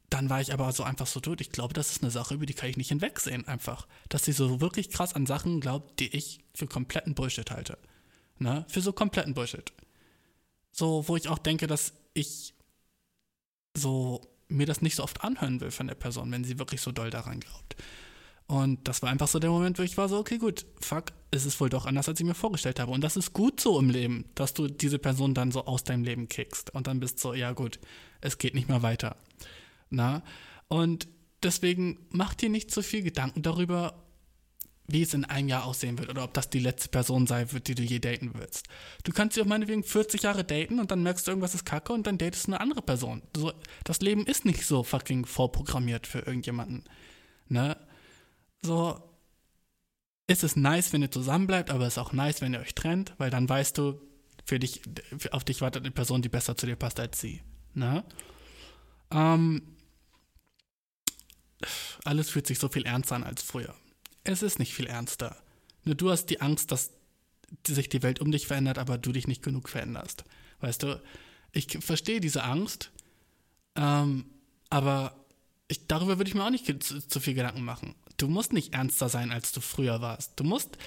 dann 0.09 0.29
war 0.29 0.41
ich 0.41 0.53
aber 0.53 0.71
so 0.71 0.83
einfach 0.83 1.07
so 1.07 1.19
tot. 1.19 1.41
Ich 1.41 1.51
glaube, 1.51 1.73
das 1.73 1.91
ist 1.91 2.03
eine 2.03 2.11
Sache, 2.11 2.35
über 2.35 2.45
die 2.45 2.53
kann 2.53 2.69
ich 2.69 2.77
nicht 2.77 2.89
hinwegsehen, 2.89 3.47
einfach. 3.47 3.87
Dass 4.09 4.25
sie 4.25 4.31
so 4.31 4.61
wirklich 4.61 4.89
krass 4.89 5.13
an 5.13 5.25
Sachen 5.25 5.61
glaubt, 5.61 5.99
die 5.99 6.15
ich 6.15 6.39
für 6.53 6.67
kompletten 6.67 7.15
Bullshit 7.15 7.49
halte. 7.51 7.77
Ne? 8.37 8.65
Für 8.67 8.81
so 8.81 8.93
kompletten 8.93 9.33
Bullshit. 9.33 9.73
So, 10.71 11.07
wo 11.07 11.15
ich 11.15 11.27
auch 11.27 11.39
denke, 11.39 11.67
dass 11.67 11.93
ich 12.13 12.53
so 13.75 14.21
mir 14.47 14.65
das 14.65 14.81
nicht 14.81 14.95
so 14.95 15.03
oft 15.03 15.23
anhören 15.23 15.59
will 15.59 15.71
von 15.71 15.87
der 15.87 15.95
Person, 15.95 16.31
wenn 16.31 16.43
sie 16.43 16.59
wirklich 16.59 16.81
so 16.81 16.91
doll 16.91 17.09
daran 17.09 17.39
glaubt. 17.39 17.75
Und 18.47 18.87
das 18.87 19.01
war 19.01 19.09
einfach 19.09 19.27
so 19.27 19.39
der 19.39 19.49
Moment, 19.49 19.79
wo 19.79 19.83
ich 19.83 19.97
war 19.97 20.07
so, 20.07 20.19
okay, 20.19 20.37
gut, 20.37 20.67
fuck, 20.79 21.05
es 21.31 21.45
ist 21.45 21.59
wohl 21.59 21.69
doch 21.69 21.87
anders, 21.87 22.07
als 22.07 22.19
ich 22.19 22.25
mir 22.25 22.35
vorgestellt 22.35 22.79
habe. 22.79 22.91
Und 22.91 23.01
das 23.01 23.17
ist 23.17 23.33
gut 23.33 23.59
so 23.59 23.79
im 23.79 23.89
Leben, 23.89 24.25
dass 24.35 24.53
du 24.53 24.67
diese 24.67 24.99
Person 24.99 25.33
dann 25.33 25.51
so 25.51 25.65
aus 25.65 25.83
deinem 25.83 26.03
Leben 26.03 26.29
kickst. 26.29 26.69
Und 26.75 26.85
dann 26.85 26.99
bist 26.99 27.19
so, 27.19 27.33
ja 27.33 27.53
gut, 27.53 27.79
es 28.21 28.37
geht 28.37 28.53
nicht 28.53 28.69
mehr 28.69 28.83
weiter. 28.83 29.17
Na? 29.89 30.23
Und 30.67 31.07
deswegen 31.43 32.07
mach 32.09 32.33
dir 32.33 32.49
nicht 32.49 32.71
so 32.71 32.81
viel 32.81 33.03
Gedanken 33.03 33.41
darüber, 33.41 34.05
wie 34.87 35.01
es 35.01 35.13
in 35.13 35.25
einem 35.25 35.47
Jahr 35.47 35.65
aussehen 35.65 35.97
wird 35.97 36.09
oder 36.09 36.23
ob 36.23 36.33
das 36.33 36.49
die 36.49 36.59
letzte 36.59 36.89
Person 36.89 37.25
sein 37.25 37.51
wird, 37.51 37.67
die 37.67 37.75
du 37.75 37.81
je 37.81 37.99
daten 37.99 38.31
willst. 38.35 38.67
Du 39.03 39.11
kannst 39.11 39.35
sie 39.35 39.41
auch 39.41 39.47
meinetwegen 39.47 39.83
40 39.83 40.23
Jahre 40.23 40.43
daten 40.43 40.79
und 40.79 40.91
dann 40.91 41.01
merkst 41.01 41.25
du, 41.25 41.31
irgendwas 41.31 41.55
ist 41.55 41.65
kacke 41.65 41.91
und 41.91 42.05
dann 42.05 42.17
datest 42.17 42.47
du 42.47 42.51
eine 42.51 42.61
andere 42.61 42.81
Person. 42.81 43.23
So, 43.35 43.51
das 43.83 44.01
Leben 44.01 44.25
ist 44.25 44.45
nicht 44.45 44.65
so 44.65 44.83
fucking 44.83 45.25
vorprogrammiert 45.25 46.05
für 46.05 46.19
irgendjemanden. 46.19 46.83
Ne? 47.47 47.77
So, 48.61 49.01
ist 50.27 50.43
es 50.43 50.55
nice, 50.55 50.93
wenn 50.93 51.01
ihr 51.01 51.11
zusammen 51.11 51.47
bleibt, 51.47 51.71
aber 51.71 51.87
es 51.87 51.93
ist 51.93 51.99
auch 51.99 52.13
nice, 52.13 52.41
wenn 52.41 52.53
ihr 52.53 52.59
euch 52.59 52.75
trennt, 52.75 53.13
weil 53.17 53.29
dann 53.29 53.49
weißt 53.49 53.77
du, 53.77 54.01
für 54.45 54.59
dich, 54.59 54.81
auf 55.31 55.43
dich 55.43 55.61
wartet 55.61 55.83
eine 55.83 55.91
Person, 55.91 56.21
die 56.21 56.29
besser 56.29 56.55
zu 56.55 56.67
dir 56.67 56.75
passt 56.75 56.99
als 56.99 57.19
sie. 57.19 57.41
Ne? 57.73 58.03
Ähm, 59.11 59.74
alles 62.03 62.29
fühlt 62.29 62.47
sich 62.47 62.59
so 62.59 62.69
viel 62.69 62.85
ernster 62.85 63.15
an 63.15 63.23
als 63.23 63.41
früher. 63.41 63.75
Es 64.23 64.43
ist 64.43 64.59
nicht 64.59 64.73
viel 64.73 64.87
ernster. 64.87 65.37
Nur 65.83 65.95
du 65.95 66.09
hast 66.09 66.27
die 66.27 66.41
Angst, 66.41 66.71
dass 66.71 66.91
sich 67.65 67.89
die 67.89 68.03
Welt 68.03 68.19
um 68.19 68.31
dich 68.31 68.47
verändert, 68.47 68.77
aber 68.77 68.97
du 68.97 69.11
dich 69.11 69.27
nicht 69.27 69.43
genug 69.43 69.69
veränderst. 69.69 70.23
Weißt 70.59 70.83
du, 70.83 71.01
ich 71.51 71.77
verstehe 71.79 72.19
diese 72.19 72.43
Angst, 72.43 72.91
ähm, 73.75 74.25
aber 74.69 75.25
ich, 75.67 75.87
darüber 75.87 76.17
würde 76.17 76.29
ich 76.29 76.35
mir 76.35 76.43
auch 76.43 76.49
nicht 76.49 76.65
zu, 76.83 77.07
zu, 77.07 77.19
viel 77.19 77.33
Gedanken 77.33 77.63
machen. 77.63 77.95
Du 78.17 78.27
musst 78.27 78.53
nicht 78.53 78.73
ernster 78.73 79.09
sein, 79.09 79.31
als 79.31 79.51
du 79.51 79.61
früher 79.61 80.01
warst. 80.01 80.39
Du 80.39 80.43
musst, 80.43 80.77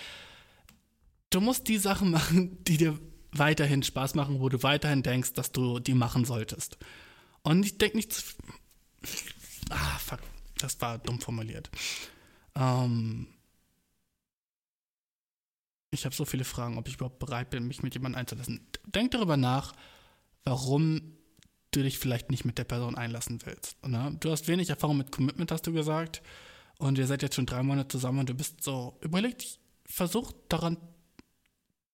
du 1.31 1.41
musst 1.41 1.69
die 1.69 1.79
Sachen 1.79 2.11
machen, 2.19 2.63
die 2.65 2.77
dir 2.77 2.99
weiterhin 3.33 3.83
Spaß 3.83 4.15
machen, 4.15 4.41
wo 4.41 4.49
du 4.49 4.63
weiterhin 4.63 5.03
denkst, 5.03 5.35
dass 5.35 5.53
du 5.53 5.79
die 5.79 5.95
machen 5.95 6.25
solltest. 6.25 6.79
Und 7.43 7.65
ich 7.65 7.79
denke 7.79 7.97
nicht 7.97 8.13
zu. 8.13 8.23
Ah, 9.71 9.99
fuck. 9.99 10.21
Das 10.59 10.81
war 10.81 10.99
dumm 10.99 11.21
formuliert. 11.21 11.71
Ähm, 12.55 13.29
ich 15.91 16.05
habe 16.05 16.15
so 16.15 16.25
viele 16.25 16.45
Fragen, 16.45 16.77
ob 16.79 16.89
ich 16.89 16.95
überhaupt 16.95 17.19
bereit 17.19 17.51
bin, 17.51 17.67
mich 17.67 17.83
mit 17.83 17.95
jemandem 17.95 18.19
einzulassen. 18.19 18.67
Denk 18.87 19.13
darüber 19.13 19.37
nach, 19.37 19.73
warum 20.45 21.17
du 21.71 21.83
dich 21.83 21.99
vielleicht 21.99 22.31
nicht 22.31 22.45
mit 22.45 22.59
der 22.59 22.65
Person 22.65 22.97
einlassen 22.97 23.41
willst. 23.45 23.85
Ne? 23.87 24.17
Du 24.21 24.31
hast 24.31 24.49
wenig 24.49 24.71
Erfahrung 24.71 24.99
mit 24.99 25.13
Commitment, 25.13 25.53
hast 25.53 25.67
du 25.67 25.73
gesagt. 25.73 26.23
Und 26.79 26.99
ihr 26.99 27.07
seid 27.07 27.23
jetzt 27.23 27.35
schon 27.35 27.47
drei 27.47 27.63
Monate 27.63 27.89
zusammen 27.89 28.21
und 28.21 28.29
du 28.29 28.35
bist 28.35 28.63
so, 28.63 28.97
überleg 29.01 29.39
dich, 29.39 29.59
versuch 29.85 30.33
daran, 30.49 30.77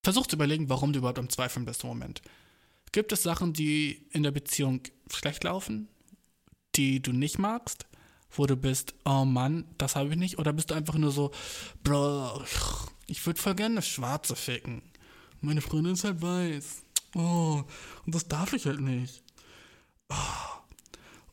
versuch 0.03 0.27
zu 0.27 0.37
überlegen, 0.37 0.69
warum 0.69 0.93
du 0.93 0.99
überhaupt 0.99 1.19
am 1.19 1.31
Zweifeln 1.31 1.65
bist 1.65 1.83
im 1.85 1.89
Moment. 1.89 2.23
Gibt 2.93 3.11
es 3.13 3.23
Sachen, 3.23 3.53
die 3.53 4.07
in 4.11 4.23
der 4.23 4.31
Beziehung 4.31 4.83
schlecht 5.11 5.43
laufen, 5.45 5.89
die 6.77 7.01
du 7.01 7.13
nicht 7.13 7.39
magst? 7.39 7.87
Wo 8.37 8.47
du 8.47 8.57
bist, 8.57 8.95
oh 9.05 9.25
Mann, 9.25 9.65
das 9.79 9.97
habe 9.97 10.11
ich 10.11 10.17
nicht? 10.17 10.39
Oder 10.39 10.53
bist 10.53 10.71
du 10.71 10.75
einfach 10.75 10.95
nur 10.95 11.11
so, 11.11 11.31
Bro, 11.83 12.43
ich 13.07 13.25
würde 13.27 13.41
voll 13.41 13.55
gerne 13.55 13.77
eine 13.77 13.83
Schwarze 13.83 14.37
ficken. 14.37 14.83
Meine 15.41 15.61
Freundin 15.61 15.95
ist 15.95 16.05
halt 16.05 16.23
weiß. 16.23 16.83
Oh, 17.15 17.63
und 18.07 18.15
das 18.15 18.29
darf 18.29 18.53
ich 18.53 18.67
halt 18.67 18.81
nicht. 18.81 19.23
Oh. 20.09 20.15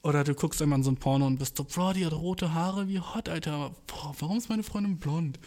Oder 0.04 0.24
du 0.24 0.34
guckst 0.34 0.62
einmal 0.62 0.80
in 0.80 0.84
so 0.84 0.92
ein 0.92 0.98
Porno 0.98 1.28
und 1.28 1.38
bist 1.38 1.58
so, 1.58 1.64
Bro, 1.64 1.94
die 1.94 2.06
hat 2.06 2.14
rote 2.14 2.54
Haare, 2.54 2.88
wie 2.88 3.00
hot, 3.00 3.30
Alter. 3.30 3.76
Boah, 3.88 4.16
warum 4.20 4.38
ist 4.38 4.50
meine 4.50 4.64
Freundin 4.64 4.98
blond? 4.98 5.40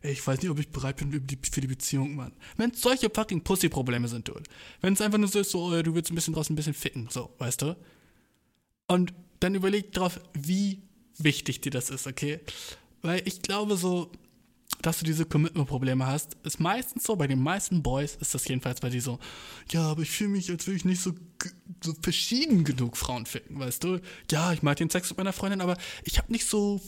Ey, 0.00 0.12
ich 0.12 0.26
weiß 0.26 0.40
nicht, 0.40 0.50
ob 0.50 0.58
ich 0.58 0.70
bereit 0.70 0.96
bin 0.96 1.10
für 1.12 1.60
die 1.60 1.66
Beziehung, 1.66 2.14
Mann. 2.14 2.32
Wenn 2.56 2.70
es 2.70 2.80
solche 2.80 3.10
fucking 3.10 3.42
Pussy-Probleme 3.42 4.08
sind, 4.08 4.28
dude. 4.28 4.44
Wenn 4.80 4.92
es 4.94 5.00
einfach 5.00 5.18
nur 5.18 5.28
so 5.28 5.40
ist, 5.40 5.50
so, 5.50 5.64
oh, 5.64 5.82
du 5.82 5.94
willst 5.94 6.10
ein 6.10 6.14
bisschen 6.14 6.34
draußen 6.34 6.52
ein 6.52 6.56
bisschen 6.56 6.74
ficken, 6.74 7.08
so, 7.10 7.34
weißt 7.38 7.62
du? 7.62 7.76
Und 8.86 9.12
dann 9.40 9.54
überleg 9.54 9.92
drauf, 9.92 10.20
wie 10.34 10.87
wichtig 11.18 11.60
dir 11.60 11.70
das 11.70 11.90
ist, 11.90 12.06
okay? 12.06 12.40
Weil 13.02 13.22
ich 13.26 13.42
glaube 13.42 13.76
so, 13.76 14.10
dass 14.82 14.98
du 14.98 15.04
diese 15.04 15.24
Commitment-Probleme 15.24 16.06
hast, 16.06 16.36
ist 16.44 16.60
meistens 16.60 17.04
so, 17.04 17.16
bei 17.16 17.26
den 17.26 17.40
meisten 17.42 17.82
Boys 17.82 18.16
ist 18.16 18.34
das 18.34 18.46
jedenfalls 18.46 18.80
bei 18.80 18.90
dir 18.90 19.02
so, 19.02 19.18
ja, 19.70 19.82
aber 19.82 20.02
ich 20.02 20.10
fühle 20.10 20.30
mich, 20.30 20.50
als 20.50 20.66
würde 20.66 20.76
ich 20.76 20.84
nicht 20.84 21.00
so, 21.00 21.14
so 21.82 21.94
verschieden 22.02 22.64
genug 22.64 22.96
Frauen 22.96 23.26
ficken, 23.26 23.58
weißt 23.58 23.82
du? 23.82 24.00
Ja, 24.30 24.52
ich 24.52 24.62
mag 24.62 24.76
den 24.76 24.90
Sex 24.90 25.10
mit 25.10 25.18
meiner 25.18 25.32
Freundin, 25.32 25.60
aber 25.60 25.76
ich 26.04 26.18
habe 26.18 26.30
nicht 26.30 26.46
so 26.46 26.80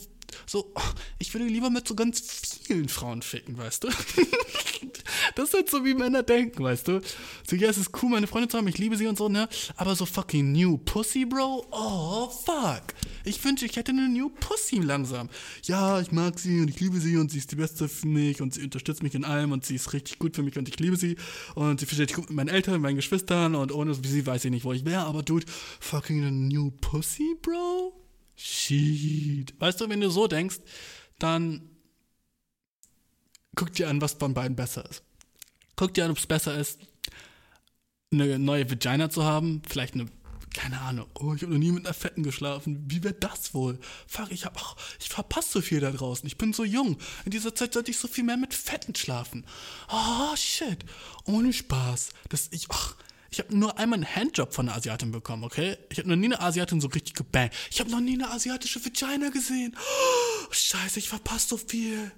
so, 0.45 0.73
ich 1.19 1.33
würde 1.33 1.45
lieber 1.45 1.69
mit 1.69 1.87
so 1.87 1.95
ganz 1.95 2.59
vielen 2.63 2.89
Frauen 2.89 3.21
ficken, 3.21 3.57
weißt 3.57 3.83
du? 3.83 3.89
das 5.35 5.49
ist 5.49 5.53
halt 5.53 5.69
so, 5.69 5.85
wie 5.85 5.93
Männer 5.93 6.23
denken, 6.23 6.63
weißt 6.63 6.87
du? 6.87 7.01
So, 7.47 7.55
ja, 7.55 7.69
es 7.69 7.77
ist 7.77 7.91
cool, 8.01 8.09
meine 8.09 8.27
Freundin 8.27 8.49
zu 8.49 8.57
haben, 8.57 8.67
ich 8.67 8.77
liebe 8.77 8.97
sie 8.97 9.07
und 9.07 9.17
so, 9.17 9.29
ne? 9.29 9.47
Aber 9.75 9.95
so 9.95 10.05
fucking 10.05 10.51
New 10.51 10.77
Pussy, 10.77 11.25
Bro? 11.25 11.67
Oh, 11.71 12.29
fuck. 12.29 12.83
Ich 13.23 13.43
wünsche, 13.43 13.65
ich 13.65 13.75
hätte 13.75 13.91
eine 13.91 14.09
New 14.09 14.29
Pussy 14.29 14.77
langsam. 14.77 15.29
Ja, 15.63 15.99
ich 16.01 16.11
mag 16.11 16.39
sie 16.39 16.61
und 16.61 16.69
ich 16.69 16.79
liebe 16.79 16.99
sie 16.99 17.17
und 17.17 17.31
sie 17.31 17.37
ist 17.37 17.51
die 17.51 17.55
Beste 17.55 17.87
für 17.87 18.07
mich 18.07 18.41
und 18.41 18.53
sie 18.53 18.63
unterstützt 18.63 19.03
mich 19.03 19.15
in 19.15 19.25
allem 19.25 19.51
und 19.51 19.65
sie 19.65 19.75
ist 19.75 19.93
richtig 19.93 20.19
gut 20.19 20.35
für 20.35 20.43
mich 20.43 20.57
und 20.57 20.67
ich 20.67 20.79
liebe 20.79 20.97
sie 20.97 21.17
und 21.55 21.79
sie 21.79 21.85
versteht 21.85 22.09
sich 22.09 22.15
gut 22.15 22.29
mit 22.29 22.35
meinen 22.37 22.49
Eltern, 22.49 22.81
meinen 22.81 22.95
Geschwistern 22.95 23.55
und 23.55 23.71
ohne 23.71 23.93
sie 23.93 24.25
weiß 24.25 24.45
ich 24.45 24.51
nicht, 24.51 24.65
wo 24.65 24.73
ich 24.73 24.85
wäre, 24.85 25.03
aber 25.03 25.23
dude, 25.23 25.45
fucking 25.79 26.21
eine 26.21 26.31
New 26.31 26.71
Pussy, 26.81 27.35
Bro? 27.41 28.00
Shit. 28.35 29.59
Weißt 29.59 29.81
du, 29.81 29.89
wenn 29.89 30.01
du 30.01 30.09
so 30.09 30.27
denkst, 30.27 30.59
dann 31.19 31.69
guck 33.55 33.73
dir 33.73 33.89
an, 33.89 34.01
was 34.01 34.13
von 34.13 34.33
beiden 34.33 34.55
besser 34.55 34.89
ist. 34.89 35.03
Guck 35.75 35.93
dir 35.93 36.05
an, 36.05 36.11
ob 36.11 36.17
es 36.17 36.27
besser 36.27 36.57
ist, 36.57 36.79
eine 38.11 38.39
neue 38.39 38.69
Vagina 38.69 39.09
zu 39.09 39.23
haben, 39.23 39.61
vielleicht 39.67 39.93
eine 39.93 40.07
keine 40.53 40.81
Ahnung, 40.81 41.07
oh, 41.15 41.33
ich 41.33 41.43
habe 41.43 41.53
noch 41.53 41.59
nie 41.59 41.71
mit 41.71 41.85
einer 41.85 41.93
Fetten 41.93 42.23
geschlafen. 42.23 42.83
Wie 42.87 43.03
wäre 43.03 43.13
das 43.13 43.53
wohl? 43.53 43.79
Fuck, 44.05 44.31
ich 44.31 44.45
hab, 44.45 44.61
ach, 44.61 44.75
ich 44.99 45.09
verpasse 45.09 45.49
so 45.49 45.61
viel 45.61 45.79
da 45.79 45.91
draußen. 45.91 46.27
Ich 46.27 46.37
bin 46.37 46.51
so 46.53 46.63
jung. 46.63 46.97
In 47.25 47.31
dieser 47.31 47.55
Zeit 47.55 47.73
sollte 47.73 47.91
ich 47.91 47.97
so 47.97 48.07
viel 48.07 48.23
mehr 48.23 48.37
mit 48.37 48.53
Fetten 48.53 48.93
schlafen. 48.95 49.45
Oh, 49.89 50.35
shit. 50.35 50.83
Ohne 51.25 51.53
Spaß. 51.53 52.09
Das, 52.29 52.49
ich, 52.51 52.67
ach, 52.69 52.95
ich 53.31 53.39
habe 53.39 53.57
nur 53.57 53.79
einmal 53.79 53.97
einen 53.97 54.15
Handjob 54.15 54.53
von 54.53 54.67
einer 54.67 54.77
Asiatin 54.77 55.13
bekommen, 55.13 55.45
okay? 55.45 55.77
Ich 55.89 55.99
habe 55.99 56.09
noch 56.09 56.17
nie 56.17 56.25
eine 56.25 56.41
Asiatin 56.41 56.81
so 56.81 56.89
richtig 56.89 57.13
gebangt. 57.13 57.53
Ich 57.69 57.79
habe 57.79 57.89
noch 57.89 58.01
nie 58.01 58.15
eine 58.15 58.29
asiatische 58.29 58.83
Vagina 58.83 59.29
gesehen. 59.29 59.73
Oh, 59.79 60.47
scheiße, 60.51 60.99
ich 60.99 61.07
verpasse 61.07 61.47
so 61.47 61.57
viel. 61.57 62.11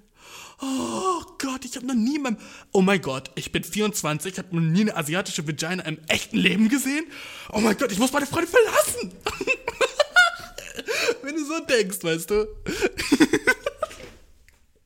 Oh 0.60 1.22
Gott, 1.38 1.64
ich 1.64 1.76
habe 1.76 1.86
noch 1.86 1.94
nie 1.94 2.18
mein... 2.18 2.36
Oh 2.72 2.82
mein 2.82 3.00
Gott, 3.00 3.30
ich 3.36 3.52
bin 3.52 3.62
24, 3.62 4.32
ich 4.32 4.38
habe 4.38 4.56
noch 4.56 4.62
nie 4.62 4.80
eine 4.80 4.96
asiatische 4.96 5.46
Vagina 5.46 5.84
im 5.84 6.00
echten 6.08 6.36
Leben 6.36 6.68
gesehen. 6.68 7.06
Oh 7.52 7.60
mein 7.60 7.76
Gott, 7.76 7.92
ich 7.92 7.98
muss 7.98 8.12
meine 8.12 8.26
Freundin 8.26 8.50
verlassen. 8.50 9.12
Wenn 11.22 11.36
du 11.36 11.44
so 11.44 11.60
denkst, 11.60 12.02
weißt 12.02 12.30
du. 12.30 12.48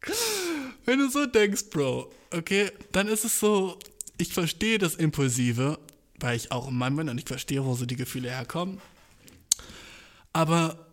Wenn 0.84 0.98
du 0.98 1.08
so 1.08 1.24
denkst, 1.24 1.70
Bro, 1.70 2.12
okay, 2.32 2.70
dann 2.92 3.08
ist 3.08 3.24
es 3.24 3.40
so, 3.40 3.78
ich 4.18 4.34
verstehe 4.34 4.76
das 4.76 4.94
Impulsive 4.94 5.78
weil 6.20 6.36
ich 6.36 6.52
auch 6.52 6.68
ein 6.68 6.74
Mann 6.74 6.96
bin 6.96 7.08
und 7.08 7.18
ich 7.18 7.24
verstehe, 7.24 7.64
wo 7.64 7.74
so 7.74 7.86
die 7.86 7.96
Gefühle 7.96 8.30
herkommen. 8.30 8.80
Aber 10.32 10.86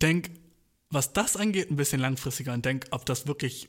denk, 0.00 0.30
was 0.90 1.12
das 1.12 1.36
angeht, 1.36 1.70
ein 1.70 1.76
bisschen 1.76 2.00
langfristiger 2.00 2.52
und 2.52 2.64
denk, 2.64 2.86
ob 2.90 3.06
das 3.06 3.26
wirklich 3.26 3.68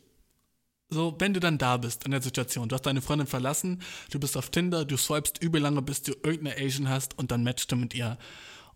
so, 0.92 1.16
wenn 1.20 1.34
du 1.36 1.40
dann 1.40 1.60
da 1.60 1.78
bist 1.78 2.06
in 2.06 2.12
der 2.12 2.22
Situation, 2.22 2.68
du 2.68 2.74
hast 2.74 2.86
deine 2.86 3.02
Freundin 3.02 3.28
verlassen, 3.28 3.82
du 4.10 4.20
bist 4.20 4.36
auf 4.36 4.50
Tinder, 4.50 4.86
du 4.86 4.98
swipest 4.98 5.42
übel 5.42 5.62
lange, 5.62 5.84
bis 5.84 6.02
du 6.02 6.14
irgendeine 6.24 6.58
Asian 6.58 6.90
hast 6.90 7.18
und 7.20 7.30
dann 7.30 7.44
matchst 7.44 7.72
du 7.72 7.76
mit 7.76 7.94
ihr. 7.94 8.18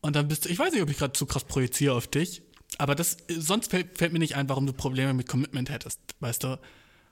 Und 0.01 0.15
dann 0.15 0.27
bist 0.27 0.45
du, 0.45 0.49
ich 0.49 0.59
weiß 0.59 0.73
nicht, 0.73 0.83
ob 0.83 0.89
ich 0.89 0.97
gerade 0.97 1.13
zu 1.13 1.25
krass 1.25 1.45
projiziere 1.45 1.95
auf 1.95 2.07
dich, 2.07 2.43
aber 2.77 2.93
das, 2.93 3.17
sonst 3.29 3.71
fällt, 3.71 3.97
fällt, 3.97 4.13
mir 4.13 4.19
nicht 4.19 4.35
ein, 4.35 4.47
warum 4.47 4.67
du 4.67 4.73
Probleme 4.73 5.13
mit 5.13 5.27
Commitment 5.27 5.69
hättest, 5.69 5.99
weißt 6.19 6.43
du? 6.43 6.59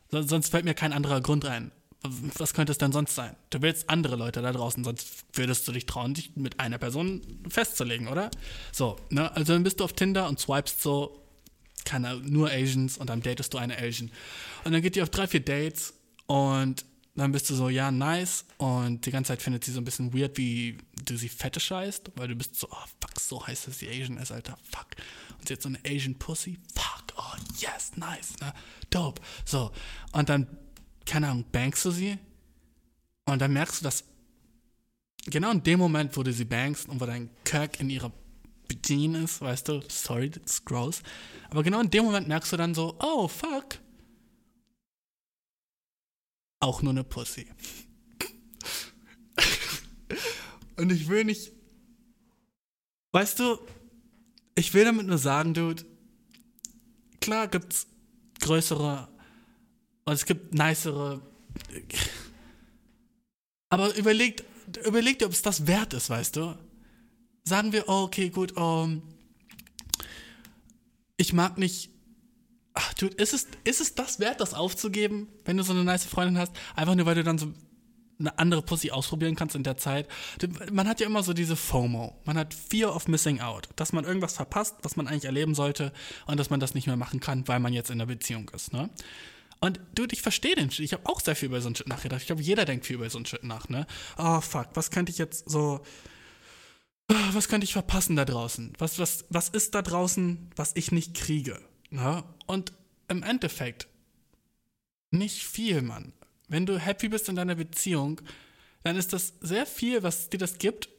Sonst 0.09 0.49
fällt 0.49 0.65
mir 0.65 0.73
kein 0.73 0.93
anderer 0.93 1.21
Grund 1.21 1.45
ein 1.45 1.71
was 2.03 2.53
könnte 2.53 2.71
es 2.71 2.77
denn 2.77 2.91
sonst 2.91 3.15
sein? 3.15 3.35
Du 3.51 3.61
willst 3.61 3.89
andere 3.89 4.15
Leute 4.15 4.41
da 4.41 4.51
draußen, 4.51 4.83
sonst 4.83 5.25
würdest 5.33 5.67
du 5.67 5.71
dich 5.71 5.85
trauen, 5.85 6.13
dich 6.13 6.35
mit 6.35 6.59
einer 6.59 6.79
Person 6.79 7.21
festzulegen, 7.47 8.07
oder? 8.07 8.31
So, 8.71 8.97
ne? 9.09 9.31
Also 9.35 9.53
dann 9.53 9.63
bist 9.63 9.79
du 9.79 9.83
auf 9.83 9.93
Tinder 9.93 10.27
und 10.27 10.39
swipest 10.39 10.81
so, 10.81 11.23
keine 11.85 12.17
nur 12.17 12.49
Asians 12.49 12.97
und 12.97 13.09
dann 13.09 13.21
datest 13.21 13.53
du 13.53 13.57
eine 13.57 13.77
Asian. 13.77 14.11
Und 14.63 14.71
dann 14.71 14.81
geht 14.81 14.95
ihr 14.95 15.03
auf 15.03 15.09
drei, 15.09 15.27
vier 15.27 15.41
Dates 15.41 15.93
und 16.25 16.85
dann 17.15 17.33
bist 17.33 17.49
du 17.49 17.55
so, 17.55 17.69
ja, 17.69 17.91
nice. 17.91 18.45
Und 18.57 19.05
die 19.05 19.11
ganze 19.11 19.29
Zeit 19.29 19.41
findet 19.41 19.63
sie 19.63 19.71
so 19.71 19.81
ein 19.81 19.85
bisschen 19.85 20.13
weird, 20.13 20.37
wie 20.37 20.77
du 21.05 21.17
sie 21.17 21.29
fette 21.29 21.59
scheißt, 21.59 22.11
weil 22.15 22.29
du 22.29 22.35
bist 22.35 22.55
so, 22.55 22.67
oh, 22.71 22.85
fuck, 22.99 23.19
so 23.19 23.45
heißt, 23.45 23.67
dass 23.67 23.79
sie 23.79 23.89
Asian 23.89 24.17
ist, 24.17 24.31
Alter, 24.31 24.57
fuck. 24.71 24.87
Und 25.37 25.47
sie 25.47 25.53
hat 25.53 25.61
so 25.61 25.69
eine 25.69 25.79
Asian 25.85 26.15
Pussy, 26.15 26.57
fuck, 26.73 27.03
oh, 27.17 27.35
yes, 27.59 27.91
nice, 27.95 28.39
ne? 28.39 28.53
dope. 28.89 29.21
So, 29.45 29.71
und 30.13 30.29
dann, 30.29 30.47
keine 31.05 31.29
Ahnung, 31.29 31.45
bankst 31.51 31.85
du 31.85 31.91
sie 31.91 32.17
und 33.25 33.39
dann 33.39 33.53
merkst 33.53 33.81
du, 33.81 33.83
dass 33.83 34.03
genau 35.25 35.51
in 35.51 35.63
dem 35.63 35.79
Moment, 35.79 36.15
wo 36.17 36.23
du 36.23 36.33
sie 36.33 36.45
bankst 36.45 36.89
und 36.89 36.99
wo 36.99 37.05
dein 37.05 37.29
Kirk 37.43 37.79
in 37.79 37.89
ihrer 37.89 38.11
Bediene 38.67 39.23
ist, 39.23 39.41
weißt 39.41 39.67
du, 39.67 39.81
sorry, 39.89 40.31
that's 40.31 40.63
gross, 40.63 41.01
aber 41.49 41.63
genau 41.63 41.81
in 41.81 41.89
dem 41.89 42.05
Moment 42.05 42.27
merkst 42.27 42.53
du 42.53 42.57
dann 42.57 42.73
so, 42.73 42.95
oh, 42.99 43.27
fuck, 43.27 43.79
auch 46.61 46.81
nur 46.81 46.91
eine 46.91 47.03
Pussy. 47.03 47.47
Und 50.77 50.91
ich 50.91 51.09
will 51.09 51.25
nicht. 51.25 51.51
Weißt 53.11 53.39
du, 53.39 53.59
ich 54.55 54.73
will 54.73 54.85
damit 54.85 55.07
nur 55.07 55.17
sagen, 55.17 55.53
Dude, 55.53 55.83
klar 57.19 57.47
gibt's 57.47 57.87
größere 58.39 59.09
und 60.11 60.15
es 60.15 60.25
gibt 60.25 60.53
nicere. 60.53 61.21
Aber 63.69 63.95
überlegt, 63.95 64.43
überlegt, 64.85 65.23
ob 65.23 65.31
es 65.31 65.41
das 65.41 65.67
wert 65.67 65.93
ist, 65.93 66.09
weißt 66.09 66.35
du? 66.35 66.57
Sagen 67.45 67.71
wir, 67.71 67.87
oh, 67.87 68.03
okay, 68.03 68.29
gut, 68.29 68.57
um, 68.57 69.03
ich 71.15 71.31
mag 71.31 71.57
nicht 71.57 71.91
Ach, 72.73 72.93
dude, 72.93 73.15
ist 73.15 73.33
es, 73.33 73.47
ist 73.63 73.79
es 73.79 73.95
das 73.95 74.19
wert, 74.19 74.41
das 74.41 74.53
aufzugeben, 74.53 75.29
wenn 75.45 75.55
du 75.55 75.63
so 75.63 75.71
eine 75.71 75.85
nice 75.85 76.05
Freundin 76.05 76.37
hast? 76.37 76.51
Einfach 76.75 76.95
nur, 76.95 77.05
weil 77.05 77.15
du 77.15 77.23
dann 77.23 77.37
so 77.37 77.53
eine 78.19 78.37
andere 78.37 78.61
Pussy 78.61 78.91
ausprobieren 78.91 79.35
kannst 79.35 79.55
in 79.55 79.63
der 79.63 79.77
Zeit. 79.77 80.09
Man 80.71 80.87
hat 80.89 80.99
ja 80.99 81.05
immer 81.05 81.23
so 81.23 81.33
diese 81.33 81.55
FOMO. 81.55 82.19
Man 82.25 82.37
hat 82.37 82.53
Fear 82.53 82.93
of 82.95 83.07
Missing 83.07 83.39
Out. 83.39 83.69
Dass 83.77 83.93
man 83.93 84.03
irgendwas 84.03 84.33
verpasst, 84.33 84.75
was 84.83 84.97
man 84.97 85.07
eigentlich 85.07 85.25
erleben 85.25 85.55
sollte 85.55 85.93
und 86.27 86.37
dass 86.37 86.49
man 86.49 86.59
das 86.59 86.73
nicht 86.73 86.87
mehr 86.87 86.97
machen 86.97 87.21
kann, 87.21 87.47
weil 87.47 87.59
man 87.59 87.71
jetzt 87.71 87.89
in 87.89 87.99
einer 87.99 88.07
Beziehung 88.07 88.49
ist, 88.53 88.73
ne? 88.73 88.89
Und 89.61 89.79
dude, 89.95 90.13
ich 90.13 90.21
verstehe 90.21 90.55
den 90.55 90.71
Shit. 90.71 90.83
Ich 90.83 90.93
habe 90.93 91.05
auch 91.05 91.21
sehr 91.21 91.35
viel 91.35 91.47
über 91.47 91.61
so 91.61 91.67
einen 91.67 91.75
Shit 91.75 91.87
nachgedacht. 91.87 92.21
Ich 92.21 92.27
glaube, 92.27 92.41
jeder 92.41 92.65
denkt 92.65 92.85
viel 92.85 92.97
über 92.97 93.09
so 93.09 93.17
einen 93.17 93.25
Shit 93.25 93.43
nach, 93.43 93.69
ne? 93.69 93.87
Oh, 94.17 94.41
fuck, 94.41 94.69
was 94.73 94.91
könnte 94.91 95.11
ich 95.11 95.17
jetzt 95.17 95.49
so 95.49 95.81
was 97.33 97.47
könnte 97.47 97.65
ich 97.65 97.73
verpassen 97.73 98.15
da 98.15 98.25
draußen? 98.25 98.73
Was, 98.77 98.99
was, 98.99 99.25
was 99.29 99.49
ist 99.49 99.75
da 99.75 99.81
draußen, 99.81 100.49
was 100.55 100.71
ich 100.75 100.91
nicht 100.91 101.13
kriege? 101.15 101.59
Ne? 101.89 102.23
Und 102.47 102.73
im 103.07 103.23
Endeffekt, 103.23 103.87
nicht 105.09 105.43
viel, 105.43 105.81
Mann. 105.81 106.13
Wenn 106.47 106.65
du 106.65 106.79
happy 106.79 107.09
bist 107.09 107.27
in 107.29 107.35
deiner 107.35 107.55
Beziehung, 107.55 108.21
dann 108.83 108.95
ist 108.95 109.13
das 109.13 109.33
sehr 109.41 109.65
viel, 109.65 110.03
was 110.03 110.29
dir 110.29 110.37
das 110.37 110.57
gibt. 110.57 110.89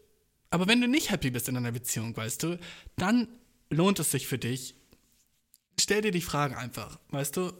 Aber 0.50 0.66
wenn 0.68 0.80
du 0.80 0.86
nicht 0.86 1.10
happy 1.10 1.30
bist 1.30 1.48
in 1.48 1.54
deiner 1.54 1.72
Beziehung, 1.72 2.16
weißt 2.16 2.42
du, 2.42 2.58
dann 2.96 3.28
lohnt 3.70 3.98
es 3.98 4.10
sich 4.10 4.26
für 4.26 4.38
dich. 4.38 4.74
Stell 5.80 6.02
dir 6.02 6.10
die 6.10 6.20
Frage 6.20 6.58
einfach, 6.58 6.98
weißt 7.08 7.38
du, 7.38 7.52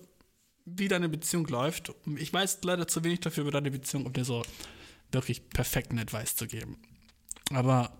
wie 0.64 0.88
deine 0.88 1.08
Beziehung 1.08 1.46
läuft. 1.46 1.92
Ich 2.16 2.32
weiß 2.32 2.60
leider 2.62 2.86
zu 2.86 3.04
wenig 3.04 3.20
dafür 3.20 3.42
über 3.42 3.50
deine 3.50 3.70
Beziehung, 3.70 4.06
um 4.06 4.12
dir 4.12 4.24
so 4.24 4.42
wirklich 5.10 5.48
perfekten 5.50 5.98
Advice 5.98 6.36
zu 6.36 6.46
geben. 6.46 6.78
Aber 7.52 7.92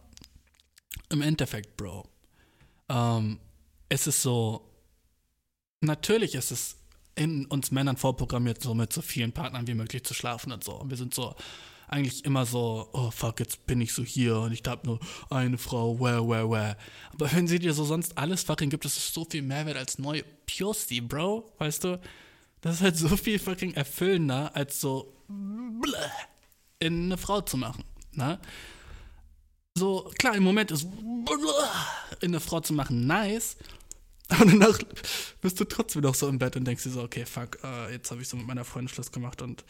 im 1.11 1.23
Endeffekt, 1.23 1.77
Bro, 1.77 2.09
ähm, 2.89 3.39
es 3.89 4.07
ist 4.07 4.23
so, 4.23 4.71
natürlich 5.81 6.35
ist 6.35 6.51
es 6.51 6.77
in 7.15 7.47
uns 7.47 7.71
Männern 7.71 7.97
vorprogrammiert, 7.97 8.63
so 8.63 8.75
mit 8.75 8.93
so 8.93 9.03
vielen 9.03 9.33
Partnern 9.33 9.67
wie 9.67 9.75
möglich 9.75 10.05
zu 10.05 10.15
schlafen 10.15 10.53
und 10.53 10.65
so. 10.65 10.73
Und 10.73 10.91
wir 10.91 10.97
sind 10.97 11.13
so 11.13 11.35
eigentlich 11.89 12.25
immer 12.25 12.47
so, 12.47 12.89
oh 12.93 13.11
fuck, 13.11 13.39
jetzt 13.41 13.67
bin 13.67 13.81
ich 13.83 13.93
so 13.93 14.03
hier 14.03 14.39
und 14.39 14.53
ich 14.53 14.63
hab 14.67 14.87
nur 14.87 14.99
eine 15.29 15.59
Frau, 15.59 16.01
where, 16.01 16.27
where, 16.27 16.49
where. 16.51 16.77
Aber 17.13 17.31
wenn 17.33 17.47
sie 17.47 17.59
dir 17.59 17.75
so 17.75 17.85
sonst 17.85 18.17
alles 18.17 18.43
fucking 18.45 18.71
gibt, 18.71 18.87
das 18.87 18.97
ist 18.97 19.13
so 19.13 19.27
viel 19.29 19.43
Mehrwert 19.43 19.77
als 19.77 19.99
neue 19.99 20.25
Pussy, 20.47 21.03
Bro, 21.03 21.53
weißt 21.59 21.85
du? 21.85 22.01
Das 22.63 22.77
ist 22.77 22.83
halt 22.83 22.97
so 22.97 23.17
viel 23.17 23.39
fucking 23.39 23.75
erfüllender, 23.75 24.57
als 24.57 24.81
so 24.81 25.15
in 26.79 27.05
eine 27.05 27.19
Frau 27.19 27.43
zu 27.43 27.57
machen, 27.57 27.85
ne? 28.13 28.41
So, 29.77 30.11
klar, 30.19 30.37
im 30.37 30.43
Moment 30.43 30.71
ist 30.71 30.87
in 32.21 32.31
eine 32.31 32.41
Frau 32.41 32.61
zu 32.61 32.73
machen 32.73 33.07
nice, 33.07 33.57
und 34.41 34.53
danach 34.53 34.79
bist 35.41 35.61
du 35.61 35.65
trotzdem 35.65 36.03
noch 36.03 36.15
so 36.15 36.29
im 36.29 36.39
Bett 36.39 36.57
und 36.57 36.65
denkst 36.65 36.85
dir 36.85 36.91
so, 36.91 37.03
okay, 37.03 37.27
fuck, 37.27 37.59
uh, 37.63 37.91
jetzt 37.91 38.11
habe 38.11 38.23
ich 38.23 38.29
so 38.29 38.37
mit 38.37 38.47
meiner 38.47 38.65
Freundin 38.65 38.89
Schluss 38.89 39.13
gemacht 39.13 39.43
und 39.43 39.65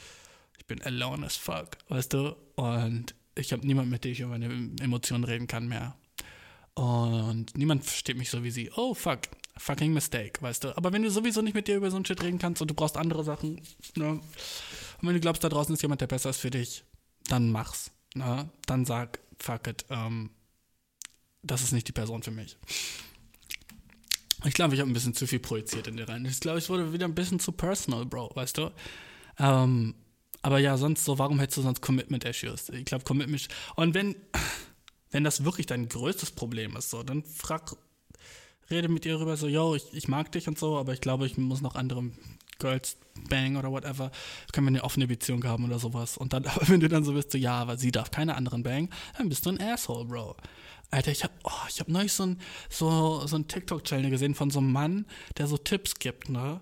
ich 0.58 0.66
bin 0.66 0.82
alone 0.82 1.26
as 1.26 1.36
fuck, 1.36 1.70
weißt 1.88 2.12
du? 2.12 2.36
Und 2.54 3.14
ich 3.34 3.52
habe 3.52 3.66
niemanden, 3.66 3.90
mit 3.90 4.04
dem 4.04 4.12
ich 4.12 4.20
über 4.20 4.30
meine 4.30 4.46
Emotionen 4.80 5.24
reden 5.24 5.46
kann 5.46 5.66
mehr. 5.66 5.96
Und 6.74 7.56
niemand 7.56 7.84
versteht 7.84 8.16
mich 8.16 8.30
so 8.30 8.42
wie 8.42 8.50
sie. 8.50 8.70
Oh, 8.76 8.94
fuck, 8.94 9.20
fucking 9.58 9.92
mistake, 9.92 10.40
weißt 10.40 10.64
du? 10.64 10.76
Aber 10.76 10.92
wenn 10.92 11.02
du 11.02 11.10
sowieso 11.10 11.42
nicht 11.42 11.54
mit 11.54 11.68
dir 11.68 11.76
über 11.76 11.90
so 11.90 11.96
ein 11.96 12.04
Shit 12.04 12.22
reden 12.22 12.38
kannst 12.38 12.62
und 12.62 12.70
du 12.70 12.74
brauchst 12.74 12.96
andere 12.96 13.24
Sachen, 13.24 13.60
ne? 13.94 14.20
Und 15.02 15.08
wenn 15.08 15.14
du 15.14 15.20
glaubst, 15.20 15.42
da 15.42 15.48
draußen 15.48 15.74
ist 15.74 15.82
jemand, 15.82 16.00
der 16.00 16.06
besser 16.06 16.30
ist 16.30 16.38
für 16.38 16.50
dich, 16.50 16.84
dann 17.28 17.50
mach's. 17.50 17.90
Ne? 18.14 18.48
Dann 18.66 18.84
sag, 18.84 19.18
fuck 19.38 19.66
it, 19.66 19.84
ähm, 19.90 20.30
das 21.42 21.62
ist 21.62 21.72
nicht 21.72 21.88
die 21.88 21.92
Person 21.92 22.22
für 22.22 22.30
mich. 22.30 22.56
Ich 24.44 24.54
glaube, 24.54 24.74
ich 24.74 24.80
habe 24.80 24.90
ein 24.90 24.94
bisschen 24.94 25.14
zu 25.14 25.26
viel 25.26 25.40
projiziert 25.40 25.86
in 25.86 25.96
dir 25.96 26.08
rein. 26.08 26.24
Ich 26.24 26.40
glaube, 26.40 26.58
ich 26.58 26.68
wurde 26.68 26.92
wieder 26.92 27.06
ein 27.06 27.14
bisschen 27.14 27.40
zu 27.40 27.52
personal, 27.52 28.06
Bro, 28.06 28.30
weißt 28.34 28.58
du? 28.58 28.70
Ähm, 29.38 29.94
aber 30.42 30.58
ja, 30.58 30.76
sonst 30.76 31.04
so, 31.04 31.18
warum 31.18 31.38
hättest 31.38 31.58
du 31.58 31.62
sonst 31.62 31.80
Commitment-Issues? 31.80 32.70
Ich 32.70 32.84
glaube, 32.84 33.04
Commitment. 33.04 33.48
Und 33.76 33.94
wenn, 33.94 34.16
wenn 35.12 35.24
das 35.24 35.44
wirklich 35.44 35.66
dein 35.66 35.88
größtes 35.88 36.32
Problem 36.32 36.76
ist, 36.76 36.90
so, 36.90 37.02
dann 37.02 37.22
frag, 37.22 37.76
rede 38.70 38.88
mit 38.88 39.06
ihr 39.06 39.20
rüber, 39.20 39.36
so, 39.36 39.46
yo, 39.46 39.74
ich, 39.74 39.84
ich 39.92 40.08
mag 40.08 40.32
dich 40.32 40.48
und 40.48 40.58
so, 40.58 40.76
aber 40.76 40.92
ich 40.92 41.00
glaube, 41.00 41.26
ich 41.26 41.38
muss 41.38 41.60
noch 41.60 41.76
andere 41.76 42.10
Girls 42.58 42.96
bang 43.28 43.56
oder 43.56 43.70
whatever. 43.70 44.10
Können 44.52 44.66
wir 44.68 44.70
eine 44.70 44.84
offene 44.84 45.06
Beziehung 45.06 45.44
haben 45.44 45.64
oder 45.64 45.78
sowas. 45.78 46.16
Und 46.16 46.32
dann, 46.32 46.46
aber 46.46 46.68
wenn 46.68 46.80
du 46.80 46.88
dann 46.88 47.04
so 47.04 47.12
bist, 47.12 47.32
so, 47.32 47.38
ja, 47.38 47.54
aber 47.54 47.76
sie 47.76 47.92
darf 47.92 48.10
keine 48.10 48.36
anderen 48.36 48.62
bang, 48.62 48.88
dann 49.18 49.28
bist 49.28 49.46
du 49.46 49.50
ein 49.50 49.60
Asshole, 49.60 50.06
Bro. 50.06 50.36
Alter, 50.90 51.10
ich 51.10 51.24
habe 51.24 51.32
oh, 51.44 51.50
ich 51.68 51.80
hab 51.80 51.88
neulich 51.88 52.12
so 52.12 52.24
ein, 52.24 52.40
so, 52.68 53.26
so 53.26 53.36
ein 53.36 53.48
TikTok-Channel 53.48 54.10
gesehen 54.10 54.34
von 54.34 54.50
so 54.50 54.58
einem 54.58 54.72
Mann, 54.72 55.06
der 55.38 55.46
so 55.46 55.56
Tipps 55.56 55.94
gibt, 55.94 56.28
ne? 56.28 56.60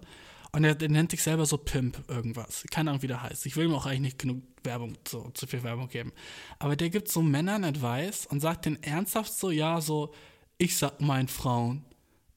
Und 0.52 0.64
er, 0.64 0.74
der 0.74 0.88
nennt 0.88 1.12
sich 1.12 1.22
selber 1.22 1.46
so 1.46 1.58
Pimp 1.58 2.02
irgendwas. 2.08 2.64
Keine 2.70 2.90
Ahnung, 2.90 3.02
wie 3.02 3.06
der 3.06 3.22
heißt. 3.22 3.46
Ich 3.46 3.56
will 3.56 3.66
ihm 3.66 3.74
auch 3.74 3.86
eigentlich 3.86 4.00
nicht 4.00 4.18
genug 4.18 4.42
Werbung, 4.64 4.96
so, 5.06 5.30
zu 5.34 5.46
viel 5.46 5.62
Werbung 5.62 5.88
geben. 5.88 6.12
Aber 6.58 6.76
der 6.76 6.90
gibt 6.90 7.08
so 7.08 7.22
Männern 7.22 7.64
Advice 7.64 8.26
und 8.26 8.40
sagt 8.40 8.66
denen 8.66 8.82
ernsthaft 8.82 9.32
so, 9.32 9.50
ja, 9.50 9.80
so, 9.80 10.12
ich 10.58 10.76
sag 10.76 11.00
meinen 11.00 11.28
Frauen, 11.28 11.84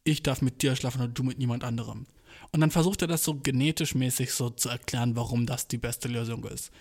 ich 0.03 0.21
darf 0.21 0.41
mit 0.41 0.61
dir 0.61 0.75
schlafen 0.75 1.01
und 1.01 1.17
du 1.17 1.23
mit 1.23 1.39
niemand 1.39 1.63
anderem. 1.63 2.05
Und 2.51 2.61
dann 2.61 2.71
versucht 2.71 3.01
er 3.01 3.07
das 3.07 3.23
so 3.23 3.35
genetisch 3.35 3.95
mäßig 3.95 4.31
so 4.31 4.49
zu 4.49 4.69
erklären, 4.69 5.15
warum 5.15 5.45
das 5.45 5.67
die 5.67 5.77
beste 5.77 6.07
Lösung 6.07 6.43
ist. 6.45 6.71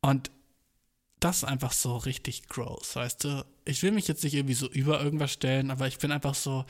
Und 0.00 0.30
das 1.18 1.38
ist 1.38 1.44
einfach 1.44 1.72
so 1.72 1.96
richtig 1.96 2.48
gross, 2.48 2.96
weißt 2.96 3.24
du? 3.24 3.46
Ich 3.64 3.82
will 3.82 3.92
mich 3.92 4.08
jetzt 4.08 4.24
nicht 4.24 4.34
irgendwie 4.34 4.54
so 4.54 4.68
über 4.68 5.02
irgendwas 5.02 5.32
stellen, 5.32 5.70
aber 5.70 5.86
ich 5.86 5.98
bin 5.98 6.12
einfach 6.12 6.34
so, 6.34 6.64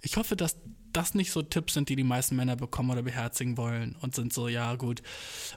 ich 0.00 0.16
hoffe, 0.16 0.36
dass 0.36 0.56
das 0.92 1.14
nicht 1.14 1.30
so 1.30 1.42
Tipps 1.42 1.74
sind, 1.74 1.88
die 1.88 1.96
die 1.96 2.04
meisten 2.04 2.36
Männer 2.36 2.56
bekommen 2.56 2.90
oder 2.90 3.02
beherzigen 3.02 3.56
wollen 3.56 3.96
und 4.00 4.14
sind 4.14 4.32
so, 4.32 4.48
ja 4.48 4.74
gut, 4.74 5.02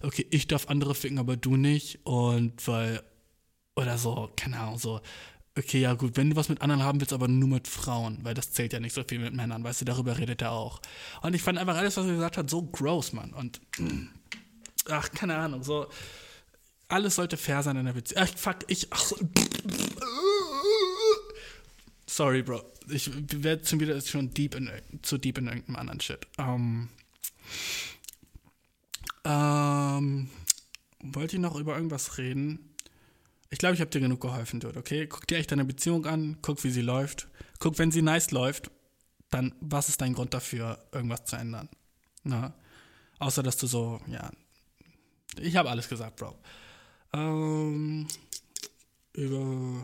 okay, 0.01 0.25
ich 0.29 0.47
darf 0.47 0.67
andere 0.67 0.95
ficken, 0.95 1.19
aber 1.19 1.37
du 1.37 1.55
nicht 1.55 1.99
und 2.05 2.67
weil, 2.67 3.01
oder 3.75 3.97
so, 3.97 4.29
keine 4.35 4.59
Ahnung, 4.59 4.77
so, 4.77 5.01
okay, 5.57 5.79
ja 5.79 5.93
gut, 5.93 6.17
wenn 6.17 6.29
du 6.29 6.35
was 6.35 6.49
mit 6.49 6.61
anderen 6.61 6.83
haben 6.83 6.99
willst, 6.99 7.13
aber 7.13 7.27
nur 7.27 7.49
mit 7.49 7.67
Frauen, 7.67 8.19
weil 8.23 8.33
das 8.33 8.51
zählt 8.51 8.73
ja 8.73 8.79
nicht 8.79 8.93
so 8.93 9.03
viel 9.03 9.19
mit 9.19 9.33
Männern, 9.33 9.63
weißt 9.63 9.81
du, 9.81 9.85
darüber 9.85 10.17
redet 10.17 10.41
er 10.41 10.51
auch. 10.51 10.81
Und 11.21 11.35
ich 11.35 11.41
fand 11.41 11.57
einfach 11.57 11.75
alles, 11.77 11.97
was 11.97 12.05
er 12.05 12.13
gesagt 12.13 12.37
hat, 12.37 12.49
so 12.49 12.61
gross, 12.63 13.13
Mann. 13.13 13.33
Und, 13.33 13.61
ach, 14.89 15.11
keine 15.11 15.35
Ahnung, 15.37 15.63
so, 15.63 15.87
alles 16.87 17.15
sollte 17.15 17.37
fair 17.37 17.61
sein 17.61 17.77
in 17.77 17.85
der 17.85 17.93
Beziehung. 17.93 18.23
Ach, 18.23 18.37
fuck, 18.37 18.57
ich. 18.67 18.87
Ach, 18.91 19.11
sorry, 22.07 22.41
Bro. 22.41 22.63
Ich 22.91 23.09
werde 23.43 23.65
schon 23.65 23.79
wieder 23.79 23.99
schon 24.01 24.33
deep 24.33 24.55
in, 24.55 24.69
zu 25.01 25.17
deep 25.17 25.37
in 25.37 25.47
irgendeinem 25.47 25.75
anderen 25.75 25.99
Shit. 25.99 26.27
Ähm. 26.37 26.89
Ähm. 29.25 30.29
Wollte 31.01 31.37
ich 31.37 31.41
noch 31.41 31.55
über 31.55 31.75
irgendwas 31.75 32.17
reden? 32.17 32.75
Ich 33.49 33.57
glaube, 33.57 33.75
ich 33.75 33.81
habe 33.81 33.89
dir 33.89 34.01
genug 34.01 34.21
geholfen, 34.21 34.59
Dude, 34.59 34.77
okay? 34.77 35.07
Guck 35.07 35.25
dir 35.27 35.37
echt 35.37 35.51
deine 35.51 35.65
Beziehung 35.65 36.05
an, 36.05 36.37
guck, 36.41 36.63
wie 36.63 36.69
sie 36.69 36.81
läuft. 36.81 37.27
Guck, 37.59 37.79
wenn 37.79 37.91
sie 37.91 38.01
nice 38.01 38.31
läuft, 38.31 38.69
dann 39.29 39.55
was 39.59 39.89
ist 39.89 40.01
dein 40.01 40.13
Grund 40.13 40.33
dafür, 40.33 40.79
irgendwas 40.91 41.25
zu 41.25 41.35
ändern? 41.35 41.69
Na? 42.23 42.53
Außer, 43.17 43.41
dass 43.41 43.57
du 43.57 43.67
so, 43.67 44.01
ja. 44.07 44.29
Ich 45.39 45.55
habe 45.55 45.69
alles 45.69 45.89
gesagt, 45.89 46.17
Bro. 46.17 46.37
Ähm, 47.13 48.07
über. 49.13 49.83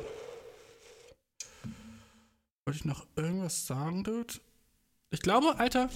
Wollte 2.66 2.80
ich 2.80 2.86
noch 2.86 3.06
irgendwas 3.16 3.68
sagen, 3.68 4.04
Dude? 4.04 4.34
Ich 5.12 5.20
glaube, 5.20 5.60
Alter, 5.60 5.90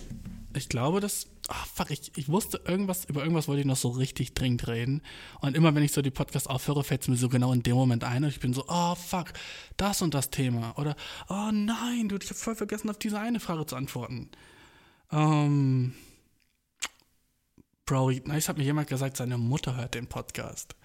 ich 0.55 0.69
glaube, 0.69 0.99
dass. 0.99 1.27
Ah, 1.47 1.65
fuck, 1.73 1.89
ich, 1.89 2.15
ich 2.15 2.29
wusste 2.29 2.61
irgendwas, 2.63 3.05
über 3.05 3.21
irgendwas 3.21 3.47
wollte 3.47 3.61
ich 3.61 3.65
noch 3.65 3.75
so 3.75 3.89
richtig 3.89 4.35
dringend 4.35 4.67
reden. 4.67 5.01
Und 5.41 5.57
immer 5.57 5.73
wenn 5.73 5.81
ich 5.81 5.93
so 5.93 6.03
die 6.03 6.11
Podcast 6.11 6.47
aufhöre, 6.47 6.83
fällt 6.83 7.01
es 7.01 7.07
mir 7.07 7.15
so 7.15 7.27
genau 7.27 7.51
in 7.53 7.63
dem 7.63 7.75
Moment 7.75 8.03
ein 8.03 8.23
und 8.23 8.29
ich 8.29 8.39
bin 8.39 8.53
so, 8.53 8.65
oh 8.67 8.93
fuck, 8.93 9.33
das 9.77 10.03
und 10.03 10.13
das 10.13 10.29
Thema. 10.29 10.77
Oder, 10.77 10.95
oh 11.27 11.49
nein, 11.51 12.07
dude, 12.07 12.23
ich 12.23 12.29
habe 12.29 12.39
voll 12.39 12.55
vergessen, 12.55 12.91
auf 12.91 12.99
diese 12.99 13.19
eine 13.19 13.39
Frage 13.39 13.65
zu 13.65 13.75
antworten. 13.75 14.29
Ähm. 15.11 15.95
Bro, 17.87 18.11
nice 18.25 18.47
hat 18.47 18.59
mir 18.59 18.63
jemand 18.63 18.89
gesagt, 18.89 19.17
seine 19.17 19.39
Mutter 19.39 19.75
hört 19.75 19.95
den 19.95 20.05
Podcast. 20.05 20.75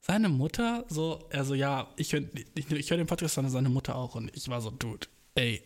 Seine 0.00 0.28
Mutter, 0.28 0.84
so, 0.88 1.28
also 1.32 1.54
ja, 1.54 1.88
ich 1.96 2.12
höre 2.12 2.22
ich, 2.54 2.70
ich 2.70 2.90
hör 2.90 2.96
den 2.96 3.06
Podcast, 3.06 3.34
sondern 3.34 3.52
seine 3.52 3.68
Mutter 3.68 3.96
auch. 3.96 4.14
Und 4.14 4.34
ich 4.34 4.48
war 4.48 4.60
so, 4.60 4.70
dude, 4.70 5.06
ey, 5.34 5.62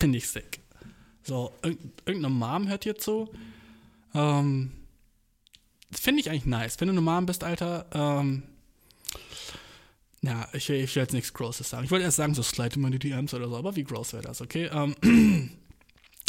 finde 0.00 0.18
ich 0.18 0.28
sick. 0.28 0.60
So, 1.22 1.52
irgendeine 1.62 2.30
Mom 2.30 2.68
hört 2.68 2.84
hier 2.84 2.96
zu. 2.96 3.30
Ähm, 4.14 4.72
Finde 5.90 6.20
ich 6.20 6.30
eigentlich 6.30 6.46
nice. 6.46 6.80
Wenn 6.80 6.88
du 6.88 6.92
eine 6.92 7.00
Mom 7.00 7.26
bist, 7.26 7.44
Alter, 7.44 7.86
ähm, 7.92 8.42
ja, 10.22 10.48
ich 10.52 10.68
will, 10.68 10.76
ich 10.76 10.94
will 10.94 11.02
jetzt 11.02 11.12
nichts 11.12 11.32
Grosses 11.32 11.70
sagen. 11.70 11.84
Ich 11.84 11.90
wollte 11.90 12.04
erst 12.04 12.16
sagen, 12.16 12.34
so 12.34 12.42
slide 12.42 12.78
mal 12.78 12.90
die 12.90 12.98
DMs 12.98 13.32
oder 13.34 13.48
so, 13.48 13.56
aber 13.56 13.76
wie 13.76 13.84
gross 13.84 14.12
wäre 14.12 14.22
das, 14.22 14.40
okay? 14.40 14.68
Ähm, 14.72 14.96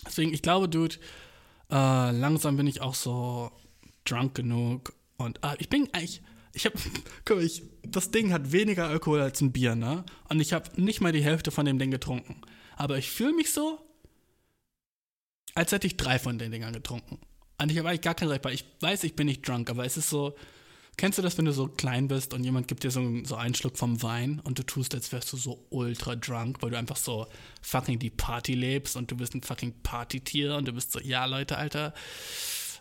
deswegen, 0.05 0.33
ich 0.33 0.41
glaube, 0.41 0.69
Dude, 0.69 0.95
äh, 1.71 2.11
langsam 2.11 2.55
bin 2.55 2.67
ich 2.67 2.81
auch 2.81 2.95
so 2.95 3.51
drunk 4.05 4.35
genug. 4.35 4.93
Und 5.17 5.39
äh, 5.43 5.55
ich 5.57 5.69
bin 5.69 5.89
eigentlich, 5.91 6.21
ich 6.53 6.65
habe, 6.65 6.75
guck 7.25 7.37
mal, 7.37 7.45
ich, 7.45 7.63
das 7.83 8.11
Ding 8.11 8.33
hat 8.33 8.51
weniger 8.51 8.87
Alkohol 8.87 9.21
als 9.21 9.41
ein 9.41 9.51
Bier, 9.51 9.75
ne? 9.75 10.03
Und 10.29 10.39
ich 10.39 10.53
habe 10.53 10.69
nicht 10.81 11.01
mal 11.01 11.11
die 11.11 11.23
Hälfte 11.23 11.51
von 11.51 11.65
dem 11.65 11.79
Ding 11.79 11.91
getrunken. 11.91 12.41
Aber 12.75 12.97
ich 12.97 13.09
fühle 13.09 13.33
mich 13.33 13.51
so, 13.51 13.79
als 15.55 15.71
hätte 15.71 15.87
ich 15.87 15.97
drei 15.97 16.19
von 16.19 16.37
den 16.37 16.51
Dingern 16.51 16.73
getrunken. 16.73 17.19
Und 17.61 17.71
ich 17.71 17.77
habe 17.77 17.89
eigentlich 17.89 18.01
gar 18.01 18.15
kein 18.15 18.29
Recht, 18.29 18.45
weil 18.45 18.53
ich 18.53 18.65
weiß, 18.79 19.03
ich 19.03 19.15
bin 19.15 19.27
nicht 19.27 19.47
drunk, 19.47 19.69
aber 19.69 19.85
es 19.85 19.97
ist 19.97 20.09
so, 20.09 20.35
kennst 20.95 21.17
du 21.17 21.21
das, 21.21 21.37
wenn 21.37 21.45
du 21.45 21.51
so 21.51 21.67
klein 21.67 22.07
bist 22.07 22.33
und 22.33 22.43
jemand 22.43 22.67
gibt 22.69 22.83
dir 22.83 22.91
so, 22.91 23.01
so 23.25 23.35
einen 23.35 23.53
Schluck 23.55 23.77
vom 23.77 24.01
Wein 24.01 24.39
und 24.43 24.59
du 24.59 24.63
tust, 24.63 24.95
als 24.95 25.11
wärst 25.11 25.33
du 25.33 25.37
so 25.37 25.65
ultra 25.69 26.15
drunk, 26.15 26.61
weil 26.61 26.71
du 26.71 26.77
einfach 26.77 26.95
so 26.95 27.27
fucking 27.61 27.99
die 27.99 28.09
Party 28.09 28.53
lebst 28.53 28.95
und 28.95 29.11
du 29.11 29.17
bist 29.17 29.35
ein 29.35 29.43
fucking 29.43 29.73
Partytier 29.83 30.55
und 30.55 30.67
du 30.67 30.73
bist 30.73 30.93
so, 30.93 30.99
ja 31.01 31.25
Leute, 31.25 31.57
Alter, 31.57 31.93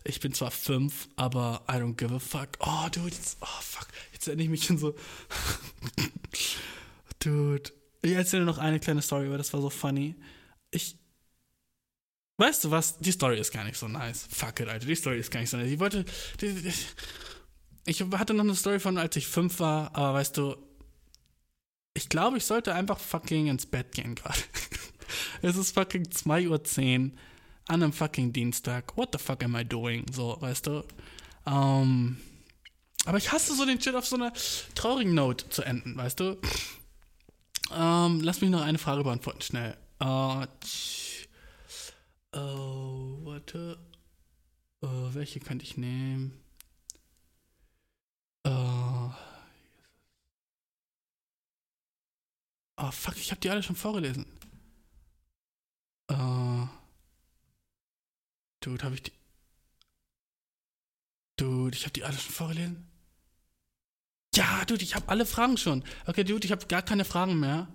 ich 0.05 0.21
bin 0.21 0.33
zwar 0.33 0.51
fünf, 0.51 1.09
aber 1.17 1.63
I 1.69 1.75
don't 1.75 1.97
give 1.97 2.15
a 2.15 2.19
fuck. 2.19 2.51
Oh, 2.61 2.89
dude, 2.91 3.09
jetzt, 3.09 3.39
oh 3.41 3.61
fuck, 3.61 3.89
jetzt 4.13 4.27
erinnere 4.27 4.45
ich 4.45 4.51
mich 4.51 4.65
schon 4.65 4.79
so. 4.79 4.95
dude, 7.21 7.73
ich 8.03 8.13
erzähle 8.13 8.45
noch 8.45 8.59
eine 8.59 8.81
kleine 8.81 9.03
Story, 9.03 9.31
weil 9.31 9.39
das 9.39 9.53
war 9.53 9.61
so 9.61 9.71
funny. 9.71 10.15
Ich, 10.71 10.97
Weißt 12.41 12.63
du 12.63 12.71
was? 12.71 12.99
Die 12.99 13.11
Story 13.11 13.39
ist 13.39 13.51
gar 13.51 13.65
nicht 13.65 13.77
so 13.77 13.89
nice. 13.89 14.29
Fuck 14.31 14.61
it, 14.61 14.69
Alter. 14.69 14.87
Die 14.87 14.95
Story 14.95 15.19
ist 15.19 15.33
gar 15.33 15.41
nicht 15.41 15.51
so 15.51 15.57
nice. 15.57 15.73
Ich 15.73 15.81
wollte. 15.81 16.05
Ich 17.85 18.01
hatte 18.01 18.33
noch 18.35 18.45
eine 18.45 18.55
Story 18.55 18.79
von, 18.79 18.97
als 18.97 19.17
ich 19.17 19.27
fünf 19.27 19.59
war, 19.59 19.97
aber 19.97 20.15
weißt 20.15 20.37
du, 20.37 20.57
ich 21.95 22.09
glaube, 22.09 22.37
ich 22.37 22.45
sollte 22.45 22.75
einfach 22.75 23.01
fucking 23.01 23.49
ins 23.49 23.67
Bett 23.67 23.91
gehen 23.93 24.15
gerade. 24.15 24.39
es 25.43 25.57
ist 25.57 25.73
fucking 25.73 26.05
2.10 26.05 26.49
Uhr 26.49 27.11
an 27.69 27.83
einem 27.83 27.93
fucking 27.93 28.33
Dienstag. 28.33 28.97
What 28.97 29.11
the 29.13 29.19
fuck 29.19 29.45
am 29.45 29.55
I 29.55 29.65
doing? 29.65 30.07
So, 30.13 30.37
weißt 30.41 30.67
du? 30.67 30.85
Um, 31.45 32.19
aber 33.05 33.19
ich 33.19 33.31
hasse 33.33 33.55
so 33.55 33.65
den 33.65 33.81
Shit 33.81 33.95
auf 33.95 34.07
so 34.07 34.17
einer 34.17 34.33
traurigen 34.75 35.15
Note 35.15 35.49
zu 35.49 35.63
enden, 35.63 35.97
weißt 35.97 36.21
du? 36.21 36.37
Um, 37.71 38.21
lass 38.21 38.41
mich 38.41 38.51
noch 38.51 38.63
eine 38.63 38.79
Frage 38.79 39.05
beantworten, 39.05 39.43
schnell. 39.43 39.77
Uh, 40.03 40.47
Oh, 42.33 43.19
warte. 43.25 43.79
Oh, 44.83 45.09
welche 45.15 45.41
könnte 45.41 45.65
ich 45.65 45.77
nehmen? 45.77 46.39
Oh. 48.45 49.13
Oh, 52.77 52.91
fuck, 52.93 53.17
ich 53.17 53.31
habe 53.31 53.41
die 53.41 53.51
alle 53.51 53.63
schon 53.63 53.77
vorgelesen. 53.77 54.27
Oh. 56.11 56.69
Dude, 58.69 58.85
habe 58.85 58.97
ich 58.97 59.03
die. 59.03 59.13
Dude, 61.39 61.75
ich 61.75 61.85
habe 61.85 61.93
die 61.95 62.05
alle 62.05 62.19
schon 62.19 62.35
vorgelesen. 62.35 62.87
Ja, 64.35 64.63
Dude, 64.67 64.83
ich 64.83 64.95
habe 64.95 65.09
alle 65.09 65.25
Fragen 65.25 65.57
schon. 65.57 65.83
Okay, 66.07 66.23
Dude, 66.23 66.45
ich 66.45 66.53
habe 66.53 66.67
gar 66.67 66.83
keine 66.83 67.07
Fragen 67.07 67.41
mehr. 67.41 67.69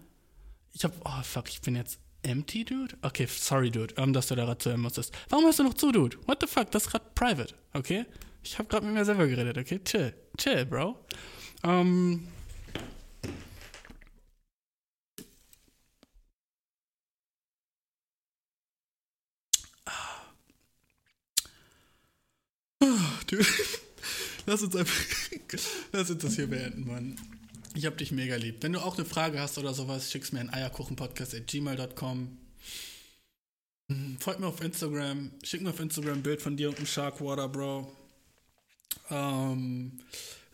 Ich 0.71 0.83
habe. 0.83 0.93
Oh, 1.03 1.23
fuck, 1.23 1.49
ich 1.49 1.61
bin 1.61 1.75
jetzt 1.75 1.99
empty, 2.21 2.63
Dude? 2.63 2.95
Okay, 3.01 3.25
sorry, 3.25 3.71
Dude, 3.71 3.95
um, 3.99 4.13
dass 4.13 4.27
du 4.27 4.35
da 4.35 4.45
gerade 4.45 4.59
zuhören 4.59 4.81
musstest. 4.81 5.15
Warum 5.29 5.45
hörst 5.45 5.57
du 5.57 5.63
noch 5.63 5.73
zu, 5.73 5.91
Dude? 5.91 6.15
What 6.27 6.41
the 6.41 6.47
fuck? 6.47 6.69
Das 6.69 6.83
ist 6.85 6.91
gerade 6.91 7.05
private, 7.15 7.55
okay? 7.73 8.05
Ich 8.43 8.59
habe 8.59 8.69
gerade 8.69 8.85
mit 8.85 8.93
mir 8.93 9.03
selber 9.03 9.25
geredet, 9.25 9.57
okay? 9.57 9.81
Chill. 9.83 10.13
Chill, 10.37 10.63
Bro. 10.67 11.03
Ähm. 11.63 12.27
Dude. 12.27 12.33
Lass 24.45 24.61
uns 24.61 24.75
einfach. 24.75 25.05
Lass 25.91 26.09
uns 26.09 26.23
das 26.23 26.35
hier 26.35 26.47
beenden, 26.47 26.87
Mann. 26.87 27.15
Ich 27.75 27.85
hab 27.85 27.97
dich 27.97 28.11
mega 28.11 28.35
lieb. 28.35 28.57
Wenn 28.61 28.73
du 28.73 28.79
auch 28.79 28.97
eine 28.97 29.05
Frage 29.05 29.39
hast 29.39 29.57
oder 29.57 29.73
sowas, 29.73 30.11
schick's 30.11 30.31
mir 30.31 30.41
an 30.41 30.49
eierkuchenpodcast.gmail.com. 30.49 32.37
Folgt 34.19 34.39
mir 34.39 34.47
auf 34.47 34.61
Instagram. 34.61 35.31
Schick 35.43 35.61
mir 35.61 35.69
auf 35.69 35.79
Instagram 35.79 36.19
ein 36.19 36.23
Bild 36.23 36.41
von 36.41 36.55
dir 36.55 36.69
und 36.69 36.77
einem 36.77 36.85
Sharkwater, 36.85 37.49
Bro. 37.49 37.95
Ähm, 39.09 39.99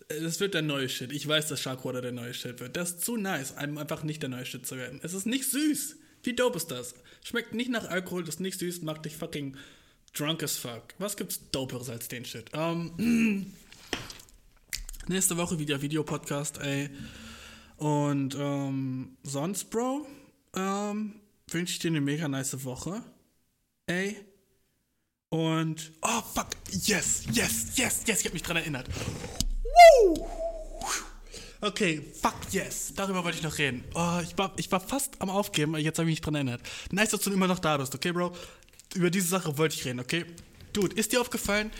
das 0.07 0.39
wird 0.39 0.53
der 0.53 0.61
neue 0.61 0.89
Shit. 0.89 1.11
Ich 1.11 1.27
weiß, 1.27 1.47
dass 1.47 1.61
Sharkwater 1.61 2.01
der 2.01 2.11
neue 2.11 2.33
Shit 2.33 2.59
wird. 2.59 2.75
Das 2.75 2.91
ist 2.91 3.05
zu 3.05 3.17
nice, 3.17 3.55
einem 3.55 3.77
einfach 3.77 4.03
nicht 4.03 4.21
der 4.21 4.29
neue 4.29 4.45
Shit 4.45 4.65
zu 4.65 4.77
werden. 4.77 4.99
Es 5.03 5.13
ist 5.13 5.25
nicht 5.25 5.49
süß. 5.49 5.97
Wie 6.23 6.33
dope 6.33 6.57
ist 6.57 6.71
das? 6.71 6.95
Schmeckt 7.23 7.53
nicht 7.53 7.69
nach 7.69 7.87
Alkohol, 7.89 8.27
ist 8.27 8.39
nicht 8.39 8.59
süß, 8.59 8.81
macht 8.81 9.05
dich 9.05 9.15
fucking 9.15 9.55
drunk 10.11 10.43
as 10.43 10.57
fuck. 10.57 10.93
Was 10.97 11.15
gibt's 11.15 11.39
doperes 11.51 11.89
als 11.89 12.07
den 12.07 12.25
Shit? 12.25 12.49
Ähm, 12.53 13.53
Nächste 15.07 15.37
Woche 15.37 15.57
wieder 15.57 15.81
Videopodcast, 15.81 16.59
ey. 16.59 16.89
Und 17.77 18.35
ähm, 18.39 19.17
sonst, 19.23 19.71
Bro, 19.71 20.05
ähm, 20.55 21.15
wünsche 21.49 21.73
ich 21.73 21.79
dir 21.79 21.87
eine 21.87 21.99
mega 21.99 22.27
nice 22.27 22.63
Woche. 22.63 23.01
Ey. 23.87 24.17
Und. 25.29 25.91
Oh, 26.03 26.21
fuck. 26.35 26.49
Yes, 26.71 27.23
yes, 27.31 27.75
yes, 27.75 28.01
yes. 28.05 28.19
Ich 28.19 28.25
hab 28.27 28.33
mich 28.33 28.43
dran 28.43 28.57
erinnert. 28.57 28.87
Woo! 29.63 30.27
Okay, 31.61 32.01
fuck 32.21 32.35
yes. 32.51 32.93
Darüber 32.95 33.23
wollte 33.23 33.37
ich 33.37 33.43
noch 33.43 33.57
reden. 33.57 33.83
Oh, 33.93 34.19
ich 34.23 34.37
war, 34.37 34.53
ich 34.55 34.71
war 34.71 34.79
fast 34.79 35.21
am 35.21 35.29
Aufgeben, 35.29 35.75
jetzt 35.77 35.99
habe 35.99 36.09
ich 36.09 36.13
mich 36.13 36.21
dran 36.21 36.35
erinnert. 36.35 36.61
Nice, 36.91 37.09
dass 37.09 37.21
du 37.21 37.31
immer 37.33 37.47
noch 37.47 37.59
da 37.59 37.75
bist, 37.77 37.93
okay, 37.93 38.13
Bro? 38.13 38.31
Über 38.95 39.09
diese 39.09 39.27
Sache 39.27 39.57
wollte 39.57 39.75
ich 39.75 39.85
reden, 39.85 39.99
okay? 39.99 40.25
Dude, 40.73 40.95
ist 40.95 41.11
dir 41.11 41.21
aufgefallen, 41.21 41.71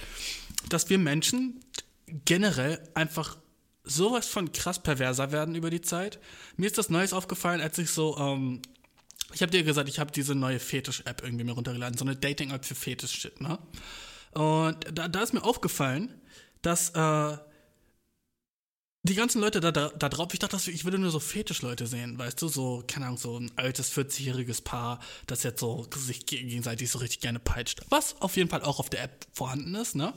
dass 0.70 0.90
wir 0.90 0.98
Menschen 0.98 1.64
generell 2.26 2.82
einfach 2.94 3.38
sowas 3.84 4.28
von 4.28 4.52
krass 4.52 4.82
perverser 4.82 5.32
werden 5.32 5.56
über 5.56 5.70
die 5.70 5.82
Zeit. 5.82 6.20
Mir 6.58 6.68
ist 6.68 6.78
das 6.78 6.90
Neues 6.90 7.14
aufgefallen, 7.14 7.62
als 7.62 7.78
ich 7.78 7.90
so, 7.90 8.18
ähm, 8.18 8.62
ich 9.34 9.42
habe 9.42 9.52
dir 9.52 9.64
gesagt, 9.64 9.90
ich 9.90 10.00
habe 10.00 10.12
diese 10.12 10.36
neue 10.36 10.60
Fetisch-App 10.60 11.24
irgendwie 11.24 11.44
mir 11.44 11.54
runtergeladen, 11.54 11.98
so 11.98 12.06
eine 12.06 12.16
Dating-App 12.16 12.66
für 12.66 12.76
Fetisch-Shit, 12.76 13.42
ne? 13.42 13.60
Und 14.32 14.86
da, 14.94 15.08
da 15.08 15.24
ist 15.24 15.34
mir 15.34 15.44
aufgefallen, 15.44 16.22
dass 16.62 16.92
äh, 16.92 17.38
die 19.04 19.16
ganzen 19.16 19.40
Leute 19.40 19.62
da, 19.62 19.72
da, 19.72 19.90
da 19.90 20.10
drauf, 20.10 20.34
ich 20.34 20.40
dachte, 20.40 20.58
ich 20.70 20.84
würde 20.84 21.00
nur 21.00 21.10
so 21.10 21.20
Fetischleute 21.20 21.88
sehen, 21.88 22.18
weißt 22.20 22.42
du, 22.42 22.48
so, 22.50 22.84
keine 22.86 23.06
Ahnung, 23.06 23.18
so 23.18 23.40
ein 23.40 23.52
altes 23.56 23.94
40-jähriges 23.94 24.64
Paar, 24.64 25.00
das 25.26 25.44
jetzt 25.44 25.62
so 25.62 25.88
sich 25.96 26.26
gegenseitig 26.26 26.90
so 26.92 27.00
richtig 27.00 27.22
gerne 27.22 27.40
peitscht. 27.40 27.82
Was 27.90 28.22
auf 28.22 28.36
jeden 28.36 28.50
Fall 28.50 28.62
auch 28.64 28.80
auf 28.80 28.90
der 28.90 29.04
App 29.04 29.26
vorhanden 29.32 29.74
ist, 29.76 29.96
ne? 29.96 30.14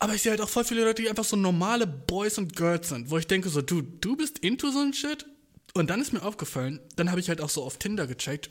Aber 0.00 0.14
ich 0.14 0.22
sehe 0.22 0.30
halt 0.30 0.40
auch 0.40 0.48
voll 0.48 0.64
viele 0.64 0.84
Leute, 0.84 1.02
die 1.02 1.10
einfach 1.10 1.24
so 1.24 1.36
normale 1.36 1.86
Boys 1.86 2.38
und 2.38 2.56
Girls 2.56 2.88
sind, 2.88 3.10
wo 3.10 3.18
ich 3.18 3.26
denke 3.26 3.50
so, 3.50 3.60
du, 3.60 3.82
du 3.82 4.16
bist 4.16 4.38
into 4.38 4.70
so 4.70 4.80
ein 4.80 4.94
Shit? 4.94 5.26
Und 5.74 5.90
dann 5.90 6.00
ist 6.00 6.12
mir 6.12 6.22
aufgefallen, 6.22 6.80
dann 6.96 7.10
habe 7.10 7.20
ich 7.20 7.28
halt 7.28 7.40
auch 7.40 7.50
so 7.50 7.62
auf 7.62 7.78
Tinder 7.78 8.06
gecheckt 8.06 8.50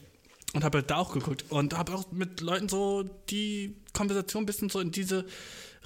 und 0.53 0.63
habe 0.63 0.77
halt 0.77 0.89
da 0.89 0.97
auch 0.97 1.11
geguckt 1.11 1.45
und 1.49 1.77
habe 1.77 1.93
auch 1.93 2.11
mit 2.11 2.39
Leuten 2.39 2.69
so 2.69 3.03
die 3.29 3.75
Konversation 3.93 4.43
ein 4.43 4.45
bisschen 4.45 4.69
so 4.69 4.79
in 4.79 4.91
diese 4.91 5.25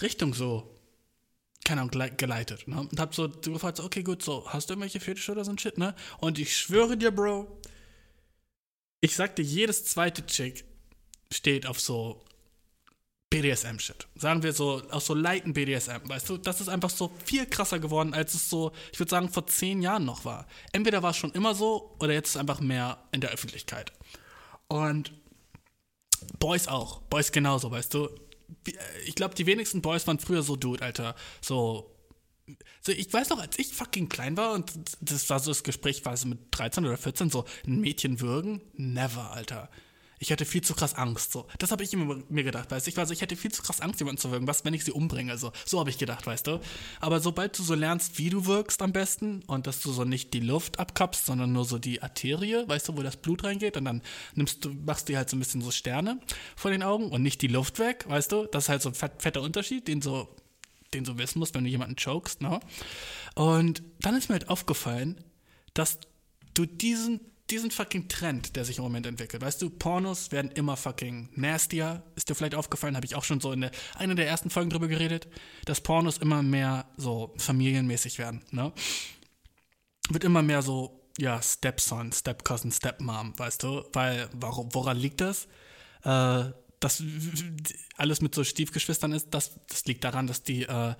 Richtung 0.01 0.34
so, 0.34 0.73
keine 1.64 1.81
Ahnung, 1.81 2.18
geleitet. 2.18 2.68
Ne? 2.68 2.80
Und 2.80 2.99
habe 2.99 3.14
so 3.15 3.30
gefragt, 3.30 3.80
okay, 3.80 4.03
gut, 4.03 4.23
so, 4.23 4.48
hast 4.49 4.69
du 4.69 4.73
irgendwelche 4.73 4.99
Fetische 4.99 5.31
oder 5.31 5.45
so 5.45 5.52
ein 5.52 5.57
Shit, 5.57 5.77
ne? 5.77 5.95
Und 6.19 6.40
ich 6.40 6.56
schwöre 6.57 6.98
dir, 6.98 7.11
Bro, 7.11 7.60
ich 9.02 9.15
sagte, 9.15 9.41
jedes 9.41 9.85
zweite 9.85 10.26
Chick 10.26 10.65
steht 11.31 11.65
auf 11.65 11.80
so 11.80 12.23
BDSM-Shit. 13.30 14.07
Sagen 14.15 14.44
wir 14.44 14.53
so, 14.53 14.84
auch 14.91 15.02
so 15.02 15.15
leiten 15.15 15.53
BDSM, 15.53 16.07
weißt 16.07 16.30
du? 16.30 16.38
Das 16.38 16.61
ist 16.61 16.68
einfach 16.69 16.91
so 16.91 17.11
viel 17.26 17.48
krasser 17.48 17.80
geworden, 17.80 18.14
als 18.14 18.35
es 18.35 18.49
so, 18.49 18.72
ich 18.91 18.99
würde 18.99 19.10
sagen, 19.10 19.30
vor 19.30 19.48
zehn 19.48 19.81
Jahren 19.81 20.06
noch 20.06 20.23
war. 20.23 20.48
Entweder 20.72 21.02
war 21.02 21.11
es 21.11 21.18
schon 21.18 21.31
immer 21.31 21.56
so 21.56 21.95
oder 21.99 22.14
jetzt 22.14 22.30
ist 22.30 22.35
es 22.35 22.40
einfach 22.40 22.60
mehr 22.60 23.03
in 23.11 23.22
der 23.22 23.31
Öffentlichkeit. 23.31 23.91
Und 24.68 25.11
Boys 26.38 26.68
auch. 26.68 27.02
Boys 27.03 27.31
genauso, 27.31 27.72
weißt 27.72 27.94
du. 27.94 28.10
Äh, 28.67 28.71
Ich 29.05 29.15
glaube, 29.15 29.35
die 29.35 29.45
wenigsten 29.45 29.81
Boys 29.81 30.07
waren 30.07 30.19
früher 30.19 30.43
so 30.43 30.55
Dude, 30.55 30.84
Alter. 30.84 31.15
So. 31.41 31.89
So, 32.81 32.91
ich 32.91 33.11
weiß 33.11 33.30
noch, 33.30 33.39
als 33.39 33.57
ich 33.57 33.73
fucking 33.73 34.09
klein 34.09 34.35
war 34.35 34.51
und 34.53 34.73
das 34.99 35.30
war 35.30 35.39
so 35.39 35.51
das 35.51 35.63
Gespräch, 35.63 36.03
war 36.03 36.17
so 36.17 36.27
mit 36.27 36.39
13 36.51 36.85
oder 36.85 36.97
14, 36.97 37.30
so 37.30 37.45
ein 37.65 37.80
Mädchen 37.80 38.19
würgen? 38.19 38.59
Never, 38.73 39.31
Alter. 39.31 39.69
Ich 40.24 40.32
hatte 40.32 40.45
viel 40.45 40.62
zu 40.62 40.74
krass 40.74 40.95
Angst. 40.95 41.34
So. 41.34 41.48
Das 41.60 41.72
habe 41.72 41.84
ich 41.84 41.91
immer 41.91 42.18
mir 42.30 42.45
gedacht, 42.45 42.72
weißt 42.72 42.88
du. 42.88 42.90
Ich 42.90 42.95
war 42.95 43.06
so, 43.06 43.12
ich 43.12 43.20
hätte 43.20 43.36
viel 43.36 43.52
zu 43.52 43.62
krass 43.62 43.82
Angst, 43.82 44.00
jemanden 44.00 44.22
zu 44.22 44.32
würgen. 44.32 44.48
Was, 44.48 44.64
wenn 44.64 44.74
ich 44.74 44.86
sie 44.86 44.94
umbringe? 44.94 45.38
So, 45.38 45.52
so 45.66 45.82
habe 45.82 45.90
ich 45.90 45.98
gedacht, 45.98 46.26
weißt 46.26 46.48
du. 46.48 46.62
Aber 47.02 47.20
sobald 47.20 47.60
du 47.60 47.64
so 47.64 47.76
lernst, 47.76 48.18
wie 48.20 48.30
du 48.30 48.45
wirkst 48.45 48.82
am 48.82 48.94
besten 48.94 49.44
und 49.48 49.68
dass 49.68 49.82
du 49.82 49.91
so 49.91 50.06
nicht 50.06 50.34
die 50.34 50.40
Luft 50.40 50.80
abkappst, 50.80 51.26
sondern 51.26 51.52
nur 51.52 51.66
so 51.66 51.78
die 51.78 52.02
Arterie, 52.02 52.66
weißt 52.66 52.88
du, 52.88 52.98
wo 52.98 53.04
das 53.04 53.18
Blut 53.18 53.44
reingeht 53.44 53.76
und 53.76 53.84
dann 53.84 54.02
nimmst 54.34 54.64
du, 54.64 54.70
machst 54.70 55.10
du 55.10 55.18
halt 55.18 55.30
so 55.30 55.36
ein 55.36 55.40
bisschen 55.40 55.62
so 55.62 55.72
Sterne 55.72 56.22
vor 56.56 56.72
den 56.72 56.84
Augen 56.84 57.10
und 57.10 57.22
nicht 57.22 57.41
die 57.41 57.48
Luft 57.48 57.80
weg, 57.80 58.06
weißt 58.08 58.32
du. 58.32 58.45
Das 58.45 58.66
ist 58.66 58.70
halt 58.70 58.82
so 58.82 58.90
ein 58.90 58.95
fett, 58.95 59.22
fetter 59.22 59.41
Unterschied, 59.41 59.90
den 59.90 60.02
so 60.02 60.30
den 60.94 61.04
du 61.04 61.18
wissen 61.18 61.40
musst, 61.40 61.56
wenn 61.56 61.64
du 61.64 61.70
jemanden 61.70 61.95
chokest, 61.95 62.41
ne? 62.41 62.60
Und 63.36 63.82
dann 64.00 64.16
ist 64.16 64.30
mir 64.30 64.34
halt 64.34 64.50
aufgefallen, 64.50 65.24
dass 65.74 66.00
du 66.54 66.66
diesen, 66.66 67.20
diesen 67.49 67.72
fucking 67.72 68.07
Trend, 68.07 68.56
der 68.56 68.65
sich 68.65 68.78
im 68.78 68.84
Moment 68.84 69.06
entwickelt, 69.06 69.41
weißt 69.41 69.61
du, 69.61 69.70
Pornos 69.70 70.32
werden 70.32 70.52
immer 70.52 70.78
fucking 70.78 71.30
nastier, 71.36 72.03
ist 72.15 72.30
dir 72.30 72.36
vielleicht 72.36 72.56
aufgefallen, 72.56 72.95
habe 72.95 73.06
ich 73.06 73.15
auch 73.15 73.24
schon 73.24 73.41
so 73.41 73.52
in 73.52 73.61
der, 73.61 73.72
einer 73.95 74.15
der 74.15 74.28
ersten 74.28 74.49
Folgen 74.49 74.70
drüber 74.70 74.88
geredet, 74.88 75.28
dass 75.65 75.82
Pornos 75.82 76.18
immer 76.18 76.41
mehr 76.41 76.86
so 76.98 77.34
familienmäßig 77.38 78.18
werden, 78.18 78.41
ne? 78.52 78.72
Wird 80.10 80.24
immer 80.24 80.41
mehr 80.41 80.61
so, 80.61 81.07
ja, 81.18 81.41
Stepson, 81.41 82.11
Stepcousin, 82.11 82.72
Stepmom, 82.72 83.38
weißt 83.38 83.64
du, 83.64 83.84
weil, 83.94 84.30
warum, 84.34 84.74
woran 84.74 84.98
liegt 84.98 85.22
das? 85.22 85.48
Äh, 86.03 86.52
dass 86.80 87.02
alles 87.95 88.22
mit 88.22 88.36
so 88.36 88.44
Stiefgeschwistern 88.44 89.14
ist, 89.14 89.30
das, 89.32 89.60
das 89.68 89.86
liegt 89.86 90.03
daran, 90.03 90.28
dass 90.28 90.44
die 90.44 90.64
äh, 90.64 90.95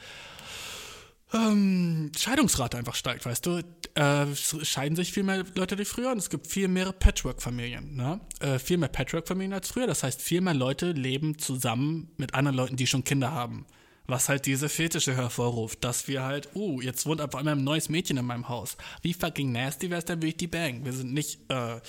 ähm, 1.34 2.12
Scheidungsrate 2.18 2.78
einfach 2.78 2.96
steigt, 2.96 3.26
weißt 3.26 3.46
du. 3.46 3.62
Äh, 3.96 4.36
scheiden 4.36 4.96
sich 4.96 5.12
viel 5.12 5.24
mehr 5.24 5.44
Leute 5.56 5.78
wie 5.78 5.86
früher 5.86 6.12
und 6.12 6.18
es 6.18 6.30
gibt 6.30 6.48
viel 6.48 6.68
mehr 6.68 6.92
Patchwork-Familien, 6.92 7.96
ne? 7.96 8.20
Äh, 8.40 8.58
viel 8.58 8.78
mehr 8.78 8.90
Patchwork-Familien 8.90 9.54
als 9.54 9.70
früher. 9.70 9.88
Das 9.88 10.04
heißt, 10.04 10.22
viel 10.22 10.42
mehr 10.42 10.54
Leute 10.54 10.92
leben 10.92 11.38
zusammen 11.38 12.12
mit 12.18 12.34
anderen 12.34 12.58
Leuten, 12.58 12.76
die 12.76 12.88
schon 12.88 13.04
Kinder 13.04 13.32
haben. 13.32 13.66
Was 14.06 14.30
halt 14.30 14.46
diese 14.46 14.68
Fetische 14.68 15.16
hervorruft, 15.16 15.84
dass 15.84 16.08
wir 16.08 16.24
halt, 16.24 16.50
uh, 16.56 16.82
jetzt 16.82 17.06
wohnt 17.06 17.22
auf 17.22 17.36
einmal 17.36 17.56
ein 17.56 17.64
neues 17.64 17.88
Mädchen 17.88 18.18
in 18.18 18.26
meinem 18.26 18.50
Haus. 18.50 18.76
Wie 19.02 19.14
fucking 19.14 19.52
nasty 19.52 19.90
wär's 19.90 20.06
denn, 20.06 20.18
würde 20.18 20.28
ich 20.28 20.38
die 20.38 20.48
bang? 20.48 20.84
Wir 20.84 20.92
sind 20.92 21.14
nicht 21.14 21.40
äh, 21.50 21.80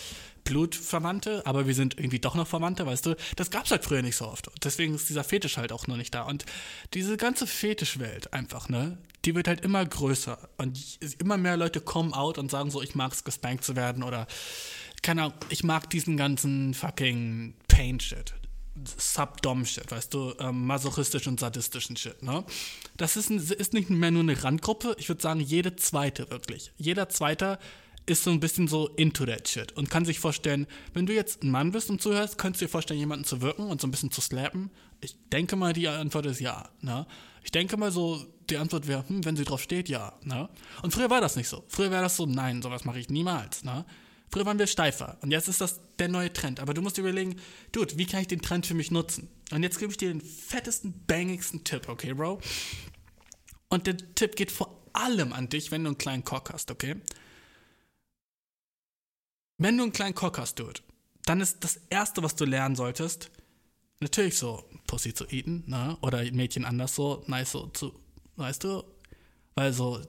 Blutverwandte, 0.45 1.43
aber 1.45 1.67
wir 1.67 1.75
sind 1.75 1.99
irgendwie 1.99 2.21
doch 2.21 2.35
noch 2.35 2.47
Verwandte, 2.47 2.87
weißt 2.87 3.07
du? 3.07 3.17
Das 3.35 3.51
gab's 3.51 3.71
halt 3.73 3.85
früher 3.85 4.03
nicht 4.03 4.17
so 4.17 4.27
oft. 4.27 4.49
Deswegen 4.63 4.95
ist 4.95 5.09
dieser 5.09 5.25
Fetisch 5.25 5.57
halt 5.57 5.73
auch 5.73 5.87
noch 5.87 5.97
nicht 5.97 6.15
da. 6.15 6.23
Und 6.23 6.45
diese 6.93 7.17
ganze 7.17 7.47
Fetischwelt 7.47 8.33
einfach, 8.33 8.69
ne? 8.69 8.99
Die 9.25 9.35
wird 9.35 9.49
halt 9.49 9.63
immer 9.63 9.85
größer. 9.85 10.39
Und 10.59 10.99
immer 11.19 11.37
mehr 11.37 11.57
Leute 11.57 11.81
kommen 11.81 12.13
out 12.13 12.39
und 12.39 12.51
sagen 12.51 12.71
so, 12.71 12.83
ich 12.83 12.95
mag's 12.95 13.25
gespankt 13.25 13.65
zu 13.65 13.77
werden 13.77 14.03
oder 14.03 14.27
keine 15.03 15.25
Ahnung, 15.25 15.35
ich 15.51 15.65
mag 15.65 15.91
diesen 15.91 16.17
ganzen 16.17 16.75
fucking 16.75 17.55
Pain-Shit. 17.69 18.35
Subdom-Shit, 18.97 19.91
weißt 19.93 20.13
du, 20.13 20.35
ähm, 20.41 20.67
masochistisch 20.67 21.29
und 21.29 21.39
sadistischen 21.39 21.97
Shit, 21.97 22.23
ne? 22.23 22.45
Das 22.97 23.17
ist, 23.17 23.31
ein, 23.31 23.39
ist 23.39 23.73
nicht 23.73 23.89
mehr 23.89 24.11
nur 24.11 24.23
eine 24.23 24.43
Randgruppe, 24.43 24.97
ich 24.99 25.09
würde 25.09 25.23
sagen, 25.23 25.41
jede 25.41 25.77
zweite 25.77 26.29
wirklich. 26.31 26.73
Jeder 26.77 27.09
zweite 27.09 27.59
ist 28.07 28.25
so 28.25 28.31
ein 28.31 28.41
bisschen 28.41 28.69
so 28.69 28.89
into 28.89 29.25
that 29.25 29.49
shit 29.49 29.73
und 29.73 29.91
kann 29.91 30.05
sich 30.05 30.19
vorstellen, 30.19 30.67
wenn 30.93 31.07
du 31.07 31.15
jetzt 31.15 31.43
ein 31.43 31.51
Mann 31.51 31.73
bist 31.73 31.89
und 31.89 32.03
zuhörst, 32.03 32.37
könntest 32.37 32.61
du 32.61 32.67
dir 32.67 32.71
vorstellen, 32.71 33.01
jemanden 33.01 33.25
zu 33.25 33.41
wirken 33.41 33.67
und 33.67 33.81
so 33.81 33.87
ein 33.87 33.91
bisschen 33.91 34.11
zu 34.11 34.21
slappen? 34.21 34.71
Ich 35.01 35.17
denke 35.33 35.57
mal, 35.57 35.73
die 35.73 35.89
Antwort 35.89 36.27
ist 36.27 36.41
ja, 36.41 36.69
ne? 36.81 37.07
Ich 37.45 37.51
denke 37.51 37.77
mal 37.77 37.93
so, 37.93 38.27
die 38.51 38.57
Antwort 38.57 38.89
wäre, 38.89 39.09
hm, 39.09 39.25
wenn 39.25 39.37
sie 39.37 39.45
drauf 39.45 39.63
steht, 39.63 39.89
ja, 39.89 40.19
ne? 40.23 40.49
Und 40.83 40.93
früher 40.93 41.11
war 41.11 41.21
das 41.21 41.37
nicht 41.37 41.49
so. 41.49 41.65
Früher 41.69 41.91
wäre 41.91 42.03
das 42.03 42.17
so, 42.17 42.27
nein, 42.27 42.63
sowas 42.63 42.85
mache 42.85 42.99
ich 42.99 43.11
niemals, 43.11 43.65
ne? 43.65 43.85
Früher 44.31 44.47
waren 44.47 44.59
wir 44.59 44.67
steifer 44.67 45.19
und 45.21 45.31
jetzt 45.31 45.47
ist 45.49 45.61
das 45.61 45.81
der 45.99 46.09
neue 46.09 46.33
Trend. 46.33 46.59
Aber 46.59 46.75
du 46.75 46.83
musst 46.83 46.97
dir 46.97 47.03
überlegen, 47.03 47.37
Dude, 47.71 47.97
wie 47.99 48.07
kann 48.07 48.23
ich 48.23 48.29
den 48.29 48.41
Trend 48.43 48.67
für 48.67 48.75
mich 48.75 48.91
nutzen? 48.91 49.29
Und 49.53 49.63
jetzt 49.63 49.79
gebe 49.79 49.93
ich 49.93 49.99
dir 49.99 50.09
den 50.09 50.23
fettesten, 50.23 51.05
bangigsten 51.07 51.63
Tipp, 51.63 51.89
okay, 51.89 52.15
Bro? 52.15 52.41
Und 53.69 53.87
der 53.87 53.97
Tipp 54.15 54.35
geht 54.35 54.51
vor 54.51 54.83
allem 54.93 55.33
an 55.33 55.49
dich, 55.51 55.71
wenn 55.71 55.85
du 55.85 55.91
einen 55.91 55.99
kleinen 55.99 56.25
Cock 56.25 56.53
hast, 56.53 56.71
okay? 56.71 56.97
Wenn 59.59 59.77
du 59.77 59.85
einen 59.85 59.93
kleinen 59.93 60.15
Cock 60.15 60.39
hast, 60.39 60.59
Dude, 60.59 60.81
dann 61.27 61.41
ist 61.41 61.63
das 61.63 61.77
Erste, 61.91 62.23
was 62.23 62.35
du 62.35 62.45
lernen 62.45 62.75
solltest, 62.75 63.31
natürlich 64.01 64.39
so 64.39 64.65
Pussy 64.87 65.15
zu 65.15 65.27
eaten, 65.29 65.65
ne? 65.67 65.97
Oder 66.01 66.31
Mädchen 66.33 66.65
anders 66.65 66.95
so, 66.95 67.25
nice 67.27 67.53
so 67.53 67.67
zu, 67.69 67.93
weißt 68.37 68.65
du? 68.65 68.85
Weil 69.55 69.73
so, 69.73 70.01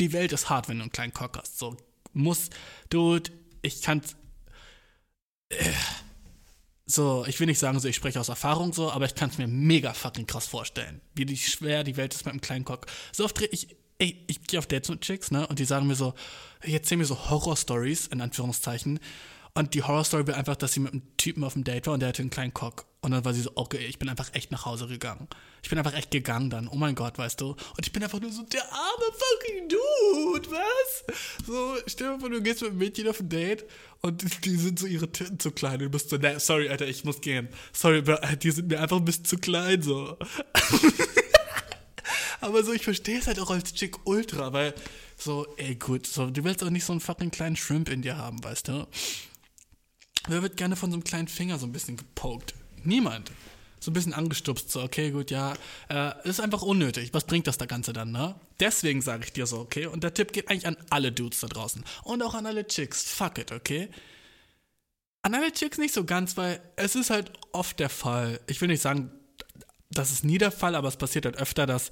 die 0.00 0.12
Welt 0.12 0.32
ist 0.32 0.50
hart, 0.50 0.68
wenn 0.68 0.78
du 0.78 0.82
einen 0.82 0.92
kleinen 0.92 1.14
Cock 1.14 1.38
hast. 1.38 1.58
So, 1.58 1.76
muss, 2.12 2.50
Dude, 2.90 3.30
ich 3.62 3.82
kann 3.82 4.02
äh, 5.50 5.72
so, 6.86 7.24
ich 7.26 7.40
will 7.40 7.46
nicht 7.46 7.58
sagen, 7.58 7.80
so 7.80 7.88
ich 7.88 7.96
spreche 7.96 8.20
aus 8.20 8.28
Erfahrung 8.28 8.72
so, 8.72 8.90
aber 8.90 9.06
ich 9.06 9.14
kann 9.14 9.30
es 9.30 9.38
mir 9.38 9.46
mega 9.46 9.94
fucking 9.94 10.26
krass 10.26 10.46
vorstellen, 10.46 11.00
wie 11.14 11.24
die 11.24 11.36
schwer 11.36 11.82
die 11.82 11.94
Dreh 11.94 12.06
ist 12.06 12.26
mit 12.26 12.32
einem 12.32 12.40
kleinen 12.40 12.64
Cock. 12.64 12.86
So 13.12 13.24
oft 13.24 13.40
ich, 13.40 13.76
ey, 13.98 14.22
ich 14.26 14.42
gehe 14.42 14.58
auf 14.58 14.66
Dates 14.66 14.90
mit 14.90 15.00
Chicks, 15.00 15.30
ne, 15.30 15.46
und 15.46 15.58
die 15.58 15.64
sagen 15.64 15.86
mir 15.86 15.94
so, 15.94 16.14
ich 16.62 16.74
erzähl 16.74 16.98
mir 16.98 17.06
so 17.06 17.30
Horror-Stories, 17.30 18.08
in 18.08 18.20
Anführungszeichen, 18.20 19.00
und 19.56 19.74
die 19.74 19.84
Horror-Story 19.84 20.26
war 20.26 20.34
einfach, 20.34 20.56
dass 20.56 20.72
sie 20.72 20.80
mit 20.80 20.92
einem 20.92 21.16
Typen 21.16 21.44
auf 21.44 21.52
dem 21.52 21.62
Date 21.62 21.86
war 21.86 21.94
und 21.94 22.00
der 22.00 22.08
hatte 22.08 22.22
einen 22.22 22.30
kleinen 22.30 22.52
Cock. 22.52 22.86
Und 23.02 23.12
dann 23.12 23.24
war 23.24 23.32
sie 23.32 23.42
so, 23.42 23.52
okay, 23.54 23.86
ich 23.86 24.00
bin 24.00 24.08
einfach 24.08 24.34
echt 24.34 24.50
nach 24.50 24.64
Hause 24.64 24.88
gegangen. 24.88 25.28
Ich 25.62 25.68
bin 25.68 25.78
einfach 25.78 25.94
echt 25.94 26.10
gegangen 26.10 26.50
dann, 26.50 26.66
oh 26.66 26.74
mein 26.74 26.96
Gott, 26.96 27.18
weißt 27.18 27.40
du. 27.40 27.50
Und 27.50 27.86
ich 27.86 27.92
bin 27.92 28.02
einfach 28.02 28.20
nur 28.20 28.32
so, 28.32 28.42
der 28.42 28.64
arme 28.72 29.04
fucking 29.12 29.68
Dude, 29.68 30.50
was? 30.50 31.04
So, 31.46 31.76
stell 31.86 32.14
dir 32.14 32.20
vor, 32.20 32.30
du 32.30 32.42
gehst 32.42 32.62
mit 32.62 32.70
einem 32.70 32.78
Mädchen 32.78 33.06
auf 33.06 33.20
ein 33.20 33.28
Date 33.28 33.64
und 34.00 34.44
die 34.44 34.56
sind 34.56 34.80
so 34.80 34.86
ihre 34.86 35.12
Titten 35.12 35.38
zu 35.38 35.52
klein. 35.52 35.78
Du 35.78 35.88
bist 35.88 36.10
so, 36.10 36.16
ne, 36.16 36.40
sorry, 36.40 36.68
Alter, 36.68 36.88
ich 36.88 37.04
muss 37.04 37.20
gehen. 37.20 37.48
Sorry, 37.72 38.02
die 38.42 38.50
sind 38.50 38.68
mir 38.68 38.80
einfach 38.80 38.96
ein 38.96 39.04
bisschen 39.04 39.24
zu 39.24 39.38
klein, 39.38 39.82
so. 39.82 40.18
Aber 42.40 42.64
so, 42.64 42.72
ich 42.72 42.82
verstehe 42.82 43.18
es 43.18 43.28
halt 43.28 43.38
auch 43.38 43.50
als 43.50 43.72
Chick 43.72 44.04
ultra, 44.04 44.52
weil 44.52 44.74
so, 45.16 45.46
ey, 45.58 45.76
gut, 45.76 46.06
so, 46.06 46.28
du 46.28 46.42
willst 46.42 46.64
auch 46.64 46.70
nicht 46.70 46.84
so 46.84 46.92
einen 46.92 47.00
fucking 47.00 47.30
kleinen 47.30 47.54
Shrimp 47.54 47.88
in 47.88 48.02
dir 48.02 48.18
haben, 48.18 48.42
weißt 48.42 48.68
du? 48.68 48.86
Wer 50.28 50.42
wird 50.42 50.56
gerne 50.56 50.76
von 50.76 50.90
so 50.90 50.96
einem 50.96 51.04
kleinen 51.04 51.28
Finger 51.28 51.58
so 51.58 51.66
ein 51.66 51.72
bisschen 51.72 51.96
gepokt? 51.96 52.54
Niemand. 52.82 53.30
So 53.80 53.90
ein 53.90 53.94
bisschen 53.94 54.14
angestupst, 54.14 54.70
so, 54.70 54.82
okay, 54.82 55.10
gut, 55.10 55.30
ja. 55.30 55.52
Äh, 55.90 56.12
ist 56.26 56.40
einfach 56.40 56.62
unnötig. 56.62 57.12
Was 57.12 57.24
bringt 57.24 57.46
das 57.46 57.58
da 57.58 57.66
Ganze 57.66 57.92
dann, 57.92 58.12
ne? 58.12 58.34
Deswegen 58.58 59.02
sage 59.02 59.24
ich 59.24 59.32
dir 59.34 59.46
so, 59.46 59.58
okay? 59.58 59.86
Und 59.86 60.02
der 60.02 60.14
Tipp 60.14 60.32
geht 60.32 60.48
eigentlich 60.48 60.66
an 60.66 60.78
alle 60.88 61.12
Dudes 61.12 61.40
da 61.40 61.48
draußen. 61.48 61.84
Und 62.02 62.22
auch 62.22 62.34
an 62.34 62.46
alle 62.46 62.66
Chicks. 62.66 63.02
Fuck 63.02 63.38
it, 63.38 63.52
okay? 63.52 63.90
An 65.20 65.34
alle 65.34 65.52
Chicks 65.52 65.76
nicht 65.76 65.92
so 65.92 66.04
ganz, 66.04 66.38
weil 66.38 66.62
es 66.76 66.94
ist 66.94 67.10
halt 67.10 67.32
oft 67.52 67.78
der 67.78 67.90
Fall. 67.90 68.40
Ich 68.46 68.60
will 68.62 68.68
nicht 68.68 68.82
sagen, 68.82 69.10
das 69.90 70.10
ist 70.10 70.24
nie 70.24 70.38
der 70.38 70.50
Fall, 70.50 70.74
aber 70.74 70.88
es 70.88 70.96
passiert 70.96 71.26
halt 71.26 71.36
öfter, 71.36 71.66
dass 71.66 71.90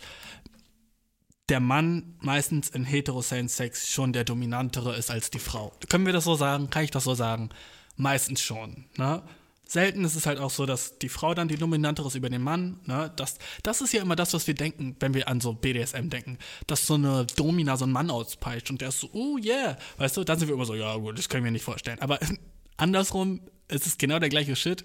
der 1.49 1.61
Mann 1.61 2.17
meistens 2.21 2.71
in 2.71 2.85
heterosexuellen 2.85 3.49
Sex 3.49 3.91
schon 3.91 4.15
der 4.15 4.25
dominantere 4.25 4.97
ist 4.97 5.11
als 5.11 5.31
die 5.31 5.39
Frau. 5.39 5.73
Können 5.89 6.07
wir 6.07 6.13
das 6.13 6.25
so 6.25 6.35
sagen? 6.35 6.71
Kann 6.71 6.85
ich 6.85 6.91
das 6.91 7.05
so 7.05 7.15
sagen? 7.15 7.51
Meistens 7.97 8.41
schon. 8.41 8.85
Ne? 8.97 9.23
Selten 9.67 10.05
ist 10.05 10.17
es 10.17 10.27
halt 10.27 10.39
auch 10.39 10.51
so, 10.51 10.67
dass 10.67 10.99
die 10.99 11.09
Frau 11.09 11.35
dann 11.35 11.49
die 11.49 11.57
dominantere 11.57 12.09
ist 12.09 12.15
über 12.15 12.29
den 12.29 12.43
Mann. 12.43 12.81
Ne? 12.85 13.11
Das, 13.17 13.39
das 13.63 13.81
ist 13.81 13.93
ja 13.93 14.03
immer 14.03 14.17
das, 14.17 14.35
was 14.35 14.47
wir 14.47 14.55
denken, 14.55 14.97
wenn 15.01 15.15
wir 15.15 15.29
an 15.29 15.41
so 15.41 15.55
BDSM 15.55 16.09
denken. 16.09 16.39
Dass 16.67 16.87
so 16.87 16.95
eine 16.95 17.27
Domina 17.37 17.77
so 17.77 17.85
einen 17.85 17.93
Mann 17.93 18.11
auspeitscht 18.11 18.71
und 18.71 18.81
der 18.81 18.89
ist 18.89 19.01
so, 19.01 19.09
oh 19.13 19.39
yeah. 19.39 19.79
Weißt 19.97 20.17
du, 20.17 20.25
dann 20.25 20.39
sind 20.39 20.49
wir 20.49 20.55
immer 20.55 20.67
so, 20.67 20.75
ja 20.75 20.95
gut, 20.97 21.19
das 21.19 21.29
können 21.29 21.45
wir 21.45 21.51
nicht 21.51 21.65
vorstellen. 21.65 22.01
Aber 22.01 22.19
andersrum, 22.77 23.41
es 23.69 23.87
ist 23.87 23.99
genau 23.99 24.19
der 24.19 24.29
gleiche 24.29 24.57
Shit. 24.57 24.85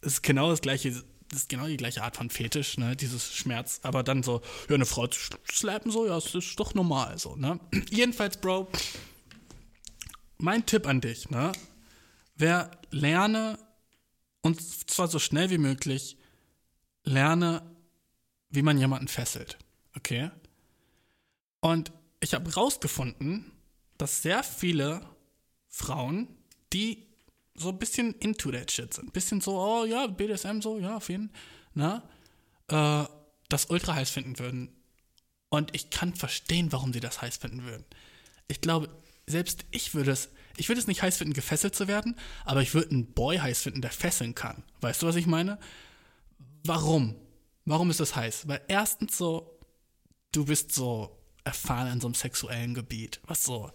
Es 0.00 0.14
ist 0.14 0.22
genau 0.22 0.50
das 0.50 0.60
gleiche 0.60 0.92
ist 1.32 1.48
genau 1.48 1.66
die 1.66 1.76
gleiche 1.76 2.02
Art 2.02 2.16
von 2.16 2.30
Fetisch, 2.30 2.78
ne, 2.78 2.96
dieses 2.96 3.34
Schmerz. 3.34 3.80
Aber 3.82 4.02
dann 4.02 4.22
so, 4.22 4.42
ja, 4.68 4.74
eine 4.74 4.86
Frau 4.86 5.06
zu 5.06 5.18
slappen, 5.50 5.90
so, 5.90 6.06
ja, 6.06 6.14
das 6.14 6.34
ist 6.34 6.58
doch 6.58 6.74
normal, 6.74 7.18
so, 7.18 7.36
ne. 7.36 7.58
Jedenfalls, 7.90 8.36
Bro, 8.38 8.68
mein 10.38 10.64
Tipp 10.66 10.86
an 10.86 11.00
dich, 11.00 11.30
ne, 11.30 11.52
wer 12.36 12.70
lerne, 12.90 13.58
und 14.42 14.60
zwar 14.90 15.08
so 15.08 15.18
schnell 15.18 15.50
wie 15.50 15.58
möglich, 15.58 16.16
lerne, 17.04 17.62
wie 18.50 18.62
man 18.62 18.78
jemanden 18.78 19.08
fesselt, 19.08 19.58
okay? 19.96 20.30
Und 21.60 21.92
ich 22.20 22.34
habe 22.34 22.52
rausgefunden, 22.52 23.52
dass 23.98 24.22
sehr 24.22 24.42
viele 24.42 25.08
Frauen, 25.68 26.28
die 26.72 27.06
so 27.54 27.70
ein 27.70 27.78
bisschen 27.78 28.12
into 28.14 28.50
that 28.50 28.70
shit 28.70 28.92
sind. 28.92 29.08
Ein 29.08 29.12
bisschen 29.12 29.40
so, 29.40 29.58
oh 29.58 29.84
ja, 29.84 30.06
BDSM 30.06 30.60
so, 30.60 30.78
ja, 30.78 30.96
auf 30.96 31.08
jeden 31.08 31.30
Fall, 31.74 32.02
äh, 32.68 33.04
das 33.48 33.66
ultra 33.66 33.94
heiß 33.94 34.10
finden 34.10 34.38
würden. 34.38 34.68
Und 35.48 35.74
ich 35.74 35.90
kann 35.90 36.14
verstehen, 36.14 36.72
warum 36.72 36.92
sie 36.92 37.00
das 37.00 37.22
heiß 37.22 37.36
finden 37.36 37.64
würden. 37.64 37.84
Ich 38.48 38.60
glaube, 38.60 38.88
selbst 39.26 39.64
ich 39.70 39.94
würde 39.94 40.12
es, 40.12 40.28
ich 40.56 40.68
würde 40.68 40.80
es 40.80 40.86
nicht 40.86 41.02
heiß 41.02 41.18
finden, 41.18 41.34
gefesselt 41.34 41.74
zu 41.74 41.88
werden, 41.88 42.16
aber 42.44 42.62
ich 42.62 42.74
würde 42.74 42.90
einen 42.90 43.12
Boy 43.12 43.38
heiß 43.38 43.62
finden, 43.62 43.82
der 43.82 43.90
fesseln 43.90 44.34
kann. 44.34 44.62
Weißt 44.80 45.02
du, 45.02 45.06
was 45.06 45.16
ich 45.16 45.26
meine? 45.26 45.58
Warum? 46.64 47.16
Warum 47.64 47.90
ist 47.90 48.00
das 48.00 48.16
heiß? 48.16 48.48
Weil 48.48 48.62
erstens 48.68 49.18
so, 49.18 49.58
du 50.32 50.46
bist 50.46 50.72
so 50.72 51.18
erfahren 51.44 51.92
in 51.92 52.00
so 52.00 52.06
einem 52.06 52.14
sexuellen 52.14 52.74
Gebiet, 52.74 53.20
was 53.26 53.44
so 53.44 53.70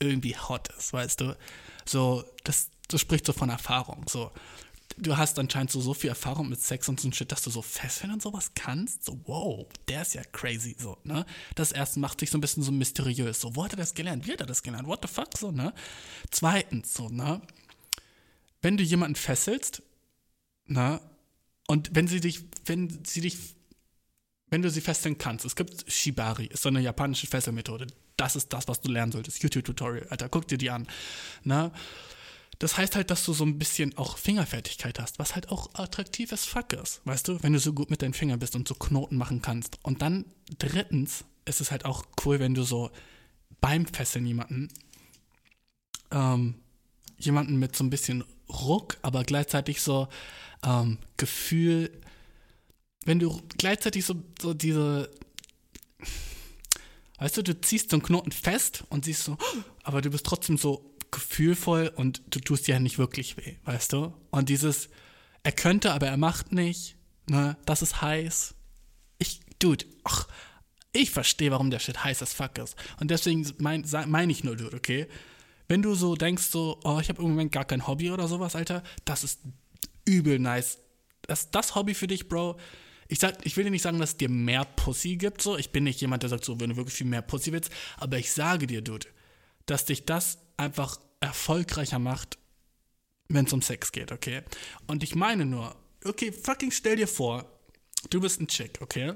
irgendwie 0.00 0.36
hot 0.36 0.68
ist, 0.76 0.92
weißt 0.92 1.20
du? 1.20 1.36
So, 1.84 2.24
das, 2.44 2.70
das 2.88 3.00
spricht 3.00 3.26
so 3.26 3.32
von 3.32 3.50
Erfahrung. 3.50 4.06
So, 4.08 4.32
du 4.96 5.16
hast 5.16 5.38
anscheinend 5.38 5.70
so, 5.70 5.80
so 5.80 5.94
viel 5.94 6.10
Erfahrung 6.10 6.48
mit 6.48 6.60
Sex 6.60 6.88
und 6.88 7.00
so 7.00 7.08
ein 7.08 7.12
Shit, 7.12 7.32
dass 7.32 7.42
du 7.42 7.50
so 7.50 7.62
fesseln 7.62 8.12
und 8.12 8.22
sowas 8.22 8.52
kannst. 8.54 9.04
So, 9.04 9.20
wow, 9.24 9.66
der 9.88 10.02
ist 10.02 10.14
ja 10.14 10.22
crazy, 10.32 10.76
so, 10.78 10.98
ne? 11.04 11.24
Das 11.54 11.72
erste 11.72 12.00
macht 12.00 12.20
sich 12.20 12.30
so 12.30 12.38
ein 12.38 12.40
bisschen 12.40 12.62
so 12.62 12.72
mysteriös. 12.72 13.40
So, 13.40 13.54
wo 13.56 13.64
hat 13.64 13.72
er 13.72 13.76
das 13.76 13.94
gelernt? 13.94 14.26
Wie 14.26 14.32
hat 14.32 14.40
er 14.40 14.46
das 14.46 14.62
gelernt? 14.62 14.86
What 14.86 15.00
the 15.02 15.08
fuck, 15.08 15.36
so, 15.36 15.50
ne? 15.50 15.72
Zweitens, 16.30 16.94
so, 16.94 17.08
ne? 17.08 17.40
Wenn 18.62 18.76
du 18.76 18.84
jemanden 18.84 19.16
fesselst, 19.16 19.82
ne? 20.66 21.00
Und 21.66 21.94
wenn 21.94 22.08
sie 22.08 22.20
dich, 22.20 22.44
wenn 22.66 23.04
sie 23.04 23.20
dich, 23.20 23.38
wenn 24.48 24.62
du 24.62 24.70
sie 24.70 24.80
fesseln 24.80 25.18
kannst, 25.18 25.44
es 25.44 25.54
gibt 25.54 25.90
Shibari, 25.90 26.46
ist 26.46 26.62
so 26.62 26.68
eine 26.68 26.80
japanische 26.80 27.26
Fesselmethode. 27.26 27.86
Das 28.16 28.36
ist 28.36 28.52
das, 28.52 28.66
was 28.68 28.80
du 28.80 28.90
lernen 28.90 29.12
solltest. 29.12 29.42
YouTube-Tutorial, 29.42 30.08
Alter, 30.10 30.28
guck 30.28 30.48
dir 30.48 30.58
die 30.58 30.70
an, 30.70 30.88
ne? 31.44 31.72
Das 32.60 32.76
heißt 32.76 32.94
halt, 32.94 33.10
dass 33.10 33.24
du 33.24 33.32
so 33.32 33.44
ein 33.44 33.58
bisschen 33.58 33.96
auch 33.96 34.18
Fingerfertigkeit 34.18 35.00
hast, 35.00 35.18
was 35.18 35.34
halt 35.34 35.48
auch 35.48 35.70
attraktives 35.72 36.44
Fuck 36.44 36.74
ist, 36.74 37.00
weißt 37.06 37.26
du, 37.26 37.42
wenn 37.42 37.54
du 37.54 37.58
so 37.58 37.72
gut 37.72 37.88
mit 37.88 38.02
deinen 38.02 38.12
Fingern 38.12 38.38
bist 38.38 38.54
und 38.54 38.68
so 38.68 38.74
Knoten 38.74 39.16
machen 39.16 39.40
kannst. 39.40 39.78
Und 39.82 40.02
dann 40.02 40.26
drittens 40.58 41.24
ist 41.46 41.62
es 41.62 41.70
halt 41.70 41.86
auch 41.86 42.04
cool, 42.22 42.38
wenn 42.38 42.52
du 42.52 42.62
so 42.62 42.90
beim 43.62 43.86
Fesseln 43.86 44.26
jemanden, 44.26 44.68
ähm, 46.10 46.56
jemanden 47.16 47.56
mit 47.56 47.74
so 47.74 47.82
ein 47.82 47.88
bisschen 47.88 48.24
Ruck, 48.50 48.98
aber 49.00 49.24
gleichzeitig 49.24 49.80
so 49.80 50.08
ähm, 50.62 50.98
Gefühl, 51.16 51.90
wenn 53.06 53.20
du 53.20 53.40
gleichzeitig 53.56 54.04
so, 54.04 54.16
so 54.38 54.52
diese, 54.52 55.10
weißt 57.16 57.38
du, 57.38 57.42
du 57.42 57.58
ziehst 57.62 57.88
so 57.88 57.96
einen 57.96 58.02
Knoten 58.02 58.32
fest 58.32 58.84
und 58.90 59.06
siehst 59.06 59.24
so, 59.24 59.38
aber 59.82 60.02
du 60.02 60.10
bist 60.10 60.26
trotzdem 60.26 60.58
so 60.58 60.89
gefühlvoll 61.10 61.92
und 61.94 62.22
du 62.30 62.40
tust 62.40 62.66
dir 62.66 62.74
ja 62.74 62.80
nicht 62.80 62.98
wirklich 62.98 63.36
weh, 63.36 63.56
weißt 63.64 63.92
du? 63.92 64.12
Und 64.30 64.48
dieses, 64.48 64.88
er 65.42 65.52
könnte, 65.52 65.92
aber 65.92 66.06
er 66.06 66.16
macht 66.16 66.52
nicht, 66.52 66.96
ne, 67.28 67.56
das 67.66 67.82
ist 67.82 68.02
heiß. 68.02 68.54
Ich, 69.18 69.40
dude, 69.58 69.86
ach, 70.04 70.28
ich 70.92 71.10
verstehe, 71.10 71.50
warum 71.50 71.70
der 71.70 71.78
Shit 71.78 72.02
heiß 72.02 72.22
as 72.22 72.32
fuck 72.32 72.58
ist. 72.58 72.76
Und 73.00 73.10
deswegen 73.10 73.46
meine 73.58 73.86
mein 74.06 74.30
ich 74.30 74.44
nur, 74.44 74.56
dude, 74.56 74.76
okay? 74.76 75.06
Wenn 75.68 75.82
du 75.82 75.94
so 75.94 76.16
denkst, 76.16 76.44
so, 76.44 76.80
oh, 76.82 76.98
ich 77.00 77.08
habe 77.08 77.22
im 77.22 77.28
Moment 77.28 77.52
gar 77.52 77.64
kein 77.64 77.86
Hobby 77.86 78.10
oder 78.10 78.26
sowas, 78.26 78.56
Alter, 78.56 78.82
das 79.04 79.22
ist 79.22 79.40
übel 80.04 80.38
nice. 80.38 80.78
Das, 81.22 81.50
das 81.50 81.76
Hobby 81.76 81.94
für 81.94 82.08
dich, 82.08 82.28
Bro, 82.28 82.58
ich, 83.06 83.18
sag, 83.18 83.44
ich 83.44 83.56
will 83.56 83.64
dir 83.64 83.70
nicht 83.70 83.82
sagen, 83.82 83.98
dass 83.98 84.10
es 84.10 84.16
dir 84.16 84.28
mehr 84.28 84.64
Pussy 84.64 85.16
gibt, 85.16 85.42
so. 85.42 85.56
Ich 85.56 85.70
bin 85.70 85.84
nicht 85.84 86.00
jemand, 86.00 86.22
der 86.22 86.30
sagt 86.30 86.44
so, 86.44 86.58
wenn 86.58 86.70
du 86.70 86.76
wirklich 86.76 86.96
viel 86.96 87.06
mehr 87.06 87.22
Pussy 87.22 87.52
willst, 87.52 87.70
aber 87.98 88.18
ich 88.18 88.32
sage 88.32 88.66
dir, 88.66 88.82
Dude, 88.82 89.06
dass 89.66 89.84
dich 89.84 90.06
das 90.06 90.38
einfach 90.60 91.00
erfolgreicher 91.20 91.98
macht, 91.98 92.38
wenn 93.28 93.46
es 93.46 93.52
um 93.52 93.62
Sex 93.62 93.92
geht, 93.92 94.12
okay? 94.12 94.42
Und 94.86 95.02
ich 95.02 95.14
meine 95.14 95.46
nur, 95.46 95.74
okay, 96.04 96.32
fucking 96.32 96.70
stell 96.70 96.96
dir 96.96 97.08
vor, 97.08 97.46
du 98.10 98.20
bist 98.20 98.40
ein 98.40 98.48
Chick, 98.48 98.78
okay? 98.80 99.14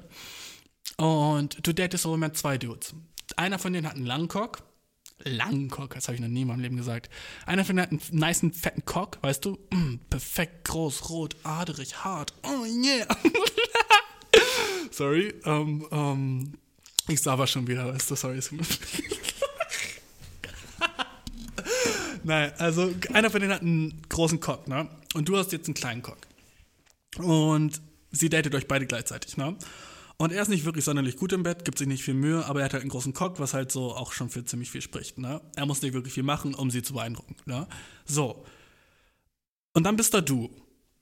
Und 0.97 1.65
du 1.65 1.73
datest 1.73 2.05
im 2.05 2.11
Moment 2.11 2.37
zwei 2.37 2.57
Dudes. 2.57 2.93
Einer 3.35 3.59
von 3.59 3.73
denen 3.73 3.87
hat 3.87 3.95
einen 3.95 4.05
langen 4.05 4.27
Cock. 4.27 4.63
Langen 5.19 5.69
Cock, 5.69 5.93
das 5.93 6.07
habe 6.07 6.15
ich 6.15 6.21
noch 6.21 6.27
nie 6.27 6.41
in 6.41 6.47
meinem 6.47 6.61
Leben 6.61 6.77
gesagt. 6.77 7.09
Einer 7.45 7.63
von 7.63 7.75
denen 7.75 7.91
hat 7.91 7.91
einen 7.91 8.19
niceen, 8.19 8.53
fetten 8.53 8.85
Cock, 8.85 9.19
weißt 9.21 9.45
du? 9.45 9.57
Mm, 9.71 9.99
perfekt 10.09 10.65
groß, 10.65 11.09
rot, 11.09 11.35
adrig, 11.43 12.03
hart. 12.03 12.33
Oh 12.43 12.65
yeah. 12.65 13.07
sorry. 14.91 15.33
Ähm, 15.45 15.87
ähm, 15.91 16.53
ich 17.07 17.21
sah 17.21 17.33
aber 17.33 17.47
schon 17.47 17.67
wieder, 17.67 17.93
weißt 17.93 18.11
du, 18.11 18.15
sorry. 18.15 18.41
Nein, 22.25 22.51
also 22.57 22.91
einer 23.13 23.29
von 23.29 23.39
denen 23.39 23.53
hat 23.53 23.61
einen 23.61 24.01
großen 24.09 24.39
Cock, 24.39 24.67
ne? 24.67 24.89
Und 25.13 25.29
du 25.29 25.37
hast 25.37 25.51
jetzt 25.51 25.67
einen 25.67 25.75
kleinen 25.75 26.01
Cock. 26.01 26.17
Und 27.19 27.79
sie 28.11 28.29
datet 28.29 28.55
euch 28.55 28.67
beide 28.67 28.87
gleichzeitig, 28.87 29.37
ne? 29.37 29.55
Und 30.17 30.31
er 30.31 30.41
ist 30.41 30.47
nicht 30.47 30.65
wirklich 30.65 30.85
sonderlich 30.85 31.17
gut 31.17 31.33
im 31.33 31.43
Bett, 31.43 31.65
gibt 31.65 31.77
sich 31.77 31.87
nicht 31.87 32.03
viel 32.03 32.15
Mühe, 32.15 32.43
aber 32.45 32.61
er 32.61 32.65
hat 32.65 32.73
halt 32.73 32.81
einen 32.81 32.89
großen 32.89 33.13
Cock, 33.13 33.39
was 33.39 33.53
halt 33.53 33.71
so 33.71 33.93
auch 33.93 34.11
schon 34.11 34.31
für 34.31 34.43
ziemlich 34.43 34.71
viel 34.71 34.81
spricht, 34.81 35.19
ne? 35.19 35.39
Er 35.55 35.67
muss 35.67 35.83
nicht 35.83 35.93
wirklich 35.93 36.15
viel 36.15 36.23
machen, 36.23 36.55
um 36.55 36.71
sie 36.71 36.81
zu 36.81 36.93
beeindrucken, 36.93 37.35
ne? 37.45 37.67
So. 38.05 38.43
Und 39.73 39.83
dann 39.83 39.95
bist 39.95 40.15
da 40.15 40.21
du. 40.21 40.49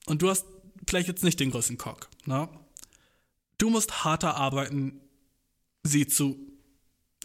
Und 0.05 0.21
du 0.21 0.29
hast 0.29 0.45
vielleicht 0.85 1.07
jetzt 1.07 1.23
nicht 1.23 1.39
den 1.39 1.51
größten 1.51 1.77
Cock, 1.77 2.09
ne? 2.25 2.49
Du 3.59 3.69
musst 3.69 4.03
harter 4.03 4.35
arbeiten, 4.35 4.99
sie 5.83 6.05
zu 6.05 6.37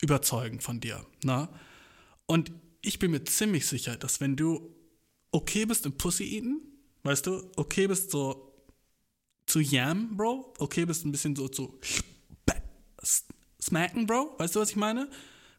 überzeugen 0.00 0.60
von 0.60 0.78
dir, 0.78 1.04
ne? 1.24 1.48
Und 2.26 2.52
ich 2.88 2.98
bin 2.98 3.10
mir 3.10 3.22
ziemlich 3.24 3.66
sicher, 3.66 3.96
dass 3.96 4.20
wenn 4.20 4.34
du 4.34 4.74
okay 5.30 5.66
bist 5.66 5.84
im 5.84 5.96
Pussy 5.96 6.24
eaten, 6.24 6.62
weißt 7.02 7.26
du, 7.26 7.52
okay 7.56 7.86
bist 7.86 8.10
so 8.10 8.66
zu 9.44 9.60
yam, 9.60 10.16
Bro, 10.16 10.54
okay 10.58 10.86
bist 10.86 11.04
ein 11.04 11.12
bisschen 11.12 11.36
so 11.36 11.48
zu 11.48 11.78
smacken, 13.60 14.06
Bro, 14.06 14.36
weißt 14.38 14.56
du, 14.56 14.60
was 14.60 14.70
ich 14.70 14.76
meine? 14.76 15.10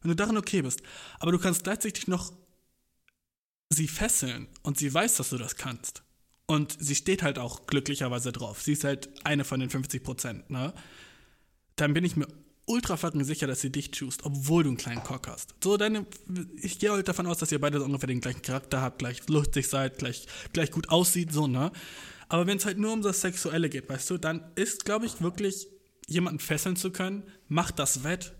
Wenn 0.02 0.08
du 0.08 0.16
darin 0.16 0.36
okay 0.36 0.62
bist, 0.62 0.82
aber 1.20 1.30
du 1.30 1.38
kannst 1.38 1.62
gleichzeitig 1.62 2.08
noch 2.08 2.32
sie 3.68 3.86
fesseln 3.86 4.48
und 4.64 4.78
sie 4.78 4.92
weiß, 4.92 5.16
dass 5.16 5.30
du 5.30 5.38
das 5.38 5.56
kannst. 5.56 6.02
Und 6.46 6.76
sie 6.80 6.96
steht 6.96 7.22
halt 7.22 7.38
auch 7.38 7.66
glücklicherweise 7.66 8.32
drauf. 8.32 8.60
Sie 8.60 8.72
ist 8.72 8.82
halt 8.82 9.08
eine 9.24 9.44
von 9.44 9.60
den 9.60 9.70
50 9.70 10.02
Prozent, 10.02 10.50
ne? 10.50 10.74
Dann 11.76 11.94
bin 11.94 12.04
ich 12.04 12.16
mir 12.16 12.26
ultra 12.70 12.96
fucking 12.96 13.24
sicher, 13.24 13.46
dass 13.46 13.60
sie 13.60 13.70
dich 13.70 13.90
choose, 13.90 14.18
obwohl 14.22 14.62
du 14.62 14.70
einen 14.70 14.78
kleinen 14.78 15.02
Cock 15.02 15.28
hast. 15.28 15.54
So, 15.62 15.76
deine, 15.76 16.06
ich 16.56 16.78
gehe 16.78 16.90
halt 16.90 17.08
davon 17.08 17.26
aus, 17.26 17.38
dass 17.38 17.52
ihr 17.52 17.60
beide 17.60 17.78
so 17.78 17.84
ungefähr 17.84 18.06
den 18.06 18.20
gleichen 18.20 18.42
Charakter 18.42 18.80
habt, 18.80 19.00
gleich 19.00 19.28
lustig 19.28 19.68
seid, 19.68 19.98
gleich, 19.98 20.26
gleich 20.52 20.70
gut 20.70 20.88
aussieht, 20.88 21.32
so, 21.32 21.46
ne? 21.46 21.72
Aber 22.28 22.46
wenn 22.46 22.58
es 22.58 22.64
halt 22.64 22.78
nur 22.78 22.92
um 22.92 23.02
das 23.02 23.20
Sexuelle 23.20 23.68
geht, 23.68 23.88
weißt 23.88 24.08
du, 24.10 24.16
dann 24.16 24.52
ist, 24.54 24.84
glaube 24.84 25.04
ich, 25.04 25.20
wirklich 25.20 25.66
jemanden 26.06 26.38
fesseln 26.38 26.76
zu 26.76 26.92
können, 26.92 27.24
macht 27.48 27.78
das 27.80 28.04
wett, 28.04 28.34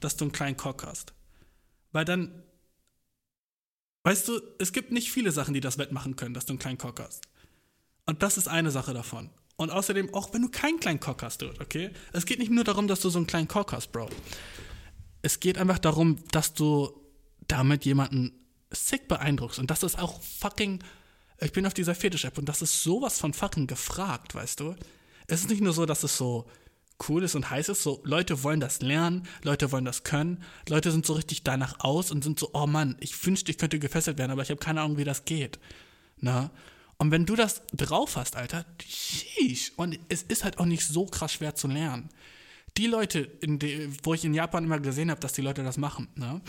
dass 0.00 0.16
du 0.16 0.24
einen 0.24 0.32
kleinen 0.32 0.56
Cock 0.56 0.84
hast. 0.84 1.12
Weil 1.92 2.06
dann, 2.06 2.42
weißt 4.04 4.28
du, 4.28 4.40
es 4.58 4.72
gibt 4.72 4.92
nicht 4.92 5.10
viele 5.10 5.30
Sachen, 5.30 5.52
die 5.52 5.60
das 5.60 5.76
wettmachen 5.76 6.16
können, 6.16 6.32
dass 6.32 6.46
du 6.46 6.52
einen 6.52 6.58
kleinen 6.58 6.78
Cock 6.78 7.00
hast. 7.00 7.22
Und 8.06 8.22
das 8.22 8.38
ist 8.38 8.48
eine 8.48 8.70
Sache 8.70 8.94
davon. 8.94 9.28
Und 9.58 9.70
außerdem, 9.70 10.14
auch 10.14 10.32
wenn 10.32 10.42
du 10.42 10.48
keinen 10.48 10.78
kleinen 10.78 11.00
Cock 11.00 11.24
hast, 11.24 11.42
okay? 11.42 11.90
Es 12.12 12.26
geht 12.26 12.38
nicht 12.38 12.50
nur 12.50 12.62
darum, 12.62 12.86
dass 12.86 13.00
du 13.00 13.10
so 13.10 13.18
einen 13.18 13.26
kleinen 13.26 13.48
Cock 13.48 13.72
hast, 13.72 13.90
Bro. 13.90 14.08
Es 15.20 15.40
geht 15.40 15.58
einfach 15.58 15.80
darum, 15.80 16.18
dass 16.30 16.54
du 16.54 16.92
damit 17.48 17.84
jemanden 17.84 18.32
sick 18.70 19.08
beeindruckst. 19.08 19.58
Und 19.58 19.68
das 19.72 19.82
ist 19.82 19.98
auch 19.98 20.22
fucking. 20.22 20.78
Ich 21.40 21.50
bin 21.50 21.66
auf 21.66 21.74
dieser 21.74 21.96
Fetisch-App 21.96 22.38
und 22.38 22.48
das 22.48 22.62
ist 22.62 22.84
sowas 22.84 23.18
von 23.18 23.34
fucking 23.34 23.66
gefragt, 23.66 24.36
weißt 24.36 24.60
du? 24.60 24.76
Es 25.26 25.40
ist 25.40 25.50
nicht 25.50 25.60
nur 25.60 25.72
so, 25.72 25.86
dass 25.86 26.04
es 26.04 26.16
so 26.16 26.48
cool 27.08 27.24
ist 27.24 27.34
und 27.34 27.50
heiß 27.50 27.68
ist, 27.68 27.82
so 27.82 28.00
Leute 28.04 28.44
wollen 28.44 28.60
das 28.60 28.80
lernen, 28.80 29.26
Leute 29.42 29.72
wollen 29.72 29.84
das 29.84 30.04
können, 30.04 30.42
Leute 30.68 30.92
sind 30.92 31.04
so 31.04 31.14
richtig 31.14 31.42
danach 31.42 31.80
aus 31.80 32.12
und 32.12 32.22
sind 32.22 32.38
so, 32.38 32.50
oh 32.52 32.66
Mann, 32.66 32.96
ich 33.00 33.26
wünschte, 33.26 33.50
ich 33.50 33.58
könnte 33.58 33.78
gefesselt 33.78 34.18
werden, 34.18 34.30
aber 34.32 34.42
ich 34.42 34.50
habe 34.50 34.60
keine 34.60 34.82
Ahnung, 34.82 34.98
wie 34.98 35.04
das 35.04 35.24
geht. 35.24 35.58
Na? 36.20 36.50
Und 36.98 37.12
wenn 37.12 37.26
du 37.26 37.36
das 37.36 37.62
drauf 37.72 38.16
hast, 38.16 38.34
Alter, 38.36 38.66
sheesh. 38.84 39.72
Und 39.76 39.98
es 40.08 40.22
ist 40.22 40.42
halt 40.44 40.58
auch 40.58 40.66
nicht 40.66 40.84
so 40.84 41.06
krass 41.06 41.32
schwer 41.32 41.54
zu 41.54 41.68
lernen. 41.68 42.08
Die 42.76 42.86
Leute, 42.86 43.28
die, 43.42 43.88
wo 44.02 44.12
ich 44.14 44.24
in 44.24 44.34
Japan 44.34 44.64
immer 44.64 44.80
gesehen 44.80 45.10
habe, 45.10 45.20
dass 45.20 45.32
die 45.32 45.42
Leute 45.42 45.62
das 45.62 45.78
machen, 45.78 46.08
ne? 46.16 46.40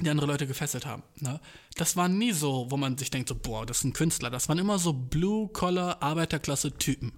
die 0.00 0.08
andere 0.08 0.28
Leute 0.28 0.46
gefesselt 0.46 0.86
haben. 0.86 1.02
Ne? 1.16 1.40
Das 1.76 1.96
war 1.96 2.08
nie 2.08 2.30
so, 2.32 2.70
wo 2.70 2.76
man 2.76 2.96
sich 2.96 3.10
denkt, 3.10 3.28
so, 3.28 3.34
boah, 3.34 3.66
das 3.66 3.78
ist 3.78 3.84
ein 3.84 3.92
Künstler. 3.92 4.30
Das 4.30 4.48
waren 4.48 4.58
immer 4.58 4.78
so 4.78 4.92
Blue-Collar-Arbeiterklasse-Typen. 4.92 7.12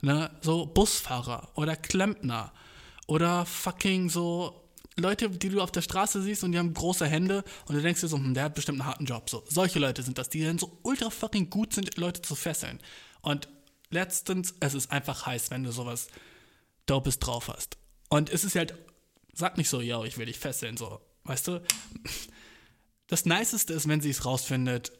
Ne? 0.00 0.30
So 0.40 0.66
Busfahrer 0.66 1.50
oder 1.54 1.74
Klempner 1.76 2.52
oder 3.06 3.46
fucking 3.46 4.08
so 4.08 4.63
Leute, 4.96 5.28
die 5.28 5.48
du 5.48 5.60
auf 5.60 5.72
der 5.72 5.82
Straße 5.82 6.22
siehst 6.22 6.44
und 6.44 6.52
die 6.52 6.58
haben 6.58 6.72
große 6.72 7.06
Hände 7.06 7.42
und 7.66 7.74
du 7.74 7.82
denkst 7.82 8.00
dir 8.00 8.08
so, 8.08 8.16
hm, 8.16 8.34
der 8.34 8.44
hat 8.44 8.54
bestimmt 8.54 8.80
einen 8.80 8.88
harten 8.88 9.06
Job. 9.06 9.28
So, 9.28 9.42
solche 9.48 9.78
Leute 9.78 10.02
sind 10.02 10.18
das, 10.18 10.28
die 10.28 10.44
dann 10.44 10.58
so 10.58 10.78
ultra 10.82 11.10
fucking 11.10 11.50
gut 11.50 11.72
sind, 11.72 11.96
Leute 11.96 12.22
zu 12.22 12.34
fesseln. 12.34 12.80
Und 13.20 13.48
letztens, 13.90 14.54
es 14.60 14.74
ist 14.74 14.92
einfach 14.92 15.26
heiß, 15.26 15.50
wenn 15.50 15.64
du 15.64 15.72
sowas 15.72 16.08
Dopes 16.86 17.18
drauf 17.18 17.48
hast. 17.48 17.76
Und 18.08 18.30
es 18.30 18.44
ist 18.44 18.54
halt, 18.54 18.74
sag 19.32 19.56
nicht 19.56 19.68
so, 19.68 19.80
yo, 19.80 20.04
ich 20.04 20.16
will 20.18 20.26
dich 20.26 20.38
fesseln, 20.38 20.76
so, 20.76 21.00
weißt 21.24 21.48
du? 21.48 21.62
Das 23.06 23.26
Niceste 23.26 23.74
ist, 23.74 23.86
wenn 23.86 24.00
sie 24.00 24.10
es 24.10 24.24
rausfindet, 24.24 24.92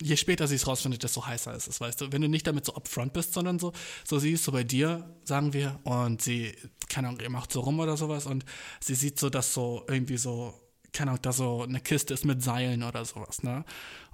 je 0.00 0.16
später 0.16 0.46
sie 0.46 0.54
es 0.54 0.66
rausfindet, 0.66 1.02
desto 1.02 1.26
heißer 1.26 1.54
ist 1.54 1.68
es, 1.68 1.80
weißt 1.80 2.00
du. 2.00 2.12
Wenn 2.12 2.22
du 2.22 2.28
nicht 2.28 2.46
damit 2.46 2.64
so 2.64 2.74
upfront 2.74 3.12
bist, 3.12 3.34
sondern 3.34 3.58
so, 3.58 3.72
so 4.04 4.18
sie 4.18 4.32
ist 4.32 4.44
so 4.44 4.52
bei 4.52 4.64
dir, 4.64 5.16
sagen 5.24 5.52
wir, 5.52 5.80
und 5.84 6.22
sie, 6.22 6.54
keine 6.88 7.08
Ahnung, 7.08 7.20
ihr 7.20 7.30
macht 7.30 7.52
so 7.52 7.60
rum 7.60 7.80
oder 7.80 7.96
sowas 7.96 8.26
und 8.26 8.44
sie 8.80 8.94
sieht 8.94 9.18
so, 9.18 9.30
dass 9.30 9.52
so 9.52 9.84
irgendwie 9.88 10.18
so 10.18 10.54
keine 10.92 11.10
Ahnung, 11.10 11.22
da 11.22 11.32
so 11.32 11.62
eine 11.62 11.80
Kiste 11.80 12.14
ist 12.14 12.24
mit 12.24 12.42
Seilen 12.42 12.82
oder 12.82 13.04
sowas, 13.04 13.42
ne? 13.42 13.64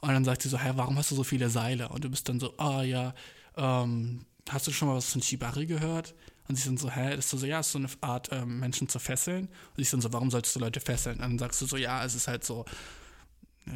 Und 0.01 0.09
dann 0.11 0.25
sagt 0.25 0.43
sie 0.43 0.49
so, 0.49 0.59
hä, 0.59 0.73
warum 0.75 0.99
hast 0.99 1.11
du 1.11 1.15
so 1.15 1.25
viele 1.25 1.49
Seile? 1.49 1.89
Und 1.89 2.05
du 2.05 2.11
bist 2.11 2.29
dann 2.29 2.41
so, 2.41 2.55
ah 2.59 2.83
ja, 2.83 3.15
ähm, 3.57 4.27
hast 4.49 4.67
du 4.67 4.73
schon 4.73 4.89
mal 4.89 4.97
was 4.97 5.13
von 5.13 5.23
Shibari 5.23 5.67
gehört? 5.67 6.15
Und 6.49 6.57
sie 6.57 6.63
sind 6.63 6.79
so, 6.79 6.91
hä, 6.91 7.17
das 7.17 7.33
ist 7.33 7.41
so, 7.41 7.47
ja, 7.47 7.61
ist 7.61 7.73
so 7.73 7.79
eine 7.79 7.89
Art, 8.01 8.29
ähm, 8.33 8.61
Menschen 8.61 8.89
zu 8.89 8.99
fesseln. 8.99 9.47
Und 9.47 9.81
ich 9.81 9.89
sind 9.89 10.03
so, 10.03 10.13
warum 10.13 10.31
solltest 10.31 10.57
du 10.57 10.61
Leute 10.61 10.81
fesseln? 10.81 11.17
Und 11.17 11.23
dann 11.23 11.39
sagst 11.39 11.63
du 11.63 11.67
so, 11.67 11.77
ja, 11.77 12.05
es 12.05 12.15
ist 12.15 12.29
halt 12.29 12.45
so 12.45 12.65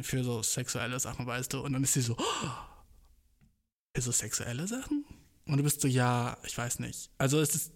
für 0.01 0.23
so 0.23 0.41
sexuelle 0.41 0.99
Sachen, 0.99 1.25
weißt 1.25 1.53
du. 1.53 1.61
Und 1.61 1.73
dann 1.73 1.83
ist 1.83 1.93
sie 1.93 2.01
so, 2.01 2.15
oh, 2.17 2.49
für 3.95 4.01
so 4.01 4.11
sexuelle 4.11 4.67
Sachen? 4.67 5.05
Und 5.45 5.57
du 5.57 5.63
bist 5.63 5.81
so, 5.81 5.87
ja, 5.87 6.37
ich 6.45 6.57
weiß 6.57 6.79
nicht. 6.79 7.09
Also 7.17 7.39
es 7.39 7.55
ist, 7.55 7.71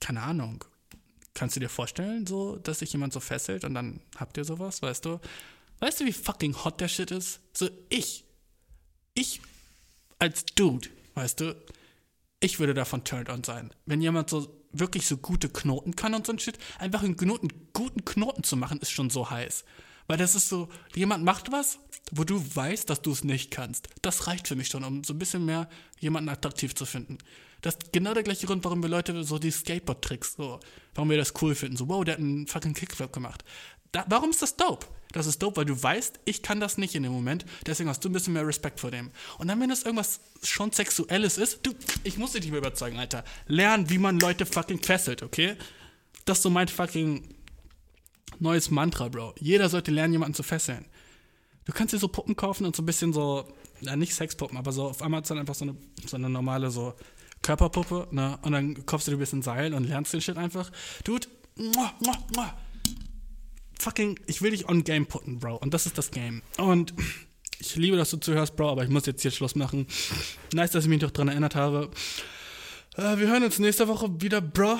keine 0.00 0.22
Ahnung. 0.22 0.64
Kannst 1.34 1.56
du 1.56 1.60
dir 1.60 1.68
vorstellen, 1.68 2.26
so, 2.26 2.56
dass 2.56 2.78
sich 2.78 2.92
jemand 2.92 3.12
so 3.12 3.20
fesselt 3.20 3.64
und 3.64 3.74
dann 3.74 4.00
habt 4.16 4.38
ihr 4.38 4.44
sowas, 4.44 4.80
weißt 4.80 5.04
du? 5.04 5.20
Weißt 5.80 6.00
du, 6.00 6.06
wie 6.06 6.12
fucking 6.12 6.54
hot 6.64 6.80
der 6.80 6.88
Shit 6.88 7.10
ist? 7.10 7.40
So, 7.52 7.68
ich, 7.90 8.24
ich 9.12 9.42
als 10.18 10.46
Dude, 10.46 10.88
weißt 11.14 11.40
du, 11.40 11.56
ich 12.40 12.58
würde 12.58 12.74
davon 12.74 13.04
turned 13.04 13.28
on 13.28 13.44
sein. 13.44 13.72
Wenn 13.84 14.00
jemand 14.00 14.30
so 14.30 14.64
wirklich 14.72 15.06
so 15.06 15.16
gute 15.16 15.48
Knoten 15.48 15.96
kann 15.96 16.14
und 16.14 16.26
so 16.26 16.32
ein 16.32 16.38
Shit, 16.38 16.58
einfach 16.78 17.02
einen 17.02 17.16
Knoten, 17.16 17.48
guten 17.72 18.04
Knoten 18.04 18.44
zu 18.44 18.56
machen, 18.56 18.78
ist 18.80 18.90
schon 18.90 19.10
so 19.10 19.28
heiß. 19.28 19.64
Weil 20.06 20.18
das 20.18 20.34
ist 20.34 20.48
so, 20.48 20.68
jemand 20.94 21.24
macht 21.24 21.50
was, 21.52 21.78
wo 22.12 22.24
du 22.24 22.42
weißt, 22.54 22.88
dass 22.88 23.02
du 23.02 23.12
es 23.12 23.24
nicht 23.24 23.50
kannst. 23.50 23.88
Das 24.02 24.26
reicht 24.26 24.48
für 24.48 24.56
mich 24.56 24.68
schon, 24.68 24.84
um 24.84 25.02
so 25.02 25.14
ein 25.14 25.18
bisschen 25.18 25.44
mehr 25.44 25.68
jemanden 25.98 26.28
attraktiv 26.28 26.74
zu 26.74 26.86
finden. 26.86 27.18
Das 27.62 27.74
ist 27.74 27.92
genau 27.92 28.14
der 28.14 28.22
gleiche 28.22 28.46
Grund, 28.46 28.62
warum 28.64 28.82
wir 28.82 28.88
Leute 28.88 29.24
so 29.24 29.38
die 29.38 29.50
Skateboard-Tricks, 29.50 30.34
so, 30.36 30.60
warum 30.94 31.10
wir 31.10 31.16
das 31.16 31.32
cool 31.42 31.54
finden. 31.54 31.76
So, 31.76 31.88
wow, 31.88 32.04
der 32.04 32.14
hat 32.14 32.20
einen 32.20 32.46
fucking 32.46 32.74
Kickflip 32.74 33.12
gemacht. 33.12 33.44
Da, 33.92 34.04
warum 34.08 34.30
ist 34.30 34.42
das 34.42 34.56
dope? 34.56 34.86
Das 35.12 35.26
ist 35.26 35.42
dope, 35.42 35.56
weil 35.56 35.64
du 35.64 35.80
weißt, 35.80 36.20
ich 36.26 36.42
kann 36.42 36.60
das 36.60 36.78
nicht 36.78 36.94
in 36.94 37.02
dem 37.02 37.12
Moment, 37.12 37.46
deswegen 37.64 37.88
hast 37.88 38.04
du 38.04 38.08
ein 38.08 38.12
bisschen 38.12 38.34
mehr 38.34 38.46
Respekt 38.46 38.80
vor 38.80 38.90
dem. 38.90 39.10
Und 39.38 39.48
dann, 39.48 39.60
wenn 39.60 39.70
das 39.70 39.84
irgendwas 39.84 40.20
schon 40.42 40.72
Sexuelles 40.72 41.38
ist, 41.38 41.60
du, 41.64 41.72
ich 42.04 42.18
muss 42.18 42.32
dich 42.32 42.42
nicht 42.42 42.50
mehr 42.50 42.58
überzeugen, 42.58 42.98
Alter. 42.98 43.24
Lern, 43.46 43.88
wie 43.88 43.98
man 43.98 44.20
Leute 44.20 44.44
fucking 44.44 44.82
fesselt, 44.82 45.22
okay? 45.22 45.56
Das 46.24 46.38
ist 46.38 46.42
so 46.42 46.50
mein 46.50 46.68
fucking 46.68 47.35
neues 48.38 48.70
Mantra, 48.70 49.08
Bro. 49.08 49.34
Jeder 49.38 49.68
sollte 49.68 49.90
lernen, 49.90 50.12
jemanden 50.12 50.34
zu 50.34 50.42
fesseln. 50.42 50.86
Du 51.64 51.72
kannst 51.72 51.92
dir 51.92 51.98
so 51.98 52.08
Puppen 52.08 52.36
kaufen 52.36 52.64
und 52.64 52.76
so 52.76 52.82
ein 52.82 52.86
bisschen 52.86 53.12
so, 53.12 53.48
ja, 53.80 53.96
nicht 53.96 54.14
Sexpuppen, 54.14 54.56
aber 54.56 54.72
so 54.72 54.84
auf 54.84 55.02
Amazon 55.02 55.38
einfach 55.38 55.54
so 55.54 55.64
eine, 55.64 55.76
so 56.06 56.16
eine 56.16 56.30
normale 56.30 56.70
so 56.70 56.94
Körperpuppe, 57.42 58.08
ne? 58.12 58.38
Und 58.42 58.52
dann 58.52 58.86
kaufst 58.86 59.06
du 59.06 59.10
dir 59.10 59.16
ein 59.16 59.20
bisschen 59.20 59.42
Seil 59.42 59.74
und 59.74 59.84
lernst 59.84 60.12
den 60.12 60.20
Shit 60.20 60.36
einfach. 60.36 60.70
Dude, 61.04 61.26
muah, 61.56 61.92
muah, 62.00 62.18
muah. 62.34 62.54
fucking, 63.78 64.18
ich 64.26 64.42
will 64.42 64.50
dich 64.50 64.68
on 64.68 64.84
Game 64.84 65.06
putten, 65.06 65.38
Bro. 65.38 65.56
Und 65.56 65.74
das 65.74 65.86
ist 65.86 65.98
das 65.98 66.10
Game. 66.10 66.42
Und 66.56 66.94
ich 67.58 67.76
liebe, 67.76 67.96
dass 67.96 68.10
du 68.10 68.16
zuhörst, 68.18 68.56
Bro, 68.56 68.70
aber 68.70 68.84
ich 68.84 68.90
muss 68.90 69.06
jetzt 69.06 69.22
hier 69.22 69.30
Schluss 69.30 69.54
machen. 69.54 69.86
Nice, 70.52 70.70
dass 70.72 70.84
ich 70.84 70.90
mich 70.90 71.00
doch 71.00 71.10
dran 71.10 71.28
erinnert 71.28 71.54
habe. 71.54 71.90
Äh, 72.96 73.18
wir 73.18 73.28
hören 73.28 73.44
uns 73.44 73.58
nächste 73.58 73.88
Woche 73.88 74.20
wieder, 74.20 74.40
Bro. 74.40 74.78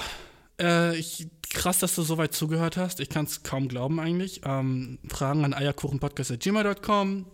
Äh, 0.60 0.96
ich, 0.96 1.28
krass, 1.50 1.78
dass 1.78 1.94
du 1.94 2.02
so 2.02 2.18
weit 2.18 2.34
zugehört 2.34 2.76
hast. 2.76 3.00
Ich 3.00 3.08
kann 3.08 3.24
es 3.24 3.42
kaum 3.42 3.68
glauben 3.68 4.00
eigentlich. 4.00 4.42
Ähm, 4.44 4.98
Fragen 5.08 5.44
an 5.44 5.54
eierkuchenpodcast.gmail.com. 5.54 7.26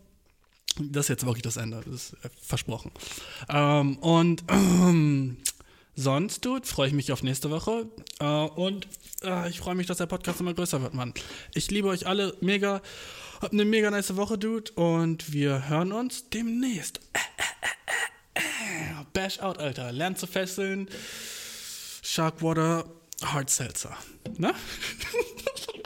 Das 0.78 1.04
ist 1.04 1.08
jetzt 1.08 1.26
wirklich 1.26 1.42
das 1.42 1.56
Ende. 1.56 1.82
Das 1.84 1.94
ist 1.94 2.12
äh, 2.24 2.28
versprochen. 2.40 2.92
Ähm, 3.48 3.98
und 3.98 4.44
ähm, 4.48 5.38
sonst, 5.96 6.44
Dude, 6.44 6.66
freue 6.66 6.88
ich 6.88 6.94
mich 6.94 7.12
auf 7.12 7.22
nächste 7.22 7.50
Woche. 7.50 7.86
Äh, 8.20 8.24
und 8.24 8.88
äh, 9.22 9.48
ich 9.50 9.58
freue 9.58 9.74
mich, 9.74 9.86
dass 9.86 9.98
der 9.98 10.06
Podcast 10.06 10.40
immer 10.40 10.54
größer 10.54 10.80
wird, 10.82 10.94
Mann. 10.94 11.12
Ich 11.54 11.70
liebe 11.70 11.88
euch 11.88 12.06
alle 12.06 12.34
mega. 12.40 12.80
Habt 13.40 13.52
eine 13.52 13.64
mega 13.64 13.90
nice 13.90 14.16
Woche, 14.16 14.38
Dude. 14.38 14.72
Und 14.72 15.32
wir 15.32 15.68
hören 15.68 15.92
uns 15.92 16.30
demnächst. 16.30 17.00
Bash 19.12 19.40
out, 19.40 19.58
Alter. 19.58 19.92
Lernt 19.92 20.18
zu 20.18 20.26
fesseln. 20.26 20.88
Sharkwater 22.02 22.86
Hard 23.24 23.50
Seltzer. 23.50 23.96
Ne? 24.38 24.54